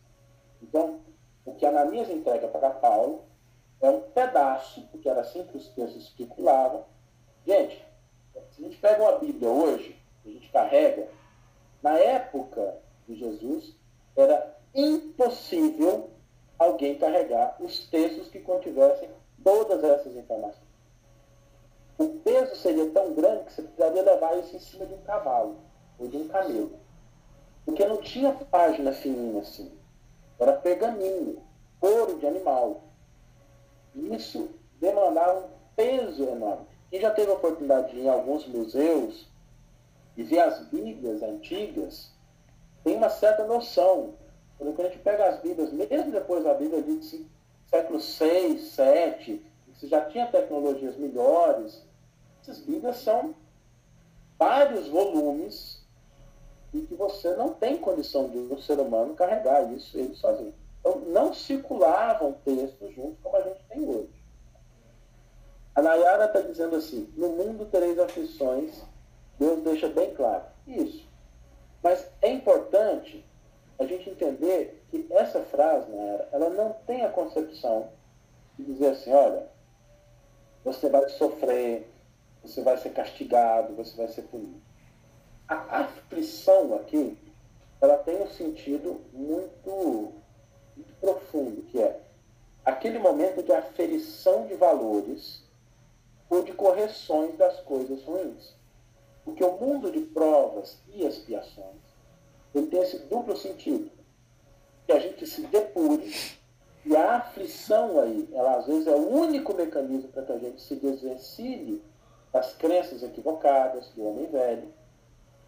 Então, 0.62 1.00
o 1.44 1.54
que 1.54 1.66
Ananias 1.66 2.08
entrega 2.10 2.48
para 2.48 2.70
Paulo 2.70 3.24
é 3.80 3.90
um 3.90 4.00
pedaço, 4.00 4.82
porque 4.90 5.08
era 5.08 5.20
assim 5.20 5.44
que 5.44 5.56
os 5.56 5.68
textos 5.68 6.12
circulavam. 6.16 6.84
Gente, 7.46 7.84
se 8.52 8.64
a 8.64 8.64
gente 8.64 8.78
pega 8.78 9.02
uma 9.02 9.18
Bíblia 9.18 9.48
hoje, 9.48 10.00
a 10.24 10.28
gente 10.28 10.48
carrega, 10.50 11.08
na 11.82 11.98
época 11.98 12.78
de 13.06 13.14
Jesus, 13.16 13.76
era 14.16 14.56
impossível 14.74 16.10
alguém 16.58 16.98
carregar 16.98 17.56
os 17.60 17.86
textos 17.88 18.28
que 18.28 18.40
contivessem 18.40 19.08
todas 19.44 19.82
essas 19.84 20.16
informações. 20.16 20.65
O 21.98 22.08
peso 22.20 22.54
seria 22.56 22.90
tão 22.90 23.14
grande 23.14 23.44
que 23.44 23.52
você 23.52 23.62
precisaria 23.62 24.02
levar 24.02 24.38
isso 24.38 24.56
em 24.56 24.60
cima 24.60 24.86
de 24.86 24.94
um 24.94 25.02
cavalo 25.02 25.56
ou 25.98 26.08
de 26.08 26.16
um 26.16 26.28
camelo. 26.28 26.78
Porque 27.64 27.86
não 27.86 27.96
tinha 27.98 28.32
página 28.32 28.92
fininha 28.92 29.40
assim. 29.40 29.72
Era 30.38 30.52
pergaminho, 30.52 31.42
couro 31.80 32.18
de 32.18 32.26
animal. 32.26 32.82
Isso 33.94 34.50
demandava 34.78 35.40
um 35.40 35.48
peso 35.74 36.22
enorme. 36.24 36.66
Quem 36.90 37.00
já 37.00 37.10
teve 37.10 37.30
a 37.30 37.34
oportunidade 37.34 37.90
de 37.90 37.98
ir 37.98 38.04
em 38.04 38.08
alguns 38.08 38.46
museus 38.46 39.26
e 40.16 40.22
ver 40.22 40.40
as 40.40 40.60
Bíblias 40.66 41.22
antigas, 41.22 42.12
tem 42.84 42.96
uma 42.96 43.08
certa 43.08 43.44
noção 43.44 44.14
quando 44.58 44.80
a 44.80 44.84
gente 44.84 44.98
pega 44.98 45.28
as 45.28 45.40
Bíblias, 45.40 45.72
mesmo 45.72 46.10
depois 46.10 46.44
da 46.44 46.54
Bíblia 46.54 46.82
de 46.82 47.26
século 47.68 48.00
6, 48.00 48.60
7, 48.60 49.44
você 49.68 49.86
já 49.86 50.04
tinha 50.06 50.26
tecnologias 50.26 50.96
melhores, 50.96 51.84
essas 52.46 52.60
Bíblias 52.60 52.98
são 52.98 53.34
vários 54.38 54.86
volumes 54.88 55.84
e 56.72 56.80
que 56.82 56.94
você 56.94 57.34
não 57.34 57.52
tem 57.52 57.76
condição 57.76 58.28
de 58.28 58.38
um 58.38 58.58
ser 58.58 58.78
humano 58.78 59.14
carregar 59.14 59.72
isso 59.72 59.98
ele 59.98 60.14
sozinho. 60.14 60.54
Então, 60.78 61.00
não 61.06 61.34
circulavam 61.34 62.36
textos 62.44 62.94
juntos 62.94 63.18
como 63.20 63.36
a 63.36 63.42
gente 63.42 63.60
tem 63.68 63.88
hoje. 63.88 64.14
A 65.74 65.82
Nayara 65.82 66.26
está 66.26 66.40
dizendo 66.40 66.76
assim: 66.76 67.12
no 67.16 67.30
mundo 67.30 67.66
tereis 67.66 67.98
aflições, 67.98 68.80
Deus 69.38 69.62
deixa 69.64 69.88
bem 69.88 70.14
claro. 70.14 70.44
Isso. 70.66 71.04
Mas 71.82 72.08
é 72.22 72.30
importante 72.30 73.24
a 73.78 73.84
gente 73.84 74.08
entender 74.08 74.84
que 74.90 75.06
essa 75.10 75.42
frase, 75.42 75.90
né, 75.90 76.28
ela 76.32 76.48
não 76.50 76.72
tem 76.86 77.02
a 77.04 77.10
concepção 77.10 77.88
de 78.56 78.64
dizer 78.64 78.90
assim, 78.90 79.12
olha, 79.12 79.48
você 80.64 80.88
vai 80.88 81.08
sofrer, 81.10 81.86
você 82.46 82.62
vai 82.62 82.76
ser 82.78 82.90
castigado, 82.90 83.74
você 83.74 83.96
vai 83.96 84.08
ser 84.08 84.22
punido. 84.22 84.60
A 85.48 85.80
aflição 85.80 86.74
aqui, 86.74 87.16
ela 87.80 87.98
tem 87.98 88.22
um 88.22 88.28
sentido 88.28 89.00
muito, 89.12 90.12
muito 90.76 90.94
profundo, 91.00 91.62
que 91.62 91.80
é 91.80 92.00
aquele 92.64 92.98
momento 92.98 93.42
de 93.42 93.52
aferição 93.52 94.46
de 94.46 94.54
valores 94.54 95.44
ou 96.28 96.42
de 96.42 96.52
correções 96.52 97.36
das 97.36 97.60
coisas 97.60 98.02
ruins. 98.02 98.54
Porque 99.24 99.44
o 99.44 99.52
mundo 99.52 99.90
de 99.90 100.00
provas 100.00 100.78
e 100.88 101.04
expiações 101.04 101.86
ele 102.58 102.66
tem 102.68 102.80
esse 102.80 102.98
duplo 103.00 103.36
sentido. 103.36 103.90
Que 104.86 104.92
a 104.92 104.98
gente 104.98 105.26
se 105.26 105.42
depure 105.42 106.12
e 106.84 106.96
a 106.96 107.16
aflição 107.16 108.00
aí, 108.00 108.28
ela 108.32 108.58
às 108.58 108.66
vezes 108.66 108.86
é 108.86 108.94
o 108.94 109.08
único 109.08 109.54
mecanismo 109.54 110.08
para 110.08 110.22
que 110.22 110.32
a 110.32 110.38
gente 110.38 110.60
se 110.60 110.76
desvencilhe 110.76 111.82
das 112.36 112.52
crenças 112.52 113.02
equivocadas 113.02 113.88
do 113.96 114.06
homem 114.06 114.26
velho. 114.26 114.68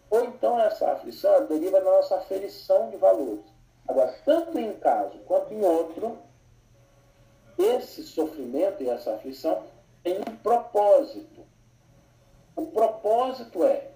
Ou 0.09 0.25
então 0.25 0.59
essa 0.59 0.91
aflição 0.91 1.45
deriva 1.45 1.79
da 1.79 1.91
nossa 1.91 2.15
aferição 2.15 2.89
de 2.89 2.97
valores. 2.97 3.45
Agora, 3.87 4.11
tanto 4.25 4.57
em 4.57 4.71
um 4.71 4.79
caso 4.79 5.19
quanto 5.19 5.53
em 5.53 5.63
outro, 5.63 6.17
esse 7.59 8.01
sofrimento 8.01 8.81
e 8.81 8.89
essa 8.89 9.13
aflição 9.13 9.63
tem 10.01 10.17
um 10.19 10.35
propósito. 10.37 11.45
O 12.55 12.65
propósito 12.65 13.63
é 13.63 13.91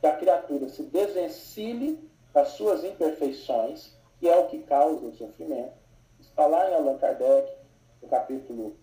que 0.00 0.06
a 0.06 0.16
criatura 0.16 0.70
se 0.70 0.84
desvencilhe 0.84 2.10
das 2.32 2.48
suas 2.48 2.82
imperfeições, 2.82 3.94
que 4.18 4.26
é 4.26 4.36
o 4.38 4.46
que 4.46 4.60
causa 4.60 5.04
o 5.04 5.14
sofrimento. 5.16 5.74
Está 6.18 6.46
lá 6.46 6.70
em 6.70 6.74
Allan 6.74 6.96
Kardec, 6.96 7.52
no 8.00 8.08
capítulo 8.08 8.74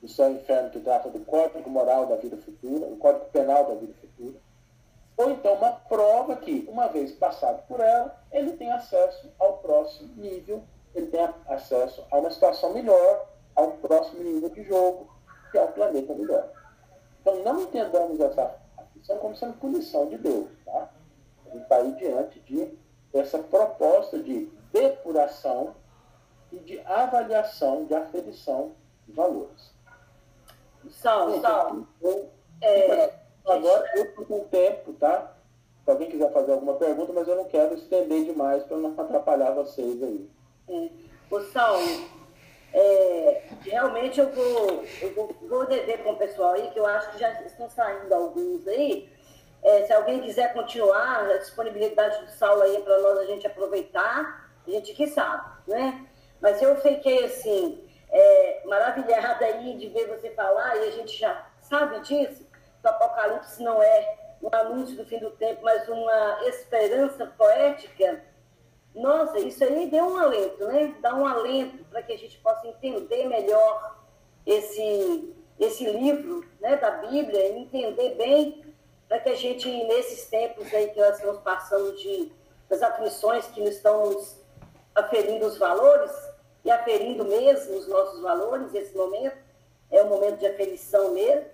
do 0.00 0.08
Céu 0.08 0.30
e 0.30 0.34
Inferno, 0.34 0.70
que 0.70 0.80
trata 0.80 1.08
do 1.08 1.20
código 1.20 1.68
moral 1.68 2.06
da 2.06 2.16
vida 2.16 2.36
futura, 2.36 2.86
o 2.86 2.96
código 2.96 3.26
penal 3.26 3.64
da 3.66 3.74
vida 3.74 3.94
futura. 4.00 4.38
Ou 5.16 5.30
então 5.30 5.54
uma 5.54 5.72
prova 5.72 6.36
que, 6.36 6.68
uma 6.70 6.88
vez 6.88 7.12
passado 7.12 7.66
por 7.66 7.80
ela, 7.80 8.22
ele 8.30 8.52
tem 8.52 8.70
acesso 8.70 9.32
ao 9.38 9.58
próximo 9.58 10.14
nível, 10.16 10.62
ele 10.94 11.06
tem 11.06 11.20
acesso 11.48 12.04
a 12.10 12.18
uma 12.18 12.30
situação 12.30 12.74
melhor, 12.74 13.26
a 13.54 13.62
um 13.62 13.78
próximo 13.78 14.22
nível 14.22 14.50
de 14.50 14.62
jogo, 14.64 15.08
que 15.50 15.58
é 15.58 15.64
o 15.64 15.72
planeta 15.72 16.14
melhor. 16.14 16.50
Então 17.20 17.42
não 17.42 17.62
entendamos 17.62 18.20
essa 18.20 18.56
aflição 18.76 19.18
como 19.18 19.34
sendo 19.34 19.54
punição 19.54 20.06
de 20.08 20.18
Deus. 20.18 20.48
Tá? 20.64 20.90
A 21.46 21.50
gente 21.50 21.62
está 21.62 21.76
aí 21.76 21.92
diante 21.92 22.40
de 22.40 22.78
essa 23.14 23.38
proposta 23.38 24.18
de 24.18 24.50
depuração 24.72 25.74
e 26.52 26.58
de 26.58 26.78
avaliação 26.80 27.86
de 27.86 27.94
aferição 27.94 28.72
de 29.06 29.12
valores. 29.12 29.75
Sal, 30.90 31.40
Sal. 31.40 31.86
Eu, 32.02 32.30
é, 32.62 33.14
agora 33.46 33.90
eu 33.96 34.04
estou 34.04 34.24
com 34.26 34.40
tempo, 34.44 34.92
tá? 34.94 35.32
Se 35.84 35.90
alguém 35.90 36.10
quiser 36.10 36.32
fazer 36.32 36.52
alguma 36.52 36.74
pergunta, 36.74 37.12
mas 37.12 37.28
eu 37.28 37.36
não 37.36 37.44
quero 37.44 37.74
estender 37.74 38.24
demais 38.24 38.62
para 38.64 38.76
não 38.76 38.94
atrapalhar 38.98 39.52
vocês 39.52 40.02
aí. 40.02 40.28
É. 40.68 40.88
O 41.30 41.40
Sal, 41.40 41.76
é, 42.72 43.42
realmente 43.62 44.20
eu 44.20 44.30
vou, 44.30 44.84
eu 45.00 45.14
vou, 45.14 45.34
vou 45.48 45.66
dever 45.66 46.02
com 46.02 46.10
o 46.10 46.16
pessoal 46.16 46.52
aí, 46.52 46.70
que 46.70 46.78
eu 46.78 46.86
acho 46.86 47.10
que 47.12 47.18
já 47.18 47.30
estão 47.42 47.68
saindo 47.70 48.12
alguns 48.12 48.66
aí. 48.66 49.08
É, 49.62 49.84
se 49.84 49.92
alguém 49.92 50.20
quiser 50.20 50.52
continuar, 50.52 51.28
a 51.28 51.38
disponibilidade 51.38 52.24
do 52.24 52.30
Saulo 52.30 52.62
aí 52.62 52.80
para 52.82 53.00
nós 53.00 53.18
a 53.18 53.24
gente 53.24 53.46
aproveitar, 53.46 54.50
a 54.66 54.70
gente 54.70 54.92
que 54.92 55.06
sabe, 55.06 55.44
né? 55.66 56.06
Mas 56.40 56.60
eu 56.60 56.76
fiquei 56.76 57.24
assim, 57.24 57.85
é, 58.10 58.62
maravilhada 58.64 59.44
aí 59.44 59.76
de 59.76 59.88
ver 59.88 60.06
você 60.08 60.30
falar, 60.30 60.76
e 60.76 60.88
a 60.88 60.90
gente 60.90 61.16
já 61.16 61.46
sabe 61.60 62.00
disso, 62.00 62.44
que 62.80 62.86
o 62.86 62.90
Apocalipse 62.90 63.62
não 63.62 63.82
é 63.82 64.18
um 64.42 64.48
anúncio 64.54 64.96
do 64.96 65.04
fim 65.04 65.18
do 65.18 65.30
tempo, 65.32 65.62
mas 65.62 65.88
uma 65.88 66.40
esperança 66.46 67.26
poética. 67.38 68.22
Nossa, 68.94 69.38
isso 69.38 69.62
aí 69.64 69.90
deu 69.90 70.04
um 70.04 70.16
alento, 70.16 70.66
né? 70.66 70.94
Dá 71.00 71.14
um 71.14 71.26
alento 71.26 71.84
para 71.84 72.02
que 72.02 72.12
a 72.12 72.18
gente 72.18 72.38
possa 72.38 72.66
entender 72.66 73.26
melhor 73.26 73.96
esse, 74.46 75.34
esse 75.58 75.84
livro 75.84 76.46
né, 76.60 76.76
da 76.76 76.90
Bíblia, 76.92 77.58
entender 77.58 78.14
bem, 78.14 78.64
para 79.08 79.20
que 79.20 79.28
a 79.28 79.34
gente, 79.34 79.68
nesses 79.84 80.26
tempos 80.28 80.72
aí 80.72 80.90
que 80.90 80.98
nós 80.98 81.16
estamos 81.16 81.40
passando 81.40 81.94
de, 81.96 82.32
das 82.68 82.82
aflições 82.82 83.46
que 83.46 83.60
nos 83.60 83.76
estão 83.76 84.16
aferindo 84.94 85.46
os 85.46 85.58
valores, 85.58 86.10
e 86.66 86.70
aferindo 86.70 87.24
mesmo 87.24 87.76
os 87.76 87.86
nossos 87.86 88.20
valores, 88.20 88.74
esse 88.74 88.96
momento 88.96 89.36
é 89.88 90.02
um 90.02 90.08
momento 90.08 90.38
de 90.38 90.48
aferição 90.48 91.12
mesmo, 91.12 91.46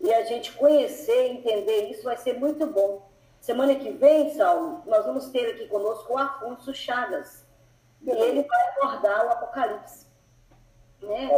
e 0.00 0.12
a 0.12 0.24
gente 0.24 0.52
conhecer, 0.54 1.28
entender 1.28 1.84
isso 1.90 2.02
vai 2.02 2.16
ser 2.16 2.40
muito 2.40 2.66
bom. 2.66 3.08
Semana 3.40 3.76
que 3.76 3.90
vem, 3.92 4.34
Saulo, 4.34 4.82
nós 4.84 5.06
vamos 5.06 5.30
ter 5.30 5.50
aqui 5.50 5.68
conosco 5.68 6.12
o 6.12 6.18
Afonso 6.18 6.74
Chagas, 6.74 7.46
e 8.02 8.10
ele 8.10 8.42
vai 8.42 8.68
abordar 8.70 9.26
o 9.26 9.30
Apocalipse. 9.30 10.06
Né? 11.00 11.28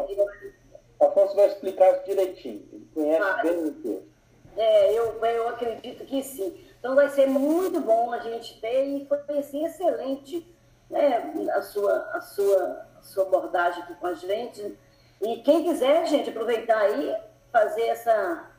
O 0.99 1.05
Afonso 1.05 1.37
vai 1.37 1.49
explicar 1.49 2.03
direitinho, 2.05 2.67
ele 2.73 2.89
conhece 2.95 3.23
ah, 3.23 3.43
bem 3.43 3.65
o 3.65 3.73
texto. 3.83 4.15
É, 4.57 4.93
eu, 4.95 5.23
eu 5.23 5.49
acredito 5.49 6.07
que 6.07 6.23
sim. 6.23 6.59
Então 6.79 6.95
vai 6.95 7.11
ser 7.11 7.27
muito 7.27 7.81
bom 7.81 8.13
a 8.13 8.21
gente 8.21 8.59
ter, 8.63 8.87
e 8.87 9.05
foi 9.05 9.19
assim, 9.39 9.63
excelente 9.67 10.55
né, 10.89 11.51
a, 11.55 11.63
sua, 11.63 11.99
a, 12.13 12.21
sua, 12.21 12.84
sua 13.05 13.25
abordagem 13.25 13.83
aqui 13.83 13.95
com 13.95 14.07
a 14.07 14.15
gente. 14.15 14.79
E 15.21 15.37
quem 15.43 15.65
quiser, 15.65 16.07
gente, 16.07 16.31
aproveitar 16.31 16.79
aí, 16.79 17.15
fazer 17.53 17.83
essa. 17.83 18.51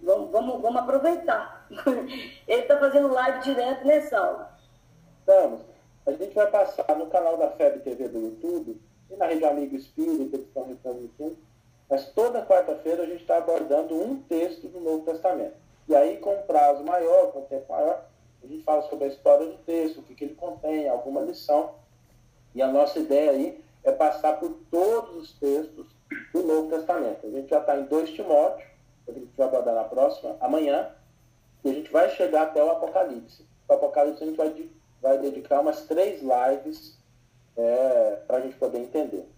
Vamos, 0.00 0.30
vamos, 0.30 0.60
vamos 0.60 0.82
aproveitar. 0.82 1.66
Ele 2.48 2.62
está 2.62 2.78
fazendo 2.78 3.12
live 3.12 3.40
direto, 3.40 3.86
né, 3.86 4.00
Saulo? 4.02 4.46
Estamos. 5.20 5.60
A 6.04 6.10
gente 6.10 6.34
vai 6.34 6.48
passar 6.48 6.96
no 6.96 7.06
canal 7.06 7.36
da 7.36 7.50
FEB 7.52 7.80
TV 7.80 8.08
do 8.08 8.18
YouTube 8.18 8.80
e 9.08 9.16
na 9.16 9.26
Rede 9.26 9.44
Amigo 9.44 9.76
Espírita, 9.76 10.36
que 10.36 10.44
estão 10.44 10.66
retransmitindo. 10.66 11.38
Mas 11.88 12.06
toda 12.06 12.44
quarta-feira 12.44 13.04
a 13.04 13.06
gente 13.06 13.20
está 13.20 13.36
abordando 13.36 13.94
um 13.94 14.20
texto 14.22 14.66
do 14.66 14.80
Novo 14.80 15.04
Testamento. 15.04 15.54
E 15.86 15.94
aí, 15.94 16.16
com 16.16 16.34
um 16.34 16.42
prazo 16.42 16.82
maior, 16.82 17.30
com 17.32 17.40
um 17.40 17.44
tempo 17.44 17.72
maior, 17.72 18.04
a 18.42 18.46
gente 18.46 18.64
fala 18.64 18.82
sobre 18.82 19.04
a 19.04 19.08
história 19.08 19.46
do 19.46 19.58
texto, 19.58 19.98
o 19.98 20.02
que, 20.02 20.14
que 20.14 20.24
ele 20.24 20.34
contém, 20.34 20.88
alguma 20.88 21.20
lição. 21.20 21.74
E 22.54 22.62
a 22.62 22.68
nossa 22.68 22.98
ideia 22.98 23.30
aí 23.30 23.62
é 23.84 23.92
passar 23.92 24.38
por 24.38 24.50
todos 24.70 25.16
os 25.16 25.32
textos 25.38 25.86
do 26.32 26.42
Novo 26.42 26.70
Testamento. 26.70 27.26
A 27.26 27.30
gente 27.30 27.48
já 27.48 27.58
está 27.58 27.76
em 27.76 27.84
2 27.84 28.10
Timóteo, 28.10 28.66
que 29.04 29.10
a 29.10 29.14
gente 29.14 29.30
vai 29.36 29.46
abordar 29.48 29.74
na 29.74 29.84
próxima, 29.84 30.36
amanhã, 30.40 30.90
e 31.64 31.70
a 31.70 31.74
gente 31.74 31.90
vai 31.90 32.10
chegar 32.10 32.42
até 32.42 32.62
o 32.62 32.70
Apocalipse. 32.70 33.46
O 33.68 33.72
Apocalipse 33.72 34.22
a 34.22 34.26
gente 34.26 34.36
vai, 34.36 34.70
vai 35.00 35.18
dedicar 35.18 35.60
umas 35.60 35.86
três 35.86 36.20
lives 36.20 36.98
é, 37.56 38.18
para 38.26 38.38
a 38.38 38.40
gente 38.40 38.56
poder 38.56 38.78
entender. 38.78 39.28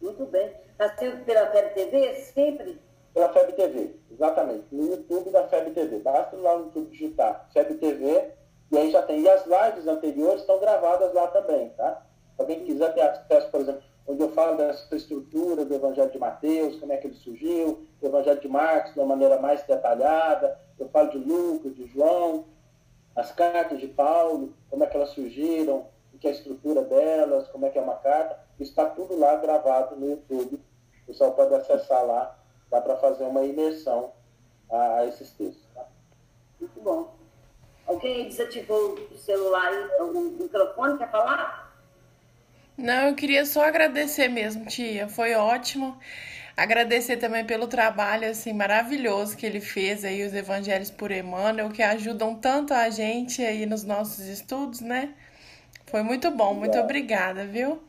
Muito 0.00 0.24
bem. 0.26 0.52
Está 0.72 0.96
sendo 0.96 1.24
pela 1.24 1.46
FEB 1.50 1.74
TV 1.74 2.14
sempre? 2.14 2.80
Pela 3.12 3.28
FEB 3.32 3.52
TV, 3.52 3.96
exatamente. 4.10 4.64
No 4.72 4.86
YouTube 4.86 5.30
da 5.30 5.46
FEB 5.48 5.72
TV. 5.72 5.98
Basta 5.98 6.36
lá 6.36 6.56
no 6.56 6.66
YouTube 6.66 6.90
digitar 6.90 7.48
FEB 7.52 7.74
TV 7.74 8.30
e 8.72 8.78
aí 8.78 8.90
já 8.90 9.02
tem. 9.02 9.20
E 9.20 9.28
as 9.28 9.44
lives 9.44 9.86
anteriores 9.86 10.40
estão 10.40 10.58
gravadas 10.58 11.12
lá 11.12 11.26
também, 11.28 11.70
tá? 11.70 12.02
Alguém 12.40 12.64
quiser 12.64 12.94
ter 12.94 13.02
acesso, 13.02 13.50
por 13.50 13.60
exemplo, 13.60 13.82
onde 14.06 14.22
eu 14.22 14.30
falo 14.30 14.56
dessa 14.56 14.96
estrutura 14.96 15.62
do 15.62 15.74
Evangelho 15.74 16.10
de 16.10 16.18
Mateus, 16.18 16.80
como 16.80 16.90
é 16.90 16.96
que 16.96 17.06
ele 17.06 17.14
surgiu, 17.14 17.86
do 18.00 18.06
Evangelho 18.06 18.40
de 18.40 18.48
Marcos 18.48 18.94
de 18.94 18.98
uma 18.98 19.08
maneira 19.08 19.38
mais 19.38 19.62
detalhada, 19.64 20.58
eu 20.78 20.88
falo 20.88 21.10
de 21.10 21.18
Lucas, 21.18 21.76
de 21.76 21.86
João, 21.88 22.46
as 23.14 23.30
cartas 23.30 23.78
de 23.78 23.88
Paulo, 23.88 24.54
como 24.70 24.82
é 24.82 24.86
que 24.86 24.96
elas 24.96 25.10
surgiram, 25.10 25.84
o 26.14 26.18
que 26.18 26.26
é 26.28 26.30
a 26.30 26.32
estrutura 26.32 26.80
delas, 26.80 27.46
como 27.48 27.66
é 27.66 27.68
que 27.68 27.78
é 27.78 27.82
uma 27.82 27.96
carta, 27.96 28.40
está 28.58 28.86
tudo 28.86 29.18
lá 29.18 29.36
gravado 29.36 29.96
no 29.96 30.08
YouTube. 30.08 30.54
O 31.02 31.06
pessoal 31.08 31.32
pode 31.32 31.54
acessar 31.54 32.06
lá, 32.06 32.38
dá 32.70 32.80
para 32.80 32.96
fazer 32.96 33.24
uma 33.24 33.44
imersão 33.44 34.12
a, 34.70 34.94
a 35.00 35.06
esses 35.06 35.30
textos. 35.32 35.68
Tá? 35.74 35.86
Muito 36.58 36.80
bom. 36.80 37.12
Alguém 37.86 38.28
desativou 38.28 38.94
o 38.94 39.18
celular 39.18 39.72
o 40.00 40.20
microfone? 40.40 40.96
Quer 40.96 41.10
falar? 41.10 41.59
Não, 42.80 43.08
eu 43.08 43.14
queria 43.14 43.44
só 43.44 43.64
agradecer 43.66 44.28
mesmo, 44.28 44.64
tia. 44.64 45.06
Foi 45.06 45.34
ótimo. 45.34 45.98
Agradecer 46.56 47.18
também 47.18 47.44
pelo 47.44 47.66
trabalho 47.66 48.28
assim 48.30 48.54
maravilhoso 48.54 49.36
que 49.36 49.44
ele 49.44 49.60
fez 49.60 50.02
aí 50.04 50.24
os 50.24 50.32
evangelhos 50.32 50.90
por 50.90 51.10
Emmanuel, 51.10 51.68
que 51.70 51.82
ajudam 51.82 52.34
tanto 52.34 52.72
a 52.72 52.88
gente 52.88 53.44
aí 53.44 53.66
nos 53.66 53.84
nossos 53.84 54.26
estudos, 54.26 54.80
né? 54.80 55.14
Foi 55.86 56.02
muito 56.02 56.30
bom, 56.30 56.54
muito 56.54 56.78
obrigada, 56.78 57.44
viu? 57.44 57.82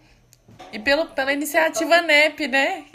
E 0.74 0.80
pelo, 0.80 1.08
pela 1.08 1.32
iniciativa 1.32 2.02
NEP, 2.02 2.48
né? 2.48 2.86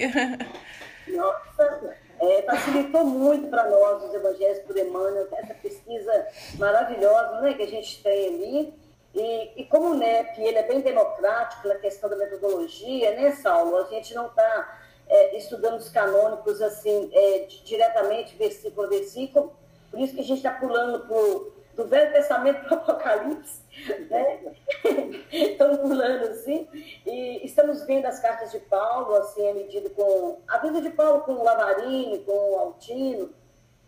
Nossa, 1.08 1.94
é, 2.20 2.42
facilitou 2.42 3.04
muito 3.04 3.48
para 3.48 3.68
nós 3.70 4.02
os 4.04 4.14
Evangelhos 4.14 4.58
por 4.60 4.76
Emmanuel, 4.76 5.28
essa 5.32 5.54
pesquisa 5.54 6.26
maravilhosa 6.58 7.40
né, 7.40 7.54
que 7.54 7.62
a 7.62 7.68
gente 7.68 8.02
tem 8.02 8.28
ali. 8.28 8.85
E, 9.16 9.62
e 9.62 9.64
como 9.64 9.92
o 9.92 9.94
NEP 9.94 10.38
ele 10.42 10.58
é 10.58 10.62
bem 10.68 10.82
democrático 10.82 11.66
na 11.66 11.76
questão 11.76 12.10
da 12.10 12.16
metodologia, 12.16 13.16
né, 13.16 13.32
Saulo? 13.32 13.78
A 13.78 13.84
gente 13.84 14.14
não 14.14 14.26
está 14.26 14.78
é, 15.08 15.38
estudando 15.38 15.78
os 15.78 15.88
canônicos 15.88 16.60
assim, 16.60 17.10
é, 17.14 17.46
diretamente, 17.64 18.36
versículo 18.36 18.86
a 18.86 18.90
versículo, 18.90 19.54
por 19.90 19.98
isso 20.00 20.14
que 20.14 20.20
a 20.20 20.24
gente 20.24 20.36
está 20.36 20.50
pulando 20.50 21.06
pro, 21.06 21.50
do 21.74 21.86
Velho 21.86 22.12
Testamento 22.12 22.60
para 22.68 22.76
o 22.76 22.80
Apocalipse, 22.82 23.62
né? 24.10 24.54
estamos 25.32 25.78
pulando 25.78 26.24
assim, 26.26 26.68
e 27.06 27.40
estamos 27.42 27.84
vendo 27.86 28.04
as 28.04 28.20
cartas 28.20 28.52
de 28.52 28.58
Paulo, 28.58 29.14
assim, 29.14 29.48
à 29.48 29.54
medida 29.54 29.88
com 29.88 30.40
a 30.46 30.58
vida 30.58 30.82
de 30.82 30.90
Paulo 30.90 31.22
com 31.22 31.32
o 31.32 31.42
Lavarini, 31.42 32.18
com 32.18 32.32
o 32.32 32.58
Altino, 32.58 33.30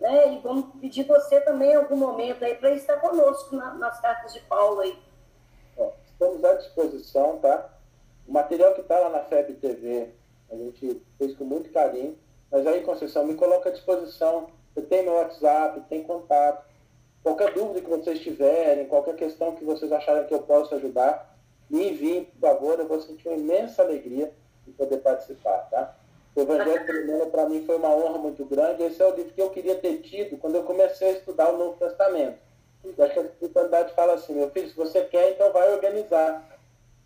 Né? 0.00 0.32
E 0.32 0.38
vamos 0.38 0.80
pedir 0.80 1.04
você 1.04 1.38
também 1.42 1.74
algum 1.74 1.96
momento 1.96 2.46
aí 2.46 2.54
para 2.54 2.70
estar 2.70 2.96
conosco 2.96 3.54
na, 3.54 3.74
nas 3.74 4.00
cartas 4.00 4.32
de 4.32 4.40
Paulo 4.40 4.80
aí. 4.80 5.07
Estamos 6.20 6.44
à 6.44 6.54
disposição, 6.54 7.38
tá? 7.38 7.70
O 8.26 8.32
material 8.32 8.74
que 8.74 8.80
está 8.80 8.98
lá 8.98 9.08
na 9.08 9.20
FEB 9.20 9.54
TV, 9.54 10.10
a 10.50 10.56
gente 10.56 11.00
fez 11.16 11.36
com 11.36 11.44
muito 11.44 11.70
carinho. 11.70 12.18
Mas 12.50 12.66
aí, 12.66 12.82
Conceição, 12.82 13.24
me 13.24 13.36
coloca 13.36 13.68
à 13.68 13.72
disposição. 13.72 14.48
Você 14.74 14.82
tem 14.82 15.04
meu 15.04 15.12
WhatsApp, 15.12 15.80
tem 15.88 16.02
contato. 16.02 16.66
Qualquer 17.22 17.54
dúvida 17.54 17.82
que 17.82 17.88
vocês 17.88 18.18
tiverem, 18.18 18.86
qualquer 18.86 19.14
questão 19.14 19.54
que 19.54 19.64
vocês 19.64 19.92
acharem 19.92 20.26
que 20.26 20.34
eu 20.34 20.42
possa 20.42 20.74
ajudar, 20.74 21.38
me 21.70 21.90
enviem, 21.90 22.24
por 22.24 22.40
favor. 22.40 22.80
Eu 22.80 22.88
vou 22.88 23.00
sentir 23.00 23.28
uma 23.28 23.36
imensa 23.36 23.82
alegria 23.82 24.32
de 24.66 24.72
poder 24.72 24.96
participar, 24.96 25.68
tá? 25.70 25.96
O 26.34 26.40
Evangelho 26.40 26.84
Primeiro, 26.84 27.26
para 27.26 27.48
mim, 27.48 27.64
foi 27.64 27.76
uma 27.76 27.94
honra 27.94 28.18
muito 28.18 28.44
grande. 28.44 28.82
Esse 28.82 29.00
é 29.00 29.06
o 29.06 29.14
livro 29.14 29.32
que 29.32 29.40
eu 29.40 29.50
queria 29.50 29.76
ter 29.76 29.98
tido 29.98 30.36
quando 30.36 30.56
eu 30.56 30.64
comecei 30.64 31.10
a 31.10 31.12
estudar 31.12 31.54
o 31.54 31.56
Novo 31.56 31.76
Testamento. 31.78 32.47
E 32.84 33.02
a 33.02 33.06
espiritualidade 33.06 33.92
fala 33.94 34.14
assim, 34.14 34.34
meu 34.34 34.50
filho, 34.50 34.68
se 34.68 34.76
você 34.76 35.04
quer, 35.04 35.32
então 35.32 35.52
vai 35.52 35.72
organizar. 35.72 36.58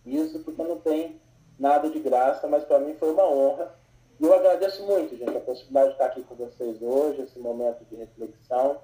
Isso 0.04 0.40
porque 0.40 0.62
não 0.62 0.78
tem 0.78 1.20
nada 1.58 1.88
de 1.88 1.98
graça, 1.98 2.46
mas 2.46 2.64
para 2.64 2.78
mim 2.78 2.94
foi 2.94 3.12
uma 3.12 3.28
honra. 3.28 3.74
E 4.20 4.24
eu 4.24 4.34
agradeço 4.34 4.84
muito, 4.84 5.16
gente, 5.16 5.36
a 5.36 5.40
possibilidade 5.40 5.88
de 5.88 5.92
estar 5.94 6.06
aqui 6.06 6.22
com 6.22 6.34
vocês 6.34 6.80
hoje, 6.80 7.22
esse 7.22 7.38
momento 7.38 7.84
de 7.84 7.96
reflexão, 7.96 8.80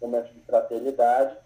momento 0.00 0.32
de 0.32 0.40
fraternidade. 0.40 1.36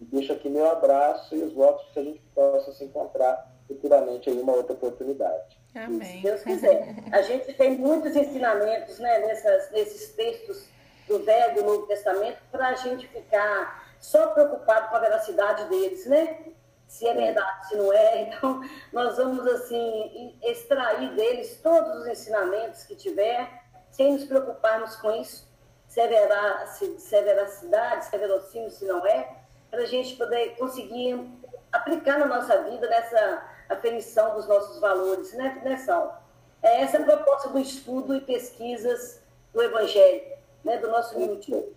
E 0.00 0.04
deixo 0.04 0.32
aqui 0.32 0.48
meu 0.48 0.68
abraço 0.70 1.34
e 1.34 1.42
os 1.42 1.52
votos 1.52 1.86
que 1.92 1.98
a 1.98 2.04
gente 2.04 2.20
possa 2.34 2.72
se 2.72 2.84
encontrar 2.84 3.52
futuramente 3.66 4.30
em 4.30 4.40
uma 4.40 4.54
outra 4.54 4.72
oportunidade. 4.72 5.58
Amém. 5.74 6.00
Se 6.00 6.22
Deus 6.22 6.42
quiser. 6.42 6.94
A 7.12 7.22
gente 7.22 7.52
tem 7.52 7.76
muitos 7.76 8.16
ensinamentos 8.16 8.98
né, 8.98 9.18
nessas, 9.18 9.70
nesses 9.70 10.12
textos 10.14 10.66
do 11.06 11.18
Velho 11.20 11.52
e 11.52 11.54
do 11.56 11.64
Novo 11.64 11.86
Testamento 11.86 12.38
para 12.50 12.68
a 12.68 12.74
gente 12.74 13.06
ficar 13.08 13.87
só 14.00 14.28
preocupado 14.28 14.88
com 14.88 14.96
a 14.96 15.00
veracidade 15.00 15.64
deles, 15.64 16.06
né? 16.06 16.38
Se 16.86 17.06
é 17.06 17.14
verdade, 17.14 17.68
se 17.68 17.76
não 17.76 17.92
é. 17.92 18.22
Então, 18.28 18.60
nós 18.92 19.16
vamos, 19.16 19.46
assim, 19.46 20.38
extrair 20.42 21.14
deles 21.14 21.60
todos 21.62 22.00
os 22.00 22.06
ensinamentos 22.06 22.84
que 22.84 22.94
tiver, 22.94 23.62
sem 23.90 24.12
nos 24.12 24.24
preocuparmos 24.24 24.96
com 24.96 25.10
isso, 25.12 25.46
se 25.86 26.00
é, 26.00 26.06
vera, 26.06 26.66
se, 26.66 26.98
se 26.98 27.16
é 27.16 27.22
veracidade, 27.22 28.04
se 28.04 28.14
é 28.14 28.18
verossímil, 28.18 28.70
se 28.70 28.84
não 28.84 29.06
é, 29.06 29.36
para 29.70 29.82
a 29.82 29.86
gente 29.86 30.16
poder 30.16 30.56
conseguir 30.56 31.30
aplicar 31.72 32.18
na 32.18 32.26
nossa 32.26 32.62
vida 32.64 32.88
nessa 32.88 33.44
aferição 33.68 34.34
dos 34.34 34.46
nossos 34.46 34.78
valores, 34.78 35.32
né, 35.34 35.60
né 35.64 35.76
Sal? 35.78 36.22
É 36.62 36.82
essa 36.82 36.98
a 36.98 37.04
proposta 37.04 37.50
do 37.50 37.58
estudo 37.58 38.14
e 38.16 38.20
pesquisas 38.20 39.22
do 39.52 39.62
Evangelho, 39.62 40.36
né, 40.64 40.78
do 40.78 40.88
nosso 40.88 41.18
minutinho. 41.18 41.74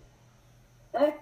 Né? 0.92 1.18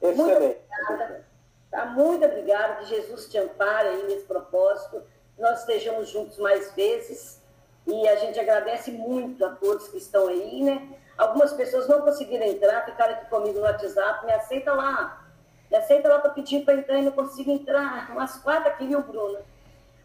Muito 0.00 0.22
obrigada. 0.22 1.24
Tá? 1.70 1.86
Muito 1.86 2.24
obrigada. 2.24 2.74
Que 2.76 2.86
Jesus 2.86 3.28
te 3.28 3.38
ampare 3.38 3.88
aí 3.88 4.06
nesse 4.06 4.24
propósito. 4.24 5.02
Nós 5.38 5.60
estejamos 5.60 6.08
juntos 6.08 6.38
mais 6.38 6.72
vezes. 6.72 7.40
E 7.86 8.08
a 8.08 8.16
gente 8.16 8.38
agradece 8.38 8.90
muito 8.90 9.44
a 9.44 9.50
todos 9.50 9.88
que 9.88 9.96
estão 9.96 10.28
aí, 10.28 10.62
né? 10.62 10.88
Algumas 11.16 11.52
pessoas 11.54 11.88
não 11.88 12.02
conseguiram 12.02 12.44
entrar, 12.44 12.84
ficaram 12.84 13.14
aqui 13.14 13.30
comigo 13.30 13.58
no 13.58 13.64
WhatsApp. 13.64 14.26
Me 14.26 14.32
aceita 14.32 14.72
lá. 14.72 15.26
Me 15.70 15.76
aceita 15.76 16.08
lá 16.08 16.18
para 16.18 16.30
pedir 16.30 16.64
para 16.64 16.74
entrar 16.74 16.98
e 16.98 17.02
não 17.02 17.12
consigo 17.12 17.50
entrar. 17.50 18.10
Umas 18.10 18.36
quatro 18.38 18.68
aqui, 18.68 18.86
viu, 18.86 19.02
Bruna? 19.02 19.40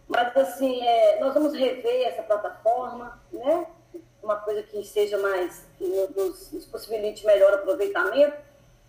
Mas, 0.07 0.35
assim, 0.35 0.81
é, 0.85 1.19
nós 1.19 1.33
vamos 1.33 1.53
rever 1.53 2.07
essa 2.07 2.23
plataforma, 2.23 3.21
né? 3.31 3.67
Uma 4.21 4.37
coisa 4.37 4.63
que 4.63 4.83
seja 4.83 5.17
mais, 5.17 5.65
que 5.77 5.85
nos, 6.15 6.51
nos 6.51 6.65
possibilite 6.65 7.25
melhor 7.25 7.53
aproveitamento 7.53 8.37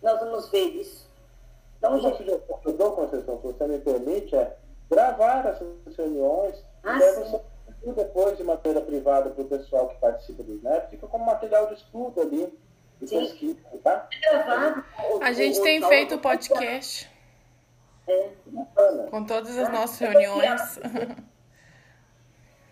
nós 0.05 0.19
vamos 0.19 0.49
ver 0.49 0.67
isso. 0.75 1.09
Então, 1.77 1.99
gente, 1.99 2.27
eu 2.29 2.73
dou, 2.73 2.91
Conceição, 2.91 3.37
se 3.41 3.47
você 3.47 3.67
me 3.67 3.79
permite, 3.79 4.35
é 4.35 4.55
gravar 4.89 5.45
essas 5.47 5.97
reuniões, 5.97 6.63
ah, 6.83 6.97
e 7.83 7.91
depois 7.91 8.37
de 8.37 8.43
matéria 8.43 8.81
privada 8.81 9.31
para 9.31 9.43
o 9.43 9.47
pessoal 9.47 9.89
que 9.89 9.99
participa 9.99 10.43
do 10.43 10.53
SNAP, 10.53 10.91
fica 10.91 11.07
como 11.07 11.25
material 11.25 11.67
de 11.67 11.73
estudo 11.73 12.21
ali, 12.21 12.57
de 13.01 13.07
sim. 13.07 13.19
pesquisa, 13.19 13.59
tá? 13.83 14.07
A 15.21 15.33
gente 15.33 15.61
tem 15.61 15.81
feito 15.81 16.17
podcast. 16.19 17.11
É. 18.07 18.29
Com 19.09 19.25
todas 19.25 19.57
as 19.57 19.71
nossas 19.71 19.97
reuniões. 19.97 20.79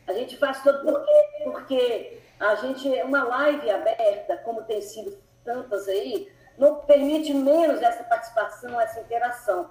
A 0.05 0.11
gente 0.11 0.37
faz 0.37 0.61
tudo 0.61 0.79
porque, 0.83 1.43
porque 1.45 2.19
a 2.37 2.55
gente, 2.55 2.93
é 2.93 3.05
uma 3.05 3.23
live 3.23 3.69
aberta, 3.69 4.35
como 4.43 4.61
tem 4.63 4.81
sido 4.81 5.17
tantas 5.45 5.87
aí, 5.87 6.29
não 6.57 6.75
permite 6.75 7.33
menos 7.33 7.81
essa 7.81 8.03
participação, 8.03 8.79
essa 8.79 8.99
interação. 8.99 9.69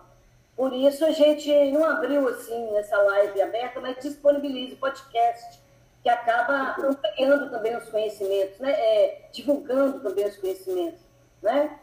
Por 0.56 0.72
isso 0.72 1.04
a 1.04 1.10
gente 1.10 1.50
não 1.70 1.84
abriu 1.84 2.28
assim 2.28 2.76
essa 2.76 2.96
live 2.96 3.40
aberta, 3.40 3.80
mas 3.80 3.96
disponibiliza 4.00 4.74
o 4.74 4.78
podcast, 4.78 5.60
que 6.02 6.08
acaba 6.08 6.76
ampliando 6.78 7.50
também 7.50 7.76
os 7.76 7.88
conhecimentos, 7.88 8.58
né? 8.58 8.72
É, 8.72 9.28
divulgando 9.32 10.00
também 10.00 10.26
os 10.26 10.36
conhecimentos. 10.36 11.00
Né? 11.40 11.78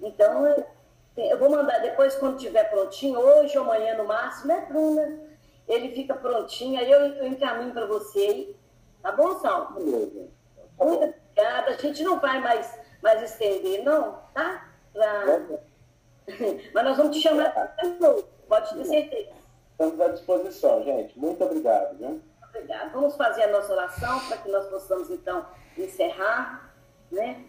Então, 0.00 0.64
eu 1.16 1.38
vou 1.38 1.50
mandar 1.50 1.78
depois, 1.78 2.16
quando 2.16 2.36
estiver 2.36 2.64
prontinho, 2.70 3.18
hoje 3.18 3.56
ou 3.58 3.64
amanhã 3.64 3.96
no 3.96 4.04
máximo, 4.04 4.48
né, 4.48 4.66
Bruna? 4.68 5.18
Ele 5.68 5.94
fica 5.94 6.14
prontinho, 6.14 6.80
aí 6.80 6.90
eu, 6.90 7.00
eu 7.00 7.26
encaminho 7.26 7.72
para 7.72 7.86
você 7.86 8.18
aí. 8.18 8.56
Tá 9.02 9.12
bom, 9.12 9.38
Sal? 9.38 9.72
Muito 9.72 10.32
obrigada. 10.78 11.70
A 11.70 11.72
gente 11.72 12.02
não 12.02 12.18
vai 12.18 12.40
mais 12.40 12.78
mais 13.02 13.22
estender, 13.22 13.82
não, 13.84 14.18
tá? 14.34 14.68
Pra... 14.92 15.24
Mas 16.74 16.84
nós 16.84 16.96
vamos 16.96 17.16
te 17.16 17.22
chamar 17.22 17.74
de 17.82 17.88
novo, 18.00 18.22
pode 18.48 18.74
ter 18.74 18.84
certeza. 18.84 19.30
Estamos 19.72 20.00
à 20.00 20.08
disposição, 20.08 20.84
gente. 20.84 21.18
Muito 21.18 21.42
obrigado. 21.42 21.96
Viu? 21.96 22.20
Obrigado. 22.48 22.92
Vamos 22.92 23.16
fazer 23.16 23.44
a 23.44 23.52
nossa 23.52 23.72
oração 23.72 24.20
para 24.28 24.36
que 24.38 24.50
nós 24.50 24.66
possamos, 24.66 25.10
então, 25.10 25.46
encerrar, 25.78 26.74
né? 27.10 27.44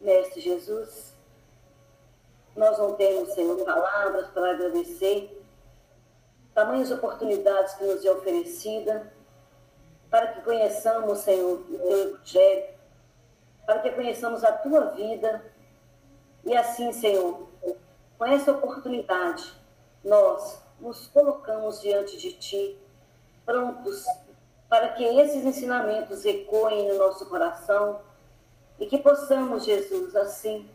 Mestre 0.00 0.40
Jesus, 0.40 1.14
nós 2.56 2.78
não 2.78 2.94
temos, 2.94 3.32
Senhor, 3.34 3.64
palavras 3.64 4.26
para 4.28 4.50
agradecer 4.50 5.42
tamanhas 6.54 6.90
oportunidades 6.90 7.74
que 7.74 7.84
nos 7.84 8.04
é 8.04 8.10
oferecida 8.10 9.12
para 10.10 10.28
que 10.28 10.40
conheçamos, 10.42 11.18
Senhor, 11.18 11.60
o 11.60 11.64
Teu 11.64 12.00
Evangelho, 12.00 12.75
para 13.66 13.80
que 13.80 13.90
conheçamos 13.90 14.44
a 14.44 14.52
tua 14.52 14.86
vida. 14.92 15.44
E 16.44 16.56
assim, 16.56 16.92
Senhor, 16.92 17.48
com 18.16 18.24
essa 18.24 18.52
oportunidade, 18.52 19.52
nós 20.04 20.62
nos 20.80 21.08
colocamos 21.08 21.80
diante 21.80 22.16
de 22.16 22.32
ti, 22.32 22.78
prontos 23.44 24.04
para 24.68 24.90
que 24.90 25.04
esses 25.04 25.44
ensinamentos 25.44 26.24
ecoem 26.24 26.88
no 26.88 26.98
nosso 26.98 27.26
coração 27.26 28.00
e 28.78 28.86
que 28.86 28.98
possamos, 28.98 29.64
Jesus, 29.64 30.14
assim, 30.14 30.68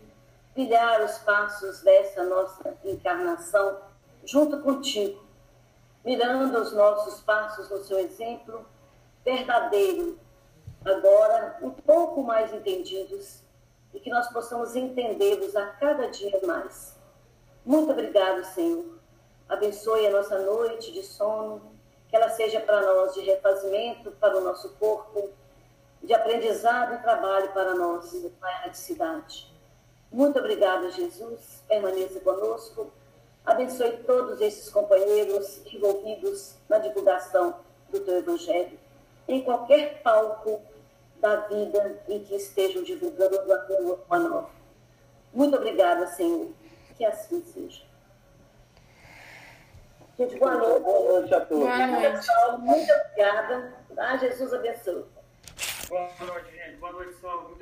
pilhar 0.53 1.01
os 1.03 1.17
passos 1.19 1.81
dessa 1.81 2.23
nossa 2.23 2.77
encarnação 2.83 3.79
junto 4.25 4.61
contigo, 4.61 5.23
mirando 6.03 6.59
os 6.59 6.73
nossos 6.73 7.21
passos 7.21 7.69
no 7.69 7.83
seu 7.83 7.99
exemplo 7.99 8.65
verdadeiro 9.23 10.19
agora 10.83 11.57
um 11.61 11.69
pouco 11.69 12.23
mais 12.23 12.53
entendidos 12.53 13.41
e 13.93 13.99
que 13.99 14.09
nós 14.09 14.27
possamos 14.29 14.75
entendê-los 14.75 15.55
a 15.55 15.67
cada 15.67 16.07
dia 16.07 16.39
mais. 16.45 16.97
Muito 17.63 17.91
obrigado, 17.91 18.43
Senhor. 18.45 18.85
Abençoe 19.47 20.07
a 20.07 20.11
nossa 20.11 20.39
noite 20.39 20.91
de 20.91 21.03
sono, 21.03 21.61
que 22.09 22.15
ela 22.15 22.29
seja 22.29 22.59
para 22.59 22.81
nós 22.81 23.13
de 23.13 23.21
refazimento 23.21 24.11
para 24.11 24.37
o 24.37 24.41
nosso 24.41 24.69
corpo, 24.75 25.29
de 26.01 26.13
aprendizado 26.13 26.95
e 26.95 27.01
trabalho 27.01 27.51
para 27.51 27.75
nós 27.75 28.11
na 28.39 28.73
cidade. 28.73 29.51
Muito 30.11 30.39
obrigada, 30.39 30.89
Jesus. 30.89 31.63
Permaneça 31.67 32.19
conosco. 32.21 32.91
Abençoe 33.45 33.97
todos 34.05 34.41
esses 34.41 34.69
companheiros 34.69 35.61
envolvidos 35.65 36.55
na 36.67 36.79
divulgação 36.79 37.55
do 37.89 37.99
teu 37.99 38.17
Evangelho, 38.17 38.79
em 39.27 39.41
qualquer 39.43 40.01
palco 40.01 40.61
da 41.21 41.35
vida 41.41 42.03
em 42.09 42.19
que 42.23 42.35
estejam 42.35 42.83
divulgando 42.83 43.53
a 43.53 43.57
tua 43.59 44.19
nova. 44.19 44.49
Muito 45.33 45.55
obrigada, 45.55 46.07
Senhor. 46.07 46.49
Que 46.97 47.05
assim 47.05 47.41
seja. 47.43 47.83
Gente, 50.17 50.37
boa 50.37 50.55
noite. 50.55 50.83
Boa 50.83 51.11
noite 51.11 51.33
a 51.33 51.45
todos. 51.45 51.63
Boa 51.63 51.87
noite. 51.87 52.27
Muito 52.59 52.91
obrigada. 52.91 53.73
Tá? 53.95 54.17
Jesus 54.17 54.53
abençoe. 54.53 55.05
Boa 55.87 56.09
noite, 56.19 56.51
gente. 56.51 56.77
Boa 56.77 56.91
noite. 56.91 57.15
Muito 57.21 57.59